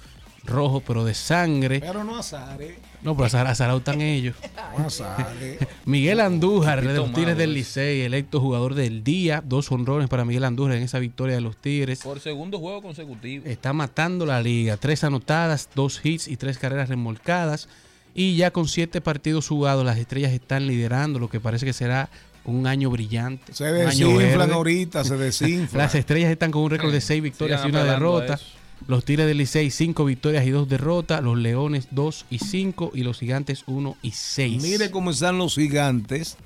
rojo, 0.47 0.81
pero 0.81 1.03
de 1.05 1.13
sangre. 1.13 1.79
Pero 1.79 2.03
no 2.03 2.17
azare. 2.17 2.79
No, 3.03 3.15
pero 3.15 3.27
azar- 3.27 3.47
azarado 3.47 3.77
están 3.79 4.01
ellos. 4.01 4.35
No 4.77 4.87
azare. 4.87 5.59
Miguel 5.85 6.19
Andújar, 6.19 6.85
de 6.85 6.93
los 6.93 7.13
Tigres 7.13 7.37
del. 7.37 7.53
Licey, 7.53 8.01
electo 8.01 8.39
jugador 8.39 8.73
del 8.75 9.03
día. 9.03 9.41
Dos 9.45 9.71
honrones 9.71 10.07
para 10.09 10.25
Miguel 10.25 10.43
Andújar 10.43 10.75
en 10.77 10.83
esa 10.83 10.99
victoria 10.99 11.35
de 11.35 11.41
los 11.41 11.57
Tigres. 11.57 11.99
Por 11.99 12.19
segundo 12.19 12.59
juego 12.59 12.81
consecutivo. 12.81 13.45
Está 13.47 13.73
matando 13.73 14.25
la 14.25 14.41
liga. 14.41 14.77
Tres 14.77 15.03
anotadas, 15.03 15.69
dos 15.75 15.99
hits 16.03 16.27
y 16.27 16.37
tres 16.37 16.57
carreras 16.57 16.89
remolcadas. 16.89 17.69
Y 18.13 18.35
ya 18.35 18.51
con 18.51 18.67
siete 18.67 18.99
partidos 19.01 19.47
jugados, 19.47 19.85
las 19.85 19.97
estrellas 19.97 20.31
están 20.31 20.65
liderando 20.67 21.19
lo 21.19 21.29
que 21.29 21.39
parece 21.39 21.65
que 21.65 21.73
será 21.73 22.09
un 22.45 22.65
año 22.65 22.89
brillante. 22.89 23.53
Se 23.53 23.65
año 23.65 23.73
desinflan 24.09 24.51
ahorita, 24.51 25.03
se 25.03 25.17
desinflan. 25.17 25.77
Las 25.83 25.95
estrellas 25.95 26.31
están 26.31 26.49
con 26.51 26.63
un 26.63 26.69
récord 26.71 26.91
de 26.91 27.01
seis 27.01 27.21
victorias 27.21 27.61
Sigan 27.61 27.75
y 27.75 27.83
una 27.83 27.91
derrota. 27.91 28.35
eso. 28.35 28.45
Los 28.87 29.03
Tigres 29.05 29.27
del 29.27 29.37
Licey, 29.37 29.71
cinco 29.71 30.05
victorias 30.05 30.45
y 30.45 30.51
dos 30.51 30.69
derrotas. 30.69 31.23
Los 31.23 31.37
Leones, 31.37 31.87
dos 31.91 32.25
y 32.29 32.39
cinco. 32.39 32.91
Y 32.93 33.03
los 33.03 33.19
Gigantes, 33.19 33.63
uno 33.67 33.97
y 34.01 34.11
seis. 34.11 34.61
Mire 34.61 34.91
cómo 34.91 35.11
están 35.11 35.37
los 35.37 35.55
gigantes 35.55 36.37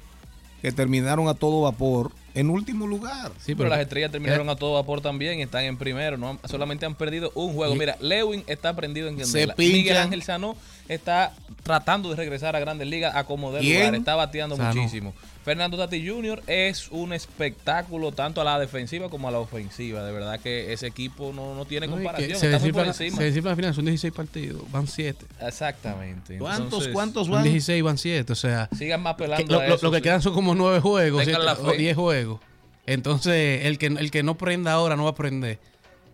que 0.61 0.71
terminaron 0.71 1.27
a 1.27 1.33
todo 1.33 1.61
vapor 1.61 2.11
en 2.33 2.49
último 2.49 2.87
lugar. 2.87 3.31
Sí, 3.39 3.55
Pero 3.55 3.69
las 3.69 3.79
estrellas 3.79 4.11
terminaron 4.11 4.49
a 4.49 4.55
todo 4.55 4.73
vapor 4.75 5.01
también 5.01 5.39
y 5.39 5.41
están 5.43 5.65
en 5.65 5.77
primero. 5.77 6.17
No, 6.17 6.39
solamente 6.45 6.85
han 6.85 6.95
perdido 6.95 7.31
un 7.35 7.53
juego. 7.53 7.75
Mira, 7.75 7.97
Lewin 7.99 8.43
está 8.47 8.75
prendido 8.75 9.07
en 9.07 9.17
Se 9.17 9.47
candela. 9.47 9.55
Miguel 9.57 9.97
Ángel 9.97 10.23
Sanó 10.23 10.55
está 10.87 11.33
tratando 11.63 12.09
de 12.09 12.15
regresar 12.15 12.55
a 12.55 12.59
Grandes 12.59 12.87
Ligas 12.87 13.15
a 13.15 13.23
como 13.25 13.51
de 13.51 13.61
lugar. 13.63 13.95
Está 13.95 14.15
bateando 14.15 14.57
muchísimo. 14.57 15.13
Fernando 15.43 15.75
Tati 15.77 16.07
Jr. 16.07 16.43
es 16.45 16.89
un 16.91 17.13
espectáculo 17.13 18.11
tanto 18.11 18.41
a 18.41 18.43
la 18.43 18.59
defensiva 18.59 19.09
como 19.09 19.27
a 19.27 19.31
la 19.31 19.39
ofensiva. 19.39 20.03
De 20.03 20.11
verdad 20.11 20.39
que 20.39 20.71
ese 20.73 20.85
equipo 20.87 21.31
no, 21.33 21.55
no 21.55 21.65
tiene 21.65 21.87
No, 21.87 21.93
comparación. 21.93 22.37
se 22.39 22.45
está 22.47 22.59
muy 22.59 22.71
por 22.71 22.85
descifra, 22.85 23.05
encima. 23.05 23.17
se 23.17 23.23
descifra 23.25 23.49
al 23.51 23.55
final, 23.57 23.73
son 23.73 23.85
16 23.85 24.13
partidos, 24.13 24.71
van 24.71 24.85
7. 24.87 25.25
Exactamente. 25.41 26.37
¿Cuántos, 26.37 26.65
Entonces, 26.65 26.93
cuántos 26.93 27.25
Son 27.27 27.35
van? 27.35 27.43
16, 27.43 27.83
van 27.83 27.97
7. 27.97 28.33
O 28.33 28.35
sea, 28.35 28.69
Sigan 28.77 29.01
más 29.01 29.15
que 29.15 29.23
pelando 29.23 29.53
lo, 29.55 29.59
a 29.61 29.67
lo- 29.67 29.75
eso, 29.75 29.85
lo 29.85 29.91
que 29.91 29.97
sí. 29.97 30.03
quedan 30.03 30.21
son 30.21 30.33
como 30.33 30.53
9 30.53 30.79
juegos 30.79 31.25
Tengan 31.25 31.41
siete- 31.41 31.61
la 31.63 31.69
o 31.69 31.71
fe. 31.71 31.77
10 31.77 31.95
juegos. 31.95 32.39
Entonces, 32.85 33.65
el 33.65 33.77
que, 33.77 33.85
el 33.87 34.11
que 34.11 34.23
no 34.23 34.35
prenda 34.37 34.73
ahora 34.73 34.95
no 34.95 35.03
va 35.03 35.09
a 35.09 35.13
aprender. 35.13 35.59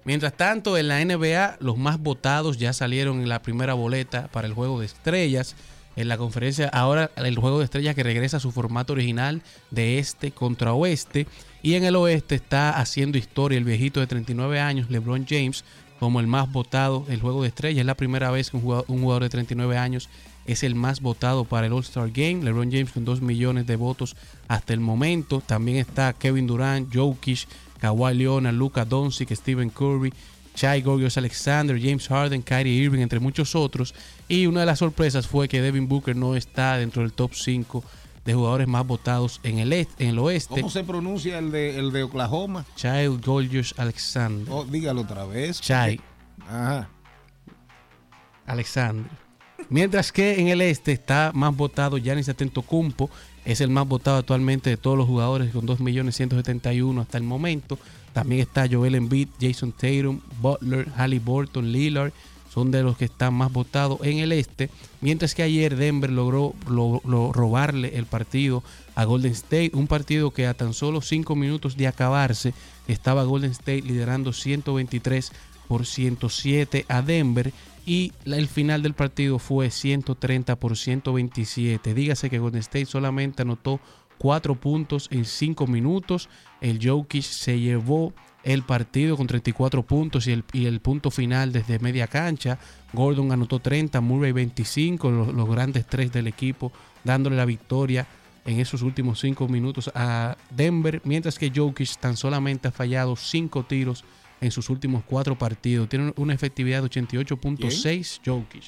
Mientras 0.07 0.37
tanto, 0.37 0.77
en 0.77 0.87
la 0.87 1.03
NBA, 1.03 1.57
los 1.59 1.77
más 1.77 1.99
votados 1.99 2.57
ya 2.57 2.71
salieron 2.71 3.19
en 3.19 3.27
la 3.27 3.41
primera 3.41 3.73
boleta 3.73 4.29
para 4.29 4.47
el 4.47 4.53
juego 4.53 4.79
de 4.79 4.85
estrellas. 4.85 5.57
en 5.97 6.07
la 6.07 6.17
conferencia. 6.17 6.69
Ahora 6.69 7.11
el 7.17 7.37
juego 7.37 7.57
de 7.57 7.65
estrellas 7.65 7.95
que 7.95 8.03
regresa 8.03 8.37
a 8.37 8.39
su 8.39 8.51
formato 8.51 8.93
original 8.93 9.41
de 9.71 9.97
este 9.97 10.31
contra 10.31 10.71
oeste. 10.71 11.27
Y 11.61 11.73
en 11.73 11.83
el 11.83 11.95
oeste 11.95 12.35
está 12.35 12.79
haciendo 12.79 13.17
historia 13.17 13.57
el 13.57 13.65
viejito 13.65 13.99
de 13.99 14.07
39 14.07 14.61
años, 14.61 14.91
LeBron 14.91 15.25
James, 15.27 15.65
como 15.99 16.19
el 16.19 16.27
más 16.27 16.49
votado 16.51 17.03
el 17.09 17.19
juego 17.19 17.41
de 17.41 17.49
estrellas. 17.49 17.79
Es 17.79 17.85
la 17.85 17.97
primera 17.97 18.31
vez 18.31 18.51
que 18.51 18.57
un 18.57 18.63
jugador, 18.63 18.85
un 18.87 19.01
jugador 19.01 19.23
de 19.23 19.29
39 19.29 19.77
años 19.77 20.07
es 20.45 20.63
el 20.63 20.75
más 20.75 21.01
votado 21.01 21.43
para 21.43 21.67
el 21.67 21.73
All-Star 21.73 22.11
Game. 22.11 22.43
LeBron 22.43 22.71
James 22.71 22.91
con 22.91 23.03
2 23.03 23.21
millones 23.21 23.67
de 23.67 23.75
votos 23.75 24.15
hasta 24.47 24.73
el 24.73 24.79
momento. 24.79 25.41
También 25.45 25.77
está 25.77 26.13
Kevin 26.13 26.47
Durant, 26.47 26.93
Jokic, 26.95 27.47
Kawhi 27.79 28.13
Leonard, 28.13 28.55
Luka 28.55 28.85
Doncic, 28.85 29.35
Stephen 29.35 29.69
Curry, 29.69 30.13
Chai 30.55 30.81
Gorgios 30.81 31.17
Alexander, 31.17 31.79
James 31.79 32.07
Harden, 32.07 32.41
Kyrie 32.41 32.83
Irving, 32.83 32.99
entre 32.99 33.19
muchos 33.19 33.55
otros. 33.55 33.93
Y 34.27 34.47
una 34.47 34.61
de 34.61 34.65
las 34.65 34.79
sorpresas 34.79 35.27
fue 35.27 35.47
que 35.47 35.61
Devin 35.61 35.87
Booker 35.87 36.15
no 36.15 36.35
está 36.35 36.77
dentro 36.77 37.03
del 37.03 37.13
top 37.13 37.33
5 37.35 37.83
de 38.25 38.33
jugadores 38.33 38.67
más 38.67 38.85
votados 38.85 39.39
en 39.43 39.59
el, 39.59 39.71
en 39.71 39.87
el 39.99 40.19
oeste. 40.19 40.55
¿Cómo 40.55 40.69
se 40.69 40.83
pronuncia 40.83 41.37
el 41.37 41.51
de, 41.51 41.77
el 41.77 41.91
de 41.91 42.03
Oklahoma? 42.03 42.65
Chai 42.75 43.07
Gorgios 43.07 43.73
Alexander. 43.77 44.47
Oh, 44.51 44.65
dígalo 44.65 45.01
otra 45.01 45.25
vez. 45.25 45.61
Chai 45.61 46.01
Ajá. 46.45 46.89
Alexander. 48.45 49.09
Mientras 49.69 50.11
que 50.11 50.39
en 50.39 50.47
el 50.47 50.61
este 50.61 50.91
está 50.91 51.31
más 51.33 51.55
votado 51.55 51.97
Giannis 51.97 52.29
Antetokounmpo, 52.29 53.09
es 53.47 53.61
el 53.61 53.69
más 53.69 53.87
votado 53.87 54.17
actualmente 54.17 54.69
de 54.69 54.77
todos 54.77 54.97
los 54.97 55.07
jugadores 55.07 55.51
con 55.51 55.65
2.171.000 55.65 56.99
hasta 57.01 57.17
el 57.17 57.23
momento. 57.23 57.79
También 58.13 58.41
está 58.41 58.67
Joel 58.69 58.95
Embiid, 58.95 59.29
Jason 59.39 59.71
Tatum, 59.71 60.19
Butler, 60.41 60.89
Halliburton, 60.95 61.71
Lillard, 61.71 62.11
son 62.53 62.71
de 62.71 62.81
los 62.81 62.97
que 62.97 63.05
están 63.05 63.33
más 63.35 63.51
votados 63.51 63.99
en 64.03 64.17
el 64.19 64.31
este. 64.31 64.69
Mientras 65.01 65.35
que 65.35 65.43
ayer 65.43 65.75
Denver 65.75 66.09
logró 66.11 66.53
lo- 66.67 67.01
lo- 67.05 67.31
robarle 67.31 67.95
el 67.97 68.05
partido 68.05 68.63
a 68.95 69.03
Golden 69.05 69.31
State, 69.33 69.71
un 69.73 69.87
partido 69.87 70.31
que 70.31 70.47
a 70.47 70.53
tan 70.55 70.73
solo 70.73 71.01
5 71.01 71.35
minutos 71.35 71.77
de 71.77 71.87
acabarse 71.87 72.53
estaba 72.87 73.23
Golden 73.25 73.51
State 73.51 73.81
liderando 73.83 74.33
123 74.33 75.31
por 75.67 75.85
107 75.85 76.85
a 76.89 77.01
Denver 77.01 77.53
y 77.87 78.11
el 78.25 78.49
final 78.49 78.83
del 78.83 78.93
partido 78.93 79.39
fue 79.39 79.71
130 79.71 80.57
por 80.57 80.75
127. 80.75 81.93
Dígase 81.93 82.29
que 82.29 82.37
Golden 82.37 82.59
State 82.59 82.85
solamente 82.85 83.43
anotó 83.43 83.79
4 84.17 84.55
puntos 84.55 85.07
en 85.09 85.23
5 85.23 85.65
minutos. 85.67 86.27
El 86.59 86.85
Jokic 86.85 87.23
se 87.23 87.61
llevó 87.61 88.13
el 88.43 88.63
partido 88.63 89.15
con 89.15 89.25
34 89.25 89.83
puntos 89.83 90.27
y 90.27 90.33
el, 90.33 90.43
y 90.51 90.65
el 90.65 90.81
punto 90.81 91.11
final 91.11 91.53
desde 91.53 91.79
media 91.79 92.07
cancha. 92.07 92.59
Gordon 92.91 93.31
anotó 93.31 93.59
30, 93.59 94.01
Murray 94.01 94.33
25, 94.33 95.09
los, 95.09 95.33
los 95.33 95.49
grandes 95.49 95.87
tres 95.87 96.11
del 96.11 96.27
equipo 96.27 96.73
dándole 97.05 97.37
la 97.37 97.45
victoria 97.45 98.05
en 98.43 98.59
esos 98.59 98.81
últimos 98.81 99.21
5 99.21 99.47
minutos 99.47 99.89
a 99.95 100.35
Denver, 100.49 101.01
mientras 101.05 101.39
que 101.39 101.53
Jokic 101.55 101.95
tan 102.01 102.17
solamente 102.17 102.67
ha 102.67 102.71
fallado 102.71 103.15
5 103.15 103.63
tiros 103.63 104.03
en 104.41 104.51
sus 104.51 104.69
últimos 104.69 105.03
4 105.05 105.37
partidos. 105.37 105.89
Tiene 105.89 106.13
una 106.15 106.33
efectividad 106.33 106.81
de 106.81 106.89
88.6 106.89 108.21
Jokic. 108.25 108.63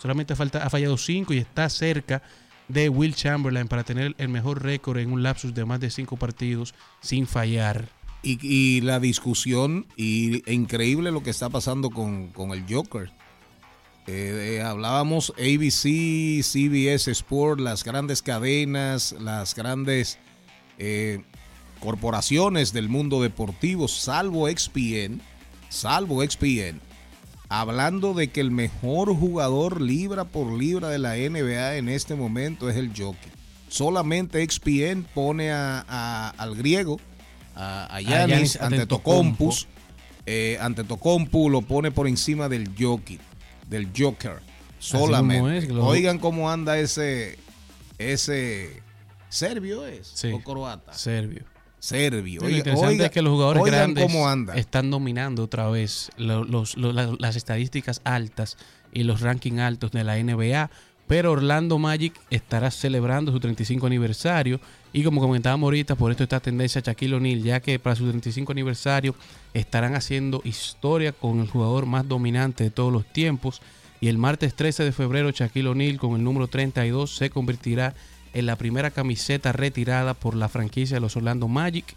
Solamente 0.00 0.36
falta, 0.36 0.64
ha 0.64 0.70
fallado 0.70 0.96
5 0.96 1.32
y 1.34 1.38
está 1.38 1.68
cerca 1.68 2.22
de 2.68 2.88
Will 2.88 3.14
Chamberlain 3.14 3.68
para 3.68 3.84
tener 3.84 4.14
el 4.18 4.28
mejor 4.28 4.62
récord 4.62 4.98
en 4.98 5.12
un 5.12 5.22
lapsus 5.22 5.54
de 5.54 5.64
más 5.64 5.80
de 5.80 5.90
5 5.90 6.16
partidos 6.16 6.74
sin 7.00 7.26
fallar. 7.26 7.88
Y, 8.22 8.38
y 8.42 8.80
la 8.80 9.00
discusión, 9.00 9.86
y 9.96 10.42
e 10.48 10.54
increíble 10.54 11.10
lo 11.10 11.22
que 11.22 11.30
está 11.30 11.50
pasando 11.50 11.90
con, 11.90 12.28
con 12.28 12.52
el 12.52 12.64
Joker. 12.68 13.10
Eh, 14.06 14.56
eh, 14.56 14.62
hablábamos 14.62 15.32
ABC, 15.38 16.42
CBS 16.42 17.10
Sport, 17.10 17.60
las 17.60 17.84
grandes 17.84 18.20
cadenas, 18.20 19.12
las 19.12 19.54
grandes 19.54 20.18
eh, 20.78 21.22
corporaciones 21.84 22.72
del 22.72 22.88
mundo 22.88 23.20
deportivo, 23.22 23.88
salvo 23.88 24.48
XPN, 24.48 25.20
salvo 25.68 26.22
XPN, 26.24 26.80
hablando 27.50 28.14
de 28.14 28.28
que 28.28 28.40
el 28.40 28.50
mejor 28.50 29.14
jugador 29.14 29.82
libra 29.82 30.24
por 30.24 30.50
libra 30.52 30.88
de 30.88 30.98
la 30.98 31.14
NBA 31.16 31.76
en 31.76 31.90
este 31.90 32.14
momento 32.14 32.70
es 32.70 32.76
el 32.76 32.90
Joker. 32.96 33.32
Solamente 33.68 34.42
XPN 34.48 35.04
pone 35.14 35.52
a- 35.52 35.84
a- 35.86 36.30
al 36.38 36.54
griego, 36.54 36.98
a, 37.54 37.84
a 37.94 38.00
Giannis 38.00 38.56
Antetokounmpo. 38.60 39.44
Antetokounmpo, 39.50 39.54
eh, 40.26 40.58
Antetokounmpo 40.60 41.50
lo 41.50 41.60
pone 41.62 41.90
por 41.90 42.08
encima 42.08 42.48
del 42.48 42.70
Jokic, 42.78 43.20
del 43.68 43.90
Joker, 43.96 44.40
solamente. 44.78 45.40
como 45.42 45.50
es, 45.50 45.68
lo- 45.68 45.84
Oigan 45.86 46.18
cómo 46.18 46.50
anda 46.50 46.78
ese, 46.78 47.38
ese 47.98 48.82
serbio 49.28 49.86
es 49.86 50.10
Sí, 50.14 50.28
o 50.32 50.40
croata. 50.40 50.92
Serbio. 50.94 51.44
Serbio. 51.84 52.40
Sí, 52.40 52.46
lo 52.46 52.46
Oiga- 52.46 52.58
interesante 52.58 52.88
oiga- 52.94 53.04
es 53.06 53.10
que 53.10 53.22
los 53.22 53.32
jugadores 53.32 53.64
grandes 53.64 54.04
cómo 54.04 54.28
anda. 54.28 54.54
están 54.56 54.90
dominando 54.90 55.42
otra 55.44 55.68
vez 55.68 56.10
los- 56.16 56.76
las 56.76 57.36
estadísticas 57.36 58.00
altas 58.04 58.56
y 58.92 59.02
los 59.04 59.20
rankings 59.20 59.60
altos 59.60 59.90
de 59.92 60.04
la 60.04 60.18
NBA. 60.18 60.70
Pero 61.06 61.32
Orlando 61.32 61.78
Magic 61.78 62.14
estará 62.30 62.70
celebrando 62.70 63.30
su 63.30 63.38
35 63.38 63.86
aniversario. 63.86 64.58
Y 64.94 65.02
como 65.02 65.20
comentábamos 65.20 65.66
ahorita, 65.66 65.96
por 65.96 66.10
esto 66.10 66.22
está 66.22 66.40
tendencia 66.40 66.78
a 66.80 66.82
Shaquille 66.84 67.16
O'Neal, 67.16 67.42
ya 67.42 67.60
que 67.60 67.78
para 67.78 67.94
su 67.94 68.08
35 68.08 68.52
aniversario 68.52 69.14
estarán 69.52 69.94
haciendo 69.96 70.40
historia 70.44 71.12
con 71.12 71.40
el 71.40 71.48
jugador 71.48 71.84
más 71.84 72.08
dominante 72.08 72.64
de 72.64 72.70
todos 72.70 72.90
los 72.90 73.04
tiempos. 73.04 73.60
Y 74.00 74.08
el 74.08 74.16
martes 74.16 74.54
13 74.54 74.82
de 74.82 74.92
febrero, 74.92 75.30
Shaquille 75.30 75.68
O'Neal 75.68 75.98
con 75.98 76.14
el 76.16 76.24
número 76.24 76.48
32 76.48 77.14
se 77.14 77.28
convertirá 77.28 77.88
en 77.88 77.94
la 78.42 78.56
primera 78.56 78.90
camiseta 78.90 79.52
retirada 79.52 80.14
por 80.14 80.34
la 80.34 80.48
franquicia 80.48 80.96
de 80.96 81.00
los 81.00 81.16
Orlando 81.16 81.46
Magic. 81.48 81.94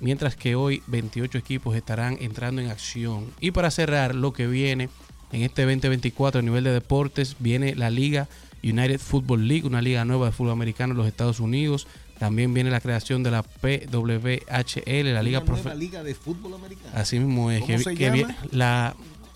Mientras 0.00 0.36
que 0.36 0.54
hoy 0.54 0.82
28 0.86 1.38
equipos 1.38 1.74
estarán 1.74 2.18
entrando 2.20 2.60
en 2.60 2.68
acción. 2.70 3.26
Y 3.40 3.50
para 3.50 3.70
cerrar 3.70 4.14
lo 4.14 4.32
que 4.32 4.46
viene 4.46 4.88
en 5.32 5.42
este 5.42 5.62
2024 5.62 6.38
a 6.38 6.42
nivel 6.42 6.62
de 6.64 6.72
deportes, 6.72 7.34
viene 7.40 7.74
la 7.74 7.90
Liga 7.90 8.28
United 8.62 9.00
Football 9.00 9.48
League, 9.48 9.66
una 9.66 9.82
liga 9.82 10.04
nueva 10.04 10.26
de 10.26 10.32
fútbol 10.32 10.52
americano 10.52 10.92
en 10.92 10.98
los 10.98 11.06
Estados 11.08 11.40
Unidos. 11.40 11.86
También 12.18 12.52
viene 12.54 12.70
la 12.70 12.80
creación 12.80 13.22
de 13.22 13.30
la 13.30 13.42
PWHL, 13.42 15.12
la 15.14 15.22
Liga 15.22 15.40
Una 15.40 15.52
nueva 15.52 15.72
Profe- 15.72 15.76
liga 15.78 16.02
de 16.02 16.14
fútbol 16.14 16.54
americano. 16.54 16.90
Así 16.94 17.18
mismo 17.18 17.50
es. 17.50 17.60
¿Cómo 17.60 17.76
que, 17.76 17.82
se 17.84 17.94
que 17.94 18.04
llama? 18.04 18.16
vi- 18.16 18.56
la 18.56 18.94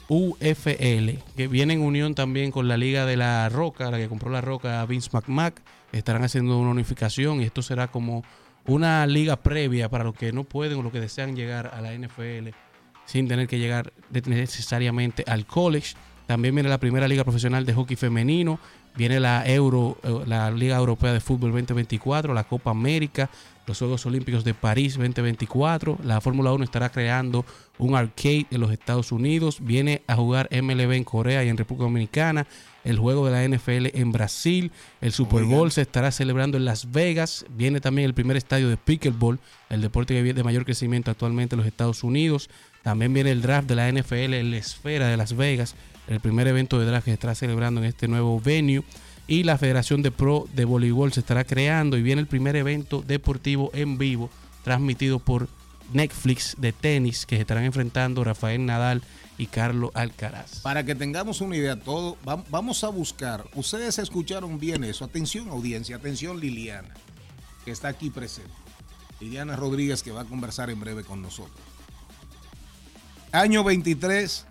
UFL, 0.08 1.18
que 1.36 1.48
viene 1.48 1.74
en 1.74 1.80
unión 1.80 2.14
también 2.14 2.50
con 2.50 2.68
la 2.68 2.76
Liga 2.76 3.06
de 3.06 3.16
la 3.16 3.48
Roca, 3.48 3.90
la 3.90 3.98
que 3.98 4.08
compró 4.08 4.30
la 4.30 4.40
Roca 4.40 4.84
Vince 4.86 5.10
McMahon. 5.12 5.54
Estarán 5.92 6.24
haciendo 6.24 6.58
una 6.58 6.70
unificación 6.70 7.40
y 7.40 7.44
esto 7.44 7.62
será 7.62 7.88
como 7.88 8.24
una 8.66 9.06
liga 9.06 9.36
previa 9.36 9.88
para 9.88 10.04
los 10.04 10.14
que 10.14 10.32
no 10.32 10.44
pueden 10.44 10.78
o 10.78 10.82
los 10.82 10.92
que 10.92 11.00
desean 11.00 11.36
llegar 11.36 11.70
a 11.74 11.80
la 11.80 11.92
NFL 11.94 12.50
sin 13.04 13.28
tener 13.28 13.46
que 13.46 13.58
llegar 13.58 13.92
necesariamente 14.10 15.24
al 15.26 15.46
college. 15.46 15.94
También 16.26 16.54
viene 16.54 16.70
la 16.70 16.78
primera 16.78 17.08
liga 17.08 17.24
profesional 17.24 17.66
de 17.66 17.74
hockey 17.74 17.96
femenino, 17.96 18.58
viene 18.96 19.20
la 19.20 19.46
Euro, 19.46 19.98
eh, 20.02 20.22
la 20.26 20.50
Liga 20.50 20.76
Europea 20.76 21.12
de 21.12 21.20
Fútbol 21.20 21.50
2024, 21.50 22.32
la 22.32 22.44
Copa 22.44 22.70
América, 22.70 23.28
los 23.66 23.78
Juegos 23.78 24.06
Olímpicos 24.06 24.44
de 24.44 24.54
París 24.54 24.94
2024. 24.94 25.98
La 26.04 26.20
Fórmula 26.20 26.52
1 26.52 26.64
estará 26.64 26.90
creando 26.90 27.44
un 27.78 27.96
arcade 27.96 28.46
en 28.50 28.60
los 28.60 28.70
Estados 28.70 29.12
Unidos, 29.12 29.58
viene 29.60 30.02
a 30.06 30.14
jugar 30.14 30.48
MLB 30.50 30.92
en 30.92 31.04
Corea 31.04 31.44
y 31.44 31.48
en 31.48 31.56
República 31.56 31.84
Dominicana, 31.84 32.46
el 32.84 32.98
juego 32.98 33.26
de 33.26 33.32
la 33.32 33.56
NFL 33.56 33.96
en 33.98 34.12
Brasil, 34.12 34.72
el 35.00 35.12
Super 35.12 35.44
Bowl 35.44 35.70
se 35.70 35.82
estará 35.82 36.10
celebrando 36.10 36.56
en 36.56 36.64
Las 36.64 36.90
Vegas, 36.90 37.44
viene 37.50 37.80
también 37.80 38.06
el 38.06 38.14
primer 38.14 38.36
estadio 38.36 38.68
de 38.68 38.76
pickleball, 38.76 39.38
el 39.70 39.80
deporte 39.80 40.14
que 40.14 40.22
viene 40.22 40.38
de 40.38 40.44
mayor 40.44 40.64
crecimiento 40.64 41.10
actualmente 41.10 41.54
en 41.54 41.58
los 41.58 41.66
Estados 41.66 42.02
Unidos. 42.02 42.50
También 42.82 43.14
viene 43.14 43.30
el 43.30 43.42
draft 43.42 43.68
de 43.68 43.76
la 43.76 43.90
NFL 43.90 44.34
en 44.34 44.50
la 44.50 44.56
esfera 44.56 45.08
de 45.08 45.16
Las 45.16 45.36
Vegas, 45.36 45.76
el 46.08 46.20
primer 46.20 46.48
evento 46.48 46.80
de 46.80 46.86
draft 46.86 47.04
que 47.04 47.10
se 47.12 47.14
estará 47.14 47.34
celebrando 47.34 47.80
en 47.80 47.86
este 47.86 48.08
nuevo 48.08 48.40
venue. 48.40 48.82
Y 49.28 49.44
la 49.44 49.56
Federación 49.56 50.02
de 50.02 50.10
Pro 50.10 50.48
de 50.52 50.64
Voleibol 50.64 51.12
se 51.12 51.20
estará 51.20 51.44
creando 51.44 51.96
y 51.96 52.02
viene 52.02 52.20
el 52.20 52.26
primer 52.26 52.56
evento 52.56 53.02
deportivo 53.06 53.70
en 53.72 53.96
vivo 53.96 54.30
transmitido 54.64 55.18
por 55.18 55.48
Netflix 55.92 56.56
de 56.58 56.72
tenis 56.72 57.26
que 57.26 57.36
se 57.36 57.42
estarán 57.42 57.64
enfrentando 57.64 58.24
Rafael 58.24 58.64
Nadal 58.64 59.02
y 59.42 59.46
Carlos 59.46 59.90
Alcaraz. 59.94 60.60
Para 60.60 60.84
que 60.84 60.94
tengamos 60.94 61.40
una 61.40 61.56
idea, 61.56 61.76
todo, 61.78 62.16
va- 62.28 62.44
vamos 62.48 62.84
a 62.84 62.88
buscar. 62.90 63.44
Ustedes 63.54 63.98
escucharon 63.98 64.60
bien 64.60 64.84
eso. 64.84 65.04
Atención, 65.04 65.48
audiencia, 65.48 65.96
atención, 65.96 66.38
Liliana, 66.38 66.94
que 67.64 67.72
está 67.72 67.88
aquí 67.88 68.08
presente. 68.10 68.52
Liliana 69.18 69.56
Rodríguez, 69.56 70.02
que 70.04 70.12
va 70.12 70.20
a 70.22 70.24
conversar 70.24 70.70
en 70.70 70.78
breve 70.78 71.02
con 71.02 71.20
nosotros. 71.22 71.58
Año 73.32 73.64
23, 73.64 74.46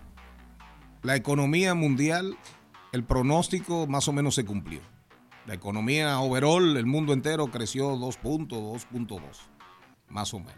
la 1.02 1.16
economía 1.16 1.74
mundial, 1.74 2.36
el 2.92 3.04
pronóstico 3.04 3.86
más 3.86 4.08
o 4.08 4.12
menos 4.12 4.34
se 4.34 4.44
cumplió. 4.44 4.80
La 5.46 5.54
economía 5.54 6.20
overall, 6.20 6.76
el 6.76 6.86
mundo 6.86 7.12
entero 7.14 7.46
creció 7.50 7.96
2 7.96 8.16
puntos, 8.18 8.58
2.2, 8.92 9.20
más 10.10 10.34
o 10.34 10.38
menos. 10.40 10.56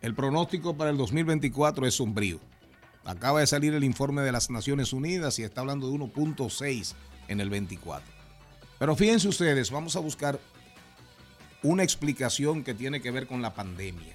El 0.00 0.14
pronóstico 0.14 0.74
para 0.76 0.90
el 0.90 0.96
2024 0.96 1.86
es 1.86 1.94
sombrío. 1.94 2.40
Acaba 3.04 3.40
de 3.40 3.46
salir 3.46 3.74
el 3.74 3.84
informe 3.84 4.22
de 4.22 4.32
las 4.32 4.50
Naciones 4.50 4.92
Unidas 4.92 5.38
y 5.38 5.42
está 5.42 5.62
hablando 5.62 5.90
de 5.90 5.98
1.6 5.98 6.94
en 7.28 7.40
el 7.40 7.50
24. 7.50 8.06
Pero 8.78 8.96
fíjense 8.96 9.28
ustedes, 9.28 9.70
vamos 9.70 9.96
a 9.96 10.00
buscar 10.00 10.38
una 11.62 11.82
explicación 11.82 12.64
que 12.64 12.74
tiene 12.74 13.00
que 13.00 13.10
ver 13.10 13.26
con 13.26 13.42
la 13.42 13.54
pandemia. 13.54 14.14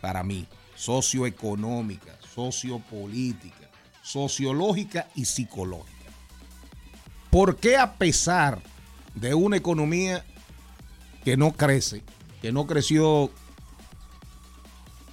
Para 0.00 0.22
mí, 0.22 0.46
socioeconómica, 0.74 2.18
sociopolítica, 2.34 3.70
sociológica 4.02 5.08
y 5.14 5.24
psicológica. 5.24 6.10
¿Por 7.30 7.56
qué 7.56 7.76
a 7.76 7.94
pesar 7.94 8.62
de 9.14 9.34
una 9.34 9.56
economía 9.56 10.24
que 11.24 11.36
no 11.36 11.52
crece, 11.52 12.02
que 12.42 12.52
no 12.52 12.66
creció, 12.66 13.30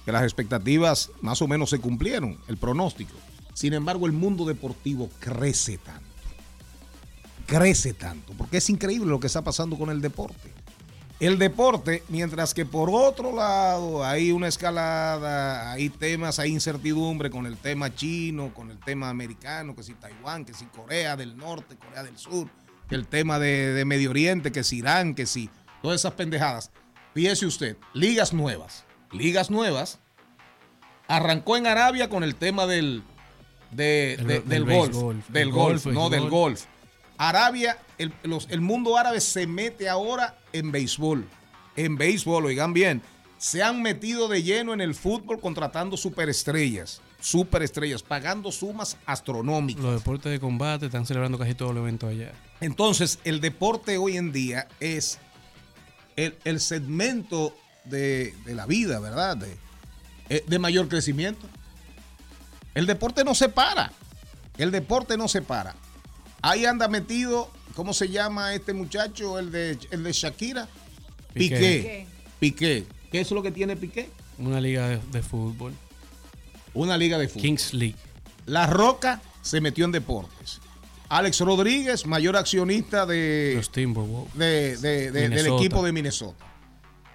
que 0.04 0.12
las 0.12 0.22
expectativas 0.22 1.10
más 1.20 1.42
o 1.42 1.48
menos 1.48 1.70
se 1.70 1.78
cumplieron, 1.78 2.38
el 2.48 2.56
pronóstico? 2.56 3.14
Sin 3.54 3.74
embargo, 3.74 4.06
el 4.06 4.12
mundo 4.12 4.44
deportivo 4.44 5.10
crece 5.20 5.78
tanto. 5.78 6.02
Crece 7.46 7.92
tanto, 7.92 8.32
porque 8.38 8.58
es 8.58 8.70
increíble 8.70 9.10
lo 9.10 9.20
que 9.20 9.26
está 9.26 9.42
pasando 9.42 9.76
con 9.76 9.90
el 9.90 10.00
deporte. 10.00 10.52
El 11.22 11.38
deporte, 11.38 12.02
mientras 12.08 12.52
que 12.52 12.66
por 12.66 12.90
otro 12.90 13.36
lado 13.36 14.04
hay 14.04 14.32
una 14.32 14.48
escalada, 14.48 15.70
hay 15.70 15.88
temas, 15.88 16.40
hay 16.40 16.50
incertidumbre 16.50 17.30
con 17.30 17.46
el 17.46 17.58
tema 17.58 17.94
chino, 17.94 18.52
con 18.52 18.72
el 18.72 18.78
tema 18.80 19.08
americano, 19.08 19.76
que 19.76 19.84
si 19.84 19.94
Taiwán, 19.94 20.44
que 20.44 20.52
si 20.52 20.64
Corea 20.64 21.16
del 21.16 21.36
Norte, 21.36 21.76
Corea 21.76 22.02
del 22.02 22.18
Sur, 22.18 22.48
que 22.88 22.96
el 22.96 23.06
tema 23.06 23.38
de, 23.38 23.84
Medio 23.86 24.10
Oriente, 24.10 24.50
que 24.50 24.64
si 24.64 24.78
Irán, 24.78 25.14
que 25.14 25.26
si 25.26 25.48
todas 25.80 26.00
esas 26.00 26.14
pendejadas. 26.14 26.72
Fíjese 27.14 27.46
usted, 27.46 27.76
ligas 27.92 28.32
nuevas, 28.32 28.84
ligas 29.12 29.50
nuevas. 29.50 29.98
Arrancó 31.08 31.56
en 31.56 31.66
Arabia 31.66 32.08
con 32.08 32.22
el 32.24 32.34
tema 32.34 32.66
del, 32.66 33.02
de- 33.70 34.14
El- 34.14 34.26
de- 34.26 34.40
del 34.40 34.48
del 34.48 34.64
golf, 34.64 35.28
del 35.28 35.42
El 35.48 35.52
golf, 35.52 35.84
golf, 35.84 35.94
no 35.94 36.04
el 36.06 36.10
del 36.12 36.20
golf. 36.22 36.32
golf. 36.32 36.64
Arabia, 37.18 37.78
el, 37.98 38.12
los- 38.24 38.48
el 38.50 38.60
mundo 38.60 38.96
árabe 38.96 39.20
se 39.20 39.46
mete 39.46 39.88
ahora 39.88 40.36
en 40.52 40.72
béisbol. 40.72 41.28
En 41.76 41.96
béisbol, 41.96 42.46
oigan 42.46 42.72
bien. 42.72 43.02
Se 43.38 43.62
han 43.62 43.82
metido 43.82 44.28
de 44.28 44.42
lleno 44.42 44.72
en 44.72 44.80
el 44.80 44.94
fútbol 44.94 45.40
contratando 45.40 45.96
superestrellas. 45.96 47.00
Superestrellas, 47.20 48.02
pagando 48.02 48.50
sumas 48.52 48.96
astronómicas. 49.06 49.82
Los 49.82 49.94
deportes 49.94 50.32
de 50.32 50.40
combate 50.40 50.86
están 50.86 51.06
celebrando 51.06 51.38
casi 51.38 51.54
todos 51.54 51.72
los 51.74 51.82
eventos 51.82 52.10
allá. 52.10 52.32
Entonces, 52.60 53.18
el 53.24 53.40
deporte 53.40 53.96
hoy 53.98 54.16
en 54.16 54.32
día 54.32 54.66
es 54.80 55.18
el, 56.16 56.36
el 56.44 56.60
segmento 56.60 57.54
de, 57.84 58.34
de 58.44 58.54
la 58.54 58.66
vida, 58.66 58.98
¿verdad? 59.00 59.36
De, 59.36 59.56
eh, 60.28 60.44
de 60.46 60.58
mayor 60.58 60.88
crecimiento. 60.88 61.46
El 62.74 62.86
deporte 62.86 63.24
no 63.24 63.34
se 63.34 63.48
para. 63.48 63.92
El 64.58 64.70
deporte 64.70 65.16
no 65.16 65.28
se 65.28 65.42
para. 65.42 65.74
Ahí 66.40 66.64
anda 66.66 66.88
metido, 66.88 67.50
¿cómo 67.74 67.92
se 67.92 68.08
llama 68.08 68.54
este 68.54 68.72
muchacho? 68.72 69.38
El 69.38 69.50
de, 69.50 69.78
el 69.90 70.02
de 70.02 70.12
Shakira. 70.12 70.68
Piqué. 71.34 71.56
Piqué. 71.56 72.06
Piqué. 72.40 72.86
¿Qué 73.10 73.20
es 73.20 73.30
lo 73.30 73.42
que 73.42 73.50
tiene 73.52 73.76
Piqué? 73.76 74.10
Una 74.38 74.60
liga 74.60 74.88
de, 74.88 74.98
de 75.12 75.22
fútbol. 75.22 75.72
Una 76.74 76.96
liga 76.96 77.18
de 77.18 77.28
fútbol. 77.28 77.42
Kings 77.42 77.74
League. 77.74 77.96
La 78.46 78.66
Roca 78.66 79.20
se 79.42 79.60
metió 79.60 79.84
en 79.84 79.92
deportes. 79.92 80.60
Alex 81.08 81.40
Rodríguez, 81.40 82.06
mayor 82.06 82.36
accionista 82.38 83.04
de, 83.04 83.52
Los 83.56 83.70
Timberwolves. 83.70 84.32
de- 84.34 84.76
de- 84.78 85.10
de- 85.12 85.28
del 85.28 85.46
equipo 85.46 85.84
de 85.84 85.92
Minnesota. 85.92 86.46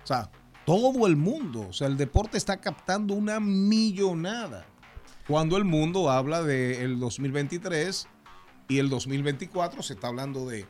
O 0.03 0.07
sea, 0.07 0.29
todo 0.67 1.07
el 1.07 1.15
mundo, 1.15 1.67
o 1.69 1.73
sea, 1.73 1.87
el 1.87 1.95
deporte 1.95 2.37
está 2.37 2.57
captando 2.57 3.13
una 3.13 3.39
millonada. 3.39 4.65
Cuando 5.25 5.55
el 5.55 5.63
mundo 5.63 6.09
habla 6.11 6.43
del 6.43 6.99
2023 6.99 8.05
y 8.67 8.77
el 8.79 8.89
2024 8.89 9.81
se 9.81 9.93
está 9.93 10.07
hablando 10.09 10.45
de, 10.45 10.65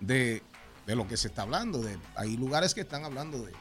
de, 0.00 0.42
de 0.86 0.96
lo 0.96 1.06
que 1.06 1.18
se 1.18 1.28
está 1.28 1.42
hablando. 1.42 1.80
De, 1.82 1.98
hay 2.16 2.36
lugares 2.38 2.72
que 2.74 2.80
están 2.80 3.04
hablando 3.04 3.38
de, 3.44 3.52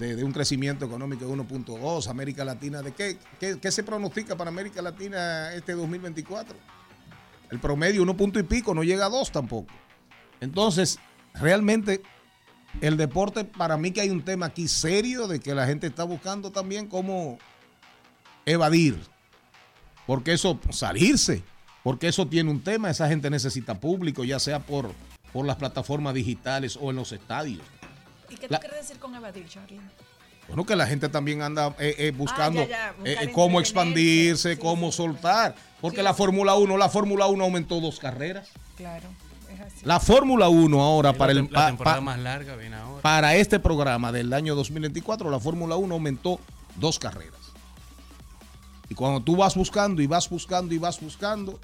de- 0.00 0.16
de 0.16 0.24
un 0.24 0.32
crecimiento 0.32 0.84
económico 0.86 1.24
de 1.24 1.32
1.2, 1.32 2.08
América 2.08 2.44
Latina, 2.44 2.82
¿de 2.82 2.90
qué, 2.92 3.16
qué, 3.38 3.60
qué 3.60 3.70
se 3.70 3.84
pronostica 3.84 4.36
para 4.36 4.48
América 4.50 4.82
Latina 4.82 5.52
este 5.54 5.72
2024? 5.74 6.56
El 7.52 7.60
promedio, 7.60 8.02
uno 8.02 8.16
punto 8.16 8.40
y 8.40 8.42
pico, 8.42 8.74
no 8.74 8.82
llega 8.82 9.06
a 9.06 9.08
dos 9.08 9.30
tampoco. 9.30 9.72
Entonces, 10.40 10.98
realmente, 11.34 12.02
el 12.80 12.96
deporte, 12.96 13.44
para 13.44 13.76
mí 13.76 13.90
que 13.92 14.00
hay 14.00 14.10
un 14.10 14.22
tema 14.24 14.46
aquí 14.46 14.68
serio 14.68 15.26
de 15.28 15.40
que 15.40 15.54
la 15.54 15.66
gente 15.66 15.86
está 15.86 16.04
buscando 16.04 16.50
también 16.50 16.86
cómo 16.86 17.38
evadir. 18.46 18.98
Porque 20.06 20.32
eso, 20.32 20.58
salirse, 20.70 21.42
porque 21.82 22.08
eso 22.08 22.26
tiene 22.26 22.50
un 22.50 22.62
tema, 22.62 22.90
esa 22.90 23.08
gente 23.08 23.28
necesita 23.30 23.78
público, 23.78 24.24
ya 24.24 24.38
sea 24.38 24.60
por, 24.60 24.90
por 25.32 25.44
las 25.46 25.56
plataformas 25.56 26.14
digitales 26.14 26.78
o 26.80 26.90
en 26.90 26.96
los 26.96 27.12
estadios. 27.12 27.62
¿Y 28.30 28.36
qué 28.36 28.48
La- 28.48 28.58
tú 28.58 28.66
quieres 28.66 28.86
decir 28.88 28.98
con 29.00 29.14
evadir, 29.14 29.46
Charlie? 29.48 29.80
Bueno, 30.46 30.64
que 30.64 30.76
la 30.76 30.86
gente 30.86 31.10
también 31.10 31.42
anda 31.42 31.74
eh, 31.78 31.94
eh, 31.98 32.10
buscando 32.16 32.62
Ah, 32.62 32.64
ya, 32.64 32.70
ya, 32.70 32.92
buscar 32.92 33.24
eh, 33.24 33.28
eh, 33.28 33.32
cómo 33.32 33.60
expandirse, 33.60 34.58
cómo 34.58 34.90
soltar. 34.92 35.54
Porque 35.82 36.02
la 36.02 36.14
Fórmula 36.14 36.54
1, 36.54 36.78
la 36.78 36.88
Fórmula 36.88 37.26
1 37.26 37.44
aumentó 37.44 37.80
dos 37.80 37.98
carreras. 37.98 38.48
Claro. 38.78 39.08
La 39.88 40.00
Fórmula 40.00 40.50
1 40.50 40.82
ahora 40.82 41.14
para 41.14 41.32
el 41.32 41.38
tem- 41.38 41.50
la 41.50 41.60
pa- 41.60 41.66
temporada 41.68 41.96
pa- 41.96 42.00
más 42.02 42.18
larga 42.18 42.56
viene 42.56 42.76
ahora. 42.76 43.00
para 43.00 43.34
este 43.36 43.58
programa 43.58 44.12
del 44.12 44.30
año 44.34 44.54
2024, 44.54 45.30
la 45.30 45.40
Fórmula 45.40 45.76
1 45.76 45.94
aumentó 45.94 46.38
dos 46.76 46.98
carreras. 46.98 47.40
Y 48.90 48.94
cuando 48.94 49.22
tú 49.22 49.34
vas 49.36 49.54
buscando 49.54 50.02
y 50.02 50.06
vas 50.06 50.28
buscando 50.28 50.74
y 50.74 50.78
vas 50.78 51.00
buscando, 51.00 51.58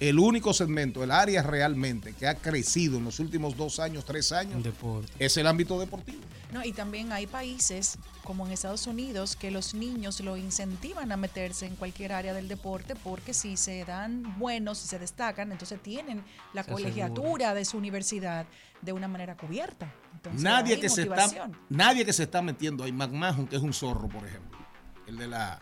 el 0.00 0.18
único 0.18 0.54
segmento, 0.54 1.02
el 1.02 1.10
área 1.10 1.42
realmente 1.42 2.12
que 2.12 2.26
ha 2.28 2.36
crecido 2.36 2.98
en 2.98 3.04
los 3.04 3.18
últimos 3.18 3.56
dos 3.56 3.80
años, 3.80 4.04
tres 4.04 4.32
años, 4.32 4.62
Deporte. 4.62 5.12
es 5.18 5.36
el 5.36 5.46
ámbito 5.46 5.78
deportivo. 5.80 6.20
No, 6.52 6.64
y 6.64 6.72
también 6.72 7.12
hay 7.12 7.26
países 7.26 7.98
como 8.24 8.46
en 8.46 8.52
Estados 8.52 8.86
Unidos 8.86 9.36
que 9.36 9.50
los 9.50 9.74
niños 9.74 10.20
lo 10.20 10.36
incentivan 10.36 11.12
a 11.12 11.16
meterse 11.16 11.66
en 11.66 11.76
cualquier 11.76 12.12
área 12.12 12.32
del 12.32 12.48
deporte 12.48 12.94
porque 12.94 13.34
si 13.34 13.56
se 13.56 13.84
dan 13.84 14.38
buenos, 14.38 14.78
si 14.78 14.88
se 14.88 14.98
destacan, 14.98 15.52
entonces 15.52 15.82
tienen 15.82 16.22
la 16.54 16.62
Se 16.62 16.72
colegiatura 16.72 17.52
de 17.54 17.64
su 17.64 17.76
universidad 17.76 18.46
de 18.80 18.92
una 18.92 19.08
manera 19.08 19.36
cubierta. 19.36 19.92
Entonces, 20.14 20.42
nadie 20.42 20.80
que 20.80 20.88
se 20.88 21.02
está 21.02 21.50
nadie 21.68 22.04
que 22.04 22.12
se 22.12 22.24
está 22.24 22.42
metiendo 22.42 22.84
ahí 22.84 22.92
McMahon 22.92 23.46
que 23.46 23.54
es 23.54 23.62
un 23.62 23.72
zorro 23.72 24.08
por 24.08 24.26
ejemplo 24.26 24.58
el 25.06 25.16
de 25.16 25.28
la 25.28 25.60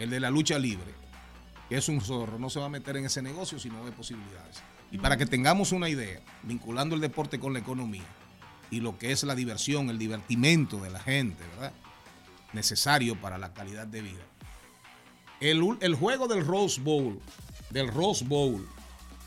el 0.00 0.10
de 0.10 0.18
la 0.18 0.30
lucha 0.30 0.58
libre 0.58 0.97
es 1.70 1.88
un 1.88 2.00
zorro 2.00 2.38
no 2.38 2.50
se 2.50 2.60
va 2.60 2.66
a 2.66 2.70
meter 2.70 2.96
en 2.96 3.04
ese 3.06 3.22
negocio 3.22 3.58
si 3.58 3.68
no 3.70 3.82
ve 3.84 3.92
posibilidades 3.92 4.56
y 4.90 4.98
para 4.98 5.16
que 5.16 5.26
tengamos 5.26 5.72
una 5.72 5.88
idea 5.88 6.20
vinculando 6.42 6.94
el 6.94 7.00
deporte 7.00 7.38
con 7.38 7.52
la 7.52 7.58
economía 7.58 8.04
y 8.70 8.80
lo 8.80 8.98
que 8.98 9.12
es 9.12 9.22
la 9.24 9.34
diversión 9.34 9.90
el 9.90 9.98
divertimento 9.98 10.78
de 10.78 10.90
la 10.90 11.00
gente 11.00 11.42
verdad 11.56 11.72
necesario 12.52 13.16
para 13.20 13.38
la 13.38 13.52
calidad 13.52 13.86
de 13.86 14.02
vida 14.02 14.22
el, 15.40 15.62
el 15.80 15.94
juego 15.94 16.26
del 16.28 16.44
Rose 16.44 16.80
Bowl 16.80 17.20
del 17.70 17.88
Rose 17.88 18.24
Bowl 18.24 18.66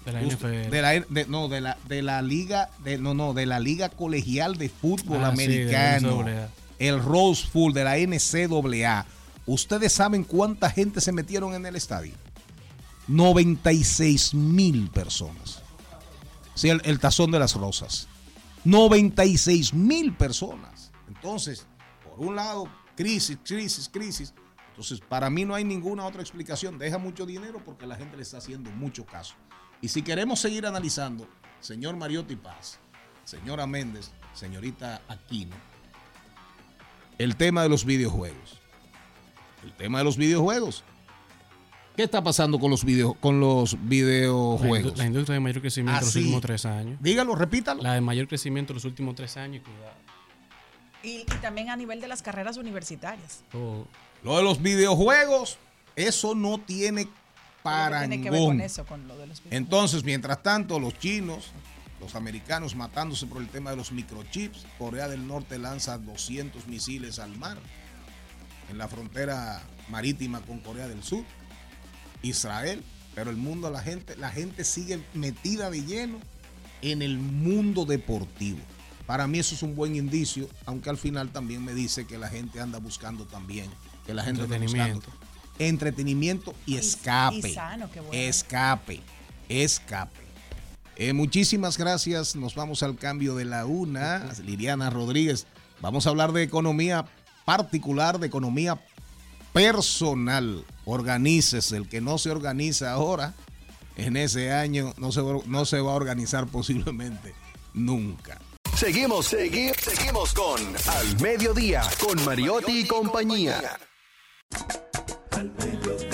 De 0.06 0.12
la 0.12 0.22
Justo, 0.22 0.48
NFL. 0.48 0.70
de 0.72 0.82
la, 0.82 0.90
de- 1.00 1.26
no, 1.28 1.48
de 1.48 1.62
la, 1.62 1.78
de 1.88 2.02
la 2.02 2.22
liga, 2.24 2.70
de, 2.84 2.98
no, 2.98 3.14
no, 3.14 3.34
de 3.36 3.46
la 3.46 3.60
liga 3.60 3.90
colegial 3.90 4.58
de 4.58 4.68
fútbol 4.70 5.24
Ah, 5.24 5.28
americano. 5.28 6.26
El 6.80 7.00
Rose 7.04 7.48
Bowl 7.54 7.72
de 7.72 7.84
la 7.84 7.98
NCAA. 7.98 9.06
¿Ustedes 9.46 9.94
saben 9.94 10.24
cuánta 10.24 10.72
gente 10.72 11.00
se 11.02 11.12
metieron 11.12 11.54
en 11.54 11.68
el 11.68 11.76
estadio? 11.76 12.14
96 13.08 14.34
mil 14.34 14.90
personas. 14.90 15.62
Sí, 16.56 16.70
el, 16.70 16.82
el 16.86 17.00
tazón 17.00 17.32
de 17.32 17.40
las 17.40 17.56
rosas. 17.56 18.08
96 18.64 19.74
mil 19.74 20.14
personas. 20.14 20.92
Entonces, 21.08 21.66
por 22.04 22.20
un 22.20 22.36
lado, 22.36 22.68
crisis, 22.96 23.38
crisis, 23.44 23.90
crisis. 23.90 24.34
Entonces, 24.70 25.00
para 25.00 25.30
mí 25.30 25.46
no 25.46 25.56
hay 25.56 25.64
ninguna 25.64 26.06
otra 26.06 26.22
explicación. 26.22 26.78
Deja 26.78 26.98
mucho 26.98 27.26
dinero 27.26 27.62
porque 27.64 27.86
la 27.86 27.96
gente 27.96 28.16
le 28.16 28.24
está 28.24 28.38
haciendo 28.38 28.70
mucho 28.72 29.06
caso. 29.06 29.36
Y 29.82 29.88
si 29.88 30.02
queremos 30.02 30.40
seguir 30.40 30.66
analizando, 30.66 31.28
señor 31.60 31.96
Mariotti 31.98 32.36
Paz, 32.36 32.80
señora 33.24 33.66
Méndez, 33.66 34.12
señorita 34.34 35.02
Aquino, 35.08 35.56
el 37.18 37.36
tema 37.36 37.64
de 37.64 37.70
los 37.70 37.86
videojuegos. 37.86 38.60
El 39.64 39.74
tema 39.74 40.00
de 40.00 40.04
los 40.04 40.18
videojuegos. 40.18 40.84
¿Qué 41.96 42.04
está 42.04 42.24
pasando 42.24 42.58
con 42.60 42.72
los, 42.72 42.86
video, 42.86 43.14
con 43.16 43.40
los 43.40 43.78
videojuegos? 43.88 44.98
la 44.98 45.06
industria 45.06 45.34
de 45.34 45.40
mayor 45.42 45.62
crecimiento 45.62 46.00
en 46.00 46.06
los 46.06 46.10
Así. 46.10 46.20
últimos 46.20 46.42
tres 46.42 46.66
años. 46.66 46.98
Dígalo, 47.02 47.36
repítalo. 47.36 47.84
La 47.84 47.94
de 47.94 48.02
mayor 48.02 48.28
crecimiento 48.28 48.72
en 48.72 48.76
los 48.76 48.86
últimos 48.86 49.16
tres 49.16 49.36
años. 49.38 49.64
Cuidado. 49.64 49.94
Y, 51.04 51.22
y 51.22 51.40
también 51.42 51.70
a 51.70 51.76
nivel 51.76 52.00
de 52.00 52.08
las 52.08 52.22
carreras 52.22 52.58
universitarias. 52.58 53.44
Todo. 53.52 53.88
Lo 54.24 54.38
de 54.38 54.44
los 54.44 54.62
videojuegos, 54.62 55.58
eso 55.96 56.34
no 56.36 56.60
tiene 56.60 57.08
parangón. 57.64 58.10
Tiene 58.10 58.24
que 58.24 58.30
ver 58.30 58.42
con 58.42 58.62
eso, 58.62 58.86
con 58.86 59.08
lo 59.08 59.18
de 59.18 59.28
los 59.28 59.40
videojuegos. 59.40 59.58
Entonces, 59.58 60.04
mientras 60.04 60.42
tanto, 60.44 60.80
los 60.80 60.98
chinos, 60.98 61.52
los 62.00 62.16
americanos 62.16 62.76
matándose 62.76 63.26
por 63.28 63.42
el 63.42 63.50
tema 63.50 63.72
de 63.72 63.76
los 63.78 63.92
microchips, 63.92 64.66
Corea 64.78 65.08
del 65.08 65.28
Norte 65.28 65.58
lanza 65.58 65.98
200 65.98 66.68
misiles 66.68 67.20
al 67.20 67.36
mar 67.38 67.58
en 68.70 68.78
la 68.78 68.88
frontera 68.88 69.62
marítima 69.90 70.40
con 70.42 70.60
Corea 70.60 70.88
del 70.88 71.04
Sur, 71.04 71.26
Israel, 72.22 72.84
pero 73.16 73.30
el 73.30 73.38
mundo, 73.38 73.70
la 73.70 73.82
gente, 73.82 74.16
la 74.18 74.32
gente 74.32 74.64
sigue 74.64 75.04
metida 75.14 75.70
de 75.70 75.84
lleno 75.84 76.20
en 76.82 77.02
el 77.02 77.18
mundo 77.18 77.86
deportivo. 77.86 78.60
Para 79.06 79.28
mí 79.28 79.40
eso 79.40 79.56
es 79.56 79.64
un 79.64 79.76
buen 79.76 79.96
indicio, 79.96 80.48
aunque 80.66 80.90
al 80.90 80.98
final 80.98 81.30
también 81.32 81.64
me 81.66 81.74
dice 81.74 82.06
que 82.06 82.18
la 82.18 82.30
gente 82.30 82.60
anda 82.60 82.80
buscando 82.80 83.26
también, 83.26 83.70
que 84.06 84.14
la 84.14 84.24
gente 84.24 84.44
anda 84.44 84.56
Entretenimiento. 84.56 85.10
buscando 85.10 85.32
entretenimiento 85.60 86.56
y 86.66 86.78
escape. 86.78 87.50
y 87.50 87.54
sano, 87.54 87.90
qué 87.92 88.00
bueno. 88.00 88.14
Escape, 88.14 89.02
escape. 89.50 90.20
Eh, 90.96 91.14
muchísimas 91.14 91.78
gracias. 91.78 92.36
Nos 92.36 92.56
vamos 92.56 92.84
al 92.84 92.96
cambio 92.96 93.36
de 93.36 93.46
la 93.46 93.66
una. 93.66 94.32
Liliana 94.46 94.90
Rodríguez. 94.90 95.48
Vamos 95.82 96.06
a 96.06 96.10
hablar 96.10 96.32
de 96.32 96.44
economía 96.44 97.06
particular, 97.46 98.20
de 98.20 98.28
economía 98.28 98.80
personal. 99.54 100.64
Organícese. 100.86 101.78
El 101.78 101.88
que 101.88 102.02
no 102.02 102.18
se 102.18 102.32
organiza 102.32 102.92
ahora, 102.92 103.34
en 103.98 104.18
ese 104.18 104.52
año, 104.52 104.94
no 104.98 105.12
se, 105.12 105.22
va- 105.22 105.42
no 105.46 105.66
se 105.66 105.80
va 105.80 105.92
a 105.92 105.96
organizar 105.96 106.48
posiblemente 106.48 107.34
nunca. 107.74 108.40
Seguimos, 108.76 109.28
seguimos, 109.28 109.78
seguimos 109.78 110.34
con 110.34 110.60
Al 110.88 111.20
Mediodía, 111.22 111.84
con 112.00 112.24
Mariotti 112.26 112.80
y 112.80 112.88
compañía. 112.88 113.78
Al 115.32 115.52
mediodía, 115.52 116.11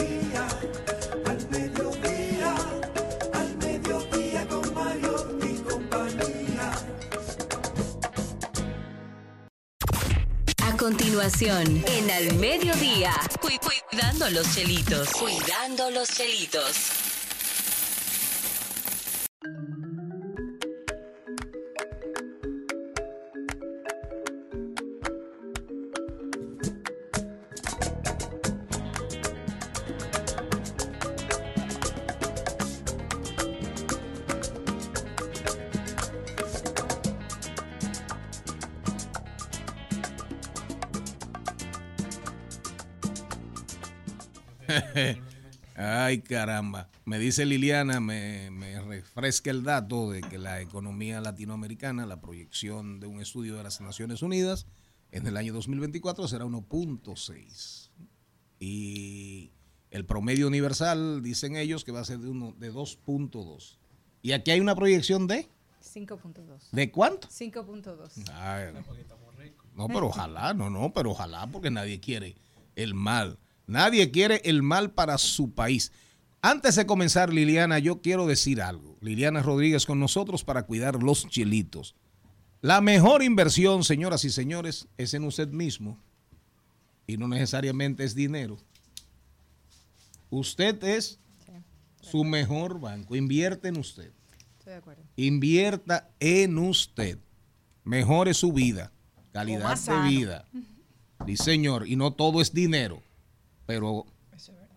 continuación, 10.91 11.83
en 11.85 12.09
Al 12.11 12.33
Mediodía, 12.35 13.11
cu- 13.41 13.49
cuidando 13.91 14.29
los 14.29 14.55
chelitos. 14.55 15.09
Cuidando 15.09 15.91
los 15.91 16.07
chelitos. 16.07 17.16
Ay, 46.07 46.21
caramba. 46.21 46.87
Me 47.03 47.19
dice 47.19 47.45
Liliana, 47.45 47.99
me, 47.99 48.49
me 48.49 48.79
refresca 48.79 49.51
el 49.51 49.63
dato 49.63 50.09
de 50.09 50.21
que 50.21 50.37
la 50.37 50.61
economía 50.61 51.19
latinoamericana, 51.19 52.05
la 52.05 52.21
proyección 52.21 53.01
de 53.01 53.07
un 53.07 53.19
estudio 53.19 53.57
de 53.57 53.63
las 53.63 53.81
Naciones 53.81 54.21
Unidas, 54.21 54.67
en 55.11 55.27
el 55.27 55.35
año 55.35 55.51
2024 55.51 56.29
será 56.29 56.45
1.6. 56.45 57.89
Y 58.57 59.51
el 59.91 60.05
promedio 60.05 60.47
universal, 60.47 61.21
dicen 61.21 61.57
ellos, 61.57 61.83
que 61.83 61.91
va 61.91 61.99
a 61.99 62.05
ser 62.05 62.19
de, 62.19 62.29
uno, 62.29 62.55
de 62.57 62.71
2.2. 62.71 63.77
Y 64.21 64.31
aquí 64.31 64.51
hay 64.51 64.61
una 64.61 64.75
proyección 64.75 65.27
de... 65.27 65.49
5.2. 65.83 66.69
¿De 66.71 66.89
cuánto? 66.89 67.27
5.2. 67.27 68.31
Ay, 68.31 68.73
no, 69.75 69.87
pero 69.89 70.07
ojalá, 70.07 70.53
no, 70.53 70.69
no, 70.69 70.93
pero 70.93 71.11
ojalá, 71.11 71.47
porque 71.47 71.69
nadie 71.69 71.99
quiere 71.99 72.37
el 72.77 72.93
mal. 72.93 73.37
Nadie 73.67 74.11
quiere 74.11 74.41
el 74.45 74.63
mal 74.63 74.91
para 74.91 75.17
su 75.17 75.53
país. 75.53 75.91
Antes 76.41 76.75
de 76.75 76.85
comenzar, 76.85 77.33
Liliana, 77.33 77.79
yo 77.79 78.01
quiero 78.01 78.25
decir 78.25 78.61
algo. 78.61 78.97
Liliana 79.01 79.41
Rodríguez 79.41 79.85
con 79.85 79.99
nosotros 79.99 80.43
para 80.43 80.63
cuidar 80.63 81.03
los 81.03 81.27
chilitos. 81.27 81.95
La 82.61 82.81
mejor 82.81 83.21
inversión, 83.21 83.83
señoras 83.83 84.23
y 84.23 84.29
señores, 84.29 84.87
es 84.97 85.13
en 85.13 85.25
usted 85.25 85.49
mismo. 85.49 85.99
Y 87.05 87.17
no 87.17 87.27
necesariamente 87.27 88.03
es 88.03 88.15
dinero. 88.15 88.57
Usted 90.29 90.81
es 90.83 91.19
su 92.01 92.23
mejor 92.23 92.79
banco. 92.79 93.15
Invierte 93.15 93.67
en 93.67 93.77
usted. 93.77 94.11
Estoy 94.57 94.71
de 94.71 94.75
acuerdo. 94.75 95.03
Invierta 95.15 96.09
en 96.19 96.57
usted. 96.57 97.19
Mejore 97.83 98.33
su 98.33 98.53
vida. 98.53 98.91
Calidad 99.31 99.77
de 99.77 100.09
vida. 100.09 100.45
Sí, 101.25 101.37
señor. 101.37 101.87
Y 101.87 101.95
no 101.95 102.11
todo 102.11 102.41
es 102.41 102.53
dinero. 102.53 103.01
Pero 103.67 104.07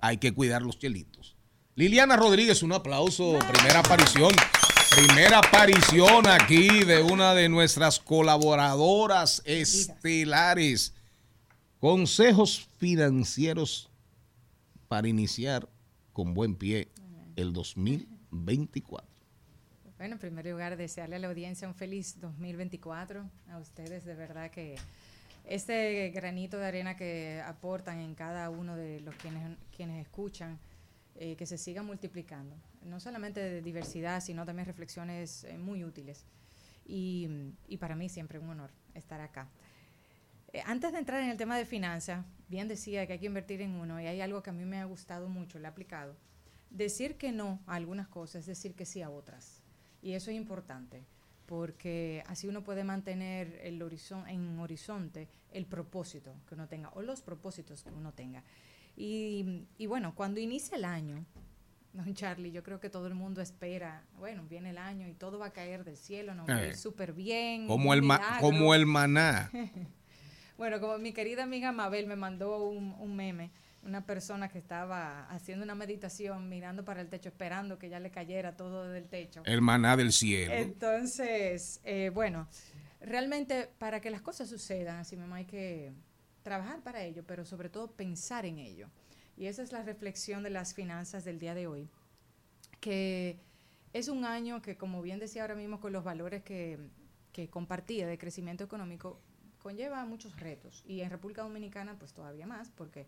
hay 0.01 0.19
que 0.19 0.35
cuidar 0.35 0.61
los 0.61 0.79
chelitos. 0.79 1.37
Liliana 1.77 2.17
Rodríguez, 2.17 2.63
un 2.63 2.73
aplauso. 2.73 3.39
Primera 3.51 3.79
aparición. 3.79 4.35
Primera 4.95 5.39
aparición 5.39 6.27
aquí 6.27 6.85
de 6.85 7.01
una 7.01 7.33
de 7.33 7.49
nuestras 7.49 8.01
colaboradoras 8.01 9.41
estelares. 9.47 10.93
Consejos 11.79 12.69
financieros 12.77 13.89
para 14.89 15.09
iniciar 15.09 15.69
con 16.13 16.35
buen 16.35 16.57
pie 16.57 16.89
el 17.37 17.53
2024. 17.53 19.09
Bueno, 19.97 20.15
en 20.15 20.19
primer 20.19 20.47
lugar, 20.47 20.77
desearle 20.77 21.17
a 21.17 21.19
la 21.21 21.29
audiencia 21.29 21.69
un 21.69 21.75
feliz 21.75 22.19
2024. 22.21 23.31
A 23.51 23.59
ustedes, 23.59 24.05
de 24.05 24.15
verdad 24.15 24.51
que 24.51 24.77
este 25.51 26.11
granito 26.11 26.59
de 26.59 26.67
arena 26.67 26.97
que 26.97 27.43
aportan 27.45 27.99
en 27.99 28.15
cada 28.15 28.51
uno 28.51 28.77
de 28.77 29.01
los 29.01 29.17
quienes, 29.17 29.59
quienes 29.77 30.01
escuchan, 30.01 30.61
eh, 31.17 31.35
que 31.35 31.45
se 31.45 31.59
siga 31.59 31.83
multiplicando. 31.83 32.55
No 32.83 33.01
solamente 33.01 33.41
de 33.41 33.61
diversidad, 33.61 34.23
sino 34.23 34.47
también 34.47 34.67
reflexiones 34.67 35.43
eh, 35.45 35.59
muy 35.59 35.83
útiles. 35.85 36.25
Y, 36.87 37.29
y 37.67 37.79
para 37.79 37.97
mí 37.97 38.09
siempre 38.09 38.39
un 38.39 38.49
honor 38.49 38.71
estar 38.95 39.21
acá. 39.21 39.49
Eh, 40.53 40.63
antes 40.67 40.93
de 40.93 40.99
entrar 40.99 41.21
en 41.21 41.31
el 41.31 41.37
tema 41.37 41.59
de 41.59 41.67
finanzas, 41.67 42.25
bien 42.49 42.69
decía 42.69 43.05
que 43.09 43.15
hay 43.15 43.19
que 43.19 43.27
invertir 43.27 43.61
en 43.61 43.75
uno 43.75 44.01
y 44.01 44.07
hay 44.07 44.21
algo 44.21 44.45
que 44.45 44.51
a 44.51 44.53
mí 44.53 44.65
me 44.65 44.79
ha 44.79 44.85
gustado 44.85 45.29
mucho, 45.29 45.59
le 45.59 45.65
he 45.65 45.69
aplicado. 45.69 46.15
Decir 46.71 47.17
que 47.17 47.33
no 47.33 47.61
a 47.67 47.75
algunas 47.75 48.07
cosas 48.07 48.43
es 48.43 48.47
decir 48.47 48.77
que 48.77 48.87
sí 48.87 49.03
a 49.03 49.11
otras. 49.11 49.65
Y 50.01 50.13
eso 50.13 50.31
es 50.31 50.37
importante, 50.37 51.03
porque 51.51 52.23
así 52.29 52.47
uno 52.47 52.63
puede 52.63 52.85
mantener 52.85 53.59
el 53.65 53.83
horizon- 53.83 54.29
en 54.29 54.57
horizonte 54.61 55.27
el 55.51 55.67
propósito 55.67 56.33
que 56.49 56.55
uno 56.55 56.69
tenga 56.69 56.91
o 56.91 57.03
los 57.03 57.23
propósitos 57.23 57.83
que 57.83 57.91
uno 57.91 58.13
tenga. 58.13 58.45
Y, 58.97 59.65
y 59.77 59.87
bueno, 59.87 60.15
cuando 60.15 60.39
inicia 60.39 60.77
el 60.77 60.85
año, 60.85 61.25
don 61.93 62.15
Charlie, 62.15 62.53
yo 62.53 62.63
creo 62.63 62.79
que 62.79 62.89
todo 62.89 63.09
el 63.09 63.15
mundo 63.17 63.41
espera, 63.43 64.05
bueno, 64.17 64.45
viene 64.49 64.71
el 64.71 64.79
año 64.79 65.09
y 65.09 65.15
todo 65.15 65.41
va 65.41 65.47
a 65.47 65.53
caer 65.53 65.83
del 65.83 65.97
cielo, 65.97 66.37
nos 66.37 66.49
va 66.49 66.55
a 66.55 66.63
ir 66.67 66.71
Eh, 66.71 66.77
súper 66.77 67.13
bien. 67.15 67.67
Como 67.67 67.93
el, 67.95 68.03
ma- 68.03 68.39
como 68.39 68.73
el 68.73 68.87
maná. 68.87 69.51
Bueno, 70.57 70.79
como 70.79 70.99
mi 70.99 71.13
querida 71.15 71.43
amiga 71.45 71.73
Mabel 71.73 72.07
me 72.07 72.17
mandó 72.17 72.69
un, 72.69 72.95
un 72.99 73.17
meme, 73.17 73.51
una 73.83 74.05
persona 74.05 74.49
que 74.49 74.59
estaba 74.59 75.25
haciendo 75.31 75.65
una 75.65 75.75
meditación, 75.75 76.49
mirando 76.49 76.85
para 76.85 77.01
el 77.01 77.09
techo, 77.09 77.29
esperando 77.31 77.79
que 77.79 77.89
ya 77.89 77.99
le 77.99 78.11
cayera 78.11 78.57
todo 78.57 78.89
del 78.89 79.09
techo. 79.09 79.43
El 79.45 79.63
maná 79.63 79.97
del 79.97 80.13
cielo. 80.13 80.53
Entonces, 80.53 81.81
eh, 81.85 82.11
bueno, 82.13 82.47
realmente 83.01 83.71
para 83.79 84.01
que 84.01 84.11
las 84.11 84.21
cosas 84.21 84.49
sucedan, 84.49 84.99
así 84.99 85.17
mismo 85.17 85.35
hay 85.35 85.47
que 85.47 85.93
trabajar 86.43 86.83
para 86.83 87.03
ello, 87.03 87.25
pero 87.27 87.45
sobre 87.45 87.69
todo 87.69 87.91
pensar 87.91 88.45
en 88.45 88.59
ello. 88.59 88.89
Y 89.37 89.47
esa 89.47 89.63
es 89.63 89.73
la 89.73 89.83
reflexión 89.83 90.43
de 90.43 90.51
las 90.51 90.75
finanzas 90.75 91.25
del 91.25 91.39
día 91.39 91.55
de 91.55 91.67
hoy, 91.67 91.89
que 92.81 93.39
es 93.93 94.09
un 94.09 94.25
año 94.25 94.61
que, 94.61 94.77
como 94.77 95.01
bien 95.01 95.19
decía 95.19 95.43
ahora 95.43 95.55
mismo, 95.55 95.81
con 95.81 95.93
los 95.93 96.05
valores 96.05 96.43
que, 96.43 96.79
que 97.33 97.49
compartía 97.49 98.07
de 98.07 98.19
crecimiento 98.19 98.63
económico, 98.63 99.21
conlleva 99.63 100.05
muchos 100.05 100.39
retos. 100.39 100.83
Y 100.87 101.01
en 101.01 101.11
República 101.11 101.43
Dominicana, 101.43 101.97
pues 101.99 102.13
todavía 102.13 102.47
más, 102.47 102.71
porque 102.71 103.07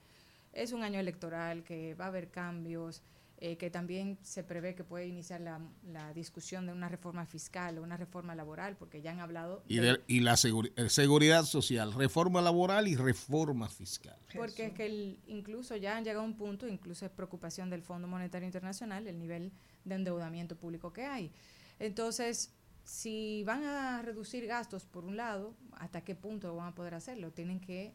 es 0.53 0.73
un 0.73 0.83
año 0.83 0.99
electoral, 1.01 1.65
que 1.65 1.95
va 1.95 2.07
a 2.07 2.09
haber 2.09 2.31
cambios, 2.31 3.03
eh, 3.39 3.57
que 3.57 3.71
también 3.71 4.19
se 4.23 4.45
prevé 4.45 4.77
que 4.77 4.85
puede 4.85 5.07
iniciar 5.09 5.41
la, 5.41 5.59
la 5.91 6.13
discusión 6.15 6.65
de 6.67 6.73
una 6.73 6.89
reforma 6.89 7.27
fiscal 7.27 7.77
o 7.79 7.83
una 7.83 7.97
reforma 7.97 8.37
laboral, 8.37 8.77
porque 8.77 9.03
ya 9.03 9.11
han 9.11 9.19
hablado 9.19 9.65
Y, 9.67 9.79
de- 9.79 9.95
de- 9.95 10.01
y 10.07 10.21
la 10.21 10.35
eh, 10.35 10.89
seguridad 10.89 11.43
social, 11.45 11.93
reforma 11.93 12.41
laboral 12.41 12.87
y 12.87 12.95
reforma 12.95 13.69
fiscal. 13.69 14.17
Porque 14.37 14.67
es 14.67 14.73
que 14.75 14.87
el- 14.87 15.19
incluso 15.27 15.75
ya 15.75 15.97
han 15.97 16.05
llegado 16.05 16.21
a 16.23 16.25
un 16.25 16.37
punto, 16.37 16.69
incluso 16.69 17.05
es 17.05 17.11
preocupación 17.11 17.69
del 17.69 17.83
Fondo 17.83 18.07
Monetario 18.07 18.47
Internacional, 18.47 19.09
el 19.09 19.19
nivel 19.19 19.51
de 19.85 19.97
endeudamiento 19.97 20.55
público 20.57 20.93
que 20.93 21.05
hay. 21.05 21.33
Entonces, 21.81 22.53
si 22.85 23.43
van 23.45 23.65
a 23.65 24.03
reducir 24.03 24.47
gastos, 24.47 24.85
por 24.85 25.05
un 25.05 25.17
lado, 25.17 25.55
¿hasta 25.79 26.03
qué 26.03 26.15
punto 26.15 26.55
van 26.55 26.69
a 26.69 26.75
poder 26.77 26.95
hacerlo? 26.95 27.33
Tienen 27.33 27.59
que 27.61 27.93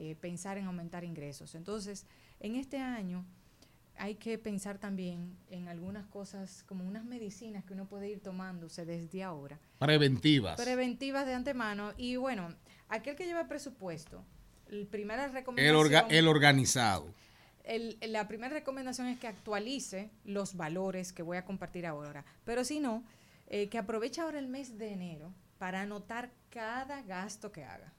eh, 0.00 0.14
pensar 0.14 0.56
en 0.58 0.66
aumentar 0.66 1.02
ingresos. 1.04 1.54
Entonces, 1.54 2.06
en 2.40 2.54
este 2.54 2.78
año 2.78 3.24
hay 3.96 4.14
que 4.14 4.38
pensar 4.38 4.78
también 4.78 5.36
en 5.50 5.66
algunas 5.66 6.06
cosas, 6.06 6.62
como 6.68 6.86
unas 6.86 7.04
medicinas 7.04 7.64
que 7.64 7.72
uno 7.72 7.86
puede 7.88 8.08
ir 8.08 8.20
tomándose 8.20 8.84
desde 8.86 9.24
ahora 9.24 9.58
Preventivas. 9.80 10.56
preventivas 10.60 11.26
de 11.26 11.34
antemano. 11.34 11.92
Y 11.96 12.14
bueno, 12.16 12.54
aquel 12.88 13.16
que 13.16 13.26
lleva 13.26 13.48
presupuesto, 13.48 14.24
la 14.68 14.86
primera 14.86 15.24
El, 15.24 15.32
recomendación, 15.32 15.76
orga- 15.76 16.06
el 16.10 16.28
organizado. 16.28 17.12
el- 17.64 17.98
la 18.06 18.28
primera 18.28 18.54
recomendación 18.54 19.08
es 19.08 19.18
que 19.18 19.26
actualice 19.26 20.10
los 20.24 20.54
valores 20.54 21.12
que 21.12 21.22
voy 21.24 21.36
a 21.36 21.44
compartir 21.44 21.84
ahora. 21.84 22.24
Pero 22.44 22.62
si 22.64 22.78
no, 22.78 23.02
eh, 23.48 23.68
que 23.68 23.78
aproveche 23.78 24.20
ahora 24.20 24.38
el 24.38 24.46
mes 24.46 24.78
de 24.78 24.92
enero 24.92 25.34
para 25.58 25.80
anotar 25.82 26.30
cada 26.50 27.02
gasto 27.02 27.50
que 27.50 27.64
haga. 27.64 27.92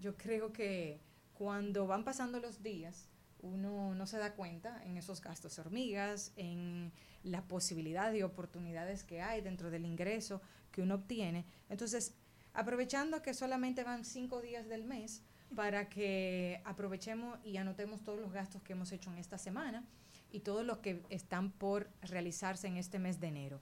Yo 0.00 0.16
creo 0.16 0.52
que 0.52 1.00
cuando 1.38 1.86
van 1.86 2.04
pasando 2.04 2.40
los 2.40 2.62
días, 2.64 3.08
uno 3.40 3.94
no 3.94 4.06
se 4.08 4.18
da 4.18 4.34
cuenta 4.34 4.82
en 4.84 4.96
esos 4.96 5.20
gastos 5.20 5.56
hormigas, 5.60 6.32
en 6.36 6.92
la 7.22 7.42
posibilidad 7.42 8.12
y 8.12 8.22
oportunidades 8.22 9.04
que 9.04 9.22
hay 9.22 9.40
dentro 9.40 9.70
del 9.70 9.84
ingreso 9.84 10.42
que 10.72 10.82
uno 10.82 10.96
obtiene. 10.96 11.44
Entonces, 11.68 12.14
aprovechando 12.54 13.22
que 13.22 13.34
solamente 13.34 13.84
van 13.84 14.04
cinco 14.04 14.42
días 14.42 14.66
del 14.66 14.82
mes, 14.82 15.22
para 15.54 15.88
que 15.88 16.60
aprovechemos 16.64 17.38
y 17.44 17.56
anotemos 17.56 18.02
todos 18.02 18.18
los 18.18 18.32
gastos 18.32 18.62
que 18.62 18.72
hemos 18.72 18.92
hecho 18.92 19.10
en 19.10 19.18
esta 19.18 19.38
semana 19.38 19.84
y 20.30 20.40
todos 20.40 20.66
los 20.66 20.78
que 20.78 21.02
están 21.08 21.52
por 21.52 21.88
realizarse 22.02 22.66
en 22.66 22.76
este 22.76 22.98
mes 22.98 23.20
de 23.20 23.28
enero. 23.28 23.60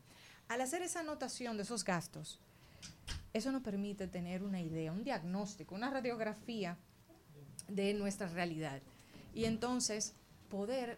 Al 0.49 0.63
hacer 0.63 0.83
esa 0.83 1.01
anotación 1.01 1.57
de 1.57 1.63
esos 1.63 1.85
gastos, 1.85 2.41
eso 3.33 3.53
nos 3.53 3.63
permite 3.63 4.09
tener 4.09 4.43
una 4.43 4.61
idea, 4.61 4.93
un 4.93 5.05
diagnóstico, 5.05 5.75
una 5.75 5.91
radiografía 5.91 6.77
de 7.69 7.95
nuestra 7.95 8.29
realidad. 8.29 8.81
Y 9.35 9.45
entonces 9.45 10.15
poder 10.49 10.97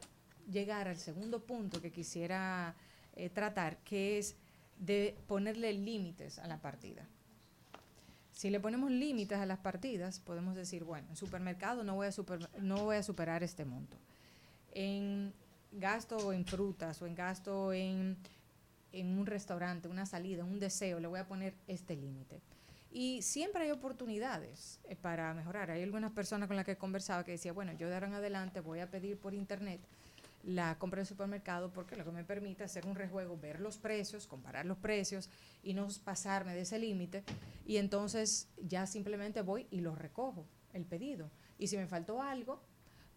llegar 0.50 0.88
al 0.88 0.96
segundo 0.96 1.40
punto 1.40 1.80
que 1.80 1.90
quisiera 1.90 2.74
eh, 3.16 3.28
tratar, 3.30 3.78
que 3.78 4.18
es 4.18 4.36
de 4.78 5.16
ponerle 5.26 5.72
límites 5.72 6.38
a 6.38 6.46
la 6.46 6.58
partida. 6.58 7.06
Si 8.32 8.50
le 8.50 8.60
ponemos 8.60 8.90
límites 8.92 9.38
a 9.38 9.46
las 9.46 9.58
partidas, 9.58 10.20
podemos 10.20 10.54
decir, 10.54 10.84
bueno, 10.84 11.08
en 11.10 11.16
supermercado 11.16 11.82
no 11.82 11.96
voy 11.96 12.06
a, 12.06 12.12
super- 12.12 12.48
no 12.60 12.84
voy 12.84 12.96
a 12.96 13.02
superar 13.02 13.42
este 13.42 13.64
monto. 13.64 13.96
En 14.72 15.32
gasto 15.72 16.32
en 16.32 16.44
frutas 16.44 17.02
o 17.02 17.06
en 17.06 17.16
gasto 17.16 17.72
en, 17.72 18.16
en 18.92 19.18
un 19.18 19.26
restaurante, 19.26 19.88
una 19.88 20.06
salida, 20.06 20.44
un 20.44 20.60
deseo, 20.60 21.00
le 21.00 21.08
voy 21.08 21.18
a 21.18 21.26
poner 21.26 21.54
este 21.66 21.96
límite. 21.96 22.40
Y 22.90 23.22
siempre 23.22 23.64
hay 23.64 23.70
oportunidades 23.70 24.80
eh, 24.84 24.96
para 24.96 25.34
mejorar. 25.34 25.70
Hay 25.70 25.82
algunas 25.82 26.12
personas 26.12 26.48
con 26.48 26.56
las 26.56 26.64
que 26.64 26.72
he 26.72 26.76
conversado 26.76 27.24
que 27.24 27.32
decía, 27.32 27.52
bueno, 27.52 27.72
yo 27.72 27.88
de 27.88 27.94
ahora 27.94 28.06
en 28.06 28.14
adelante 28.14 28.60
voy 28.60 28.80
a 28.80 28.90
pedir 28.90 29.18
por 29.18 29.34
internet 29.34 29.80
la 30.44 30.78
compra 30.78 30.98
del 30.98 31.06
supermercado 31.06 31.70
porque 31.72 31.96
lo 31.96 32.04
que 32.04 32.12
me 32.12 32.24
permite 32.24 32.64
hacer 32.64 32.86
un 32.86 32.94
rejuego, 32.94 33.36
ver 33.36 33.60
los 33.60 33.76
precios, 33.76 34.26
comparar 34.26 34.64
los 34.64 34.78
precios 34.78 35.28
y 35.62 35.74
no 35.74 35.88
pasarme 36.04 36.54
de 36.54 36.62
ese 36.62 36.78
límite. 36.78 37.24
Y 37.66 37.76
entonces 37.76 38.48
ya 38.56 38.86
simplemente 38.86 39.42
voy 39.42 39.66
y 39.70 39.80
lo 39.80 39.94
recojo, 39.94 40.46
el 40.72 40.86
pedido. 40.86 41.30
Y 41.58 41.66
si 41.66 41.76
me 41.76 41.86
faltó 41.86 42.22
algo, 42.22 42.62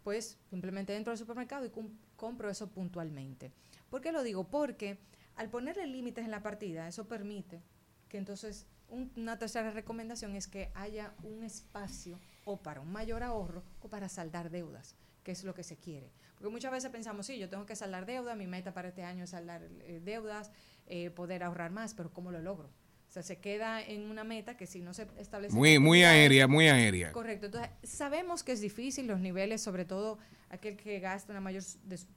pues 0.04 0.38
simplemente 0.50 0.96
entro 0.96 1.12
al 1.12 1.18
supermercado 1.18 1.66
y 1.66 1.72
compro 2.16 2.50
eso 2.50 2.68
puntualmente. 2.70 3.52
¿Por 3.90 4.02
qué 4.02 4.12
lo 4.12 4.24
digo? 4.24 4.46
Porque 4.46 4.98
al 5.36 5.50
ponerle 5.50 5.88
límites 5.88 6.26
en 6.26 6.32
la 6.32 6.42
partida, 6.42 6.88
eso 6.88 7.08
permite 7.08 7.62
que 8.10 8.18
entonces 8.18 8.66
un- 8.92 9.12
una 9.16 9.40
tercera 9.40 9.72
recomendación 9.72 10.36
es 10.36 10.48
que 10.48 10.70
haya 10.76 11.14
un 11.24 11.44
espacio 11.44 12.20
o 12.46 12.58
para 12.58 12.82
un 12.82 12.92
mayor 12.92 13.24
ahorro 13.24 13.64
o 13.82 13.88
para 13.90 14.08
saldar 14.10 14.50
deudas, 14.52 14.96
que 15.24 15.32
es 15.32 15.44
lo 15.44 15.54
que 15.56 15.64
se 15.64 15.78
quiere. 15.78 16.12
Porque 16.36 16.52
muchas 16.52 16.72
veces 16.72 16.92
pensamos, 16.92 17.26
sí, 17.26 17.38
yo 17.40 17.50
tengo 17.50 17.66
que 17.66 17.76
saldar 17.76 18.06
deuda, 18.06 18.36
mi 18.36 18.48
meta 18.48 18.74
para 18.74 18.90
este 18.90 19.04
año 19.04 19.24
es 19.24 19.30
saldar 19.32 19.62
eh, 19.82 20.00
deudas, 20.04 20.52
eh, 20.88 21.10
poder 21.10 21.44
ahorrar 21.44 21.72
más, 21.72 21.94
pero 21.94 22.12
¿cómo 22.14 22.32
lo 22.32 22.42
logro? 22.42 22.70
O 23.10 23.14
sea, 23.14 23.24
se 23.24 23.40
queda 23.40 23.82
en 23.82 24.10
una 24.10 24.24
meta 24.24 24.56
que 24.56 24.66
si 24.66 24.80
no 24.82 24.94
se 24.94 25.06
establece... 25.18 25.54
Muy, 25.56 25.80
muy 25.80 26.04
aérea, 26.04 26.48
muy 26.48 26.70
aérea. 26.70 27.12
Correcto. 27.12 27.48
Entonces, 27.48 27.70
sabemos 27.84 28.42
que 28.42 28.54
es 28.54 28.62
difícil 28.62 29.06
los 29.08 29.20
niveles, 29.20 29.62
sobre 29.62 29.84
todo 29.84 30.18
aquel 30.50 30.78
que 30.78 31.00
gasta 31.02 31.32
una 31.34 31.42
mayor 31.42 31.62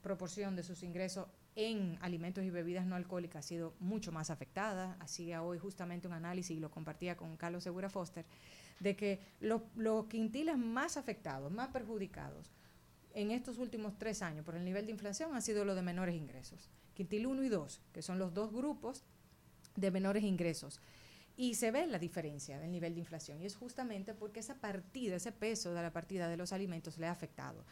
proporción 0.02 0.54
de 0.54 0.62
sus 0.62 0.82
ingresos 0.84 1.26
en 1.56 1.98
alimentos 2.00 2.44
y 2.44 2.50
bebidas 2.50 2.86
no 2.86 2.96
alcohólicas 2.96 3.44
ha 3.44 3.48
sido 3.48 3.74
mucho 3.80 4.12
más 4.12 4.30
afectada. 4.30 4.96
Hacía 5.00 5.42
hoy 5.42 5.58
justamente 5.58 6.06
un 6.08 6.14
análisis 6.14 6.56
y 6.56 6.60
lo 6.60 6.70
compartía 6.70 7.16
con 7.16 7.36
Carlos 7.36 7.64
Segura 7.64 7.88
Foster, 7.88 8.24
de 8.80 8.96
que 8.96 9.20
los 9.40 9.62
los 9.76 10.06
quintiles 10.06 10.58
más 10.58 10.96
afectados, 10.96 11.52
más 11.52 11.68
perjudicados 11.68 12.50
en 13.14 13.30
estos 13.30 13.58
últimos 13.58 13.96
tres 13.96 14.22
años 14.22 14.44
por 14.44 14.56
el 14.56 14.64
nivel 14.64 14.86
de 14.86 14.92
inflación 14.92 15.34
han 15.34 15.42
sido 15.42 15.64
los 15.64 15.76
de 15.76 15.82
menores 15.82 16.16
ingresos. 16.16 16.68
Quintil 16.94 17.26
1 17.26 17.44
y 17.44 17.48
2, 17.48 17.80
que 17.92 18.02
son 18.02 18.18
los 18.18 18.34
dos 18.34 18.52
grupos 18.52 19.04
de 19.76 19.90
menores 19.90 20.24
ingresos. 20.24 20.80
Y 21.36 21.54
se 21.54 21.70
ve 21.70 21.86
la 21.86 21.98
diferencia 21.98 22.58
del 22.60 22.70
nivel 22.70 22.94
de 22.94 23.00
inflación. 23.00 23.40
Y 23.40 23.46
es 23.46 23.56
justamente 23.56 24.14
porque 24.14 24.40
esa 24.40 24.54
partida, 24.56 25.16
ese 25.16 25.32
peso 25.32 25.74
de 25.74 25.82
la 25.82 25.92
partida 25.92 26.28
de 26.28 26.36
los 26.36 26.52
alimentos 26.52 26.98
le 26.98 27.06
ha 27.06 27.12
afectado. 27.12 27.64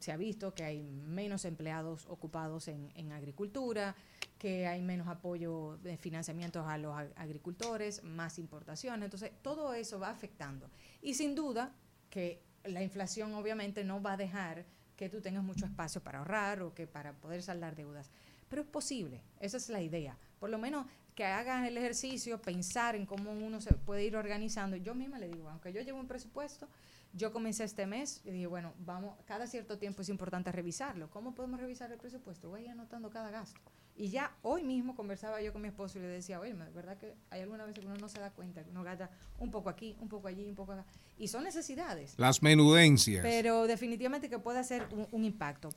Se 0.00 0.12
ha 0.12 0.16
visto 0.16 0.54
que 0.54 0.64
hay 0.64 0.82
menos 0.82 1.44
empleados 1.44 2.06
ocupados 2.06 2.68
en, 2.68 2.90
en 2.94 3.12
agricultura, 3.12 3.94
que 4.38 4.66
hay 4.66 4.82
menos 4.82 5.08
apoyo 5.08 5.78
de 5.82 5.96
financiamientos 5.96 6.66
a 6.66 6.76
los 6.78 6.94
ag- 6.94 7.12
agricultores, 7.16 8.02
más 8.04 8.38
importaciones. 8.38 9.04
Entonces, 9.04 9.32
todo 9.42 9.74
eso 9.74 9.98
va 9.98 10.10
afectando. 10.10 10.70
Y 11.02 11.14
sin 11.14 11.34
duda 11.34 11.72
que 12.10 12.42
la 12.64 12.82
inflación 12.82 13.34
obviamente 13.34 13.84
no 13.84 14.02
va 14.02 14.12
a 14.12 14.16
dejar 14.16 14.64
que 14.96 15.08
tú 15.08 15.20
tengas 15.20 15.44
mucho 15.44 15.66
espacio 15.66 16.02
para 16.02 16.18
ahorrar 16.18 16.62
o 16.62 16.74
que 16.74 16.86
para 16.86 17.12
poder 17.12 17.42
saldar 17.42 17.76
deudas. 17.76 18.10
Pero 18.48 18.62
es 18.62 18.68
posible, 18.68 19.22
esa 19.40 19.56
es 19.56 19.68
la 19.68 19.82
idea. 19.82 20.16
Por 20.38 20.50
lo 20.50 20.58
menos 20.58 20.86
que 21.14 21.24
hagas 21.24 21.66
el 21.66 21.76
ejercicio, 21.78 22.40
pensar 22.40 22.94
en 22.94 23.06
cómo 23.06 23.32
uno 23.32 23.60
se 23.60 23.72
puede 23.74 24.04
ir 24.04 24.16
organizando. 24.16 24.76
Yo 24.76 24.94
misma 24.94 25.18
le 25.18 25.28
digo, 25.28 25.48
aunque 25.48 25.72
yo 25.72 25.80
llevo 25.80 25.98
un 25.98 26.06
presupuesto, 26.06 26.68
yo 27.16 27.32
comencé 27.32 27.64
este 27.64 27.86
mes 27.86 28.20
y 28.24 28.30
dije, 28.30 28.46
bueno, 28.46 28.74
vamos, 28.78 29.16
cada 29.24 29.46
cierto 29.46 29.78
tiempo 29.78 30.02
es 30.02 30.08
importante 30.08 30.52
revisarlo. 30.52 31.08
¿Cómo 31.10 31.34
podemos 31.34 31.58
revisar 31.58 31.90
el 31.90 31.98
presupuesto? 31.98 32.50
Voy 32.50 32.60
a 32.60 32.64
ir 32.64 32.70
anotando 32.70 33.10
cada 33.10 33.30
gasto. 33.30 33.58
Y 33.96 34.10
ya 34.10 34.36
hoy 34.42 34.62
mismo 34.62 34.94
conversaba 34.94 35.40
yo 35.40 35.54
con 35.54 35.62
mi 35.62 35.68
esposo 35.68 35.98
y 35.98 36.02
le 36.02 36.08
decía, 36.08 36.38
oye, 36.38 36.52
verdad 36.52 36.98
que 36.98 37.14
hay 37.30 37.40
algunas 37.40 37.66
veces 37.66 37.80
que 37.80 37.86
uno 37.86 37.96
no 37.96 38.10
se 38.10 38.20
da 38.20 38.30
cuenta, 38.30 38.62
que 38.62 38.70
uno 38.70 38.84
gasta 38.84 39.10
un 39.38 39.50
poco 39.50 39.70
aquí, 39.70 39.96
un 40.00 40.08
poco 40.10 40.28
allí, 40.28 40.46
un 40.46 40.54
poco 40.54 40.72
acá. 40.72 40.84
Y 41.16 41.28
son 41.28 41.44
necesidades. 41.44 42.14
Las 42.18 42.42
menudencias. 42.42 43.22
Pero 43.22 43.66
definitivamente 43.66 44.28
que 44.28 44.38
puede 44.38 44.58
hacer 44.58 44.86
un, 44.92 45.08
un 45.10 45.24
impacto. 45.24 45.70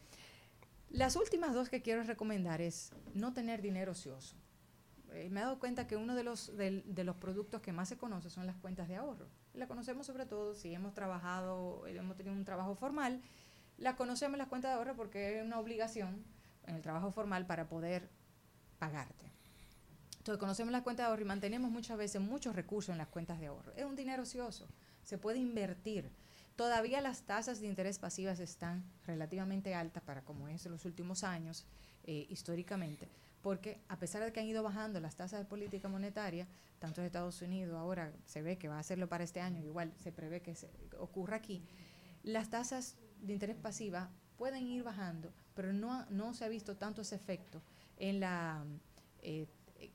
Las 0.90 1.16
últimas 1.16 1.54
dos 1.54 1.70
que 1.70 1.82
quiero 1.82 2.04
recomendar 2.04 2.60
es 2.60 2.92
no 3.14 3.32
tener 3.34 3.62
dinero 3.62 3.94
ocioso. 3.94 4.36
Eh, 5.14 5.30
me 5.30 5.40
he 5.40 5.44
dado 5.44 5.60
cuenta 5.60 5.88
que 5.88 5.96
uno 5.96 6.16
de 6.16 6.24
los, 6.24 6.56
de 6.56 7.04
los 7.04 7.16
productos 7.16 7.62
que 7.62 7.72
más 7.72 7.90
se 7.90 7.98
conoce 7.98 8.30
son 8.30 8.46
las 8.46 8.56
cuentas 8.58 8.88
de 8.88 8.96
ahorro. 8.96 9.28
La 9.54 9.68
conocemos 9.68 10.06
sobre 10.06 10.26
todo 10.26 10.54
si 10.54 10.74
hemos 10.74 10.94
trabajado, 10.94 11.86
eh, 11.88 11.96
hemos 11.96 12.16
tenido 12.16 12.36
un 12.36 12.46
trabajo 12.46 12.76
formal, 12.76 13.22
la 13.78 13.96
conocemos 13.96 14.38
las 14.38 14.48
cuentas 14.48 14.72
de 14.72 14.78
ahorro 14.78 14.96
porque 14.96 15.40
es 15.40 15.46
una 15.46 15.60
obligación 15.60 16.24
en 16.68 16.76
el 16.76 16.82
trabajo 16.82 17.12
formal 17.12 17.46
para 17.48 17.68
poder 17.68 18.10
pagarte. 18.78 19.32
Entonces 20.18 20.40
conocemos 20.40 20.72
las 20.72 20.84
cuentas 20.84 21.06
de 21.06 21.10
ahorro 21.10 21.22
y 21.22 21.26
mantenemos 21.26 21.72
muchas 21.72 21.98
veces 21.98 22.22
muchos 22.22 22.56
recursos 22.56 22.92
en 22.92 22.98
las 22.98 23.08
cuentas 23.08 23.40
de 23.40 23.48
ahorro. 23.48 23.74
Es 23.76 23.86
un 23.86 23.96
dinero 23.96 24.24
ocioso, 24.24 24.68
se 25.04 25.18
puede 25.18 25.40
invertir. 25.40 26.12
Todavía 26.56 27.02
las 27.02 27.22
tasas 27.22 27.62
de 27.62 27.68
interés 27.68 28.00
pasivas 28.00 28.40
están 28.40 28.84
relativamente 29.06 29.74
altas 29.74 30.04
para 30.04 30.24
como 30.24 30.50
es 30.50 30.66
en 30.66 30.74
los 30.74 30.86
últimos 30.86 31.24
años, 31.24 31.66
eh, 32.04 32.28
históricamente, 32.30 33.10
porque 33.42 33.82
a 33.88 33.98
pesar 34.00 34.24
de 34.24 34.32
que 34.32 34.40
han 34.40 34.48
ido 34.48 34.64
bajando 34.64 35.00
las 35.00 35.16
tasas 35.16 35.40
de 35.40 35.46
política 35.46 35.88
monetaria, 35.88 36.48
tanto 36.80 37.02
en 37.02 37.08
Estados 37.08 37.42
Unidos 37.42 37.76
ahora 37.78 38.14
se 38.26 38.42
ve 38.42 38.58
que 38.58 38.68
va 38.68 38.78
a 38.78 38.80
hacerlo 38.80 39.08
para 39.08 39.24
este 39.24 39.42
año, 39.42 39.64
igual 39.64 39.94
se 39.98 40.12
prevé 40.12 40.42
que 40.42 40.56
se, 40.56 40.70
ocurra 40.98 41.38
aquí, 41.38 41.64
las 42.24 42.50
tasas 42.50 42.98
de 43.22 43.34
interés 43.34 43.56
pasiva 43.56 44.10
pueden 44.38 44.68
ir 44.68 44.84
bajando, 44.84 45.34
pero 45.54 45.74
no, 45.74 46.06
no 46.10 46.34
se 46.34 46.46
ha 46.46 46.50
visto 46.50 46.78
tanto 46.78 47.02
ese 47.02 47.16
efecto 47.16 47.62
en 47.98 48.20
la 48.20 48.64
eh, 49.22 49.48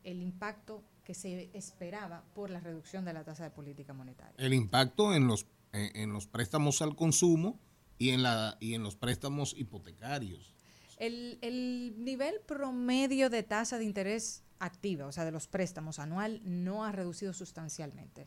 el 0.02 0.22
impacto 0.22 0.82
que 1.04 1.14
se 1.14 1.50
esperaba 1.52 2.24
por 2.34 2.48
la 2.50 2.60
reducción 2.60 3.04
de 3.04 3.12
la 3.12 3.24
tasa 3.24 3.44
de 3.44 3.50
política 3.50 3.92
monetaria. 3.92 4.34
El 4.38 4.54
impacto 4.54 5.14
en 5.14 5.26
los, 5.26 5.46
en, 5.72 5.94
en 5.94 6.12
los 6.12 6.26
préstamos 6.26 6.80
al 6.80 6.96
consumo 6.96 7.60
y 7.98 8.10
en, 8.10 8.22
la, 8.22 8.56
y 8.60 8.74
en 8.74 8.82
los 8.82 8.96
préstamos 8.96 9.54
hipotecarios. 9.56 10.53
El, 10.98 11.38
el 11.42 11.94
nivel 11.98 12.40
promedio 12.46 13.30
de 13.30 13.42
tasa 13.42 13.78
de 13.78 13.84
interés 13.84 14.42
activa, 14.58 15.06
o 15.06 15.12
sea, 15.12 15.24
de 15.24 15.32
los 15.32 15.48
préstamos 15.48 15.98
anual, 15.98 16.40
no 16.44 16.84
ha 16.84 16.92
reducido 16.92 17.32
sustancialmente. 17.32 18.26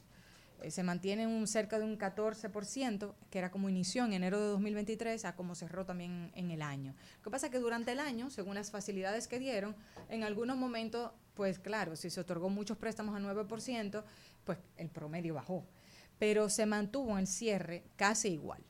Eh, 0.62 0.72
se 0.72 0.84
mantiene 0.84 1.28
un 1.28 1.48
cerca 1.48 1.78
de 1.78 1.86
un 1.86 1.98
14%, 1.98 3.14
que 3.30 3.38
era 3.38 3.52
como 3.52 3.70
inició 3.70 4.06
en 4.06 4.14
enero 4.14 4.40
de 4.40 4.48
2023, 4.48 5.26
a 5.26 5.36
como 5.36 5.56
cerró 5.56 5.86
también 5.86 6.32
en 6.36 6.52
el 6.52 6.62
año. 6.62 6.96
Lo 7.18 7.24
que 7.24 7.32
pasa 7.32 7.48
es 7.48 7.52
que 7.52 7.60
durante 7.60 7.92
el 7.92 8.00
año, 8.00 8.30
según 8.30 8.56
las 8.56 8.72
facilidades 8.72 9.28
que 9.28 9.40
dieron, 9.40 9.76
en 10.10 10.24
algunos 10.24 10.58
momentos, 10.58 11.12
pues 11.36 11.60
claro, 11.60 11.96
si 11.96 12.10
se 12.10 12.20
otorgó 12.20 12.50
muchos 12.50 12.78
préstamos 12.78 13.16
a 13.16 13.20
9%, 13.20 14.04
pues 14.44 14.58
el 14.78 14.90
promedio 14.90 15.36
bajó. 15.36 15.66
Pero 16.18 16.50
se 16.50 16.66
mantuvo 16.66 17.12
en 17.12 17.20
el 17.20 17.28
cierre 17.28 17.84
casi 17.96 18.30
igual. 18.30 18.64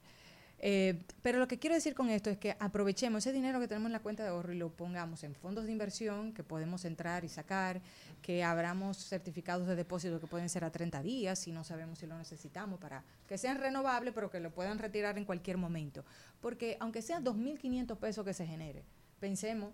Eh, 0.60 1.04
pero 1.22 1.38
lo 1.38 1.48
que 1.48 1.60
quiero 1.60 1.76
decir 1.76 1.94
con 1.94 2.10
esto 2.10 2.32
es 2.32 2.38
que 2.40 2.58
aprovechemos 2.60 3.24
ese 3.24 3.32
dinero 3.32 3.60
que 3.60 3.68
tenemos 3.68 3.88
en 3.88 3.94
la 3.94 4.00
cuenta 4.00 4.24
de 4.24 4.30
ahorro 4.30 4.52
y 4.54 4.58
lo 4.58 4.70
pongamos 4.70 5.24
en 5.24 5.36
fondos 5.36 5.66
de 5.66 5.72
inversión 5.72 6.34
que 6.34 6.44
podemos 6.44 6.84
entrar 6.84 7.24
y 7.24 7.30
sacar, 7.30 7.80
que 8.24 8.44
abramos 8.44 8.98
certificados 8.98 9.68
de 9.68 9.76
depósito 9.76 10.20
que 10.20 10.26
pueden 10.26 10.50
ser 10.50 10.64
a 10.64 10.72
30 10.72 11.04
días 11.04 11.38
si 11.38 11.52
no 11.52 11.64
sabemos 11.64 12.00
si 12.00 12.08
lo 12.08 12.18
necesitamos 12.18 12.80
para 12.80 13.04
que 13.28 13.38
sean 13.38 13.60
renovables 13.60 14.14
pero 14.16 14.32
que 14.32 14.40
lo 14.40 14.50
puedan 14.52 14.80
retirar 14.80 15.18
en 15.20 15.26
cualquier 15.26 15.58
momento. 15.58 16.04
Porque 16.42 16.76
aunque 16.80 17.04
sean 17.04 17.24
2.500 17.24 17.96
pesos 17.98 18.26
que 18.26 18.34
se 18.34 18.48
genere, 18.48 18.84
pensemos 19.20 19.74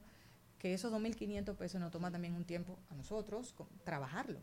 que 0.60 0.74
esos 0.74 0.92
2.500 0.92 1.56
pesos 1.56 1.80
nos 1.80 1.92
toma 1.92 2.12
también 2.12 2.36
un 2.36 2.44
tiempo 2.44 2.78
a 2.90 2.96
nosotros 2.96 3.54
co- 3.54 3.70
trabajarlo. 3.86 4.40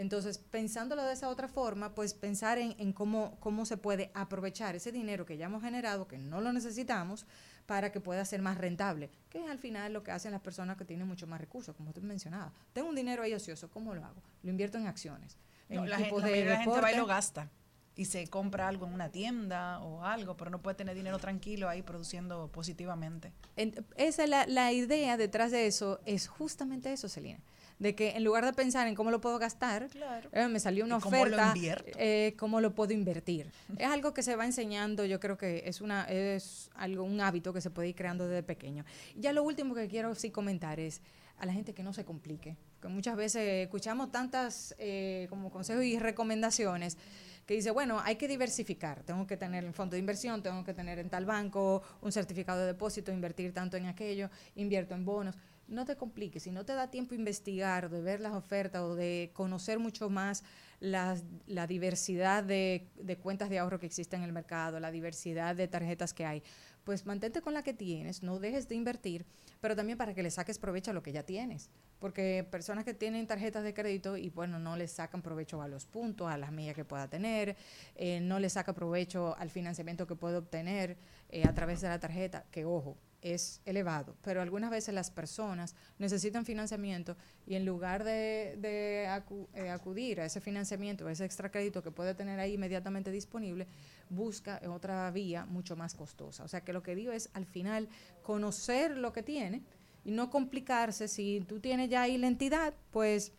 Entonces, 0.00 0.38
pensándolo 0.38 1.04
de 1.04 1.12
esa 1.12 1.28
otra 1.28 1.46
forma, 1.46 1.94
pues 1.94 2.14
pensar 2.14 2.56
en, 2.56 2.74
en 2.78 2.94
cómo, 2.94 3.36
cómo 3.38 3.66
se 3.66 3.76
puede 3.76 4.10
aprovechar 4.14 4.74
ese 4.74 4.92
dinero 4.92 5.26
que 5.26 5.36
ya 5.36 5.44
hemos 5.44 5.62
generado, 5.62 6.08
que 6.08 6.16
no 6.16 6.40
lo 6.40 6.54
necesitamos, 6.54 7.26
para 7.66 7.92
que 7.92 8.00
pueda 8.00 8.24
ser 8.24 8.40
más 8.40 8.56
rentable, 8.56 9.10
que 9.28 9.44
es 9.44 9.50
al 9.50 9.58
final 9.58 9.92
lo 9.92 10.02
que 10.02 10.10
hacen 10.10 10.32
las 10.32 10.40
personas 10.40 10.78
que 10.78 10.86
tienen 10.86 11.06
mucho 11.06 11.26
más 11.26 11.38
recursos, 11.38 11.76
como 11.76 11.90
usted 11.90 12.00
mencionaba. 12.00 12.50
Tengo 12.72 12.88
un 12.88 12.94
dinero 12.94 13.22
ahí 13.22 13.34
ocioso, 13.34 13.68
¿cómo 13.68 13.94
lo 13.94 14.02
hago? 14.02 14.22
Lo 14.42 14.48
invierto 14.50 14.78
en 14.78 14.86
acciones. 14.86 15.36
No, 15.68 15.84
en 15.84 15.90
la, 15.90 15.98
gente, 15.98 16.14
de 16.22 16.44
la 16.46 16.56
gente 16.62 16.80
va 16.80 16.92
y 16.92 16.96
lo 16.96 17.04
gasta 17.04 17.50
y 17.94 18.06
se 18.06 18.26
compra 18.28 18.68
algo 18.68 18.86
en 18.86 18.94
una 18.94 19.10
tienda 19.10 19.80
o 19.80 20.02
algo, 20.02 20.34
pero 20.34 20.50
no 20.50 20.62
puede 20.62 20.76
tener 20.76 20.96
dinero 20.96 21.18
tranquilo 21.18 21.68
ahí 21.68 21.82
produciendo 21.82 22.48
positivamente. 22.50 23.34
En- 23.56 23.84
esa 23.96 24.24
es 24.24 24.30
la, 24.30 24.46
la 24.46 24.72
idea 24.72 25.18
detrás 25.18 25.50
de 25.52 25.66
eso, 25.66 26.00
es 26.06 26.26
justamente 26.26 26.90
eso, 26.90 27.06
Celina. 27.10 27.40
De 27.80 27.94
que 27.94 28.10
en 28.10 28.24
lugar 28.24 28.44
de 28.44 28.52
pensar 28.52 28.86
en 28.86 28.94
cómo 28.94 29.10
lo 29.10 29.20
puedo 29.22 29.38
gastar, 29.38 29.88
eh, 30.32 30.48
me 30.48 30.60
salió 30.60 30.84
una 30.84 30.98
¿Y 30.98 31.00
cómo 31.00 31.16
lo 31.16 31.22
oferta, 31.22 31.52
invierto? 31.56 31.98
eh, 31.98 32.34
cómo 32.38 32.60
lo 32.60 32.74
puedo 32.74 32.92
invertir. 32.92 33.50
es 33.78 33.86
algo 33.88 34.12
que 34.14 34.22
se 34.22 34.36
va 34.36 34.44
enseñando, 34.44 35.06
yo 35.06 35.18
creo 35.18 35.38
que 35.38 35.62
es 35.64 35.80
una 35.80 36.04
es 36.04 36.70
algo 36.74 37.04
un 37.04 37.20
hábito 37.22 37.52
que 37.54 37.62
se 37.62 37.70
puede 37.70 37.88
ir 37.88 37.94
creando 37.94 38.28
desde 38.28 38.42
pequeño. 38.42 38.84
Ya 39.16 39.32
lo 39.32 39.42
último 39.42 39.74
que 39.74 39.88
quiero 39.88 40.14
sí 40.14 40.30
comentar 40.30 40.78
es 40.78 41.00
a 41.38 41.46
la 41.46 41.54
gente 41.54 41.72
que 41.72 41.82
no 41.82 41.94
se 41.94 42.04
complique, 42.04 42.58
que 42.82 42.88
muchas 42.88 43.16
veces 43.16 43.64
escuchamos 43.64 44.12
tantas 44.12 44.74
eh, 44.78 45.26
como 45.30 45.50
consejos 45.50 45.82
y 45.82 45.98
recomendaciones 45.98 46.98
que 47.46 47.54
dice, 47.54 47.70
bueno, 47.70 47.98
hay 48.04 48.16
que 48.16 48.28
diversificar, 48.28 49.02
tengo 49.04 49.26
que 49.26 49.36
tener 49.38 49.64
un 49.64 49.72
fondo 49.72 49.94
de 49.94 50.00
inversión, 50.00 50.42
tengo 50.42 50.62
que 50.62 50.74
tener 50.74 50.98
en 50.98 51.08
tal 51.08 51.24
banco 51.24 51.82
un 52.02 52.12
certificado 52.12 52.60
de 52.60 52.66
depósito, 52.66 53.10
invertir 53.10 53.52
tanto 53.54 53.76
en 53.78 53.86
aquello, 53.86 54.28
invierto 54.54 54.94
en 54.94 55.04
bonos. 55.04 55.34
No 55.70 55.84
te 55.84 55.96
compliques, 55.96 56.42
si 56.42 56.50
no 56.50 56.64
te 56.64 56.74
da 56.74 56.90
tiempo 56.90 57.14
investigar, 57.14 57.88
de 57.88 58.02
ver 58.02 58.20
las 58.20 58.34
ofertas 58.34 58.82
o 58.82 58.94
de 58.94 59.30
conocer 59.32 59.78
mucho 59.78 60.10
más 60.10 60.42
la 60.80 61.66
diversidad 61.68 62.42
de, 62.42 62.88
de 62.96 63.16
cuentas 63.16 63.50
de 63.50 63.58
ahorro 63.58 63.78
que 63.78 63.86
existen 63.86 64.20
en 64.20 64.26
el 64.26 64.32
mercado, 64.32 64.80
la 64.80 64.90
diversidad 64.90 65.54
de 65.54 65.68
tarjetas 65.68 66.12
que 66.12 66.26
hay, 66.26 66.42
pues 66.84 67.06
mantente 67.06 67.40
con 67.40 67.54
la 67.54 67.62
que 67.62 67.74
tienes, 67.74 68.22
no 68.22 68.38
dejes 68.38 68.68
de 68.68 68.74
invertir, 68.74 69.24
pero 69.60 69.76
también 69.76 69.98
para 69.98 70.14
que 70.14 70.22
le 70.22 70.30
saques 70.30 70.58
provecho 70.58 70.90
a 70.90 70.94
lo 70.94 71.02
que 71.02 71.12
ya 71.12 71.22
tienes. 71.22 71.70
Porque 71.98 72.46
personas 72.50 72.84
que 72.84 72.94
tienen 72.94 73.26
tarjetas 73.26 73.62
de 73.62 73.74
crédito 73.74 74.16
y 74.16 74.30
bueno, 74.30 74.58
no 74.58 74.76
le 74.76 74.88
sacan 74.88 75.22
provecho 75.22 75.60
a 75.62 75.68
los 75.68 75.86
puntos, 75.86 76.28
a 76.28 76.38
las 76.38 76.50
millas 76.50 76.74
que 76.74 76.84
pueda 76.84 77.08
tener, 77.08 77.56
eh, 77.94 78.20
no 78.20 78.38
le 78.38 78.48
saca 78.48 78.72
provecho 78.72 79.36
al 79.36 79.50
financiamiento 79.50 80.06
que 80.06 80.16
puede 80.16 80.36
obtener 80.36 80.96
eh, 81.28 81.44
a 81.46 81.54
través 81.54 81.80
de 81.80 81.88
la 81.88 82.00
tarjeta, 82.00 82.44
que 82.50 82.64
ojo, 82.64 82.96
es 83.22 83.60
elevado, 83.64 84.16
pero 84.22 84.40
algunas 84.40 84.70
veces 84.70 84.94
las 84.94 85.10
personas 85.10 85.74
necesitan 85.98 86.44
financiamiento 86.44 87.16
y 87.46 87.54
en 87.54 87.64
lugar 87.64 88.04
de, 88.04 88.58
eh, 88.62 89.70
acudir 89.70 90.20
a 90.20 90.24
ese 90.24 90.40
financiamiento, 90.40 91.06
a 91.06 91.12
ese 91.12 91.24
extra 91.24 91.50
crédito 91.50 91.82
que 91.82 91.90
puede 91.90 92.14
tener 92.14 92.40
ahí 92.40 92.54
inmediatamente 92.54 93.10
disponible, 93.10 93.66
busca 94.08 94.60
otra 94.68 95.10
vía 95.10 95.46
mucho 95.46 95.76
más 95.76 95.94
costosa. 95.94 96.44
O 96.44 96.48
sea 96.48 96.62
que 96.62 96.72
lo 96.72 96.82
que 96.82 96.94
digo 96.94 97.12
es 97.12 97.30
al 97.32 97.46
final 97.46 97.88
conocer 98.22 98.96
lo 98.96 99.12
que 99.12 99.22
tiene 99.22 99.62
y 100.04 100.10
no 100.12 100.30
complicarse. 100.30 101.08
Si 101.08 101.44
tú 101.46 101.60
tienes 101.60 101.90
ya 101.90 102.02
ahí 102.02 102.18
la 102.18 102.26
entidad, 102.26 102.74
pues 102.90 103.32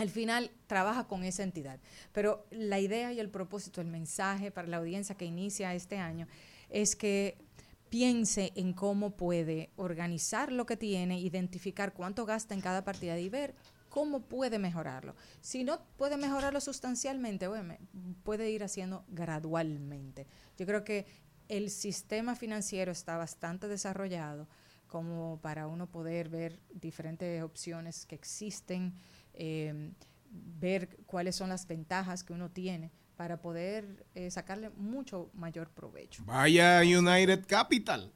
al 0.00 0.08
final 0.08 0.50
trabaja 0.66 1.06
con 1.06 1.24
esa 1.24 1.42
entidad. 1.42 1.78
Pero 2.12 2.46
la 2.50 2.80
idea 2.80 3.12
y 3.12 3.20
el 3.20 3.28
propósito, 3.28 3.80
el 3.80 3.86
mensaje 3.86 4.50
para 4.50 4.68
la 4.68 4.78
audiencia 4.78 5.14
que 5.14 5.26
inicia 5.26 5.74
este 5.74 5.98
año 5.98 6.26
es 6.70 6.96
que 6.96 7.36
piense 7.90 8.52
en 8.54 8.72
cómo 8.72 9.16
puede 9.16 9.70
organizar 9.76 10.52
lo 10.52 10.64
que 10.64 10.76
tiene, 10.76 11.20
identificar 11.20 11.92
cuánto 11.92 12.24
gasta 12.24 12.54
en 12.54 12.60
cada 12.60 12.84
partida 12.84 13.18
y 13.18 13.28
ver 13.28 13.54
cómo 13.88 14.20
puede 14.20 14.58
mejorarlo. 14.58 15.16
Si 15.40 15.64
no 15.64 15.84
puede 15.96 16.16
mejorarlo 16.16 16.60
sustancialmente, 16.60 17.48
puede 18.22 18.50
ir 18.50 18.62
haciendo 18.62 19.04
gradualmente. 19.08 20.28
Yo 20.56 20.64
creo 20.66 20.84
que 20.84 21.06
el 21.48 21.68
sistema 21.68 22.36
financiero 22.36 22.92
está 22.92 23.16
bastante 23.16 23.66
desarrollado 23.66 24.48
como 24.86 25.40
para 25.42 25.66
uno 25.66 25.88
poder 25.88 26.28
ver 26.28 26.60
diferentes 26.72 27.42
opciones 27.42 28.06
que 28.06 28.14
existen, 28.14 28.94
eh, 29.34 29.92
ver 30.30 30.96
cuáles 31.06 31.34
son 31.34 31.48
las 31.48 31.66
ventajas 31.66 32.22
que 32.22 32.32
uno 32.32 32.50
tiene 32.50 32.92
para 33.20 33.36
poder 33.36 34.06
eh, 34.14 34.30
sacarle 34.30 34.70
mucho 34.78 35.28
mayor 35.34 35.68
provecho. 35.68 36.24
Vaya 36.24 36.78
a 36.78 36.80
United 36.80 37.44
Capital. 37.46 38.10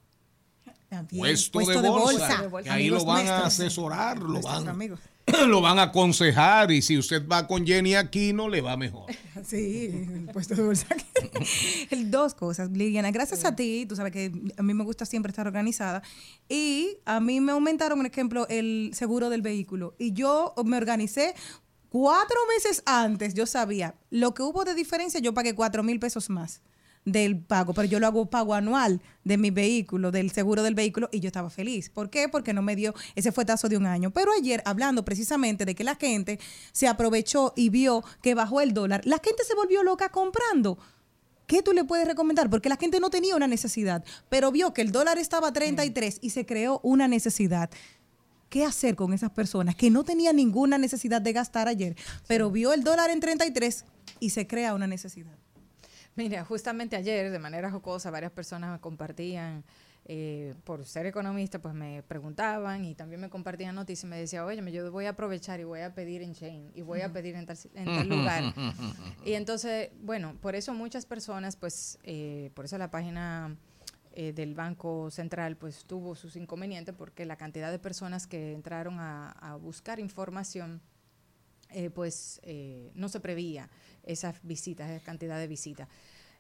Puesto, 1.11 1.59
de, 1.59 1.89
bolsa, 1.91 2.51
que 2.63 2.71
ahí 2.71 2.89
lo 2.89 3.05
van 3.05 3.29
a 3.29 3.45
asesorar, 3.45 4.19
lo 4.19 4.41
van, 4.41 4.97
lo 5.49 5.61
van 5.61 5.79
a 5.79 5.83
aconsejar 5.83 6.71
y 6.71 6.81
si 6.81 6.97
usted 6.97 7.29
va 7.29 7.47
con 7.47 7.67
Jenny 7.67 7.95
Aquino 7.95 8.49
le 8.49 8.63
va 8.63 8.79
mejor. 8.79 9.13
Sí, 9.45 9.91
el 9.93 10.31
puesto 10.33 10.55
de 10.55 10.63
bolsa. 10.63 10.87
El- 11.91 12.11
Dos 12.11 12.33
cosas, 12.33 12.71
Liliana. 12.71 13.11
Gracias 13.11 13.45
a 13.45 13.55
ti, 13.55 13.85
tú 13.87 13.97
sabes 13.97 14.11
que 14.11 14.33
a 14.57 14.63
mí 14.63 14.73
me 14.73 14.85
gusta 14.85 15.05
siempre 15.05 15.29
estar 15.29 15.47
organizada. 15.47 16.03
Y 16.49 16.97
a 17.05 17.21
mí 17.21 17.41
me 17.41 17.53
aumentaron, 17.53 17.99
por 17.99 18.07
ejemplo, 18.07 18.47
el 18.49 18.93
seguro 18.95 19.29
del 19.29 19.43
vehículo. 19.43 19.97
Y 19.99 20.15
yo 20.15 20.55
me 20.65 20.79
organicé 20.79 21.35
cuatro 21.95 22.37
meses 22.49 22.83
antes. 22.87 23.35
Yo 23.35 23.47
sabía 23.47 23.95
lo 24.11 24.35
que 24.35 24.43
hubo 24.43 24.65
de 24.65 24.75
diferencia, 24.75 25.21
yo 25.21 25.33
pagué 25.33 25.55
cuatro 25.55 25.85
mil 25.85 26.01
pesos 26.01 26.29
más 26.29 26.61
del 27.05 27.39
pago, 27.39 27.73
pero 27.73 27.87
yo 27.87 28.01
lo 28.01 28.09
hago 28.09 28.27
pago 28.27 28.53
anual 28.53 29.01
de 29.23 29.39
mi 29.39 29.53
vehículo, 29.53 30.11
del 30.11 30.33
seguro 30.33 30.65
del 30.65 30.75
vehículo, 30.75 31.09
y 31.13 31.21
yo 31.21 31.29
estaba 31.29 31.51
feliz. 31.51 31.91
¿Por 31.91 32.11
qué? 32.11 32.29
Porque 32.29 32.53
no 32.53 32.63
me 32.63 32.75
dio 32.75 32.95
ese 33.15 33.31
fuetazo 33.31 33.69
de 33.69 33.77
un 33.77 33.87
año. 33.87 34.11
Pero 34.11 34.33
ayer, 34.33 34.61
hablando 34.65 35.05
precisamente 35.05 35.65
de 35.65 35.77
que 35.77 35.85
la 35.85 35.95
gente 35.95 36.41
se 36.73 36.89
aprovechó 36.89 37.53
y 37.55 37.69
vio 37.69 38.03
que 38.23 38.35
bajó 38.35 38.61
el 38.61 38.75
dólar, 38.75 39.03
la 39.05 39.21
gente 39.23 39.45
se 39.45 39.55
volvió 39.55 39.85
loca 39.85 40.09
comprando. 40.09 40.79
¿Qué 41.47 41.63
tú 41.63 41.75
le 41.75 41.85
puedes 41.85 42.09
recomendar? 42.09 42.51
Porque 42.51 42.71
la 42.71 42.77
gente 42.77 42.99
no 42.99 43.11
tenía 43.11 43.37
una 43.37 43.47
necesidad, 43.47 44.03
pero 44.29 44.51
vio 44.51 44.75
que 44.75 44.83
el 44.83 44.91
dólar 44.91 45.19
estaba 45.19 45.49
a 45.49 45.53
33 45.53 46.19
y 46.23 46.31
se 46.31 46.45
creó 46.45 46.81
una 46.83 47.07
necesidad. 47.07 47.71
¿Qué 48.49 48.65
hacer 48.65 48.95
con 48.95 49.13
esas 49.13 49.31
personas 49.31 49.75
que 49.75 49.91
no 49.91 50.05
tenían 50.05 50.37
ninguna 50.37 50.79
necesidad 50.79 51.21
de 51.21 51.33
gastar 51.33 51.69
ayer, 51.69 51.97
pero 52.27 52.51
vio 52.51 52.73
el 52.73 52.85
dólar 52.85 53.11
en 53.11 53.21
33 53.21 53.85
y 54.21 54.31
se 54.31 54.47
crea 54.47 54.75
una 54.75 54.87
necesidad? 54.87 55.37
Mira, 56.17 56.45
justamente 56.45 56.95
ayer, 56.95 57.31
de 57.31 57.39
manera 57.39 57.71
jocosa, 57.71 58.11
varias 58.11 58.31
personas 58.31 58.71
me 58.71 58.81
compartían, 58.81 59.65
eh, 60.07 60.55
por 60.65 60.85
ser 60.85 61.07
economista, 61.07 61.61
pues 61.61 61.75
me 61.75 62.03
preguntaban 62.03 62.85
y 62.85 62.95
también 62.95 63.23
me 63.23 63.31
compartían 63.31 63.75
noticias 63.75 64.05
y 64.05 64.07
me 64.07 64.19
decían, 64.19 64.45
oye, 64.45 64.63
yo 64.71 64.93
voy 64.93 65.07
a 65.07 65.11
aprovechar 65.11 65.61
y 65.61 65.65
voy 65.65 65.81
a 65.81 65.95
pedir 65.95 66.21
en 66.21 66.35
Chain 66.35 66.71
y 66.75 66.83
voy 66.83 67.01
a 67.01 67.11
pedir 67.11 67.35
en 67.37 67.47
tal, 67.47 67.57
en 67.75 67.85
tal 67.87 68.09
lugar. 68.09 68.45
y 69.25 69.33
entonces, 69.33 69.91
bueno, 70.03 70.37
por 70.43 70.55
eso 70.57 70.75
muchas 70.75 71.07
personas, 71.07 71.57
pues, 71.57 71.99
eh, 72.03 72.51
por 72.55 72.67
eso 72.67 72.77
la 72.77 72.91
página 72.91 73.57
eh, 74.17 74.33
del 74.33 74.55
Banco 74.55 75.11
Central, 75.11 75.57
pues, 75.57 75.85
tuvo 75.85 76.15
sus 76.15 76.37
inconvenientes 76.37 76.95
porque 76.97 77.25
la 77.25 77.37
cantidad 77.37 77.71
de 77.71 77.79
personas 77.79 78.27
que 78.27 78.53
entraron 78.53 79.01
a, 79.01 79.31
a 79.33 79.57
buscar 79.57 79.99
información 80.01 80.81
eh, 81.71 81.91
pues 81.91 82.41
eh, 82.45 82.93
no 82.95 83.09
se 83.09 83.19
prevía 83.19 83.69
esas 84.05 84.37
visitas, 84.45 84.89
esa 84.91 85.05
cantidad 85.05 85.39
de 85.39 85.49
visitas. 85.49 85.89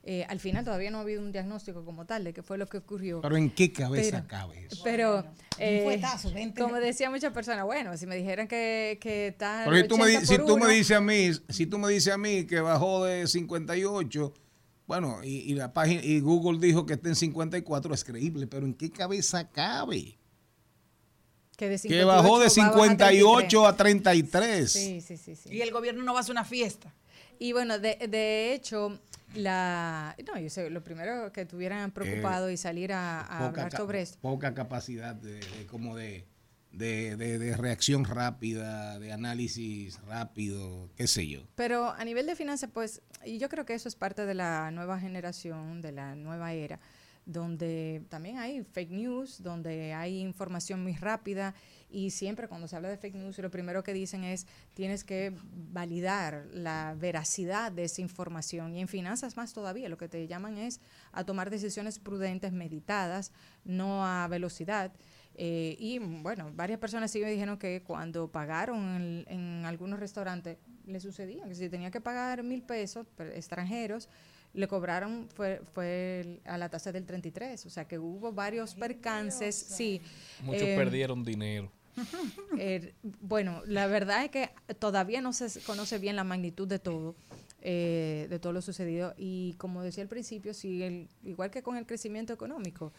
Eh, 0.06 0.24
al 0.28 0.38
final 0.38 0.64
todavía 0.64 0.90
no 0.92 0.98
ha 0.98 1.00
habido 1.00 1.22
un 1.22 1.32
diagnóstico 1.32 1.82
como 1.84 2.04
tal 2.04 2.22
de 2.24 2.32
qué 2.34 2.42
fue 2.42 2.58
lo 2.58 2.66
que 2.68 2.76
ocurrió. 2.76 3.20
Pero 3.22 3.36
¿en 3.36 3.50
qué 3.50 3.72
cabeza 3.72 4.18
Pero- 4.18 4.28
cabe 4.28 4.66
eso? 4.66 4.80
Pero, 4.84 5.24
eh, 5.58 5.80
fuetazo, 5.82 6.30
como 6.56 6.76
decía 6.76 7.08
muchas 7.10 7.32
personas, 7.32 7.64
bueno, 7.64 7.96
si 7.96 8.06
me 8.06 8.14
dijeran 8.14 8.46
que, 8.46 8.98
que 9.00 9.34
Pero 9.38 9.76
si 9.76 9.88
tú, 9.88 9.96
me, 9.98 10.06
di- 10.06 10.16
80 10.16 10.26
si 10.26 10.36
por 10.36 10.46
tú 10.46 10.56
me 10.58 10.62
uno, 10.66 10.68
dices 10.72 10.96
a 10.96 11.00
mí, 11.00 11.30
si 11.48 11.66
tú 11.66 11.78
me 11.78 11.88
dices 11.90 12.12
a 12.12 12.18
mí 12.18 12.46
que 12.46 12.60
bajó 12.60 13.04
de 13.06 13.26
58, 13.26 14.34
bueno, 14.86 15.20
y, 15.24 15.38
y 15.50 15.54
la 15.54 15.72
página 15.72 16.02
y 16.04 16.20
Google 16.20 16.58
dijo 16.64 16.84
que 16.86 16.94
está 16.94 17.08
en 17.08 17.16
54, 17.16 17.94
es 17.94 18.04
creíble, 18.04 18.46
pero 18.46 18.66
¿en 18.66 18.74
qué 18.74 18.90
cabeza 18.90 19.48
cabe? 19.50 20.18
que, 21.56 21.68
de 21.68 21.78
Que 21.78 22.04
bajó 22.04 22.40
de 22.40 22.50
58 22.50 23.66
a 23.66 23.76
33. 23.76 24.70
Sí, 24.72 25.00
sí, 25.00 25.16
sí, 25.16 25.36
sí. 25.36 25.48
Y 25.52 25.60
el 25.62 25.70
gobierno 25.70 26.02
no 26.02 26.12
va 26.12 26.18
a 26.18 26.22
hacer 26.22 26.32
una 26.32 26.44
fiesta. 26.44 26.92
Y 27.38 27.52
bueno, 27.52 27.78
de, 27.78 27.96
de 28.08 28.52
hecho, 28.54 28.98
la 29.34 30.16
no, 30.26 30.38
yo 30.40 30.50
sé, 30.50 30.68
lo 30.70 30.82
primero 30.82 31.32
que 31.32 31.42
estuvieran 31.42 31.90
preocupado 31.92 32.50
y 32.50 32.56
salir 32.56 32.92
a, 32.92 33.20
a 33.20 33.26
poca, 33.38 33.46
hablar 33.46 33.70
ca- 33.70 33.76
sobre 33.78 34.02
esto. 34.02 34.18
poca 34.20 34.52
capacidad 34.54 35.14
de, 35.14 35.34
de- 35.40 35.66
como 35.68 35.96
de, 35.96 36.24
de, 36.76 37.16
de- 37.16 37.38
de 37.38 37.56
reacción 37.56 38.04
rápida, 38.04 38.98
de 38.98 39.12
análisis 39.12 40.00
rápido, 40.02 40.90
qué 40.96 41.06
sé 41.06 41.26
yo. 41.26 41.40
Pero 41.54 41.88
a 41.90 42.04
nivel 42.04 42.26
de 42.26 42.36
finanzas, 42.36 42.70
pues, 42.72 43.02
y 43.24 43.38
yo 43.38 43.48
creo 43.48 43.64
que 43.64 43.74
eso 43.74 43.88
es 43.88 43.96
parte 43.96 44.26
de 44.26 44.34
la 44.34 44.70
nueva 44.70 44.98
generación, 45.00 45.80
de 45.80 45.92
la 45.92 46.14
nueva 46.14 46.52
era, 46.52 46.80
donde 47.26 48.02
también 48.10 48.38
hay 48.38 48.62
fake 48.64 48.90
news, 48.90 49.42
donde 49.42 49.94
hay 49.94 50.20
información 50.20 50.82
muy 50.82 50.92
rápida 50.94 51.54
y 51.90 52.10
siempre 52.10 52.48
cuando 52.48 52.68
se 52.68 52.76
habla 52.76 52.88
de 52.90 52.98
fake 52.98 53.14
news, 53.14 53.38
lo 53.38 53.50
primero 53.50 53.82
que 53.82 53.94
dicen 53.94 54.24
es 54.24 54.46
tienes 54.74 55.04
que 55.04 55.32
validar 55.72 56.46
la 56.52 56.94
veracidad 56.98 57.72
de 57.72 57.84
esa 57.84 58.02
información 58.02 58.74
y 58.74 58.80
en 58.80 58.88
finanzas 58.88 59.36
más 59.38 59.52
todavía, 59.54 59.88
lo 59.88 59.96
que 59.96 60.08
te 60.08 60.26
llaman 60.26 60.58
es 60.58 60.80
a 61.12 61.24
tomar 61.24 61.48
decisiones 61.50 61.98
prudentes, 61.98 62.52
meditadas, 62.52 63.32
no 63.64 64.04
a 64.06 64.26
velocidad. 64.28 64.92
Eh, 65.36 65.76
y 65.80 65.98
bueno, 65.98 66.50
varias 66.54 66.78
personas 66.78 67.10
sí 67.10 67.20
me 67.20 67.30
dijeron 67.30 67.58
que 67.58 67.82
cuando 67.82 68.28
pagaron 68.28 68.78
en, 68.96 69.24
en 69.28 69.64
algunos 69.64 69.98
restaurantes 69.98 70.58
le 70.86 71.00
sucedía 71.00 71.44
que 71.48 71.54
si 71.54 71.68
tenía 71.68 71.90
que 71.90 72.00
pagar 72.00 72.42
mil 72.44 72.62
pesos 72.62 73.06
per- 73.16 73.32
extranjeros, 73.36 74.08
le 74.52 74.68
cobraron 74.68 75.28
fue, 75.34 75.60
fue 75.72 76.40
a 76.44 76.56
la 76.56 76.68
tasa 76.68 76.92
del 76.92 77.04
33. 77.04 77.66
O 77.66 77.70
sea 77.70 77.84
que 77.86 77.98
hubo 77.98 78.32
varios 78.32 78.74
percances. 78.76 79.56
Sí. 79.56 80.00
Muchos 80.44 80.62
Eh, 80.62 80.76
perdieron 80.76 81.24
dinero. 81.24 81.70
eh, 82.58 82.92
bueno, 83.20 83.62
la 83.66 83.86
verdad 83.86 84.24
es 84.24 84.30
que 84.30 84.50
todavía 84.78 85.20
no 85.20 85.32
se 85.32 85.60
conoce 85.62 85.98
bien 85.98 86.16
la 86.16 86.24
magnitud 86.24 86.66
de 86.68 86.78
todo, 86.78 87.14
eh, 87.62 88.26
de 88.30 88.38
todo 88.38 88.52
lo 88.52 88.62
sucedido. 88.62 89.14
Y 89.16 89.54
como 89.58 89.82
decía 89.82 90.02
al 90.02 90.08
principio, 90.08 90.54
sí, 90.54 90.82
el- 90.82 91.08
igual 91.24 91.50
que 91.50 91.62
con 91.62 91.76
el 91.76 91.86
crecimiento 91.86 92.32
económico, 92.32 92.92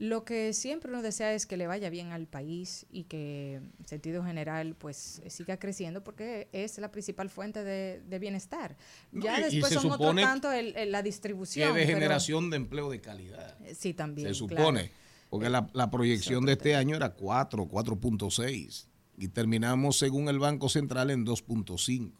lo 0.00 0.24
que 0.24 0.52
siempre 0.52 0.90
uno 0.92 1.02
desea 1.02 1.32
es 1.34 1.44
que 1.46 1.56
le 1.56 1.66
vaya 1.66 1.90
bien 1.90 2.12
al 2.12 2.26
país 2.26 2.86
y 2.90 3.04
que 3.04 3.54
en 3.56 3.72
sentido 3.86 4.22
general 4.24 4.76
pues 4.76 5.20
siga 5.28 5.58
creciendo 5.58 6.04
porque 6.04 6.48
es 6.52 6.78
la 6.78 6.90
principal 6.92 7.28
fuente 7.30 7.64
de, 7.64 8.00
de 8.08 8.18
bienestar. 8.18 8.76
Ya 9.12 9.36
y- 9.38 9.40
y 9.40 9.44
después 9.56 9.72
se 9.72 9.80
son 9.80 9.90
otro 9.90 10.14
tanto 10.14 10.52
el- 10.52 10.76
el- 10.76 10.92
la 10.92 10.98
Que 11.02 11.08
distribución. 11.08 11.74
de 11.74 11.80
pero- 11.84 11.94
generación 11.98 12.48
de 12.50 12.56
empleo 12.58 12.90
de 12.90 13.00
calidad. 13.00 13.58
Sí, 13.76 13.92
también. 13.92 14.32
Se 14.34 14.46
claro. 14.46 14.62
supone. 14.66 14.90
Porque 15.30 15.50
la, 15.50 15.68
la 15.74 15.90
proyección 15.90 16.46
de 16.46 16.52
este 16.52 16.74
año 16.76 16.96
era 16.96 17.10
4, 17.14 17.66
4.6. 17.68 18.86
Y 19.18 19.28
terminamos, 19.28 19.98
según 19.98 20.28
el 20.28 20.38
Banco 20.38 20.68
Central, 20.68 21.10
en 21.10 21.24
2.5. 21.26 22.12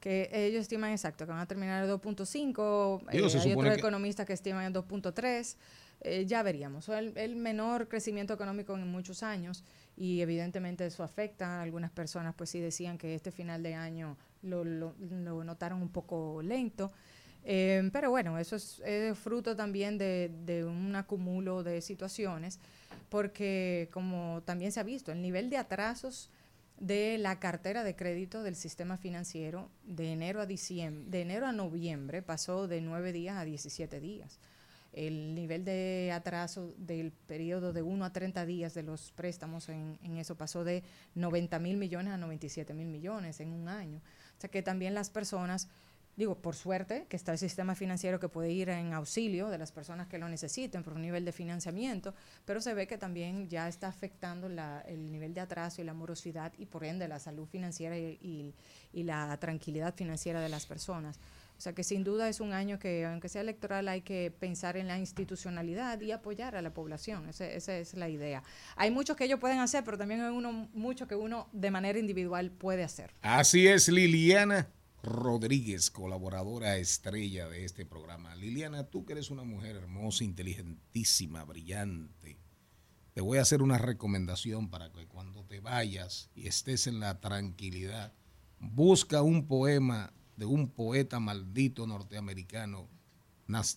que 0.00 0.30
ellos 0.32 0.62
estiman 0.62 0.92
exacto 0.92 1.26
que 1.26 1.30
van 1.32 1.40
a 1.40 1.46
terminar 1.46 1.84
en 1.84 1.90
2.5, 1.90 3.00
Digo, 3.12 3.28
eh, 3.28 3.38
hay 3.38 3.52
otros 3.52 3.74
que- 3.74 3.78
economistas 3.80 4.24
que 4.26 4.32
estiman 4.32 4.64
en 4.64 4.72
2.3, 4.72 5.56
eh, 6.00 6.24
ya 6.26 6.42
veríamos, 6.42 6.88
el, 6.88 7.36
menor 7.36 7.88
crecimiento 7.88 8.32
económico 8.34 8.74
en 8.76 8.86
muchos 8.90 9.22
años 9.22 9.64
y 9.96 10.20
evidentemente 10.22 10.86
eso 10.86 11.02
afecta 11.02 11.60
algunas 11.60 11.90
personas, 11.90 12.34
pues 12.36 12.50
sí 12.50 12.60
decían 12.60 12.96
que 12.98 13.14
este 13.14 13.30
final 13.30 13.62
de 13.62 13.74
año 13.74 14.16
lo, 14.42 14.64
lo- 14.64 14.94
lo 14.98 15.44
notaron 15.44 15.82
un 15.82 15.90
poco 15.90 16.40
lento. 16.42 16.90
Eh, 17.44 17.88
pero 17.92 18.10
bueno, 18.10 18.38
eso 18.38 18.56
es, 18.56 18.82
fruto 19.18 19.56
también 19.56 19.96
de, 19.98 20.30
de 20.44 20.64
un 20.64 20.94
acumulo 20.94 21.62
de 21.62 21.80
situaciones, 21.80 22.58
porque 23.08 23.88
como 23.92 24.42
también 24.44 24.72
se 24.72 24.80
ha 24.80 24.84
visto, 24.84 25.12
el 25.12 25.22
nivel 25.22 25.50
de 25.50 25.56
atrasos 25.56 26.30
de 26.78 27.18
la 27.18 27.38
cartera 27.40 27.84
de 27.84 27.94
crédito 27.94 28.42
del 28.42 28.56
sistema 28.56 28.96
financiero 28.96 29.70
de 29.84 30.12
enero 30.12 30.40
a 30.40 30.46
diciembre, 30.46 31.10
de 31.10 31.20
enero 31.22 31.46
a 31.46 31.52
noviembre 31.52 32.22
pasó 32.22 32.68
de 32.68 32.80
9 32.80 33.12
días 33.12 33.36
a 33.36 33.44
17 33.44 34.00
días. 34.00 34.38
El 34.92 35.34
nivel 35.36 35.64
de 35.64 36.10
atraso 36.12 36.74
del 36.76 37.12
periodo 37.12 37.72
de 37.72 37.82
1 37.82 38.04
a 38.04 38.12
30 38.12 38.44
días 38.44 38.74
de 38.74 38.82
los 38.82 39.12
préstamos 39.12 39.68
en, 39.68 39.98
eso 40.16 40.34
pasó 40.36 40.64
de 40.64 40.82
90 41.14 41.58
mil 41.60 41.76
millones 41.76 42.12
a 42.12 42.16
97 42.16 42.74
mil 42.74 42.88
millones 42.88 43.38
en 43.40 43.52
un 43.52 43.68
año. 43.68 43.98
O 44.36 44.40
sea 44.40 44.50
que 44.50 44.62
también 44.62 44.94
las 44.94 45.08
personas, 45.10 45.68
digo, 46.16 46.34
por 46.34 46.56
suerte 46.56 47.06
que 47.08 47.16
está 47.16 47.30
el 47.30 47.38
sistema 47.38 47.76
financiero 47.76 48.18
que 48.18 48.28
puede 48.28 48.50
ir 48.50 48.68
en 48.68 48.92
auxilio 48.92 49.48
de 49.48 49.58
las 49.58 49.70
personas 49.70 50.08
que 50.08 50.18
lo 50.18 50.28
necesiten 50.28 50.82
por 50.82 50.94
un 50.94 51.02
nivel 51.02 51.24
de 51.24 51.30
financiamiento, 51.32 52.12
pero 52.44 52.60
se 52.60 52.74
ve 52.74 52.88
que 52.88 52.98
también 52.98 53.48
ya 53.48 53.68
está 53.68 53.86
afectando 53.86 54.48
la- 54.48 54.80
el 54.88 55.12
nivel 55.12 55.34
de 55.34 55.40
atraso 55.40 55.80
y 55.80 55.84
la 55.84 55.94
morosidad 55.94 56.52
y 56.58 56.66
por 56.66 56.84
ende 56.84 57.06
la 57.06 57.20
salud 57.20 57.46
financiera 57.46 57.96
y 57.96 58.54
la 58.92 59.36
tranquilidad 59.38 59.94
financiera 59.94 60.40
de 60.40 60.48
las 60.48 60.66
personas. 60.66 61.20
O 61.60 61.62
sea 61.62 61.74
que 61.74 61.84
sin 61.84 62.04
duda 62.04 62.26
es 62.30 62.40
un 62.40 62.54
año 62.54 62.78
que, 62.78 63.04
aunque 63.04 63.28
sea 63.28 63.42
electoral, 63.42 63.86
hay 63.88 64.00
que 64.00 64.30
pensar 64.30 64.78
en 64.78 64.88
la 64.88 64.98
institucionalidad 64.98 66.00
y 66.00 66.10
apoyar 66.10 66.56
a 66.56 66.62
la 66.62 66.72
población. 66.72 67.28
Esa 67.28 67.76
es 67.76 67.92
la 67.92 68.08
idea. 68.08 68.42
Hay 68.76 68.90
mucho 68.90 69.14
que 69.14 69.26
ellos 69.26 69.38
pueden 69.38 69.58
hacer, 69.58 69.84
pero 69.84 69.98
también 69.98 70.22
hay 70.22 70.30
uno, 70.34 70.70
mucho 70.72 71.06
que 71.06 71.16
uno 71.16 71.50
de 71.52 71.70
manera 71.70 71.98
individual 71.98 72.50
puede 72.50 72.82
hacer. 72.82 73.12
Así 73.20 73.68
es, 73.68 73.88
Liliana 73.88 74.70
Rodríguez, 75.02 75.90
colaboradora 75.90 76.78
estrella 76.78 77.46
de 77.46 77.66
este 77.66 77.84
programa. 77.84 78.34
Liliana, 78.36 78.84
tú 78.84 79.04
que 79.04 79.12
eres 79.12 79.30
una 79.30 79.44
mujer 79.44 79.76
hermosa, 79.76 80.24
inteligentísima, 80.24 81.44
brillante. 81.44 82.38
Te 83.12 83.20
voy 83.20 83.36
a 83.36 83.42
hacer 83.42 83.60
una 83.60 83.76
recomendación 83.76 84.70
para 84.70 84.90
que 84.92 85.06
cuando 85.06 85.44
te 85.44 85.60
vayas 85.60 86.30
y 86.34 86.46
estés 86.46 86.86
en 86.86 87.00
la 87.00 87.20
tranquilidad, 87.20 88.14
busca 88.58 89.20
un 89.20 89.46
poema 89.46 90.14
de 90.40 90.46
un 90.46 90.68
poeta 90.68 91.20
maldito 91.20 91.86
norteamericano, 91.86 92.88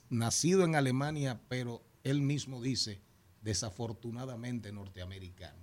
nacido 0.09 0.63
en 0.63 0.75
Alemania, 0.75 1.41
pero 1.49 1.83
él 2.05 2.21
mismo 2.21 2.61
dice, 2.61 3.01
desafortunadamente 3.41 4.71
norteamericano. 4.71 5.59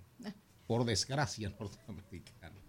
Por 0.66 0.84
desgracia 0.84 1.48
norteamericano. 1.58 2.60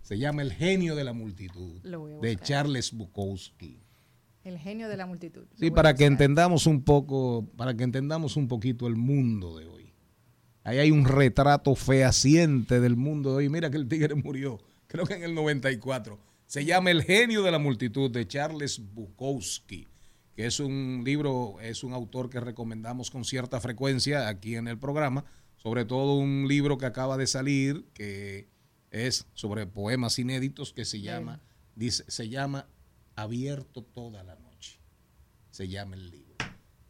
Se 0.00 0.18
llama 0.18 0.40
El 0.40 0.54
genio 0.54 0.96
de 0.96 1.04
la 1.04 1.12
multitud, 1.12 1.82
de. 1.82 2.36
Charles 2.38 2.92
Bukowski. 2.92 3.78
El 4.42 4.58
genio 4.58 4.88
de 4.88 4.96
la 4.96 5.04
multitud. 5.04 5.42
Lo 5.42 5.58
Sí, 5.58 5.70
para 5.70 5.94
que 5.94 6.06
entendamos 6.06 6.66
un 6.66 6.82
poco, 6.82 7.46
para 7.58 7.76
que 7.76 7.84
entendamos 7.84 8.36
un 8.36 8.48
poquito 8.48 8.86
el 8.86 8.96
mundo 8.96 9.58
de 9.58 9.66
hoy. 9.66 9.92
Ahí 10.64 10.78
hay 10.78 10.90
un 10.90 11.04
retrato 11.04 11.74
fehaciente 11.74 12.80
del 12.80 12.96
mundo 12.96 13.32
de 13.32 13.36
hoy. 13.36 13.48
Mira 13.50 13.70
que 13.70 13.76
el 13.76 13.86
tigre 13.86 14.14
murió, 14.14 14.58
creo 14.86 15.04
que 15.04 15.12
en 15.12 15.24
el 15.24 15.34
94. 15.34 16.29
Se 16.50 16.64
llama 16.64 16.90
El 16.90 17.04
genio 17.04 17.44
de 17.44 17.52
la 17.52 17.60
multitud 17.60 18.10
de 18.10 18.26
Charles 18.26 18.80
Bukowski, 18.92 19.86
que 20.34 20.46
es 20.46 20.58
un 20.58 21.02
libro, 21.04 21.60
es 21.60 21.84
un 21.84 21.92
autor 21.92 22.28
que 22.28 22.40
recomendamos 22.40 23.12
con 23.12 23.24
cierta 23.24 23.60
frecuencia 23.60 24.26
aquí 24.26 24.56
en 24.56 24.66
el 24.66 24.76
programa, 24.76 25.24
sobre 25.58 25.84
todo 25.84 26.16
un 26.16 26.48
libro 26.48 26.76
que 26.76 26.86
acaba 26.86 27.16
de 27.16 27.28
salir 27.28 27.84
que 27.94 28.48
es 28.90 29.28
sobre 29.32 29.64
poemas 29.68 30.18
inéditos 30.18 30.72
que 30.72 30.84
se 30.84 31.00
llama 31.00 31.40
dice 31.76 32.02
se 32.08 32.28
llama 32.28 32.66
Abierto 33.14 33.84
toda 33.84 34.24
la 34.24 34.34
noche. 34.34 34.80
Se 35.52 35.68
llama 35.68 35.94
el 35.94 36.10
libro. 36.10 36.29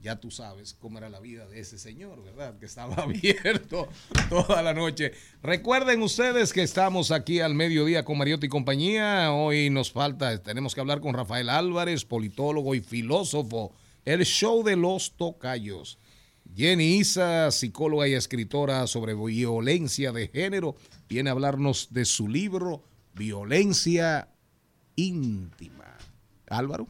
Ya 0.02 0.16
tú 0.16 0.31
sabes 0.31 0.74
cómo 0.81 0.97
era 0.97 1.10
la 1.10 1.20
vida 1.20 1.47
de 1.47 1.60
ese 1.60 1.78
señor, 1.78 2.24
¿verdad? 2.24 2.59
Que 2.59 2.64
estaba 2.64 2.94
abierto 3.02 3.89
toda 4.31 4.62
la 4.62 4.72
noche. 4.72 5.12
Recuerden 5.43 6.01
ustedes 6.02 6.55
que 6.55 6.62
estamos 6.62 7.10
aquí 7.10 7.40
al 7.40 7.55
mediodía 7.55 8.05
con 8.05 8.16
Mariotti 8.16 8.47
y 8.47 8.48
compañía. 8.48 9.32
Hoy 9.32 9.68
nos 9.68 9.93
falta, 9.93 10.43
tenemos 10.43 10.74
que 10.74 10.81
hablar 10.81 11.01
con 11.01 11.12
Rafael 11.12 11.51
Álvarez, 11.51 12.06
politólogo 12.06 12.74
y 12.74 12.81
filósofo. 12.81 13.74
El 14.06 14.24
show 14.24 14.64
de 14.64 14.77
los 14.77 15.16
tocayos. 15.16 15.98
Jenny 16.56 16.97
Isa, 16.97 17.51
psicóloga 17.51 18.09
y 18.09 18.14
escritora 18.14 18.86
sobre 18.86 19.14
violencia 19.14 20.12
de 20.12 20.28
género, 20.28 20.77
viene 21.09 21.28
a 21.31 21.32
hablarnos 21.32 21.89
de 21.90 22.06
su 22.06 22.27
libro 22.27 22.82
Violencia 23.14 24.28
íntima. 24.97 25.97
Álvaro. 26.48 26.89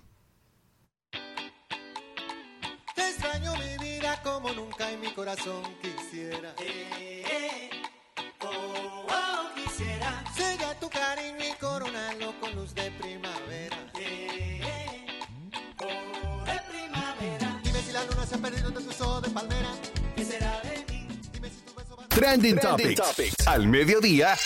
Como 4.50 4.66
nunca 4.66 4.90
en 4.90 5.00
mi 5.00 5.12
corazón 5.12 5.62
quisiera. 5.80 6.54
oh, 8.40 9.06
oh, 9.08 9.54
quisiera. 9.54 10.24
Sella 10.34 10.74
tu 10.78 10.88
cariño 10.88 11.38
y 11.38 11.58
coronarlo 11.58 12.32
con 12.40 12.54
luz 12.54 12.74
de 12.74 12.90
primavera. 12.92 13.76
oh, 15.78 16.44
de 16.44 16.60
primavera. 16.70 17.60
Dime 17.62 17.82
si 17.82 17.92
la 17.92 18.04
luna 18.04 18.26
se 18.26 18.34
ha 18.34 18.38
perdido 18.38 18.68
entre 18.68 18.84
tus 18.84 19.00
ojos 19.00 19.22
de 19.22 19.30
palmera. 19.30 19.70
¿Qué 20.16 20.24
será 20.24 20.60
de 20.62 20.84
mí? 20.92 21.08
Dime 21.32 21.50
si 21.50 21.60
tu 21.60 21.74
beso 21.74 21.96
va 21.96 22.06
Trending, 22.08 22.58
Topics. 22.58 23.46
Al 23.46 23.68
mediodía. 23.68 24.36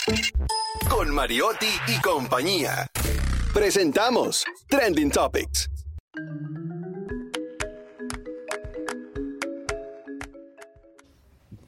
Con 0.89 1.09
Mariotti 1.09 1.69
y 1.87 1.99
compañía. 2.01 2.87
Presentamos 3.53 4.45
Trending 4.67 5.11
Topics. 5.11 5.69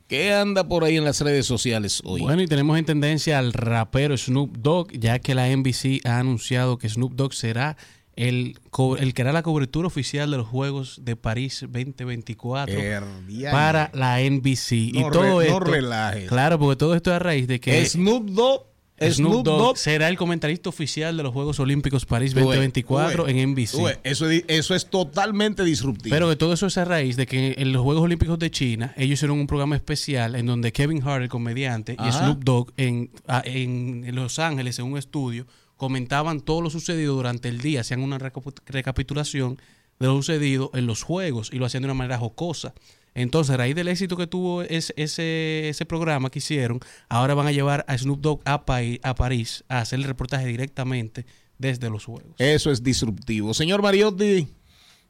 ¿Qué 0.07 0.33
anda 0.33 0.67
por 0.67 0.83
ahí 0.85 0.95
en 0.97 1.03
las 1.03 1.19
redes 1.21 1.45
sociales 1.45 2.01
hoy? 2.05 2.21
Bueno, 2.21 2.41
y 2.41 2.47
tenemos 2.47 2.77
en 2.79 2.85
tendencia 2.85 3.39
al 3.39 3.51
rapero 3.51 4.15
Snoop 4.17 4.57
Dogg, 4.57 4.91
ya 4.93 5.19
que 5.19 5.35
la 5.35 5.49
NBC 5.55 6.05
ha 6.05 6.19
anunciado 6.19 6.77
que 6.77 6.87
Snoop 6.87 7.13
Dogg 7.13 7.33
será 7.33 7.75
el, 8.15 8.57
el 8.99 9.13
que 9.13 9.21
hará 9.21 9.33
la 9.33 9.43
cobertura 9.43 9.85
oficial 9.87 10.31
de 10.31 10.37
los 10.37 10.47
Juegos 10.47 11.01
de 11.03 11.15
París 11.17 11.59
2024 11.61 12.73
Herdiañe. 12.73 13.51
para 13.51 13.91
la 13.93 14.21
NBC. 14.21 14.93
No 14.93 14.99
y 14.99 15.11
todo 15.11 15.21
re- 15.21 15.29
no 15.29 15.41
esto, 15.41 15.59
relajes. 15.59 16.29
Claro, 16.29 16.57
porque 16.57 16.77
todo 16.77 16.95
esto 16.95 17.09
es 17.11 17.15
a 17.17 17.19
raíz 17.19 17.47
de 17.47 17.59
que 17.59 17.85
Snoop 17.85 18.29
Dogg, 18.29 18.65
Snoop 18.99 19.43
Dogg 19.45 19.77
será 19.77 20.09
el 20.09 20.17
comentarista 20.17 20.69
oficial 20.69 21.15
de 21.17 21.23
los 21.23 21.31
Juegos 21.33 21.59
Olímpicos 21.59 22.05
París 22.05 22.31
Tú 22.31 22.37
ves, 22.39 22.45
2024 22.45 23.23
tú 23.23 23.25
ves, 23.27 23.35
en 23.35 23.49
NBC. 23.51 23.97
Eso, 24.03 24.29
es- 24.29 24.43
eso 24.47 24.73
es 24.75 24.89
totalmente 24.89 25.63
disruptivo. 25.63 26.13
Pero 26.15 26.29
que 26.29 26.35
todo 26.35 26.53
eso 26.53 26.65
es 26.67 26.77
a 26.77 26.85
raíz 26.85 27.15
de 27.15 27.25
que 27.27 27.55
en 27.57 27.71
los 27.73 27.83
Juegos 27.83 28.03
Olímpicos 28.03 28.39
de 28.39 28.49
China 28.49 28.93
ellos 28.97 29.13
hicieron 29.19 29.39
un 29.39 29.47
programa 29.47 29.75
especial 29.75 30.35
en 30.35 30.45
donde 30.47 30.71
Kevin 30.71 31.01
Hart, 31.07 31.21
el 31.23 31.29
comediante, 31.29 31.95
y. 31.99 32.11
Snoop 32.11 32.43
Dogg 32.43 32.73
en, 32.77 33.11
en 33.43 34.15
Los 34.15 34.39
Ángeles, 34.39 34.79
en 34.79 34.85
un 34.85 34.97
estudio, 34.97 35.45
comentaban 35.75 36.41
todo 36.41 36.61
lo 36.61 36.69
sucedido 36.71 37.13
durante 37.13 37.49
el 37.49 37.59
día, 37.61 37.81
hacían 37.81 38.01
una 38.01 38.17
recapitulación 38.65 39.57
de 39.99 40.07
lo 40.07 40.15
sucedido 40.15 40.71
en 40.73 40.85
los 40.87 41.03
juegos 41.03 41.49
y 41.53 41.57
lo 41.57 41.65
hacían 41.65 41.81
de 41.83 41.87
una 41.87 41.93
manera 41.93 42.17
jocosa. 42.17 42.73
Entonces, 43.17 43.53
a 43.53 43.57
raíz 43.57 43.75
del 43.75 43.87
éxito 43.87 44.15
que 44.15 44.27
tuvo 44.27 44.61
ese, 44.61 44.93
ese, 44.95 45.69
ese 45.69 45.85
programa 45.85 46.29
que 46.29 46.39
hicieron, 46.39 46.79
ahora 47.09 47.33
van 47.33 47.47
a 47.47 47.51
llevar 47.51 47.83
a 47.87 47.97
Snoop 47.97 48.21
Dogg 48.21 48.41
a, 48.45 48.65
Pai- 48.65 48.99
a 49.03 49.15
París 49.15 49.63
a 49.67 49.79
hacer 49.79 49.99
el 49.99 50.05
reportaje 50.05 50.45
directamente 50.45 51.25
desde 51.57 51.89
los 51.89 52.05
juegos. 52.05 52.35
Eso 52.37 52.71
es 52.71 52.83
disruptivo. 52.83 53.53
Señor 53.53 53.81
Mariotti. 53.81 54.47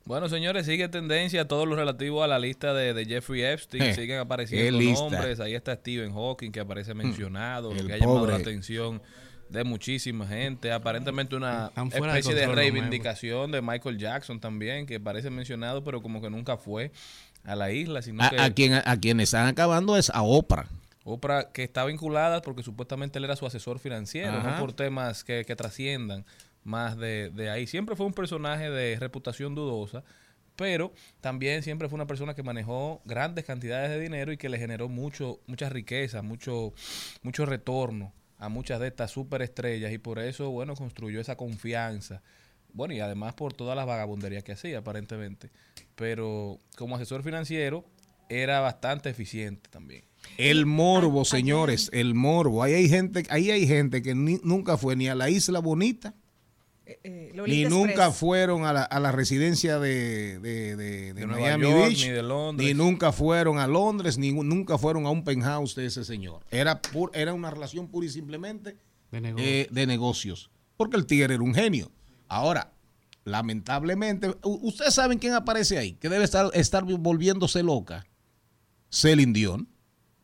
Bueno, 0.05 0.29
señores, 0.29 0.65
sigue 0.65 0.88
tendencia 0.88 1.49
todo 1.49 1.65
lo 1.65 1.75
relativo 1.75 2.23
a 2.23 2.27
la 2.27 2.39
lista 2.39 2.73
de, 2.73 2.93
de 2.93 3.05
Jeffrey 3.05 3.41
Epstein. 3.43 3.84
Eh, 3.84 3.93
Siguen 3.93 4.19
apareciendo 4.19 4.79
nombres. 4.93 5.41
Ahí 5.41 5.53
está 5.53 5.75
Stephen 5.75 6.13
Hawking, 6.13 6.51
que 6.53 6.61
aparece 6.61 6.93
mencionado, 6.93 7.73
el 7.73 7.88
que 7.88 7.93
ha 7.93 7.97
llamado 7.97 8.19
pobre. 8.19 8.31
la 8.31 8.38
atención 8.38 9.01
de 9.49 9.63
muchísima 9.65 10.25
gente. 10.25 10.71
Aparentemente 10.71 11.35
una 11.35 11.71
de 11.75 11.97
especie 11.97 12.35
de, 12.35 12.47
los 12.47 12.55
reivindicación 12.55 13.51
de 13.51 13.61
Michael 13.61 13.97
Jackson 13.97 14.39
también, 14.39 14.85
que 14.85 14.99
parece 15.01 15.29
mencionado, 15.29 15.84
pero 15.84 16.01
como 16.01 16.21
que 16.21 16.29
nunca 16.29 16.55
fue 16.55 16.91
a 17.47 17.55
la 17.55 17.71
isla, 17.71 18.01
sino 18.03 18.23
A, 18.23 18.29
que... 18.29 18.39
a 18.39 18.53
quien, 18.53 18.73
a 18.73 18.99
quien 18.99 19.19
están 19.19 19.47
acabando 19.47 19.97
es 19.97 20.11
a 20.11 20.21
Oprah. 20.21 20.67
Oprah 21.05 21.51
que 21.51 21.63
está 21.63 21.85
vinculada 21.85 22.41
porque 22.41 22.61
supuestamente 22.61 23.17
él 23.17 23.23
era 23.23 23.37
su 23.37 23.45
asesor 23.45 23.79
financiero, 23.79 24.37
Ajá. 24.37 24.51
no 24.51 24.59
por 24.59 24.73
temas 24.73 25.23
que, 25.23 25.45
que 25.45 25.55
trasciendan 25.55 26.25
más 26.63 26.97
de, 26.97 27.31
de 27.33 27.49
ahí. 27.49 27.65
Siempre 27.65 27.95
fue 27.95 28.05
un 28.05 28.13
personaje 28.13 28.69
de 28.69 28.97
reputación 28.99 29.55
dudosa, 29.55 30.03
pero 30.57 30.91
también 31.21 31.63
siempre 31.63 31.87
fue 31.87 31.95
una 31.95 32.07
persona 32.07 32.33
que 32.33 32.43
manejó 32.43 33.01
grandes 33.05 33.45
cantidades 33.45 33.89
de 33.91 34.01
dinero 34.01 34.33
y 34.33 34.37
que 34.37 34.49
le 34.49 34.57
generó 34.57 34.89
mucho, 34.89 35.39
mucha 35.47 35.69
riqueza, 35.69 36.21
mucho, 36.21 36.73
mucho 37.21 37.45
retorno 37.45 38.11
a 38.37 38.49
muchas 38.49 38.79
de 38.81 38.87
estas 38.87 39.11
superestrellas 39.11 39.93
y 39.93 39.97
por 39.97 40.19
eso, 40.19 40.49
bueno, 40.49 40.75
construyó 40.75 41.21
esa 41.21 41.37
confianza. 41.37 42.21
Bueno, 42.73 42.94
y 42.94 42.99
además 42.99 43.34
por 43.34 43.53
todas 43.53 43.76
las 43.76 43.85
vagabunderías 43.88 44.44
que 44.44 44.52
hacía, 44.52 44.80
aparentemente. 44.80 45.49
Pero 45.95 46.60
como 46.77 46.95
asesor 46.95 47.23
financiero 47.23 47.85
era 48.30 48.60
bastante 48.60 49.10
eficiente 49.10 49.69
también. 49.69 50.03
El 50.38 50.65
morbo, 50.65 51.26
señores, 51.26 51.89
el 51.94 52.14
morbo. 52.14 52.61
Ahí 52.61 52.73
hay 52.73 52.89
gente, 52.89 53.23
ahí 53.30 53.49
hay 53.52 53.65
gente 53.65 54.02
que 54.02 54.14
ni- 54.14 54.39
nunca 54.44 54.77
fue 54.77 54.95
ni 54.95 55.07
a 55.07 55.15
la 55.15 55.30
Isla 55.30 55.60
Bonita, 55.60 56.14
Eh, 56.85 57.30
ni 57.31 57.38
Lolita 57.38 57.69
nunca 57.69 57.91
Express. 58.06 58.15
fueron 58.15 58.64
a 58.65 58.72
la, 58.73 58.84
a 58.84 58.99
la 58.99 59.11
residencia 59.11 59.77
de, 59.80 60.39
de- 60.39 60.76
de- 60.77 61.14
de 61.14 61.26
Miami 61.27 61.64
York, 61.65 61.88
Beach, 61.88 62.03
ni 62.06 62.10
de 62.11 62.23
Londres. 62.23 62.68
ni 62.68 62.73
nunca 62.73 63.11
fueron 63.11 63.60
a 63.60 63.68
Londres, 63.68 64.18
ni 64.18 64.31
nunca 64.31 64.77
fueron 64.77 65.06
a 65.06 65.10
un 65.10 65.23
penthouse 65.23 65.76
de 65.76 65.85
ese 65.85 66.06
señor. 66.06 66.45
Era, 66.52 66.81
pu- 66.81 67.10
era 67.14 67.34
una 67.34 67.49
relación 67.52 67.88
pura 67.89 68.06
y 68.06 68.10
simplemente 68.10 68.77
De 69.11 69.19
negocio. 69.22 69.45
eh, 69.48 69.68
de 69.69 69.85
negocios, 69.88 70.49
porque 70.77 70.95
el 70.98 71.06
tigre 71.06 71.34
era 71.34 71.44
un 71.44 71.53
genio. 71.53 71.91
Ahora, 72.27 72.73
lamentablemente, 73.23 74.35
ustedes 74.43 74.93
saben 74.93 75.19
quién 75.19 75.33
aparece 75.33 75.77
ahí, 75.77 75.93
que 75.93 76.09
debe 76.09 76.23
estar, 76.23 76.49
estar 76.53 76.83
volviéndose 76.83 77.63
loca. 77.63 78.05
Celine 78.89 79.33
Dion. 79.33 79.67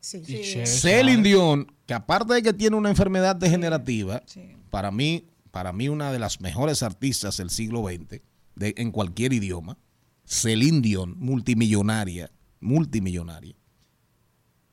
Sí. 0.00 0.22
Celine 0.66 1.22
Dion, 1.22 1.72
que 1.86 1.94
aparte 1.94 2.34
de 2.34 2.42
que 2.42 2.52
tiene 2.52 2.76
una 2.76 2.90
enfermedad 2.90 3.36
degenerativa, 3.36 4.22
para 4.70 4.90
mí, 4.90 5.26
para 5.50 5.72
mí 5.72 5.88
una 5.88 6.12
de 6.12 6.18
las 6.18 6.40
mejores 6.40 6.82
artistas 6.82 7.38
del 7.38 7.50
siglo 7.50 7.84
XX, 7.86 8.20
de, 8.54 8.74
en 8.76 8.90
cualquier 8.90 9.32
idioma, 9.32 9.78
Celine 10.26 10.80
Dion, 10.80 11.18
multimillonaria, 11.18 12.30
multimillonaria. 12.60 13.54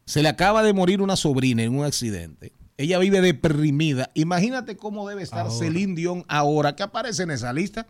Se 0.05 0.21
le 0.21 0.29
acaba 0.29 0.63
de 0.63 0.73
morir 0.73 1.01
una 1.01 1.15
sobrina 1.15 1.63
en 1.63 1.77
un 1.77 1.85
accidente. 1.85 2.53
Ella 2.81 2.97
vive 2.97 3.21
deprimida. 3.21 4.09
Imagínate 4.15 4.75
cómo 4.75 5.07
debe 5.07 5.21
estar 5.21 5.41
Ahora. 5.41 5.51
Celine 5.51 5.93
Dion 5.93 6.25
ahora 6.27 6.75
que 6.75 6.81
aparece 6.81 7.21
en 7.21 7.29
esa 7.29 7.53
lista. 7.53 7.85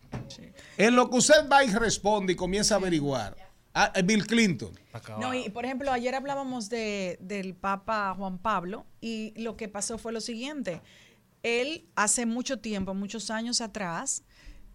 En 0.78 0.98
lo 0.98 1.10
que 1.10 1.16
usted 1.16 1.48
va 1.50 1.64
y 1.64 1.72
responde 1.72 2.34
y 2.34 2.36
comienza 2.36 2.76
a 2.76 2.78
averiguar. 2.78 3.38
Ah, 3.74 3.94
eh, 3.96 4.02
Bill 4.02 4.28
Clinton. 4.28 4.78
No, 5.18 5.34
y 5.34 5.50
por 5.50 5.64
ejemplo, 5.64 5.94
ayer 5.94 6.14
hablábamos 6.14 6.68
de, 6.68 7.18
del 7.22 7.56
Papa 7.56 8.14
Juan 8.18 8.38
Pablo 8.38 8.86
y 9.00 9.34
lo 9.38 9.56
que 9.56 9.70
pasó 9.70 9.98
fue 9.98 10.12
lo 10.12 10.20
siguiente. 10.20 10.82
Él 11.42 11.88
hace 11.96 12.26
mucho 12.26 12.60
tiempo, 12.60 12.94
muchos 12.94 13.32
años 13.32 13.62
atrás, 13.62 14.24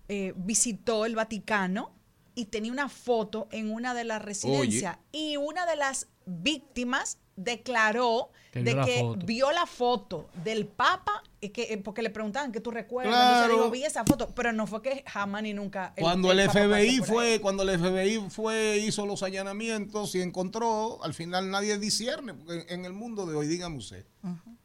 eh, 0.08 0.32
visitó 0.34 1.04
el 1.04 1.14
Vaticano 1.14 1.94
y 2.34 2.46
tenía 2.46 2.72
una 2.72 2.88
foto 2.88 3.48
en 3.50 3.70
una 3.70 3.92
de 3.92 4.04
las 4.04 4.22
residencias 4.22 4.96
y 5.12 5.36
una 5.36 5.66
de 5.66 5.76
las 5.76 6.08
víctimas 6.26 7.18
declaró 7.36 8.30
Que 8.52 8.62
de 8.62 8.72
vio 8.72 8.76
la 8.80 8.86
que 8.86 8.98
foto. 9.00 9.26
vio 9.26 9.52
la 9.52 9.66
foto 9.66 10.28
del 10.42 10.66
Papa 10.66 11.22
y 11.40 11.50
que, 11.50 11.64
eh, 11.74 11.78
porque 11.78 12.02
le 12.02 12.10
preguntaban 12.10 12.50
qué 12.50 12.60
tú 12.60 12.70
recuerdas. 12.70 13.12
Claro. 13.14 13.34
Entonces 13.44 13.56
digo, 13.58 13.70
vi 13.70 13.84
esa 13.84 14.04
foto, 14.04 14.34
pero 14.34 14.52
no 14.52 14.66
fue 14.66 14.80
que 14.82 15.04
jamás 15.06 15.42
ni 15.42 15.52
nunca. 15.52 15.92
Cuando 15.98 16.32
el, 16.32 16.38
Papa 16.46 16.52
pasó 16.60 16.68
FBI 16.68 16.98
fue, 17.00 17.40
cuando 17.40 17.62
el 17.62 17.78
FBI 17.78 18.30
fue, 18.30 18.78
hizo 18.78 19.04
los 19.06 19.22
allanamientos 19.22 20.14
y 20.14 20.22
encontró, 20.22 21.02
al 21.04 21.14
final 21.14 21.50
nadie 21.50 21.78
discierne, 21.78 22.34
porque 22.34 22.60
en, 22.62 22.80
en 22.80 22.84
el 22.86 22.92
mundo 22.92 23.26
de 23.26 23.34
hoy, 23.36 23.46
dígame 23.46 23.76
usted, 23.76 24.06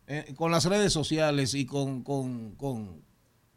eh, 0.07 0.33
con 0.37 0.51
las 0.51 0.65
redes 0.65 0.91
sociales 0.93 1.53
y 1.53 1.65
con, 1.65 2.03
con, 2.03 2.55
con, 2.55 3.03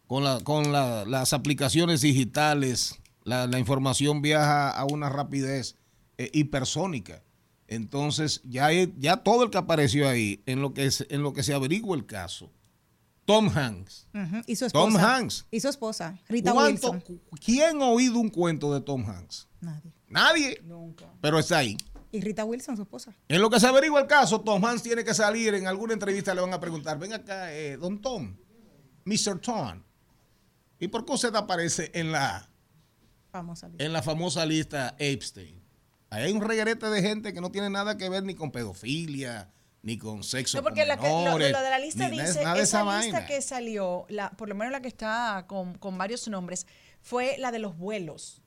con, 0.09 0.24
la- 0.24 0.40
con 0.40 0.72
la- 0.72 1.05
las 1.05 1.32
aplicaciones 1.32 2.01
digitales, 2.01 2.98
la, 3.22 3.47
la 3.47 3.59
información 3.60 4.20
viaja 4.22 4.70
a 4.70 4.85
una 4.85 5.09
rapidez 5.09 5.76
eh, 6.18 6.31
hipersónica. 6.32 7.22
Entonces, 7.68 8.40
ya, 8.44 8.68
ya 8.72 9.16
todo 9.18 9.44
el 9.44 9.50
que 9.50 9.58
apareció 9.58 10.08
ahí, 10.08 10.42
en 10.46 10.60
lo 10.60 10.74
que, 10.74 10.90
se- 10.90 11.06
en 11.14 11.22
lo 11.22 11.32
que 11.32 11.42
se 11.42 11.54
averigua 11.54 11.96
el 11.96 12.04
caso, 12.06 12.50
Tom 13.24 13.48
Hanks. 13.48 14.06
Y 14.46 14.56
su 14.56 14.66
esposa. 14.66 14.84
Tom 14.84 14.96
Hanks. 14.96 15.46
Y 15.50 15.60
su 15.60 15.68
esposa, 15.68 16.18
Rita 16.28 16.52
¿Cuánto- 16.52 16.90
Wilson. 16.92 17.20
¿Quién 17.42 17.80
ha 17.82 17.86
oído 17.86 18.18
un 18.18 18.28
cuento 18.28 18.72
de 18.74 18.80
Tom 18.82 19.04
Hanks? 19.08 19.48
Nadie. 19.60 19.92
Nadie. 20.08 20.62
Pero 21.22 21.38
está 21.38 21.58
ahí. 21.58 21.76
Y 22.12 22.20
Rita 22.20 22.44
Wilson, 22.44 22.76
su 22.76 22.82
esposa. 22.82 23.16
En 23.28 23.40
lo 23.40 23.48
que 23.50 23.58
se 23.58 23.66
averigua 23.66 24.00
el 24.00 24.06
caso, 24.06 24.40
Tom 24.42 24.62
Hanks 24.64 24.82
tiene 24.82 25.02
que 25.02 25.14
salir 25.14 25.54
en 25.54 25.66
alguna 25.66 25.94
entrevista, 25.94 26.34
le 26.34 26.42
van 26.42 26.52
a 26.52 26.60
preguntar, 26.60 26.98
ven 26.98 27.14
acá, 27.14 27.52
eh, 27.54 27.76
don 27.78 28.00
Tom, 28.00 28.36
Mr. 29.06 29.40
Tom, 29.40 29.82
¿y 30.78 30.88
por 30.88 31.04
qué 31.06 31.12
usted 31.14 31.34
aparece 31.34 31.90
en 31.94 32.12
la, 32.12 32.48
Famosa. 33.32 33.70
en 33.78 33.92
la 33.92 34.02
famosa 34.02 34.44
lista 34.46 34.94
Epstein? 34.98 35.60
Ahí 36.14 36.24
hay 36.24 36.32
un 36.32 36.40
reguerete 36.40 36.86
de 36.90 37.02
gente 37.02 37.32
que 37.32 37.40
no 37.40 37.50
tiene 37.50 37.70
nada 37.70 37.96
que 37.96 38.08
ver 38.08 38.22
ni 38.22 38.34
con 38.34 38.50
pedofilia, 38.52 39.50
ni 39.82 39.98
con 39.98 40.22
sexo 40.22 40.58
No, 40.58 40.62
porque 40.62 40.80
con 40.80 40.88
la 40.88 40.96
que- 40.96 41.08
lo, 41.08 41.38
de 41.38 41.50
la 41.70 41.78
lista 41.78 42.08
dice, 42.08 42.24
esa, 42.24 42.40
esa 42.40 42.56
lista 42.58 42.84
vaina. 42.84 43.26
que 43.26 43.42
salió, 43.42 44.06
la, 44.08 44.30
por 44.30 44.48
lo 44.48 44.54
menos 44.54 44.72
la 44.72 44.80
que 44.80 44.88
está 44.88 45.44
con, 45.48 45.76
con 45.78 45.98
varios 45.98 46.26
nombres, 46.28 46.66
fue 47.02 47.36
la 47.38 47.50
de 47.50 47.58
los 47.58 47.76
vuelos. 47.76 48.40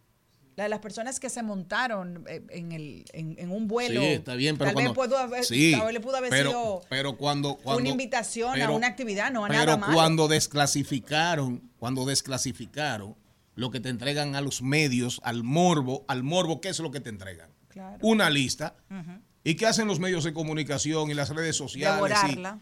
La 0.55 0.63
de 0.63 0.69
las 0.69 0.79
personas 0.79 1.19
que 1.19 1.29
se 1.29 1.43
montaron 1.43 2.25
eh, 2.27 2.41
en, 2.49 2.71
el, 2.71 3.05
en, 3.13 3.35
en 3.37 3.51
un 3.51 3.67
vuelo. 3.67 4.01
Sí, 4.01 4.07
está 4.07 4.33
bien, 4.33 4.57
pero 4.57 4.69
Tal 4.71 4.75
vez 4.83 4.85
cuando- 4.93 5.03
pudo 5.09 5.17
haber, 5.19 5.45
sí, 5.45 5.73
tal 5.77 5.85
vez 5.85 5.93
le 5.93 5.99
pudo 5.99 6.15
haber 6.17 6.31
pero, 6.31 6.49
sido 6.49 6.81
pero 6.89 7.15
cuando, 7.17 7.57
cuando 7.57 7.81
una 7.81 7.89
invitación 7.89 8.59
a 8.59 8.71
una 8.71 8.87
actividad, 8.87 9.29
no 9.31 9.45
a 9.45 9.49
pero 9.49 9.59
nada 9.65 9.77
más. 9.77 9.93
cuando 9.93 10.27
desclasificaron, 10.27 11.69
cuando 11.77 12.05
desclasificaron 12.05 13.15
lo 13.53 13.69
que 13.71 13.79
te 13.79 13.89
entregan 13.89 14.35
a 14.35 14.41
los 14.41 14.61
medios, 14.63 15.19
al 15.23 15.43
morbo, 15.43 16.05
al 16.07 16.23
morbo, 16.23 16.59
¿qué 16.61 16.69
es 16.69 16.79
lo 16.79 16.89
que 16.91 17.01
te 17.01 17.09
entregan? 17.09 17.49
Claro. 17.77 17.97
Una 18.01 18.29
lista. 18.29 18.75
¿Y 19.43 19.55
qué 19.55 19.65
hacen 19.65 19.87
los 19.87 19.99
medios 19.99 20.25
de 20.25 20.33
comunicación 20.33 21.09
y 21.09 21.13
las 21.13 21.29
redes 21.29 21.55
sociales 21.55 22.17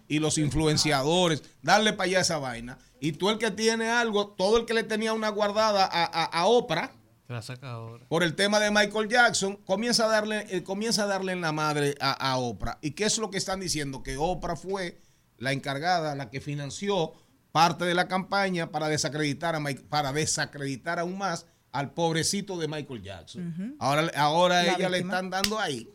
y, 0.10 0.16
y 0.18 0.20
los 0.20 0.38
influenciadores? 0.38 1.42
Darle 1.64 1.94
para 1.94 2.06
allá 2.10 2.20
esa 2.20 2.38
vaina. 2.38 2.78
Y 3.00 3.14
tú 3.14 3.30
el 3.30 3.38
que 3.40 3.50
tiene 3.52 3.90
algo, 3.90 4.28
todo 4.30 4.58
el 4.58 4.66
que 4.66 4.74
le 4.76 4.84
tenía 4.84 5.14
una 5.14 5.30
guardada 5.30 5.86
a, 5.86 6.04
a, 6.06 6.26
a 6.26 6.46
Oprah, 6.46 6.92
Se 7.28 7.34
la 7.34 7.42
saca 7.42 7.72
ahora. 7.72 8.06
por 8.08 8.22
el 8.24 8.36
tema 8.36 8.60
de 8.60 8.70
Michael 8.70 9.10
Jackson, 9.10 9.56
comienza 9.66 10.06
a 10.06 10.10
darle, 10.10 10.46
eh, 10.56 10.64
comienza 10.64 11.04
a 11.04 11.08
darle 11.08 11.32
en 11.32 11.42
la 11.42 11.52
madre 11.52 11.96
a, 12.00 12.12
a 12.12 12.38
Oprah. 12.38 12.78
¿Y 12.82 12.92
qué 12.92 13.06
es 13.06 13.18
lo 13.18 13.32
que 13.32 13.38
están 13.40 13.60
diciendo? 13.60 14.04
Que 14.04 14.18
Oprah 14.18 14.56
fue 14.56 15.02
la 15.38 15.52
encargada, 15.54 16.14
la 16.16 16.30
que 16.30 16.40
financió 16.40 17.14
parte 17.52 17.86
de 17.86 17.96
la 17.96 18.08
campaña 18.08 18.70
para 18.70 18.90
desacreditar 18.90 19.56
a 19.56 19.60
Mike- 19.60 19.86
para 19.90 20.14
desacreditar 20.14 21.00
aún 21.00 21.18
más 21.18 21.48
al 21.76 21.92
pobrecito 21.92 22.58
de 22.58 22.68
Michael 22.68 23.02
Jackson. 23.02 23.76
Ahora, 23.80 24.10
ahora 24.16 24.64
La 24.64 24.74
ella 24.76 24.90
le 24.90 25.00
están 25.00 25.30
dando 25.30 25.60
ahí. 25.60 25.90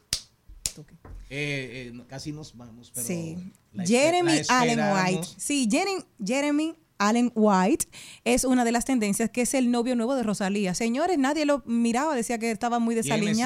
Eh, 1.33 1.93
eh, 1.95 2.05
casi 2.09 2.33
nos 2.33 2.57
vamos, 2.57 2.91
pero 2.93 3.07
Sí. 3.07 3.53
la 3.73 3.87
Jeremy 3.87 4.43
la 4.49 4.61
Allen. 4.61 4.81
White. 4.81 5.29
Sí, 5.39 5.69
Jeremy, 5.71 6.03
Jeremy 6.25 6.75
Allen 6.99 7.33
White 7.35 7.87
es 8.25 8.45
una 8.45 8.65
de 8.65 8.73
las 8.73 8.85
tendencias 8.85 9.31
que 9.31 9.43
es 9.43 9.55
el 9.55 9.71
novio 9.71 9.97
nuevo 9.97 10.15
de 10.17 10.23
Rosalía. 10.23 10.75
Señores, 10.75 11.19
nadie 11.19 11.47
lo 11.47 11.63
miraba, 11.67 12.15
decía 12.15 12.39
que 12.39 12.51
estaba 12.51 12.79
muy 12.79 12.95
¿Quién 12.95 13.07
es 13.29 13.39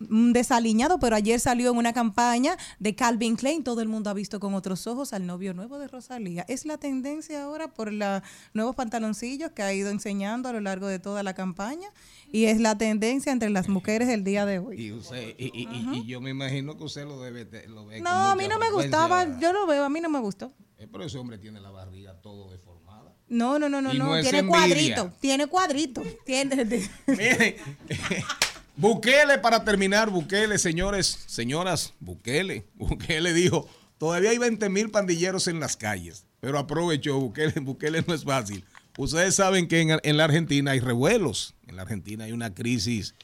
desaliñado. 0.00 0.98
pero 0.98 1.16
ayer 1.16 1.40
salió 1.40 1.70
en 1.70 1.76
una 1.76 1.92
campaña 1.92 2.56
de 2.78 2.94
Calvin 2.94 3.36
Klein. 3.36 3.64
Todo 3.64 3.80
el 3.80 3.88
mundo 3.88 4.10
ha 4.10 4.14
visto 4.14 4.40
con 4.40 4.54
otros 4.54 4.86
ojos 4.86 5.12
al 5.12 5.26
novio 5.26 5.54
nuevo 5.54 5.78
de 5.78 5.88
Rosalía. 5.88 6.44
Es 6.48 6.64
la 6.66 6.78
tendencia 6.78 7.44
ahora 7.44 7.68
por 7.68 7.92
los 7.92 8.22
nuevos 8.52 8.74
pantaloncillos 8.76 9.52
que 9.52 9.62
ha 9.62 9.72
ido 9.72 9.90
enseñando 9.90 10.48
a 10.48 10.52
lo 10.52 10.60
largo 10.60 10.86
de 10.86 10.98
toda 10.98 11.22
la 11.22 11.34
campaña. 11.34 11.88
Y 12.32 12.46
es 12.46 12.60
la 12.60 12.76
tendencia 12.76 13.30
entre 13.32 13.48
las 13.50 13.68
mujeres 13.68 14.08
del 14.08 14.24
día 14.24 14.44
de 14.44 14.58
hoy. 14.58 14.80
Y, 14.80 14.92
usted- 14.92 15.34
y- 15.38 15.46
y- 15.54 15.68
y- 15.70 15.98
y 16.00 16.06
yo 16.06 16.20
me 16.20 16.30
imagino 16.30 16.76
que 16.76 16.84
usted 16.84 17.04
lo 17.04 17.20
debe 17.20 17.44
lo 17.68 17.86
ve 17.86 18.00
No, 18.00 18.10
a 18.10 18.34
mí 18.36 18.48
no 18.48 18.58
me 18.58 18.70
gustaba. 18.72 19.38
Yo 19.38 19.52
lo 19.52 19.66
veo, 19.66 19.84
a 19.84 19.88
mí 19.88 20.00
no 20.00 20.08
me 20.08 20.18
gustó. 20.18 20.52
Eh, 20.78 20.88
pero 20.90 21.04
ese 21.04 21.16
hombre 21.18 21.38
tiene 21.38 21.60
la 21.60 21.70
barriga 21.70 22.20
todo 22.20 22.50
deformada. 22.50 23.14
No, 23.28 23.58
no, 23.60 23.68
no, 23.68 23.80
no, 23.80 23.94
no. 23.94 24.20
tiene 24.20 24.44
cuadrito. 24.46 25.12
Tiene 25.20 25.46
cuadrito. 25.46 26.02
Tiene. 26.26 26.84
Bukele, 28.76 29.38
para 29.38 29.64
terminar, 29.64 30.10
Bukele, 30.10 30.58
señores, 30.58 31.24
señoras, 31.26 31.94
Bukele, 32.00 32.66
Bukele 32.74 33.32
dijo, 33.32 33.68
todavía 33.98 34.30
hay 34.30 34.38
20 34.38 34.68
mil 34.68 34.90
pandilleros 34.90 35.46
en 35.46 35.60
las 35.60 35.76
calles, 35.76 36.26
pero 36.40 36.58
aprovechó, 36.58 37.18
Bukele, 37.20 37.52
Bukele 37.60 38.04
no 38.06 38.14
es 38.14 38.24
fácil. 38.24 38.64
Ustedes 38.96 39.36
saben 39.36 39.68
que 39.68 39.80
en, 39.80 40.16
la 40.16 40.24
Argentina 40.24 40.72
hay 40.72 40.80
revuelos, 40.80 41.54
en 41.66 41.76
la 41.76 41.82
Argentina 41.82 42.24
hay 42.24 42.32
una 42.32 42.54
crisis, 42.54 43.14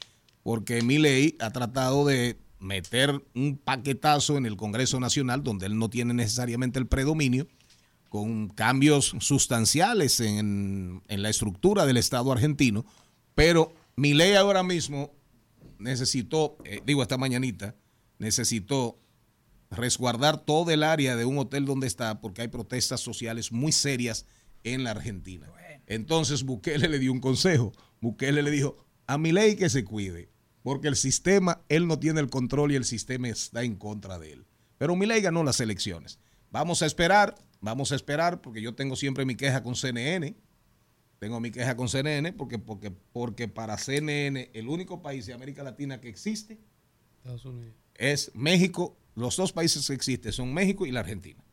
porque 0.43 0.83
Milei 0.83 1.37
ha 1.41 1.51
tratado 1.51 2.05
de 2.07 2.39
meter 2.59 3.23
un 3.35 3.57
paquetazo 3.57 4.37
en 4.37 4.47
el 4.47 4.57
Congreso 4.57 4.99
Nacional, 5.01 5.43
donde 5.43 5.67
él 5.67 5.79
no 5.79 5.89
tiene 5.89 6.13
necesariamente 6.15 6.79
el 6.79 6.87
predominio, 6.87 7.47
con 8.09 8.49
cambios 8.49 9.15
sustanciales 9.21 10.19
en, 10.19 11.03
en 11.07 11.23
la 11.23 11.29
estructura 11.29 11.87
del 11.87 11.97
Estado 11.97 12.33
argentino, 12.33 12.85
pero 13.37 13.73
Milei 13.95 14.35
ahora 14.35 14.65
mismo 14.65 15.13
necesitó, 15.81 16.57
eh, 16.65 16.81
digo 16.85 17.03
esta 17.03 17.19
mañanita, 17.19 17.75
necesitó 18.19 19.01
resguardar 19.71 20.45
todo 20.45 20.71
el 20.71 20.83
área 20.83 21.17
de 21.17 21.25
un 21.25 21.39
hotel 21.39 21.65
donde 21.65 21.87
está 21.87 22.21
porque 22.21 22.43
hay 22.43 22.49
protestas 22.49 23.01
sociales 23.01 23.53
muy 23.53 23.73
serias 23.73 24.27
en 24.65 24.85
la 24.85 24.91
Argentina. 24.91 25.51
Entonces 25.87 26.45
Bukele 26.45 26.89
le 26.89 26.99
dio 26.99 27.13
un 27.13 27.21
consejo. 27.21 27.73
Bukele 28.01 28.43
le 28.43 28.51
dijo, 28.51 28.77
a 29.07 29.19
Milei 29.19 29.57
que 29.57 29.69
se 29.69 29.85
cuide, 29.85 30.31
porque 30.63 30.89
el 30.89 30.97
sistema, 30.97 31.63
él 31.69 31.87
no 31.87 31.99
tiene 31.99 32.21
el 32.21 32.31
control 32.31 32.73
y 32.73 32.77
el 32.77 32.85
sistema 32.85 33.29
está 33.29 33.63
en 33.63 33.77
contra 33.77 34.19
de 34.19 34.35
él. 34.35 34.47
Pero 34.79 34.97
Milei 34.97 35.21
ganó 35.21 35.43
las 35.43 35.61
elecciones. 35.61 36.19
Vamos 36.51 36.83
a 36.83 36.87
esperar, 36.87 37.35
vamos 37.61 37.93
a 37.93 37.97
esperar, 37.97 38.41
porque 38.41 38.63
yo 38.63 38.75
tengo 38.75 38.97
siempre 38.97 39.25
mi 39.25 39.37
queja 39.37 39.63
con 39.63 39.75
CNN, 39.75 40.37
tengo 41.21 41.39
mi 41.39 41.51
queja 41.51 41.77
con 41.77 41.89
CNN 41.89 42.33
porque, 42.33 42.59
porque, 42.59 42.91
porque 42.91 43.47
para 43.47 43.77
CNN 43.77 44.51
el 44.55 44.69
único 44.69 45.03
país 45.03 45.27
de 45.27 45.35
América 45.35 45.63
Latina 45.63 46.01
que 46.01 46.09
existe 46.09 46.59
Estados 47.19 47.45
Unidos. 47.45 47.75
es 47.95 48.33
México. 48.35 48.97
Los 49.15 49.37
dos 49.37 49.53
países 49.53 49.87
que 49.87 49.93
existen 49.93 50.33
son 50.33 50.55
México 50.55 50.87
y 50.87 50.93
la 50.93 51.01
Argentina. 51.01 51.45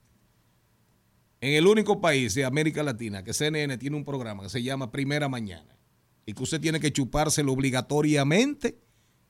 En 1.42 1.54
el 1.54 1.68
único 1.68 2.00
país 2.00 2.34
de 2.34 2.46
América 2.46 2.82
Latina 2.82 3.26
que 3.26 3.34
CNN 3.34 3.78
tiene 3.78 3.98
un 3.98 4.06
programa 4.06 4.44
que 4.44 4.50
se 4.50 4.64
llama 4.64 4.90
Primera 4.90 5.28
Mañana 5.28 5.78
y 6.26 6.34
que 6.34 6.44
usted 6.44 6.62
tiene 6.62 6.80
que 6.80 6.94
chupárselo 6.94 7.52
obligatoriamente 7.52 8.80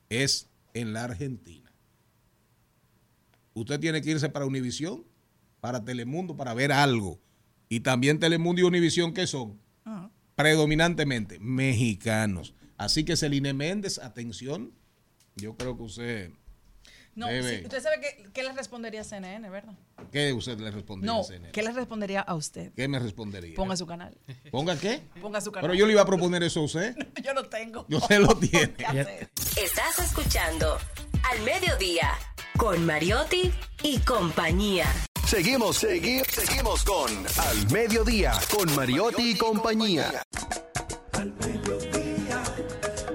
es 0.08 0.48
en 0.72 0.92
la 0.92 1.02
Argentina. 1.02 1.72
Usted 3.54 3.80
tiene 3.80 4.00
que 4.00 4.10
irse 4.12 4.28
para 4.28 4.46
Univisión, 4.46 5.04
para 5.60 5.84
Telemundo, 5.84 6.36
para 6.36 6.54
ver 6.54 6.70
algo. 6.70 7.18
Y 7.68 7.80
también 7.80 8.20
Telemundo 8.20 8.60
y 8.60 8.64
Univisión, 8.64 9.12
¿qué 9.12 9.26
son? 9.26 9.58
Predominantemente 10.38 11.38
mexicanos. 11.40 12.54
Así 12.76 13.04
que 13.04 13.16
Celine 13.16 13.52
Méndez, 13.54 13.98
atención, 13.98 14.72
yo 15.34 15.56
creo 15.56 15.76
que 15.76 15.82
usted 15.82 16.30
No, 17.16 17.26
debe- 17.26 17.58
sí, 17.58 17.62
usted 17.64 17.82
sabe 17.82 18.00
que, 18.00 18.30
qué 18.32 18.44
le 18.44 18.52
respondería 18.52 19.00
a 19.00 19.04
CNN, 19.04 19.50
¿verdad? 19.50 19.74
¿Qué 20.12 20.32
usted 20.32 20.56
le 20.60 20.70
respondería 20.70 21.12
No, 21.12 21.20
a 21.22 21.24
CNN? 21.24 21.50
¿qué 21.50 21.62
le 21.64 21.72
respondería 21.72 22.20
a 22.20 22.36
usted? 22.36 22.72
¿Qué 22.76 22.86
me 22.86 23.00
respondería? 23.00 23.56
Ponga 23.56 23.76
su 23.76 23.84
canal. 23.86 24.16
¿Ponga 24.52 24.78
qué? 24.78 25.02
Ponga 25.20 25.40
su 25.40 25.50
canal. 25.50 25.68
Pero 25.68 25.74
yo 25.76 25.86
le 25.86 25.92
iba 25.94 26.02
a 26.02 26.06
proponer 26.06 26.44
eso 26.44 26.60
a 26.60 26.64
usted. 26.64 26.94
Yo 27.24 27.34
lo 27.34 27.48
tengo. 27.48 27.84
Yo 27.88 27.98
se 27.98 28.20
lo 28.20 28.28
tiene. 28.38 28.76
Estás 29.60 29.98
escuchando 29.98 30.78
Al 31.32 31.42
Mediodía 31.42 32.10
con 32.56 32.86
Mariotti 32.86 33.52
y 33.82 33.98
compañía. 33.98 34.86
Seguimos, 35.28 35.76
seguimos, 35.76 36.26
seguimos 36.28 36.84
con 36.84 37.10
Al 37.36 37.70
Mediodía, 37.70 38.32
con 38.50 38.74
Mariotti 38.74 39.32
y 39.32 39.36
compañía. 39.36 40.22
Al 41.12 41.34
mediodía, 41.34 42.42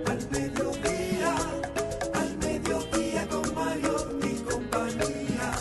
al 0.06 0.30
mediodía, 0.30 1.36
al 2.14 2.38
mediodía 2.38 3.28
con 3.28 3.56
Mario 3.56 4.20
y 4.22 4.36
compañía. 4.44 5.52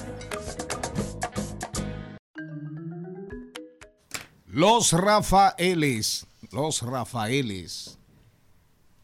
Los 4.44 4.92
Rafaeles, 4.92 6.26
los 6.50 6.82
Rafaeles, 6.82 7.98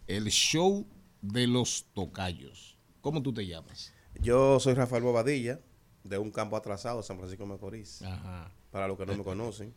el 0.06 0.26
show 0.26 0.86
de 1.22 1.46
los 1.46 1.86
tocayos. 1.94 2.76
¿Cómo 3.00 3.22
tú 3.22 3.32
te 3.32 3.46
llamas? 3.46 3.94
Yo 4.20 4.60
soy 4.60 4.74
Rafael 4.74 5.02
Bobadilla, 5.02 5.60
de 6.04 6.18
un 6.18 6.30
campo 6.30 6.56
atrasado, 6.56 7.02
San 7.02 7.16
Francisco 7.18 7.44
de 7.44 7.48
Macorís. 7.50 8.02
Ajá. 8.02 8.50
Para 8.70 8.88
los 8.88 8.96
que 8.98 9.06
no 9.06 9.16
me 9.16 9.24
conocen. 9.24 9.74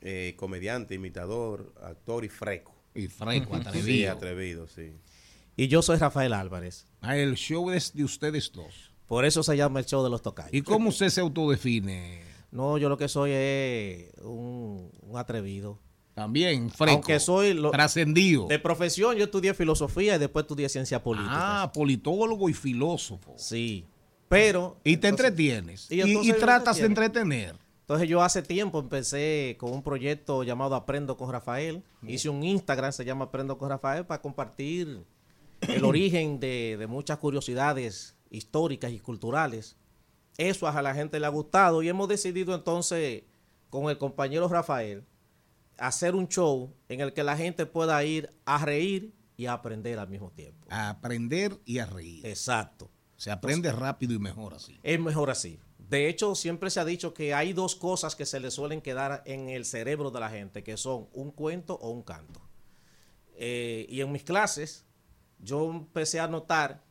Eh, 0.00 0.34
comediante, 0.36 0.94
imitador, 0.94 1.72
actor 1.82 2.24
y 2.24 2.28
freco. 2.28 2.72
Y 2.94 3.08
freco, 3.08 3.56
Sí, 3.56 3.60
atrevido. 3.66 4.12
atrevido, 4.12 4.68
sí. 4.68 4.92
Y 5.56 5.66
yo 5.68 5.82
soy 5.82 5.98
Rafael 5.98 6.32
Álvarez. 6.32 6.86
Ah, 7.00 7.16
el 7.16 7.34
show 7.34 7.70
es 7.70 7.92
de 7.94 8.04
ustedes 8.04 8.52
dos. 8.52 8.92
Por 9.06 9.24
eso 9.24 9.42
se 9.42 9.56
llama 9.56 9.80
el 9.80 9.86
show 9.86 10.04
de 10.04 10.10
los 10.10 10.22
tocayos. 10.22 10.52
¿Y 10.54 10.62
cómo 10.62 10.90
usted 10.90 11.08
se 11.08 11.20
autodefine? 11.20 12.22
No, 12.50 12.78
yo 12.78 12.88
lo 12.88 12.96
que 12.96 13.08
soy 13.08 13.32
es 13.32 14.10
un, 14.22 14.90
un 15.02 15.18
atrevido. 15.18 15.80
También, 16.14 16.70
freco. 16.70 16.94
Aunque 16.94 17.20
soy 17.20 17.54
lo- 17.54 17.70
Trascendido. 17.70 18.46
De 18.46 18.58
profesión, 18.58 19.16
yo 19.16 19.24
estudié 19.24 19.54
filosofía 19.54 20.16
y 20.16 20.18
después 20.18 20.44
estudié 20.44 20.68
ciencia 20.68 21.02
política. 21.02 21.62
Ah, 21.62 21.72
politólogo 21.72 22.48
y 22.48 22.54
filósofo. 22.54 23.34
Sí. 23.36 23.84
Pero. 24.28 24.78
Y 24.84 24.96
te 24.98 25.08
entretienes. 25.08 25.90
Y, 25.90 26.32
tratas 26.34 26.76
de 26.76 26.86
entretener. 26.86 27.56
Entonces 27.80 28.08
yo 28.08 28.22
hace 28.22 28.42
tiempo 28.42 28.80
empecé 28.80 29.56
con 29.58 29.72
un 29.72 29.82
proyecto 29.82 30.42
llamado 30.42 30.74
Aprendo 30.74 31.16
con 31.16 31.32
Rafael. 31.32 31.82
Hice 32.06 32.28
un 32.28 32.44
Instagram, 32.44 32.92
se 32.92 33.04
llama 33.04 33.26
Aprendo 33.26 33.56
con 33.56 33.70
Rafael, 33.70 34.04
para 34.04 34.20
compartir 34.20 35.06
el 35.62 35.84
origen 35.84 36.38
de, 36.38 36.76
de 36.78 36.86
muchas 36.86 37.18
curiosidades 37.18 38.14
históricas 38.30 38.92
y 38.92 39.00
culturales. 39.00 39.76
Eso 40.36 40.68
a 40.68 40.82
la 40.82 40.94
gente 40.94 41.18
le 41.18 41.26
ha 41.26 41.30
gustado 41.30 41.82
y 41.82 41.88
hemos 41.88 42.08
decidido 42.08 42.54
entonces 42.54 43.24
con 43.70 43.88
el 43.88 43.98
compañero 43.98 44.48
Rafael 44.48 45.04
hacer 45.78 46.14
un 46.14 46.28
show 46.28 46.74
en 46.88 47.00
el 47.00 47.12
que 47.12 47.24
la 47.24 47.36
gente 47.36 47.66
pueda 47.66 48.02
ir 48.04 48.30
a 48.44 48.64
reír 48.64 49.14
y 49.36 49.46
a 49.46 49.54
aprender 49.54 49.98
al 49.98 50.08
mismo 50.08 50.30
tiempo. 50.32 50.66
A 50.68 50.90
aprender 50.90 51.58
y 51.64 51.78
a 51.78 51.86
reír. 51.86 52.26
Exacto. 52.26 52.90
Se 53.18 53.32
aprende 53.32 53.72
rápido 53.72 54.14
y 54.14 54.18
mejor 54.18 54.54
así. 54.54 54.78
Es 54.82 54.98
mejor 54.98 55.28
así. 55.28 55.60
De 55.76 56.08
hecho, 56.08 56.34
siempre 56.34 56.70
se 56.70 56.78
ha 56.78 56.84
dicho 56.84 57.12
que 57.14 57.34
hay 57.34 57.52
dos 57.52 57.74
cosas 57.74 58.14
que 58.14 58.24
se 58.24 58.38
le 58.38 58.50
suelen 58.50 58.80
quedar 58.80 59.22
en 59.26 59.48
el 59.48 59.64
cerebro 59.64 60.10
de 60.10 60.20
la 60.20 60.30
gente, 60.30 60.62
que 60.62 60.76
son 60.76 61.08
un 61.12 61.32
cuento 61.32 61.74
o 61.74 61.90
un 61.90 62.02
canto. 62.02 62.40
Eh, 63.34 63.86
y 63.88 64.00
en 64.02 64.12
mis 64.12 64.22
clases, 64.22 64.86
yo 65.40 65.68
empecé 65.68 66.20
a 66.20 66.28
notar 66.28 66.84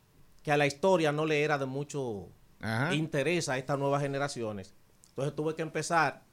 que 0.44 0.52
a 0.52 0.58
la 0.58 0.68
historia 0.68 1.12
no 1.12 1.26
le 1.26 1.44
era 1.44 1.58
de 1.58 1.66
mucho 1.66 2.30
Ajá. 2.60 2.94
interés 2.94 3.48
a 3.48 3.58
estas 3.58 3.80
nuevas 3.80 4.02
generaciones. 4.02 4.74
Entonces 5.10 5.34
tuve 5.34 5.56
que 5.56 5.62
empezar 5.62 6.26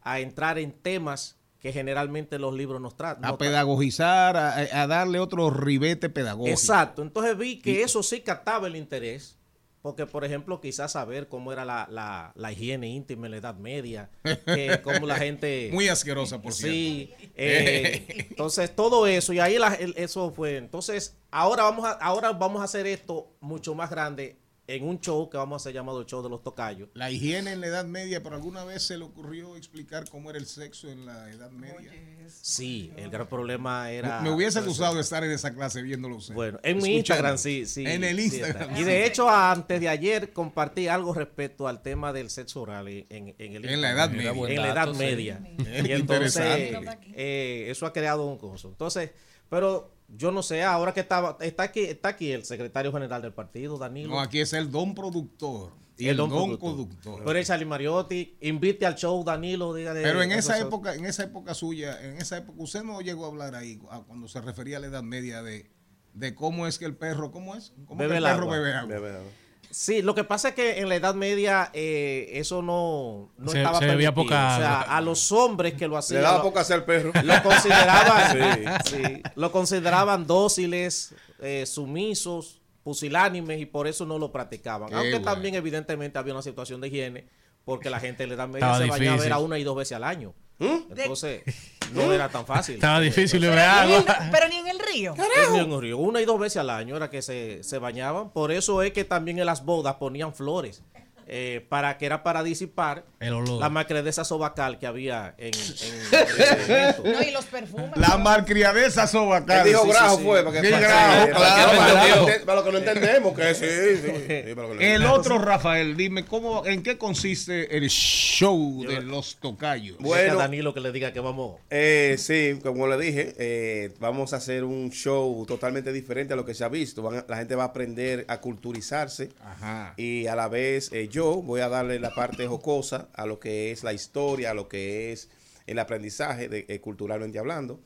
a 0.00 0.18
entrar 0.18 0.58
en 0.58 0.72
temas 0.72 1.38
que 1.60 1.72
generalmente 1.72 2.38
los 2.38 2.54
libros 2.54 2.80
nos 2.80 2.96
tratan. 2.96 3.24
A 3.24 3.38
pedagogizar, 3.38 4.36
a, 4.36 4.54
a 4.82 4.86
darle 4.86 5.18
otro 5.18 5.50
ribete 5.50 6.08
pedagógico. 6.08 6.50
Exacto. 6.58 7.02
Entonces 7.02 7.36
vi 7.36 7.58
que 7.60 7.82
eso 7.82 8.02
sí 8.02 8.20
captaba 8.20 8.66
el 8.66 8.76
interés. 8.76 9.34
Porque, 9.82 10.04
por 10.04 10.24
ejemplo, 10.24 10.60
quizás 10.60 10.90
saber 10.92 11.28
cómo 11.28 11.52
era 11.52 11.64
la, 11.64 11.86
la- 11.88 12.32
la 12.34 12.50
higiene 12.50 12.88
íntima 12.88 13.26
en 13.26 13.30
la 13.30 13.36
Edad 13.36 13.54
Media, 13.54 14.10
cómo 14.82 15.06
la 15.06 15.14
gente... 15.14 15.70
Muy 15.72 15.86
asquerosa, 15.86 16.42
por 16.42 16.52
Sí. 16.52 17.12
cierto. 17.16 17.26
eh, 17.36 18.26
entonces, 18.30 18.74
todo 18.74 19.06
eso, 19.06 19.32
y 19.32 19.38
ahí 19.38 19.58
la- 19.58 19.74
el- 19.74 19.94
eso 19.96 20.32
fue. 20.32 20.56
Entonces, 20.56 21.14
ahora 21.30 21.62
vamos, 21.62 21.84
a, 21.86 21.92
ahora 21.92 22.32
vamos 22.32 22.62
a 22.62 22.64
hacer 22.64 22.84
esto 22.88 23.28
mucho 23.40 23.76
más 23.76 23.88
grande 23.88 24.36
en 24.68 24.84
un 24.84 25.00
show 25.00 25.30
que 25.30 25.36
vamos 25.36 25.54
a 25.54 25.58
hacer 25.62 25.72
llamado 25.74 26.00
el 26.00 26.06
show 26.06 26.22
de 26.22 26.28
los 26.28 26.42
tocayos. 26.42 26.88
La 26.94 27.10
higiene 27.10 27.52
en 27.52 27.60
la 27.60 27.68
Edad 27.68 27.84
Media, 27.84 28.22
pero 28.22 28.34
alguna 28.36 28.64
vez 28.64 28.82
se 28.82 28.98
le 28.98 29.04
ocurrió 29.04 29.56
explicar 29.56 30.08
cómo 30.10 30.30
era 30.30 30.38
el 30.38 30.46
sexo 30.46 30.88
en 30.90 31.06
la 31.06 31.30
Edad 31.30 31.50
Media. 31.52 31.92
Sí, 32.28 32.90
el 32.96 33.08
gran 33.10 33.28
problema 33.28 33.90
era... 33.92 34.20
Me 34.20 34.30
hubiese 34.30 34.60
gustado 34.62 34.98
estar 34.98 35.22
en 35.22 35.30
esa 35.30 35.54
clase 35.54 35.82
viéndolo 35.82 36.16
usted. 36.16 36.34
Bueno, 36.34 36.58
en 36.64 36.78
mi. 36.78 36.96
Instagram 36.96 37.38
sí, 37.38 37.66
sí. 37.66 37.84
En 37.86 38.02
el 38.02 38.16
sí 38.16 38.24
Instagram. 38.24 38.70
está. 38.70 38.80
y 38.80 38.84
de 38.84 39.06
hecho, 39.06 39.28
antes 39.30 39.80
de 39.80 39.88
ayer 39.88 40.32
compartí 40.32 40.88
algo 40.88 41.14
respecto 41.14 41.68
al 41.68 41.82
tema 41.82 42.12
del 42.12 42.30
sexo 42.30 42.62
oral 42.62 42.88
en, 42.88 43.06
en- 43.08 43.34
en 43.38 43.54
el 43.56 43.64
En 43.68 43.80
la 43.80 43.90
Instagram. 43.90 44.20
Edad 44.20 44.34
Media. 44.34 44.54
En 44.56 44.62
la 44.62 44.72
Edad 44.72 44.92
sí. 44.92 44.98
Media. 44.98 45.40
Eh, 45.44 45.82
Y 45.88 45.92
entonces, 45.92 46.36
interesante. 46.36 47.06
eh, 47.14 47.66
eso 47.70 47.86
ha 47.86 47.92
creado 47.92 48.26
un 48.26 48.38
coso. 48.38 48.68
Entonces, 48.68 49.10
pero 49.48 49.95
yo 50.08 50.30
no 50.30 50.42
sé, 50.42 50.62
ahora 50.62 50.94
que 50.94 51.00
estaba, 51.00 51.36
está 51.40 51.64
aquí, 51.64 51.80
está 51.80 52.10
aquí 52.10 52.32
el 52.32 52.44
secretario 52.44 52.92
general 52.92 53.22
del 53.22 53.32
partido, 53.32 53.78
Danilo. 53.78 54.10
No, 54.10 54.20
aquí 54.20 54.40
es 54.40 54.52
el 54.52 54.70
don 54.70 54.94
productor 54.94 55.72
y 55.98 56.04
El 56.04 56.10
el, 56.10 56.16
don 56.16 56.56
conductor. 56.58 57.22
Pero 57.24 57.42
Charlie 57.42 57.64
Mariotti, 57.64 58.36
invite 58.42 58.86
al 58.86 58.94
show, 58.94 59.22
Danilo, 59.24 59.74
dígale. 59.74 60.02
Pero 60.02 60.22
en 60.22 60.32
esa 60.32 60.58
época, 60.58 60.94
en 60.94 61.06
esa 61.06 61.24
época 61.24 61.54
suya, 61.54 62.00
en 62.02 62.18
esa 62.18 62.38
época, 62.38 62.62
usted 62.62 62.82
no 62.82 63.00
llegó 63.00 63.24
a 63.24 63.28
hablar 63.28 63.54
ahí 63.54 63.80
a 63.90 64.00
cuando 64.00 64.28
se 64.28 64.40
refería 64.40 64.76
a 64.76 64.80
la 64.80 64.88
Edad 64.88 65.02
Media 65.02 65.42
de, 65.42 65.70
de 66.12 66.34
cómo 66.34 66.66
es 66.66 66.78
que 66.78 66.84
el 66.84 66.96
perro, 66.96 67.32
¿cómo 67.32 67.54
es? 67.56 67.72
¿Cómo 67.86 67.98
Bebe 67.98 68.12
que 68.12 68.18
el 68.18 68.24
el 68.24 68.30
perro 68.30 68.42
agua. 68.44 68.56
bebe 68.56 68.74
agua? 68.74 68.94
Bebe 68.94 69.16
agua. 69.16 69.30
Sí, 69.70 70.00
lo 70.02 70.14
que 70.14 70.24
pasa 70.24 70.48
es 70.50 70.54
que 70.54 70.80
en 70.80 70.88
la 70.88 70.96
Edad 70.96 71.14
Media 71.14 71.70
eh, 71.74 72.30
eso 72.34 72.62
no, 72.62 73.30
no 73.38 73.50
Se- 73.50 73.58
estaba 73.58 73.78
se 73.78 73.86
permitido. 73.86 74.14
poca- 74.14 74.54
O 74.56 74.58
sea, 74.60 74.80
a 74.82 75.00
los 75.00 75.32
hombres 75.32 75.74
que 75.74 75.86
lo 75.88 75.96
hacían. 75.96 76.20
Le 76.20 76.24
daba 76.24 76.38
lo- 76.38 76.44
poca 76.44 76.62
al 76.68 76.84
perro. 76.84 77.12
Lo 77.22 77.42
consideraban, 77.42 78.36
Sí. 78.86 78.96
sí, 78.96 79.22
lo 79.34 79.52
consideraban 79.52 80.26
dóciles, 80.26 81.14
eh, 81.40 81.64
sumisos, 81.66 82.60
pusilánimes 82.82 83.60
y 83.60 83.66
por 83.66 83.86
eso 83.86 84.06
no 84.06 84.18
lo 84.18 84.30
practicaban. 84.32 84.88
Qué 84.88 84.94
Aunque 84.94 85.20
también 85.20 85.54
evidentemente 85.56 86.18
había 86.18 86.32
una 86.32 86.42
situación 86.42 86.80
de 86.80 86.88
higiene 86.88 87.26
porque 87.64 87.90
la 87.90 87.98
gente 88.00 88.22
en 88.22 88.28
la 88.30 88.34
Edad 88.36 88.48
Media 88.48 88.66
Estaba 88.66 88.78
se 88.78 88.90
bañaba 88.90 89.12
difícil. 89.16 89.26
era 89.26 89.38
una 89.38 89.58
y 89.58 89.64
dos 89.64 89.76
veces 89.76 89.96
al 89.96 90.04
año. 90.04 90.34
¿Mm? 90.58 90.92
Entonces 90.96 91.42
no 91.92 92.12
era 92.12 92.28
tan 92.28 92.44
fácil. 92.46 92.76
Estaba 92.76 93.00
difícil 93.00 93.40
de 93.40 93.48
ver 93.48 93.58
Pero 93.58 93.86
ni 93.86 93.94
en- 93.94 94.00
agua. 94.00 94.28
pero 94.32 94.48
ni 94.48 94.56
en 94.56 94.68
el 94.68 94.78
río. 94.78 95.14
En 95.14 95.54
el 95.56 95.80
río, 95.80 95.98
Una 95.98 96.20
y 96.20 96.24
dos 96.24 96.38
veces 96.38 96.58
al 96.58 96.70
año 96.70 96.96
era 96.96 97.10
que 97.10 97.22
se, 97.22 97.62
se 97.62 97.78
bañaban. 97.78 98.30
Por 98.30 98.52
eso 98.52 98.82
es 98.82 98.92
que 98.92 99.04
también 99.04 99.38
en 99.38 99.46
las 99.46 99.64
bodas 99.64 99.94
ponían 99.96 100.34
flores. 100.34 100.82
Eh, 101.26 101.64
para 101.68 101.98
que 101.98 102.06
era 102.06 102.22
para 102.22 102.42
disipar 102.42 103.04
El 103.20 103.32
olor. 103.34 103.60
la 103.60 103.68
macredeza 103.68 104.24
sobacal 104.24 104.78
que 104.78 104.86
había 104.86 105.34
en, 105.38 105.46
en 105.46 105.50
ese 105.60 106.72
evento. 106.72 107.02
No, 107.04 107.22
y 107.22 107.30
los 107.32 107.44
perfumes. 107.46 107.90
La 107.96 108.16
malcriadeza 108.18 109.06
sobacal. 109.06 109.66
Él 109.66 109.72
dijo 109.72 109.82
Sí, 109.84 109.90
sí, 109.90 109.92
grajo 109.96 110.16
sí. 110.18 110.24
fue, 110.24 110.44
para 110.44 110.60
que 110.60 110.68
grajo, 110.68 110.82
claro, 110.84 111.32
para- 111.32 111.54
para- 111.76 111.90
claro. 111.90 112.24
para- 112.26 112.44
para 112.44 112.54
lo 112.60 112.64
que 112.64 112.72
no 112.72 112.78
entendemos, 112.78 113.34
que 113.36 113.54
sí, 113.54 113.66
sí, 113.66 114.12
sí, 114.48 114.54
para 114.54 114.68
lo 114.68 114.78
que 114.78 114.88
no 114.88 114.94
El 114.96 115.06
otro, 115.06 115.38
Rafael, 115.38 115.96
dime, 115.96 116.24
¿cómo, 116.24 116.64
¿en 116.66 116.82
qué 116.82 116.96
consiste 116.98 117.76
el 117.76 117.88
show 117.88 118.84
de 118.86 119.00
los 119.02 119.36
tocayos? 119.36 119.96
Bueno, 119.98 120.34
a 120.34 120.36
Danilo 120.36 120.72
que 120.74 120.80
le 120.80 120.92
diga 120.92 121.12
que 121.12 121.20
vamos. 121.20 121.56
Eh, 121.70 122.16
sí, 122.18 122.58
como 122.62 122.86
le 122.86 122.98
dije, 122.98 123.34
eh, 123.38 123.92
vamos 124.00 124.32
a 124.32 124.36
hacer 124.36 124.64
un 124.64 124.90
show 124.90 125.44
totalmente 125.46 125.92
diferente 125.92 126.34
a 126.34 126.36
lo 126.36 126.44
que 126.44 126.54
se 126.54 126.64
ha 126.64 126.68
visto. 126.68 127.02
Van 127.02 127.24
la 127.28 127.36
gente 127.36 127.54
va 127.54 127.64
a 127.64 127.66
aprender 127.66 128.24
a 128.28 128.40
culturizarse 128.40 129.30
Ajá. 129.44 129.94
y 129.96 130.26
a 130.26 130.36
la 130.36 130.48
vez 130.48 130.90
eh, 130.92 131.08
yo 131.16 131.42
voy 131.42 131.60
a 131.62 131.68
darle 131.68 131.98
la 131.98 132.10
parte 132.14 132.46
jocosa 132.46 133.08
a 133.14 133.24
lo 133.26 133.40
que 133.40 133.70
es 133.72 133.82
la 133.82 133.92
historia, 133.92 134.50
a 134.50 134.54
lo 134.54 134.68
que 134.68 135.12
es 135.12 135.28
el 135.66 135.78
aprendizaje 135.78 136.48
de, 136.48 136.66
eh, 136.68 136.80
culturalmente 136.80 137.38
hablando. 137.38 137.80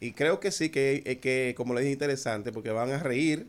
Y 0.00 0.12
creo 0.12 0.40
que 0.40 0.50
sí, 0.50 0.68
que, 0.70 1.02
eh, 1.06 1.18
que 1.18 1.54
como 1.56 1.74
le 1.74 1.80
dije, 1.82 1.92
interesante 1.92 2.50
porque 2.52 2.70
van 2.70 2.90
a 2.90 2.98
reír 2.98 3.46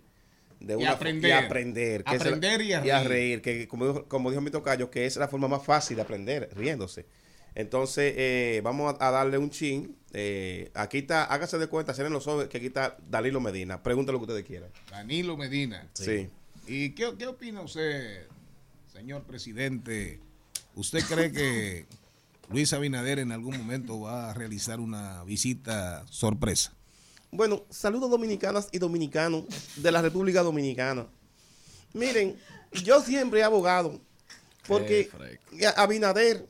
de 0.59 0.73
Y 0.73 0.77
una 0.77 0.91
aprender. 0.91 1.29
y 1.29 1.33
aprender, 1.33 2.03
que 2.03 2.15
es 2.15 2.21
la- 2.23 2.27
Aprender 2.27 2.61
y 2.61 2.73
a 2.73 2.79
reír. 2.81 3.09
reír, 3.09 3.41
que 3.41 3.67
como 3.67 3.87
dijo, 3.87 4.05
como 4.07 4.29
dijo 4.29 4.41
mi 4.41 4.51
tocayo, 4.51 4.89
que 4.91 5.05
es 5.05 5.17
la 5.17 5.27
forma 5.27 5.47
más 5.47 5.63
fácil 5.65 5.95
de 5.97 6.03
aprender, 6.03 6.49
riéndose. 6.55 7.05
Entonces, 7.55 8.13
eh, 8.17 8.61
vamos 8.63 8.95
a, 8.99 9.07
a 9.07 9.11
darle 9.11 9.37
un 9.37 9.49
chin. 9.49 9.95
eh, 10.15 10.69
aquí 10.75 10.99
está, 10.99 11.23
hágase 11.25 11.57
de 11.57 11.65
cuenta, 11.67 11.93
cierren 11.95 12.13
los 12.13 12.27
ojos, 12.27 12.47
que 12.47 12.57
aquí 12.57 12.67
está 12.67 12.97
Danilo 13.09 13.41
Medina. 13.41 13.81
Pregúntale 13.81 14.13
lo 14.13 14.19
que 14.19 14.31
ustedes 14.31 14.45
quieran. 14.45 14.69
Danilo 14.91 15.35
Medina. 15.35 15.87
Sí. 15.93 16.29
¿Y 16.67 16.91
qué, 16.91 17.11
qué 17.17 17.25
opina 17.27 17.61
usted, 17.61 18.27
señor 18.93 19.23
presidente? 19.23 20.19
¿Usted 20.75 21.03
cree 21.03 21.31
que 21.31 21.85
Luis 22.49 22.73
Abinader 22.73 23.19
en 23.19 23.31
algún 23.31 23.57
momento 23.57 23.99
va 24.01 24.29
a 24.29 24.33
realizar 24.33 24.79
una 24.79 25.23
visita 25.23 26.05
sorpresa? 26.09 26.73
Bueno, 27.31 27.65
saludos 27.69 28.11
dominicanas 28.11 28.69
y 28.71 28.77
dominicanos 28.77 29.45
de 29.77 29.91
la 29.91 30.01
República 30.01 30.43
Dominicana. 30.43 31.07
Miren, 31.93 32.37
yo 32.83 33.01
siempre 33.01 33.39
he 33.39 33.43
abogado 33.43 33.99
porque 34.67 35.09
Abinader 35.75 36.47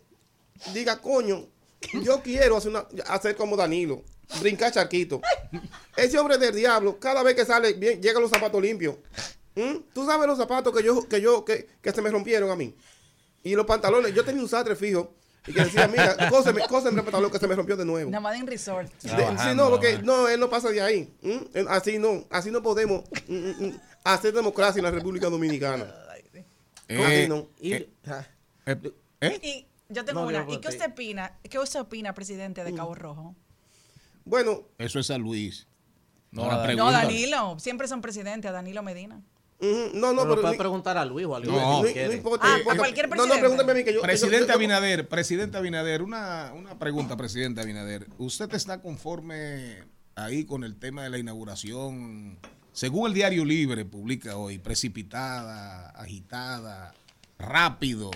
diga, 0.74 1.02
coño, 1.02 1.48
yo 2.03 2.22
quiero 2.22 2.57
hacer, 2.57 2.72
una, 2.72 2.86
hacer 3.07 3.38
como 3.38 3.56
Danilo, 3.56 4.03
brincar 4.41 4.72
charquito. 4.74 5.22
Ese 5.95 6.20
hombre 6.20 6.38
del 6.38 6.53
diablo, 6.53 6.99
cada 6.99 7.24
vez 7.24 7.36
que 7.36 7.45
sale, 7.45 7.74
bien, 7.74 8.02
llega 8.02 8.20
los 8.20 8.30
zapatos 8.30 8.61
limpios. 8.61 8.98
¿Mm? 9.56 9.84
Tú 9.94 10.06
sabes 10.06 10.28
los 10.28 10.38
zapatos 10.38 10.76
que 10.76 10.84
yo, 10.84 11.08
que 11.08 11.22
yo, 11.22 11.46
que, 11.46 11.68
que 11.82 11.92
se 11.92 12.02
me 12.02 12.10
rompieron 12.10 12.50
a 12.50 12.56
mí. 12.56 12.76
Y 13.44 13.56
los 13.56 13.66
pantalones, 13.66 14.14
yo 14.14 14.24
tenía 14.24 14.42
un 14.42 14.50
sastre 14.50 14.76
fijo. 14.76 15.14
Y 15.46 15.52
que 15.54 15.64
decía, 15.66 15.88
mira, 15.88 16.16
cóseme, 16.30 16.62
cóseme 16.68 17.00
el 17.00 17.04
pantalón 17.04 17.30
que 17.30 17.38
se 17.38 17.48
me 17.48 17.56
rompió 17.56 17.76
de 17.76 17.84
nuevo. 17.86 18.10
Nada 18.10 18.22
más 18.22 18.38
en 18.40 18.48
resort. 18.48 18.90
De- 19.02 19.10
sí, 19.38 19.56
no, 19.56 19.70
porque 19.70 20.00
no, 20.02 20.28
él 20.30 20.40
no 20.40 20.50
pasa 20.50 20.70
de 20.70 20.82
ahí. 20.82 21.14
¿Mm? 21.22 21.30
Eh, 21.54 21.66
Así 21.68 22.00
no, 22.00 22.26
así 22.30 22.50
no 22.50 22.64
podemos 22.64 23.04
mm, 23.28 23.36
mm, 23.66 23.82
hacer 24.06 24.34
democracia 24.34 24.80
en 24.80 24.86
la 24.86 24.92
República 24.92 25.30
Dominicana. 25.30 25.94
así 26.90 27.28
no. 27.28 27.48
Y- 27.60 27.74
eh, 27.74 27.90
ah, 28.08 28.26
¿Eh? 29.20 29.40
Y 29.44 29.68
yo 29.90 30.06
tengo 30.06 30.22
No, 30.22 30.28
una. 30.28 30.46
¿Y 30.50 30.60
qué 30.60 30.70
usted 30.70 30.92
opina? 30.92 31.38
¿Qué 31.44 31.60
usted 31.60 31.82
opina, 31.82 32.14
presidente 32.14 32.64
de 32.64 32.74
Cabo 32.74 32.96
Rojo? 32.96 33.36
Bueno, 34.26 34.64
Eso 34.78 35.00
es 35.00 35.12
a 35.12 35.18
Luis. 35.18 35.68
No, 36.32 36.46
No, 36.76 36.92
Danilo. 36.92 37.60
Siempre 37.60 37.88
son 37.88 38.02
presidentes, 38.02 38.50
a 38.50 38.54
Danilo 38.54 38.82
Medina. 38.82 39.22
No, 39.94 40.14
no, 40.14 40.14
no, 40.14 40.22
pero 40.30 40.41
puede 40.41 40.53
ni- 40.53 40.57
preguntar 40.57 40.98
a 40.98 41.06
Luis 41.06 41.26
o 41.26 41.35
a 41.35 41.40
Luis. 41.40 41.52
No, 41.52 41.60
no, 41.60 41.81
no 41.84 42.14
importa. 42.14 42.45
Ah, 42.45 42.49
no 42.49 42.56
a 42.56 42.57
importa. 42.60 42.77
cualquier 42.80 43.10
No, 43.10 43.15
no, 43.15 43.22
presidente. 43.23 43.40
pregúntame 43.41 43.72
a 43.72 43.76
mí 43.76 43.84
que 43.84 43.94
yo. 43.94 44.02
Presidente 44.02 44.40
yo- 44.41 44.48
yo- 44.48 44.53
Abinader, 44.53 45.07
presidente 45.07 45.57
Abinader, 45.57 46.02
una, 46.02 46.52
una 46.53 46.77
pregunta, 46.80 47.15
presidente 47.18 47.61
Abinader. 47.61 48.07
¿Usted 48.18 48.53
está 48.53 48.81
conforme 48.81 49.84
ahí 50.15 50.45
con 50.45 50.64
el 50.64 50.76
tema 50.76 51.03
de 51.03 51.10
la 51.10 51.18
inauguración? 51.18 52.38
Según 52.73 53.07
el 53.07 53.14
Diario 53.14 53.45
Libre 53.45 53.85
publica 53.85 54.35
hoy, 54.38 54.57
precipitada, 54.60 55.90
agitada, 55.91 56.94
rápido. 57.38 58.10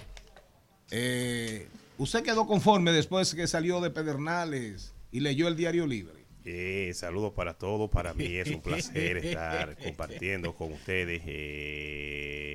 Eh, 0.91 1.67
¿Usted 1.97 2.23
quedó 2.23 2.45
conforme 2.47 2.91
después 2.91 3.33
que 3.35 3.47
salió 3.47 3.81
de 3.81 3.89
Pedernales 3.89 4.93
y 5.11 5.19
leyó 5.19 5.47
el 5.47 5.55
Diario 5.55 5.85
Libre? 5.87 6.16
Eh, 6.49 6.93
saludos 6.93 7.33
para 7.33 7.55
todos. 7.55 7.89
Para 7.91 8.13
mí 8.13 8.37
es 8.37 8.47
un 8.49 8.61
placer 8.61 9.17
estar 9.25 9.75
compartiendo 9.75 10.55
con 10.55 10.71
ustedes. 10.71 11.21
eh, 11.25 12.53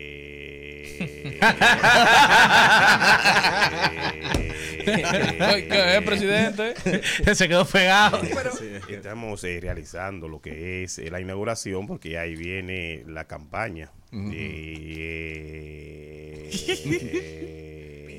¿Qué- 4.85 5.67
qué 5.69 5.97
es, 5.97 6.03
presidente? 6.05 6.75
Se 7.35 7.49
quedó 7.49 7.65
pegado. 7.67 8.21
eh, 8.23 8.81
Estamos 8.89 9.43
eh, 9.45 9.59
realizando 9.61 10.29
lo 10.29 10.41
que 10.41 10.85
es 10.85 10.99
eh, 10.99 11.11
la 11.11 11.21
inauguración 11.21 11.87
porque 11.87 12.19
ahí 12.19 12.35
viene 12.35 13.05
la 13.07 13.27
campaña. 13.27 13.91
Eh, 14.13 16.51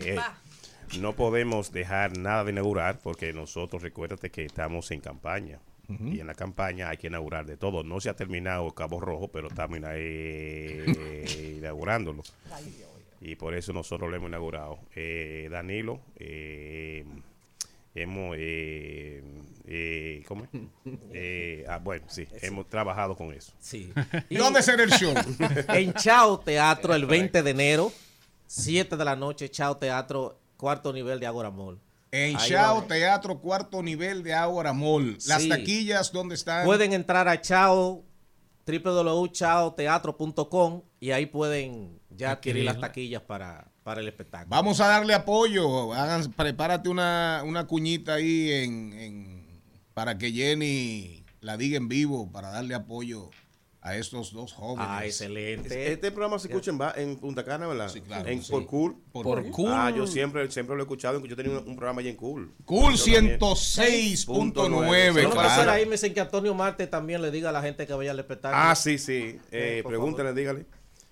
eh, 0.06 0.18
no 1.00 1.14
podemos 1.14 1.72
dejar 1.72 2.18
nada 2.18 2.44
de 2.44 2.52
inaugurar 2.52 3.00
porque 3.00 3.34
nosotros, 3.34 3.82
recuérdate 3.82 4.30
que 4.30 4.46
estamos 4.46 4.92
en 4.92 5.02
campaña. 5.02 5.60
Y 5.90 6.22
en 6.22 6.28
la 6.28 6.34
campaña 6.34 6.90
hay 6.90 6.98
que 6.98 7.08
inaugurar 7.08 7.46
de 7.46 7.58
todo. 7.58 7.84
No 7.84 8.00
se 8.00 8.10
ha 8.10 8.16
terminado 8.16 8.72
Cabo 8.72 9.00
Rojo, 9.00 9.28
pero 9.28 9.50
estamos 9.50 9.78
eh, 9.94 11.56
inaugurándolo. 11.60 12.24
Y 13.22 13.36
por 13.36 13.54
eso 13.54 13.74
nosotros 13.74 14.10
lo 14.10 14.16
hemos 14.16 14.30
inaugurado. 14.30 14.80
Eh, 14.96 15.50
Danilo, 15.52 16.00
eh, 16.16 17.06
hemos... 17.94 18.36
Eh, 18.40 19.22
eh, 19.66 20.24
¿Cómo 20.28 20.46
es? 20.46 20.50
Eh, 21.16 21.66
ah, 21.70 21.78
bueno, 21.78 22.06
sí, 22.10 22.28
hemos 22.42 22.68
trabajado 22.68 23.16
con 23.16 23.34
eso. 23.34 23.54
Sí. 23.60 23.94
¿Y 24.30 24.36
dónde 24.36 24.62
será 24.62 24.84
el 24.84 24.90
show? 24.92 25.14
en 25.70 25.94
Chao 25.94 26.40
Teatro 26.40 26.96
el 26.96 27.06
20 27.06 27.44
de 27.44 27.52
enero, 27.52 27.92
7 28.48 28.98
de 28.98 29.06
la 29.06 29.16
noche, 29.16 29.50
Chao 29.50 29.78
Teatro, 29.78 30.40
cuarto 30.64 30.94
nivel 30.94 31.20
de 31.20 31.28
Agora 31.28 31.52
Mall. 31.52 31.78
En 32.10 32.38
Ahí 32.38 32.50
Chao 32.50 32.76
vamos. 32.76 32.88
Teatro, 32.88 33.38
cuarto 33.42 33.84
nivel 33.84 34.24
de 34.24 34.34
Ágora 34.34 34.72
Mall. 34.72 35.18
Las 35.28 35.42
Sí. 35.42 35.50
taquillas, 35.50 36.14
¿dónde 36.14 36.36
están? 36.36 36.64
Pueden 36.64 36.94
entrar 36.94 37.28
a 37.28 37.42
Chao, 37.42 38.06
www.chaoteatro.com 38.66 40.84
y 41.02 41.12
ahí 41.12 41.26
pueden 41.26 42.00
ya 42.10 42.32
adquirir 42.32 42.64
las 42.64 42.80
taquillas 42.80 43.22
para, 43.24 43.68
para 43.84 44.00
el 44.00 44.08
espectáculo. 44.08 44.56
Vamos 44.56 44.80
a 44.80 44.88
darle 44.88 45.14
apoyo. 45.14 45.94
Hagan, 45.94 46.32
prepárate 46.32 46.88
una, 46.88 47.42
una 47.46 47.68
cuñita 47.68 48.14
ahí 48.14 48.52
en, 48.52 48.94
en- 48.94 49.46
para 49.94 50.18
que 50.18 50.32
Jenny 50.32 51.26
la 51.42 51.58
diga 51.58 51.76
en 51.76 51.90
vivo 51.90 52.32
para 52.32 52.52
darle 52.52 52.74
apoyo 52.74 53.32
a 53.86 53.98
estos 53.98 54.32
dos 54.32 54.54
jóvenes. 54.54 54.86
Ah, 54.90 55.06
excelente. 55.06 55.92
Este 55.92 56.10
programa 56.10 56.40
se 56.40 56.48
escucha 56.48 56.72
en, 56.96 57.18
Punta 57.18 57.44
Cana, 57.44 57.68
¿verdad? 57.68 57.90
Sí, 57.90 58.00
claro. 58.00 58.30
En, 58.30 58.42
Sí. 58.42 58.50
Por 58.50 58.66
Cool. 58.66 58.96
Por 59.12 59.26
Por 59.26 59.52
Cool. 59.52 59.72
Ah, 59.74 59.92
yo 59.94 60.08
siempre, 60.08 60.50
siempre 60.52 60.74
lo 60.76 60.82
he 60.82 60.86
escuchado. 60.86 61.20
Yo 61.26 61.36
tenía 61.36 61.52
un, 61.52 61.68
un 61.68 61.76
programa 61.76 62.00
allá 62.00 62.10
en 62.10 62.16
Cool. 62.16 62.54
Cool 62.64 62.96
Yo 62.96 63.14
también. 63.16 63.38
106.9. 63.40 65.08
Lo 65.08 65.14
que 65.14 65.30
claro. 65.34 65.42
hacer 65.42 65.70
ahí 65.70 65.86
me 65.86 65.92
dicen 65.92 66.14
que 66.14 66.22
Antonio 66.22 66.54
Marte 66.54 66.88
también 66.88 67.22
le 67.22 67.30
diga 67.30 67.50
a 67.50 67.52
la 67.52 67.62
gente 67.62 67.86
que 67.86 67.94
vaya 67.94 68.12
al 68.12 68.20
espectáculo. 68.20 68.62
Ah, 68.64 68.74
sí, 68.74 68.98
sí. 68.98 69.38
Eh, 69.52 69.82
por 69.84 69.92
pregúntale, 69.92 70.30
favor. 70.30 70.40
dígale. 70.40 70.66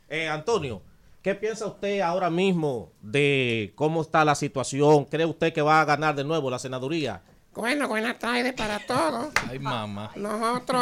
Eh, 0.08 0.30
Antonio, 0.30 0.82
¿qué 1.22 1.36
piensa 1.36 1.66
usted 1.66 2.00
ahora 2.00 2.30
mismo 2.30 2.94
de 3.02 3.74
cómo 3.76 4.02
está 4.02 4.24
la 4.24 4.36
situación? 4.36 5.04
¿Cree 5.06 5.26
usted 5.26 5.52
que 5.52 5.62
va 5.62 5.82
a 5.82 5.86
ganar 5.86 6.16
de 6.16 6.24
nuevo 6.24 6.50
la 6.50 6.58
senaduría? 6.58 7.22
Bueno, 7.54 7.88
buenas 7.88 8.18
tardes 8.18 8.54
para 8.54 8.80
todos. 8.80 9.28
Ay, 9.50 9.60
mamá. 9.60 10.12
Nosotros 10.16 10.82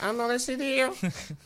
ando 0.00 0.28
decidido. 0.28 0.92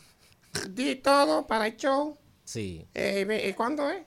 Di 0.69 0.95
todo 0.95 1.45
para 1.45 1.67
el 1.67 1.77
show. 1.77 2.17
Sí. 2.43 2.87
Eh, 2.93 3.45
¿y 3.49 3.53
¿Cuándo 3.53 3.89
es? 3.89 4.03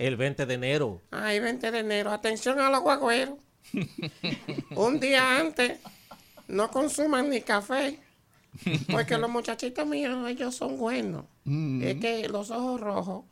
El 0.00 0.16
20 0.16 0.46
de 0.46 0.54
enero. 0.54 1.02
Ay, 1.10 1.40
20 1.40 1.70
de 1.70 1.78
enero. 1.78 2.10
Atención 2.10 2.58
a 2.60 2.70
los 2.70 2.80
guagüeros. 2.80 3.38
Un 4.70 5.00
día 5.00 5.40
antes, 5.40 5.78
no 6.48 6.70
consuman 6.70 7.28
ni 7.30 7.40
café, 7.42 7.98
Porque 8.90 9.18
los 9.18 9.28
muchachitos 9.28 9.86
míos, 9.86 10.28
ellos 10.28 10.54
son 10.54 10.78
buenos. 10.78 11.26
Mm. 11.44 11.82
Es 11.82 12.00
que 12.00 12.28
los 12.28 12.50
ojos 12.50 12.80
rojos, 12.80 13.24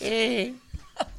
eh, 0.00 0.54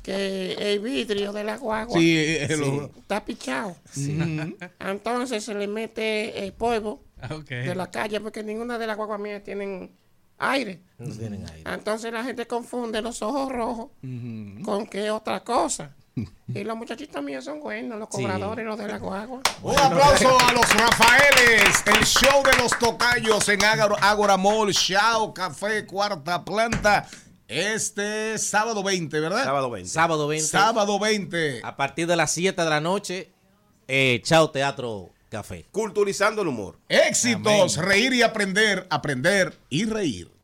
que 0.03 0.53
el 0.73 0.79
vidrio 0.79 1.33
de 1.33 1.43
la 1.43 1.57
guagua 1.57 1.97
Sí, 1.99 2.15
eh, 2.17 2.47
lo- 2.57 2.85
está 2.97 3.23
pichado. 3.25 3.75
Mm. 3.95 4.53
Entonces 4.79 5.43
se 5.43 5.53
le 5.53 5.67
mete 5.67 6.45
el 6.45 6.53
polvo 6.53 7.03
Ah, 7.21 7.29
de 7.47 7.73
la 7.75 7.89
calle 7.89 8.19
porque 8.21 8.43
ninguna 8.43 8.77
de 8.77 8.87
las 8.87 8.95
guaguas 8.95 9.19
mías 9.19 9.43
tienen 9.43 9.91
aire. 10.37 10.81
No 10.99 11.13
tienen 11.15 11.43
aire. 11.49 11.63
Entonces 11.73 12.13
la 12.13 12.23
gente 12.23 12.45
confunde 12.47 13.01
los 13.01 13.21
ojos 13.21 13.51
rojos 13.51 13.89
con 14.63 14.85
que 14.87 15.09
otra 15.11 15.43
cosa. 15.43 15.93
Y 16.47 16.63
los 16.63 16.75
muchachitos 16.75 17.21
míos 17.23 17.43
son 17.45 17.59
buenos, 17.59 17.99
los 17.99 18.07
Sí. 18.11 18.23
cobradores, 18.23 18.65
los 18.65 18.77
de 18.79 18.87
la 18.87 18.97
guagua. 18.97 19.39
Un 19.61 19.77
aplauso 19.77 20.39
a 20.39 20.51
los 20.53 20.73
Rafaeles, 20.73 21.83
el 21.85 22.03
show 22.05 22.41
de 22.43 22.57
los 22.57 22.71
tocayos 22.79 23.47
en 23.49 23.59
Ágora 23.63 24.35
Mall, 24.37 24.73
Chao 24.73 25.31
Café, 25.33 25.85
cuarta 25.85 26.43
planta. 26.43 27.07
Este 27.47 28.37
sábado 28.37 28.83
20, 28.83 29.19
¿verdad? 29.21 29.43
Sábado 29.43 29.69
20. 29.69 29.89
Sábado 29.89 30.27
20. 30.27 30.47
Sábado 30.47 30.99
20. 30.99 31.61
A 31.63 31.77
partir 31.77 32.05
de 32.05 32.15
las 32.17 32.31
7 32.31 32.61
de 32.61 32.69
la 32.69 32.81
noche, 32.81 33.31
eh, 33.87 34.21
Chao 34.23 34.51
Teatro 34.51 35.11
Café. 35.29 35.65
Culturizando 35.71 36.41
el 36.41 36.49
humor. 36.49 36.77
Éxitos, 36.89 37.77
reír 37.77 38.13
y 38.13 38.21
aprender, 38.21 38.85
aprender 38.89 39.57
y 39.69 39.85
reír. 39.85 40.36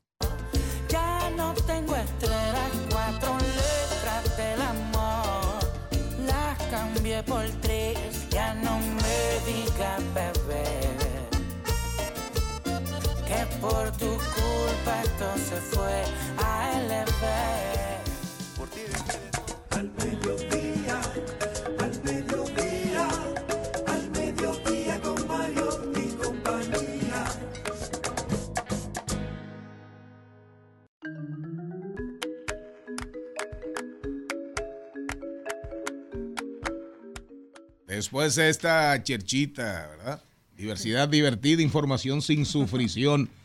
Después 37.95 38.33
de 38.33 38.49
esta 38.49 39.03
cherchita, 39.03 39.87
¿verdad? 39.87 40.23
Diversidad 40.57 41.07
divertida, 41.07 41.61
información 41.61 42.21
sin 42.21 42.45
sufrición. 42.45 43.29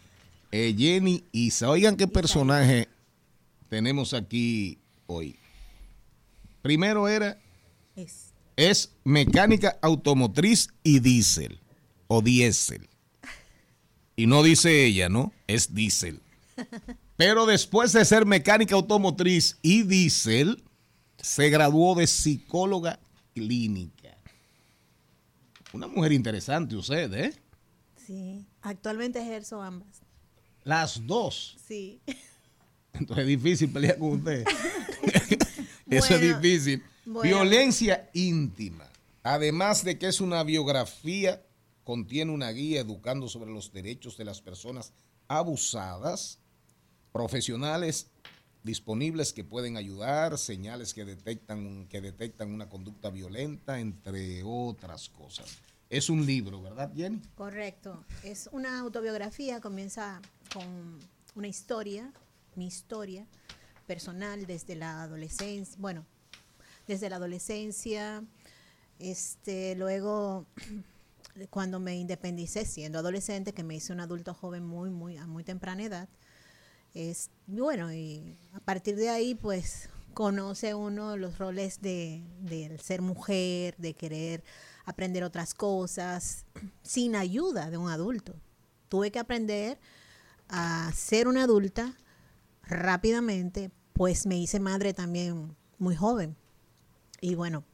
Eh, 0.51 0.75
Jenny 0.79 1.25
Isa, 1.31 1.69
oigan 1.69 1.95
qué 1.95 2.09
personaje 2.09 2.89
tenemos 3.69 4.15
aquí 4.15 4.79
hoy. 5.07 5.37
Primero 6.63 7.07
era, 7.07 7.39
Es. 7.95 8.33
es 8.57 8.91
mecánica 9.05 9.79
automotriz 9.83 10.71
y 10.83 11.01
diésel, 11.01 11.61
o 12.07 12.23
diésel. 12.23 12.89
Y 14.17 14.27
no 14.27 14.43
dice 14.43 14.87
ella, 14.87 15.11
¿no? 15.11 15.35
Es 15.47 15.75
diésel. 15.75 16.23
Pero 17.19 17.45
después 17.45 17.93
de 17.93 18.03
ser 18.07 18.25
mecánica 18.25 18.75
automotriz 18.75 19.59
y 19.61 19.83
diésel, 19.83 20.65
se 21.21 21.51
graduó 21.51 21.95
de 21.95 22.07
psicóloga 22.07 22.99
clínica. 23.35 23.98
Una 25.73 25.87
mujer 25.87 26.13
interesante 26.13 26.77
usted, 26.77 27.13
¿eh? 27.15 27.35
Sí, 28.07 28.47
actualmente 28.63 29.21
ejerzo 29.21 29.61
ambas. 29.61 30.01
Las 30.65 31.07
dos. 31.07 31.57
Sí. 31.67 32.01
Entonces 32.93 33.23
es 33.25 33.29
difícil 33.29 33.71
pelear 33.71 33.99
con 33.99 34.13
usted. 34.13 34.45
Eso 35.91 36.15
es 36.15 36.21
difícil. 36.21 36.83
bueno. 37.05 37.23
Violencia 37.23 38.11
íntima. 38.15 38.89
Además 39.23 39.85
de 39.85 39.99
que 39.99 40.07
es 40.07 40.21
una 40.21 40.43
biografía, 40.43 41.43
contiene 41.85 42.33
una 42.33 42.51
guía 42.51 42.81
educando 42.81 43.29
sobre 43.29 43.51
los 43.51 43.73
derechos 43.73 44.17
de 44.17 44.25
las 44.25 44.41
personas 44.41 44.93
abusadas, 45.29 46.39
profesionales 47.13 48.11
disponibles 48.69 49.33
que 49.33 49.43
pueden 49.43 49.77
ayudar, 49.77 50.37
señales 50.39 50.95
que 50.95 51.05
detectan, 51.05 51.87
que 51.89 52.01
detectan 52.01 52.53
una 52.53 52.69
conducta 52.69 53.11
violenta, 53.11 53.81
entre 53.81 54.43
otras 54.45 55.09
cosas. 55.09 55.59
Es 55.91 56.11
un 56.11 56.27
libro, 56.27 56.61
¿verdad, 56.61 56.93
Jenny? 56.95 57.23
Correcto. 57.35 58.05
Es 58.23 58.49
una 58.53 58.79
autobiografía, 58.79 59.61
comienza 59.61 60.21
con 60.53 60.99
una 61.35 61.49
historia, 61.49 62.13
mi 62.57 62.67
historia 62.67 63.27
personal 63.87 64.47
desde 64.47 64.77
la 64.77 65.03
adolescencia, 65.03 65.77
bueno, 65.79 66.05
desde 66.87 67.09
la 67.09 67.17
adolescencia, 67.17 68.23
este, 68.99 69.75
luego 69.77 70.47
cuando 71.49 71.81
me 71.81 71.97
independicé 71.97 72.67
siendo 72.67 72.99
adolescente, 72.99 73.55
que 73.55 73.65
me 73.65 73.77
hice 73.77 73.95
un 73.95 74.01
adulto 74.01 74.35
joven 74.35 74.67
muy, 74.67 74.91
muy, 74.91 75.17
a 75.17 75.27
muy 75.27 75.43
temprana 75.43 75.85
edad, 75.85 76.09
es 76.95 77.31
bueno, 77.47 77.93
y 77.93 78.37
a 78.53 78.61
partir 78.61 78.97
de 78.97 79.11
ahí, 79.11 79.35
pues, 79.35 79.89
conoce 80.15 80.75
uno 80.75 81.17
los 81.17 81.39
roles 81.39 81.81
de, 81.81 82.25
del 82.41 82.81
ser 82.81 83.03
mujer, 83.03 83.77
de 83.79 83.95
querer 83.95 84.43
aprender 84.85 85.23
otras 85.23 85.55
cosas, 85.55 86.45
sin 86.83 87.15
ayuda 87.15 87.71
de 87.71 87.77
un 87.77 87.89
adulto. 87.89 88.35
Tuve 88.89 89.13
que 89.13 89.19
aprender 89.19 89.79
a 90.49 90.91
ser 90.93 91.29
una 91.29 91.45
adulta 91.45 91.95
rápidamente, 92.63 93.71
pues 93.93 94.27
me 94.27 94.39
hice 94.39 94.61
madre 94.61 94.93
también 94.93 95.55
muy 95.79 95.95
joven. 95.95 96.37
Y 97.21 97.35
bueno, 97.35 97.65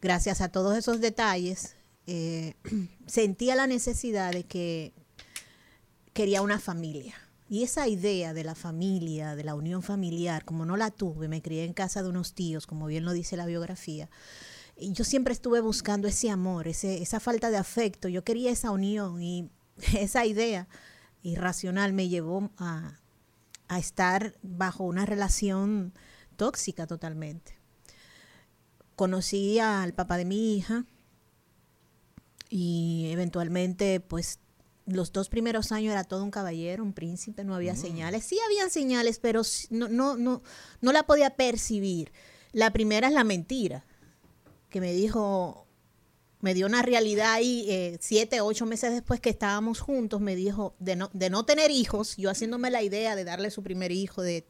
gracias 0.00 0.40
a 0.40 0.50
todos 0.50 0.76
esos 0.76 1.00
detalles, 1.00 1.74
eh, 2.06 2.54
sentía 3.06 3.56
la 3.56 3.66
necesidad 3.66 4.32
de 4.32 4.44
que 4.44 4.92
quería 6.12 6.42
una 6.42 6.58
familia. 6.58 7.14
Y 7.48 7.62
esa 7.62 7.88
idea 7.88 8.34
de 8.34 8.44
la 8.44 8.54
familia, 8.54 9.34
de 9.34 9.44
la 9.44 9.54
unión 9.54 9.82
familiar, 9.82 10.44
como 10.44 10.66
no 10.66 10.76
la 10.76 10.90
tuve, 10.90 11.28
me 11.28 11.40
crié 11.40 11.64
en 11.64 11.72
casa 11.72 12.02
de 12.02 12.10
unos 12.10 12.34
tíos, 12.34 12.66
como 12.66 12.86
bien 12.86 13.04
lo 13.06 13.12
dice 13.12 13.38
la 13.38 13.46
biografía, 13.46 14.10
y 14.76 14.92
yo 14.92 15.04
siempre 15.04 15.32
estuve 15.32 15.60
buscando 15.60 16.06
ese 16.06 16.30
amor, 16.30 16.68
ese, 16.68 17.02
esa 17.02 17.20
falta 17.20 17.50
de 17.50 17.56
afecto, 17.56 18.08
yo 18.08 18.22
quería 18.22 18.50
esa 18.50 18.70
unión 18.70 19.20
y 19.22 19.50
esa 19.98 20.24
idea 20.24 20.68
irracional 21.22 21.92
me 21.92 22.08
llevó 22.08 22.50
a, 22.58 23.00
a 23.66 23.78
estar 23.78 24.36
bajo 24.42 24.84
una 24.84 25.04
relación 25.04 25.94
tóxica 26.36 26.86
totalmente. 26.86 27.58
Conocí 28.94 29.58
al 29.58 29.94
papá 29.94 30.16
de 30.16 30.24
mi 30.24 30.56
hija 30.56 30.84
y 32.50 33.08
eventualmente 33.10 34.00
pues 34.00 34.38
los 34.88 35.12
dos 35.12 35.28
primeros 35.28 35.72
años 35.72 35.92
era 35.92 36.04
todo 36.04 36.24
un 36.24 36.30
caballero, 36.30 36.82
un 36.82 36.92
príncipe, 36.92 37.44
no 37.44 37.54
había 37.54 37.76
señales. 37.76 38.24
Sí 38.24 38.38
habían 38.46 38.70
señales, 38.70 39.18
pero 39.18 39.42
no, 39.70 39.88
no, 39.88 40.16
no, 40.16 40.42
no 40.80 40.92
la 40.92 41.04
podía 41.04 41.30
percibir. 41.30 42.12
La 42.52 42.72
primera 42.72 43.08
es 43.08 43.14
la 43.14 43.24
mentira, 43.24 43.84
que 44.70 44.80
me 44.80 44.92
dijo, 44.92 45.66
me 46.40 46.54
dio 46.54 46.66
una 46.66 46.82
realidad 46.82 47.32
ahí 47.32 47.66
eh, 47.68 47.98
siete, 48.00 48.40
ocho 48.40 48.64
meses 48.64 48.92
después 48.92 49.20
que 49.20 49.30
estábamos 49.30 49.80
juntos, 49.80 50.20
me 50.20 50.36
dijo 50.36 50.74
de 50.78 50.96
no, 50.96 51.10
de 51.12 51.30
no 51.30 51.44
tener 51.44 51.70
hijos, 51.70 52.16
yo 52.16 52.30
haciéndome 52.30 52.70
la 52.70 52.82
idea 52.82 53.16
de 53.16 53.24
darle 53.24 53.50
su 53.50 53.62
primer 53.62 53.92
hijo, 53.92 54.22
de 54.22 54.46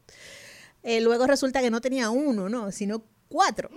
eh, 0.82 1.01
luego 1.01 1.27
resulta 1.27 1.60
que 1.60 1.70
no 1.70 1.81
tenía 1.81 2.10
uno, 2.10 2.48
no, 2.48 2.73
sino 2.73 3.02
cuatro. 3.28 3.70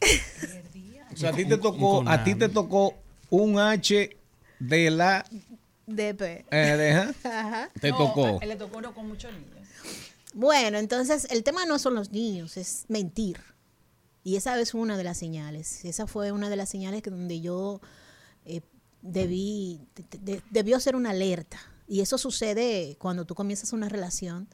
O 1.10 1.16
sea, 1.20 1.30
a 1.30 1.32
ti 1.32 1.46
te 1.46 1.56
tocó, 1.56 2.04
a 2.06 2.22
ti 2.22 2.36
te 2.36 2.48
tocó 2.48 2.94
un 3.30 3.58
H 3.58 4.16
de 4.60 4.90
la 4.90 5.24
DP. 5.88 6.46
Eh, 6.50 6.76
deja. 6.76 7.14
Ajá. 7.24 7.70
Te 7.80 7.90
tocó. 7.92 8.38
Él 8.40 8.48
le 8.50 8.56
tocó 8.56 8.78
uno 8.78 8.94
con 8.94 9.08
muchos 9.08 9.32
niños. 9.32 9.68
Bueno, 10.34 10.78
entonces 10.78 11.26
el 11.30 11.42
tema 11.42 11.64
no 11.64 11.78
son 11.78 11.94
los 11.94 12.10
niños, 12.12 12.56
es 12.56 12.84
mentir. 12.88 13.40
Y 14.22 14.36
esa 14.36 14.58
es 14.60 14.74
una 14.74 14.96
de 14.96 15.04
las 15.04 15.16
señales. 15.16 15.84
Esa 15.84 16.06
fue 16.06 16.32
una 16.32 16.50
de 16.50 16.56
las 16.56 16.68
señales 16.68 17.02
que 17.02 17.10
donde 17.10 17.40
yo 17.40 17.80
eh, 18.44 18.60
debí, 19.00 19.80
de- 20.10 20.18
de- 20.34 20.42
debió 20.50 20.78
ser 20.80 20.96
una 20.96 21.10
alerta. 21.10 21.58
Y 21.86 22.00
eso 22.02 22.18
sucede 22.18 22.96
cuando 22.98 23.24
tú 23.24 23.34
comienzas 23.34 23.72
una 23.72 23.88
relación 23.88 24.48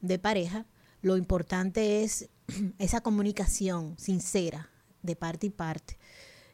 de 0.00 0.18
pareja. 0.18 0.66
Lo 1.02 1.16
importante 1.16 2.02
es 2.02 2.28
esa 2.78 3.00
comunicación 3.00 3.96
sincera 3.98 4.68
de 5.02 5.14
parte 5.14 5.46
y 5.46 5.50
parte. 5.50 5.96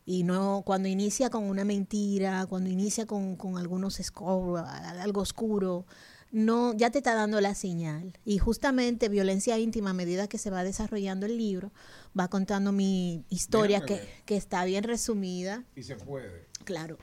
Y 0.07 0.23
no 0.23 0.63
cuando 0.65 0.89
inicia 0.89 1.31
con 1.31 1.45
una 1.45 1.65
mentira, 1.65 2.47
cuando 2.47 2.71
inicia 2.71 3.07
con, 3.07 3.37
con 3.37 3.59
algunos 3.59 3.99
escombros, 3.99 4.67
algo 4.67 5.21
oscuro, 5.21 5.85
no, 6.31 6.75
ya 6.75 6.91
te 6.91 6.99
está 6.99 7.15
dando 7.15 7.41
la 7.41 7.55
señal. 7.55 8.17
Y 8.25 8.39
justamente 8.39 9.09
violencia 9.09 9.59
íntima, 9.59 9.91
a 9.91 9.95
medida 9.95 10.29
que 10.29 10.39
se 10.39 10.51
va 10.51 10.63
desarrollando 10.63 11.27
el 11.27 11.37
libro, 11.37 11.73
va 12.19 12.29
contando 12.29 12.71
mi 12.71 13.25
historia 13.31 13.81
que, 13.81 14.01
que 14.25 14.37
está 14.37 14.65
bien 14.65 14.85
resumida. 14.85 15.65
Si 15.75 15.83
se 15.83 15.97
puede. 15.97 16.47
Claro, 16.65 16.99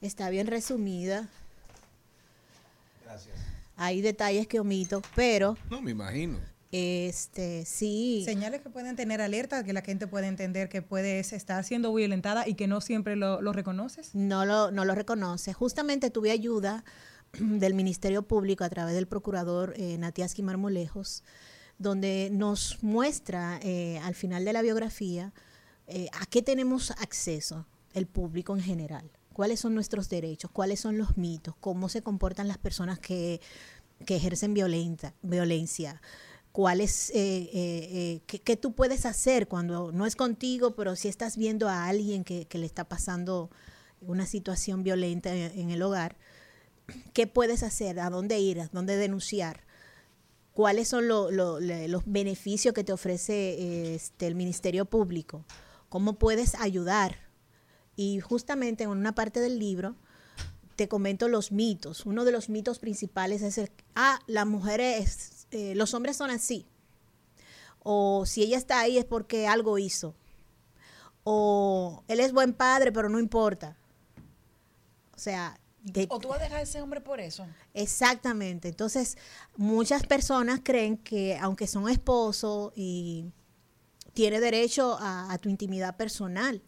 está 0.00 0.30
bien 0.30 0.46
resumida. 0.46 1.28
Hay 3.76 4.00
detalles 4.00 4.46
que 4.46 4.58
omito, 4.58 5.02
pero 5.14 5.56
No, 5.70 5.80
me 5.80 5.92
imagino. 5.92 6.38
Este 6.70 7.64
sí. 7.64 8.22
Señales 8.24 8.60
que 8.60 8.68
pueden 8.68 8.94
tener 8.94 9.20
alerta, 9.22 9.64
que 9.64 9.72
la 9.72 9.80
gente 9.80 10.06
puede 10.06 10.26
entender 10.26 10.68
que 10.68 10.82
puedes 10.82 11.32
estar 11.32 11.64
siendo 11.64 11.94
violentada 11.94 12.46
y 12.46 12.54
que 12.54 12.66
no 12.66 12.80
siempre 12.80 13.16
lo, 13.16 13.40
lo 13.40 13.52
reconoces. 13.52 14.14
no 14.14 14.44
lo, 14.44 14.70
no 14.70 14.84
lo 14.84 14.94
reconoce. 14.94 15.52
Justamente 15.52 16.10
tuve 16.10 16.30
ayuda 16.30 16.84
del 17.40 17.74
Ministerio 17.74 18.22
Público 18.22 18.64
a 18.64 18.68
través 18.68 18.94
del 18.94 19.06
procurador 19.06 19.74
eh, 19.76 19.96
Natiaski 19.98 20.42
Marmolejos, 20.42 21.24
donde 21.78 22.28
nos 22.32 22.82
muestra 22.82 23.60
eh, 23.62 23.98
al 24.02 24.14
final 24.14 24.44
de 24.44 24.52
la 24.52 24.62
biografía 24.62 25.32
eh, 25.86 26.08
a 26.12 26.26
qué 26.26 26.42
tenemos 26.42 26.90
acceso 26.90 27.66
el 27.94 28.06
público 28.06 28.54
en 28.54 28.62
general, 28.62 29.10
cuáles 29.32 29.60
son 29.60 29.74
nuestros 29.74 30.10
derechos, 30.10 30.50
cuáles 30.50 30.80
son 30.80 30.98
los 30.98 31.16
mitos, 31.16 31.54
cómo 31.60 31.88
se 31.88 32.02
comportan 32.02 32.46
las 32.46 32.58
personas 32.58 32.98
que, 32.98 33.40
que 34.04 34.16
ejercen 34.16 34.52
violenta, 34.52 35.14
violencia, 35.22 36.02
cuáles, 36.52 37.10
eh, 37.10 37.14
eh, 37.16 37.50
eh, 37.52 38.22
qué, 38.26 38.40
qué 38.40 38.56
tú 38.56 38.72
puedes 38.72 39.06
hacer 39.06 39.48
cuando 39.48 39.92
no 39.92 40.06
es 40.06 40.16
contigo, 40.16 40.74
pero 40.74 40.96
si 40.96 41.08
estás 41.08 41.36
viendo 41.36 41.68
a 41.68 41.86
alguien 41.86 42.24
que, 42.24 42.46
le 42.50 42.66
está 42.66 42.84
pasando 42.84 43.50
una 44.00 44.26
situación 44.26 44.82
violenta 44.82 45.34
en, 45.34 45.70
el 45.70 45.82
hogar, 45.82 46.16
qué 47.12 47.26
puedes 47.26 47.62
hacer, 47.62 48.00
a 48.00 48.10
dónde 48.10 48.38
ir, 48.40 48.60
a 48.60 48.68
dónde 48.72 48.96
denunciar, 48.96 49.64
cuáles 50.52 50.88
son 50.88 51.06
los 51.06 52.02
beneficios 52.06 52.74
que 52.74 52.84
te 52.84 52.92
ofrece 52.92 53.94
este, 53.94 54.26
el 54.26 54.34
Ministerio 54.34 54.84
Público, 54.84 55.44
cómo 55.88 56.18
puedes 56.18 56.54
ayudar. 56.56 57.16
Y 57.96 58.20
justamente 58.20 58.84
en 58.84 58.90
una 58.90 59.14
parte 59.14 59.40
del 59.40 59.58
libro 59.58 59.96
te 60.78 60.86
comento 60.86 61.26
los 61.26 61.50
mitos. 61.50 62.06
Uno 62.06 62.24
de 62.24 62.30
los 62.30 62.48
mitos 62.48 62.78
principales 62.78 63.42
es 63.42 63.58
el, 63.58 63.70
ah, 63.96 64.20
las 64.28 64.46
mujeres, 64.46 65.37
eh, 65.50 65.74
los 65.74 65.94
hombres 65.94 66.16
son 66.16 66.30
así. 66.30 66.66
O 67.80 68.26
si 68.26 68.42
ella 68.42 68.58
está 68.58 68.80
ahí 68.80 68.98
es 68.98 69.04
porque 69.04 69.46
algo 69.46 69.78
hizo. 69.78 70.14
O 71.24 72.04
él 72.08 72.20
es 72.20 72.32
buen 72.32 72.52
padre, 72.52 72.92
pero 72.92 73.08
no 73.08 73.18
importa. 73.18 73.76
O 75.14 75.18
sea, 75.18 75.58
¿O 76.08 76.18
tú 76.18 76.28
vas 76.28 76.40
a 76.40 76.44
dejar 76.44 76.58
a 76.58 76.62
ese 76.62 76.80
hombre 76.82 77.00
por 77.00 77.20
eso? 77.20 77.46
Exactamente. 77.72 78.68
Entonces, 78.68 79.16
muchas 79.56 80.06
personas 80.06 80.60
creen 80.62 80.96
que 80.98 81.38
aunque 81.40 81.66
son 81.66 81.88
esposos 81.88 82.72
y 82.76 83.32
tiene 84.12 84.40
derecho 84.40 84.98
a, 85.00 85.32
a 85.32 85.38
tu 85.38 85.48
intimidad 85.48 85.96
personal, 85.96 86.62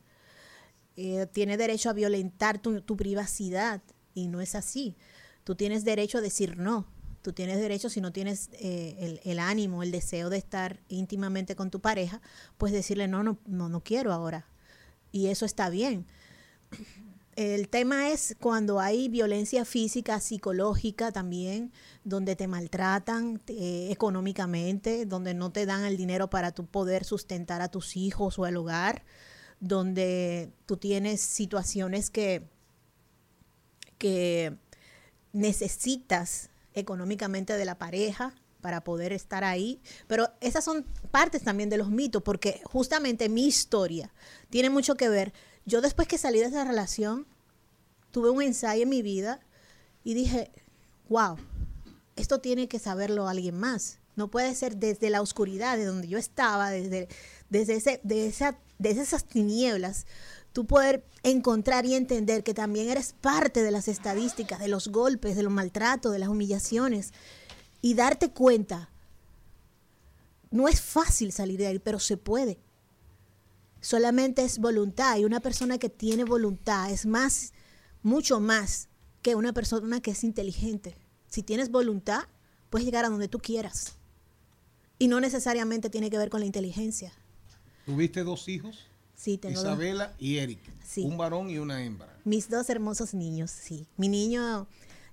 eh, 0.96 1.26
tiene 1.32 1.56
derecho 1.56 1.90
a 1.90 1.92
violentar 1.92 2.58
tu, 2.60 2.80
tu 2.82 2.96
privacidad 2.96 3.82
y 4.14 4.28
no 4.28 4.40
es 4.40 4.54
así. 4.54 4.96
Tú 5.44 5.54
tienes 5.54 5.84
derecho 5.84 6.18
a 6.18 6.20
decir 6.20 6.56
no. 6.58 6.86
Tú 7.22 7.32
tienes 7.32 7.58
derecho, 7.58 7.90
si 7.90 8.00
no 8.00 8.12
tienes 8.12 8.48
eh, 8.54 9.20
el, 9.24 9.38
ánimo, 9.38 9.82
el 9.82 9.90
deseo 9.90 10.30
de 10.30 10.38
estar 10.38 10.80
íntimamente 10.88 11.54
con 11.54 11.70
tu 11.70 11.80
pareja, 11.80 12.22
pues 12.56 12.72
decirle 12.72 13.08
no, 13.08 13.22
no, 13.22 13.38
no, 13.46 13.68
no 13.68 13.82
quiero 13.82 14.12
ahora. 14.12 14.46
Y 15.12 15.26
eso 15.26 15.44
está 15.44 15.68
bien. 15.68 16.06
El 17.36 17.68
tema 17.68 18.10
es 18.10 18.36
cuando 18.40 18.80
hay 18.80 19.08
violencia 19.08 19.64
física, 19.64 20.20
psicológica 20.20 21.12
también, 21.12 21.72
donde 22.04 22.36
te 22.36 22.48
maltratan 22.48 23.40
económicamente, 23.46 25.06
donde 25.06 25.32
no 25.32 25.50
te 25.50 25.64
dan 25.64 25.84
el 25.84 25.96
dinero 25.96 26.28
para 26.28 26.52
tu 26.52 26.66
poder 26.66 27.04
sustentar 27.04 27.62
a 27.62 27.70
tus 27.70 27.96
hijos 27.96 28.38
o 28.38 28.46
el 28.46 28.56
hogar, 28.56 29.04
donde 29.60 30.52
tú 30.66 30.76
tienes 30.76 31.20
situaciones 31.20 32.10
que, 32.10 32.46
que 33.96 34.56
necesitas 35.32 36.49
económicamente 36.80 37.56
de 37.56 37.64
la 37.64 37.78
pareja 37.78 38.34
para 38.60 38.82
poder 38.82 39.12
estar 39.12 39.44
ahí. 39.44 39.80
Pero 40.06 40.28
esas 40.40 40.64
son 40.64 40.84
partes 41.10 41.42
también 41.42 41.70
de 41.70 41.78
los 41.78 41.90
mitos, 41.90 42.22
porque 42.22 42.60
justamente 42.64 43.28
mi 43.28 43.46
historia 43.46 44.12
tiene 44.50 44.70
mucho 44.70 44.96
que 44.96 45.08
ver. 45.08 45.32
Yo 45.66 45.80
después 45.80 46.08
que 46.08 46.18
salí 46.18 46.40
de 46.40 46.46
esa 46.46 46.64
relación, 46.64 47.26
tuve 48.10 48.30
un 48.30 48.42
ensayo 48.42 48.82
en 48.82 48.88
mi 48.88 49.02
vida 49.02 49.40
y 50.04 50.14
dije, 50.14 50.50
wow, 51.08 51.36
esto 52.16 52.40
tiene 52.40 52.68
que 52.68 52.78
saberlo 52.78 53.28
alguien 53.28 53.58
más. 53.58 53.98
No 54.16 54.30
puede 54.30 54.54
ser 54.54 54.76
desde 54.76 55.10
la 55.10 55.22
oscuridad, 55.22 55.76
de 55.76 55.84
donde 55.84 56.08
yo 56.08 56.18
estaba, 56.18 56.70
desde, 56.70 57.08
desde, 57.48 57.76
ese, 57.76 58.00
de, 58.02 58.26
esa, 58.26 58.58
de 58.78 58.90
esas 58.90 59.24
tinieblas, 59.24 60.06
tú 60.52 60.66
poder 60.66 61.04
encontrar 61.22 61.86
y 61.86 61.94
entender 61.94 62.42
que 62.42 62.54
también 62.54 62.88
eres 62.88 63.14
parte 63.20 63.62
de 63.62 63.70
las 63.70 63.88
estadísticas, 63.88 64.58
de 64.58 64.68
los 64.68 64.88
golpes, 64.88 65.36
de 65.36 65.42
los 65.42 65.52
maltratos, 65.52 66.12
de 66.12 66.18
las 66.18 66.28
humillaciones, 66.28 67.12
y 67.82 67.94
darte 67.94 68.30
cuenta. 68.30 68.90
No 70.50 70.68
es 70.68 70.80
fácil 70.80 71.32
salir 71.32 71.58
de 71.58 71.68
ahí, 71.68 71.78
pero 71.78 71.98
se 71.98 72.16
puede. 72.16 72.58
Solamente 73.80 74.42
es 74.42 74.58
voluntad, 74.58 75.16
y 75.16 75.24
una 75.24 75.40
persona 75.40 75.78
que 75.78 75.88
tiene 75.88 76.24
voluntad 76.24 76.90
es 76.90 77.06
más, 77.06 77.52
mucho 78.02 78.40
más 78.40 78.88
que 79.22 79.34
una 79.34 79.52
persona 79.52 80.00
que 80.00 80.10
es 80.10 80.24
inteligente. 80.24 80.96
Si 81.28 81.42
tienes 81.42 81.70
voluntad, 81.70 82.24
puedes 82.68 82.84
llegar 82.84 83.04
a 83.04 83.08
donde 83.08 83.28
tú 83.28 83.38
quieras. 83.38 83.96
Y 84.98 85.08
no 85.08 85.20
necesariamente 85.20 85.88
tiene 85.88 86.10
que 86.10 86.18
ver 86.18 86.28
con 86.28 86.40
la 86.40 86.46
inteligencia. 86.46 87.12
¿Tuviste 87.86 88.22
dos 88.22 88.48
hijos? 88.48 88.89
Sí, 89.20 89.36
tengo 89.36 89.54
dos- 89.56 89.64
Isabela 89.64 90.14
y 90.18 90.38
Eric. 90.38 90.60
Sí. 90.82 91.02
Un 91.04 91.18
varón 91.18 91.50
y 91.50 91.58
una 91.58 91.84
hembra. 91.84 92.08
mis 92.24 92.48
dos 92.48 92.70
hermosos 92.70 93.12
niños, 93.12 93.50
sí. 93.50 93.86
Mi 93.98 94.08
niño 94.08 94.66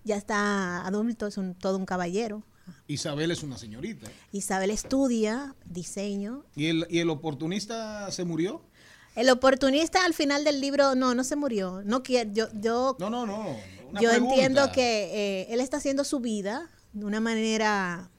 ya 0.05 0.15
está 0.15 0.85
adulto, 0.87 1.27
es 1.27 1.37
un, 1.37 1.53
todo 1.55 1.75
un 1.77 1.85
caballero. 1.85 2.41
Isabel 2.87 3.31
es 3.31 3.43
una 3.43 3.57
señorita. 3.57 4.09
Isabel 4.31 4.71
estudia 4.71 5.55
diseño. 5.65 6.45
¿Y 6.55 6.67
el, 6.67 6.87
y 6.89 6.99
el 6.99 7.09
oportunista 7.09 8.09
se 8.11 8.23
murió? 8.23 8.61
El 9.15 9.29
oportunista 9.29 10.05
al 10.05 10.13
final 10.13 10.43
del 10.45 10.61
libro, 10.61 10.95
no, 10.95 11.13
no 11.13 11.23
se 11.25 11.35
murió. 11.35 11.81
No 11.83 12.01
quiere, 12.03 12.29
yo, 12.33 12.47
yo, 12.53 12.95
No, 12.99 13.09
no, 13.09 13.25
no. 13.25 13.55
una 13.89 13.99
yo 14.01 14.09
pregunta. 14.09 14.33
entiendo 14.35 14.71
que 14.71 15.41
eh, 15.41 15.47
él 15.53 15.59
está 15.59 15.77
haciendo 15.77 16.03
su 16.05 16.19
vida 16.21 16.69
de 16.93 17.03
una 17.05 17.19
manera 17.19 18.09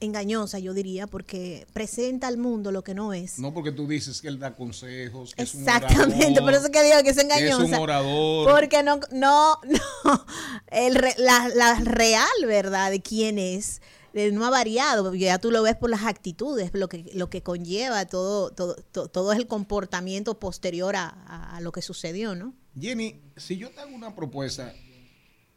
engañosa, 0.00 0.58
yo 0.58 0.74
diría, 0.74 1.06
porque 1.06 1.66
presenta 1.72 2.26
al 2.28 2.36
mundo 2.36 2.72
lo 2.72 2.82
que 2.84 2.94
no 2.94 3.12
es. 3.12 3.38
No 3.38 3.54
porque 3.54 3.72
tú 3.72 3.86
dices 3.86 4.20
que 4.20 4.28
él 4.28 4.38
da 4.38 4.54
consejos. 4.56 5.34
Que 5.34 5.42
Exactamente, 5.42 6.32
es 6.32 6.38
un 6.38 6.44
por 6.44 6.54
eso 6.54 6.70
que 6.70 6.82
digo 6.82 7.02
que 7.02 7.10
es 7.10 7.16
que 7.16 7.22
es 7.22 7.24
engañosa. 7.24 7.64
un 7.64 7.74
orador. 7.74 8.50
Porque 8.50 8.82
no, 8.82 9.00
no, 9.12 9.58
no, 10.04 10.26
el 10.68 10.94
la, 11.18 11.48
la 11.54 11.80
real 11.80 12.28
verdad 12.46 12.90
de 12.90 13.00
quién 13.00 13.38
es 13.38 13.80
eh, 14.16 14.30
no 14.30 14.44
ha 14.46 14.50
variado, 14.50 15.12
ya 15.14 15.38
tú 15.38 15.50
lo 15.50 15.62
ves 15.62 15.74
por 15.74 15.90
las 15.90 16.04
actitudes, 16.04 16.70
lo 16.72 16.88
que, 16.88 17.10
lo 17.14 17.28
que 17.30 17.42
conlleva 17.42 18.06
todo, 18.06 18.50
todo, 18.50 18.76
to- 18.92 19.08
todo 19.08 19.32
es 19.32 19.38
el 19.38 19.48
comportamiento 19.48 20.38
posterior 20.38 20.94
a, 20.94 21.08
a- 21.08 21.56
a 21.56 21.60
lo 21.60 21.72
que 21.72 21.82
sucedió, 21.82 22.36
¿no? 22.36 22.54
Jenny, 22.78 23.20
si 23.36 23.56
yo 23.56 23.70
te 23.70 23.80
hago 23.80 23.92
una 23.94 24.14
propuesta, 24.14 24.72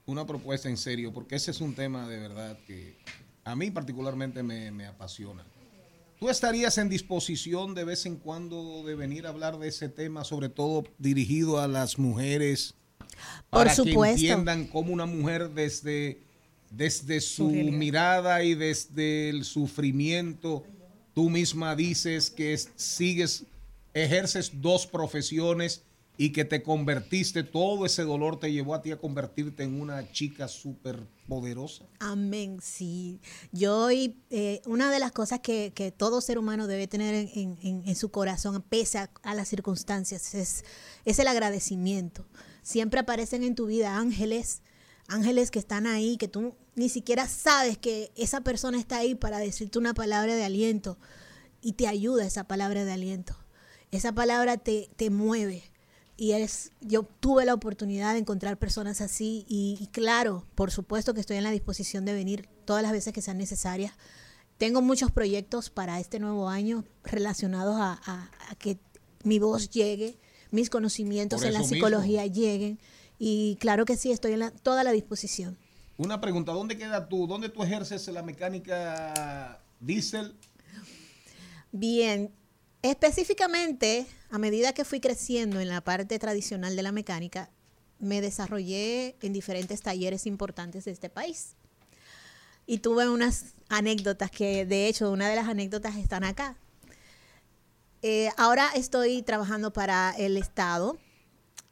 una 0.07 0.26
propuesta 0.26 0.69
en 0.69 0.77
serio, 0.77 1.14
porque 1.14 1.35
ese 1.35 1.51
es 1.51 1.61
un 1.61 1.76
tema 1.76 2.07
de 2.07 2.18
verdad 2.18 2.57
que 2.65 2.97
a 3.48 3.56
mí 3.56 3.72
particularmente 3.72 4.44
me, 4.44 4.72
me 4.72 4.86
apasiona. 4.86 5.44
¿Tú 6.19 6.30
estarías 6.30 6.78
en 6.80 6.90
disposición 6.90 7.76
de 7.76 7.84
vez 7.84 8.06
en 8.06 8.15
cuando 8.18 8.84
de 8.86 8.95
venir 8.95 9.26
a 9.26 9.30
hablar 9.30 9.57
de 9.60 9.68
ese 9.68 9.88
tema, 9.88 10.24
sobre 10.24 10.49
todo 10.49 10.84
dirigido 10.98 11.60
a 11.61 11.68
las 11.68 11.98
mujeres? 11.99 12.74
Por 13.49 13.64
para 13.65 13.74
supuesto. 13.76 14.02
que 14.02 14.10
entiendan 14.10 14.65
cómo 14.68 14.91
una 14.91 15.06
mujer 15.06 15.52
desde, 15.52 16.19
desde 16.72 17.22
su 17.22 17.49
mirada 17.49 18.44
y 18.44 18.56
desde 18.56 19.30
el 19.30 19.44
sufrimiento, 19.45 20.64
tú 21.14 21.30
misma 21.30 21.76
dices 21.76 22.30
que 22.32 22.53
es- 22.53 22.69
sigues, 22.76 23.45
ejerces 23.94 24.52
dos 24.61 24.88
profesiones 24.88 25.84
y 26.18 26.32
que 26.32 26.45
te 26.45 26.64
convertiste, 26.64 27.44
todo 27.44 27.86
ese 27.86 28.03
dolor 28.03 28.40
te 28.40 28.52
llevó 28.52 28.74
a 28.74 28.82
ti 28.82 28.91
a 28.91 28.98
convertirte 28.98 29.64
en 29.64 29.80
una 29.80 30.11
chica 30.11 30.48
súper 30.48 30.99
Amén, 31.99 32.60
sí. 32.62 33.20
Yo, 33.52 33.91
y, 33.91 34.22
eh, 34.30 34.62
una 34.66 34.90
de 34.91 34.99
las 34.99 35.12
cosas 35.12 35.40
que, 35.41 35.72
que 35.76 35.91
todo 35.91 36.22
ser 36.22 36.38
humano 36.40 36.68
debe 36.68 36.88
tener 36.88 37.14
en, 37.14 37.30
en- 37.36 37.58
en- 37.62 37.84
en 37.88 37.95
su 37.95 38.10
corazón, 38.12 38.62
pese 38.68 38.98
a, 38.99 39.12
a 39.24 39.36
las 39.36 39.48
circunstancias, 39.48 40.34
es, 40.36 40.64
es 41.06 41.20
el 41.20 41.28
agradecimiento. 41.28 42.26
Siempre 42.64 42.99
aparecen 43.02 43.44
en 43.44 43.56
tu 43.56 43.66
vida 43.66 43.98
ángeles, 43.98 44.62
ángeles 45.08 45.52
que 45.52 45.60
están 45.60 45.86
ahí, 45.88 46.18
que 46.18 46.28
tú 46.28 46.56
ni 46.76 46.90
siquiera 46.90 47.28
sabes 47.28 47.78
que 47.78 48.12
esa 48.16 48.41
persona 48.41 48.78
está 48.80 48.98
ahí 48.98 49.16
para 49.16 49.40
decirte 49.40 49.80
una 49.80 49.94
palabra 49.94 50.36
de 50.36 50.44
aliento 50.44 50.98
y 51.62 51.74
te 51.74 51.88
ayuda 51.88 52.26
esa 52.26 52.45
palabra 52.45 52.86
de 52.86 52.91
aliento. 52.94 53.36
Esa 53.91 54.12
palabra 54.14 54.58
te, 54.58 54.90
te 54.95 55.10
mueve. 55.10 55.64
Y 56.19 56.31
es, 56.31 56.72
yo 56.81 57.03
tuve 57.03 57.45
la 57.45 57.53
oportunidad 57.53 58.14
de 58.14 58.19
encontrar 58.19 58.57
personas 58.57 59.02
así 59.02 59.45
y, 59.48 59.77
y 59.80 59.88
claro, 59.88 60.45
por 60.56 60.72
supuesto 60.72 61.14
que 61.14 61.19
estoy 61.22 61.38
en 61.38 61.44
la 61.44 61.52
disposición 61.52 62.06
de 62.06 62.14
venir 62.14 62.49
todas 62.65 62.81
las 62.81 62.91
veces 62.91 63.14
que 63.14 63.22
sean 63.22 63.38
necesarias. 63.38 63.94
Tengo 64.57 64.81
muchos 64.81 65.11
proyectos 65.11 65.69
para 65.69 65.99
este 65.99 66.19
nuevo 66.19 66.49
año 66.49 66.84
relacionados 67.03 67.76
a, 67.80 68.02
a- 68.03 68.31
a 68.49 68.56
que 68.56 68.80
mi 69.23 69.38
voz 69.38 69.69
llegue, 69.69 70.18
mis 70.49 70.72
conocimientos 70.72 71.44
en 71.44 71.53
la 71.53 71.60
mismo. 71.60 71.76
psicología 71.76 72.26
lleguen 72.26 72.80
y 73.19 73.57
claro 73.60 73.85
que 73.85 73.95
sí, 73.95 74.11
estoy 74.11 74.31
en 74.34 74.39
la- 74.39 74.52
toda 74.52 74.84
la 74.84 74.91
disposición. 74.94 75.56
Una 75.99 76.19
pregunta, 76.19 76.52
¿dónde 76.52 76.77
queda 76.80 77.07
tú? 77.10 77.27
¿Dónde 77.27 77.49
tú 77.49 77.61
ejerces 77.61 78.07
la 78.07 78.23
mecánica 78.23 79.61
diésel? 79.80 80.35
Bien, 81.72 82.31
específicamente, 82.89 84.07
a 84.30 84.38
medida 84.38 84.73
que 84.73 84.85
fui 84.85 84.99
creciendo 84.99 85.59
en 85.59 85.69
la 85.69 85.81
parte 85.81 86.19
tradicional 86.19 86.76
de 86.76 86.84
la 86.84 86.91
mecánica, 86.91 87.49
me 87.99 88.22
desarrollé 88.22 89.15
en 89.22 89.34
diferentes 89.34 89.81
talleres 89.81 90.26
importantes 90.26 90.85
de 90.85 90.91
este 90.91 91.09
país. 91.09 91.55
Y 92.65 92.80
tuve 92.80 93.09
unas 93.09 93.53
anécdotas 93.69 94.30
que, 94.30 94.65
de 94.65 94.88
hecho, 94.88 95.11
una 95.11 95.30
de 95.30 95.35
las 95.35 95.47
anécdotas 95.47 95.95
están 95.95 96.23
acá. 96.23 96.57
Eh, 98.01 98.30
ahora 98.38 98.69
estoy 98.76 99.22
trabajando 99.22 99.73
para 99.73 100.14
el 100.18 100.38
Estado. 100.38 100.97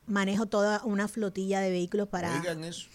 Manejo 0.07 0.45
toda 0.45 0.83
una 0.83 1.07
flotilla 1.07 1.59
de 1.59 1.71
vehículos 1.71 2.07
para, 2.07 2.41
eso. 2.63 2.87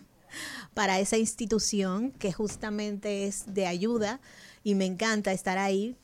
para 0.74 0.98
esa 1.00 1.16
institución 1.16 2.12
que 2.12 2.32
justamente 2.32 3.26
es 3.26 3.52
de 3.54 3.66
ayuda 3.66 4.20
y 4.62 4.74
me 4.74 4.86
encanta 4.86 5.32
estar 5.32 5.58
ahí. 5.58 5.96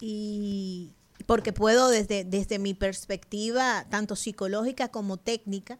Y 0.00 0.92
porque 1.26 1.52
puedo 1.52 1.88
desde, 1.88 2.24
desde 2.24 2.58
mi 2.58 2.74
perspectiva, 2.74 3.86
tanto 3.90 4.16
psicológica 4.16 4.88
como 4.88 5.16
técnica, 5.16 5.78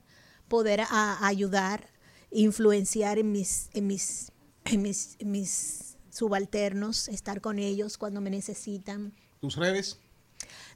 poder 0.49 0.81
a- 0.83 1.27
ayudar, 1.27 1.89
influenciar 2.31 3.19
en 3.19 3.33
mis, 3.33 3.69
en 3.75 3.87
mis, 3.87 4.33
en 4.65 4.83
mis, 4.83 5.17
en 5.19 5.31
mis 5.31 5.97
subalternos, 6.11 7.09
estar 7.09 7.41
con 7.41 7.59
ellos 7.59 7.99
cuando 7.99 8.21
me 8.21 8.31
necesitan. 8.31 9.13
¿Tus 9.41 9.57
redes? 9.57 9.99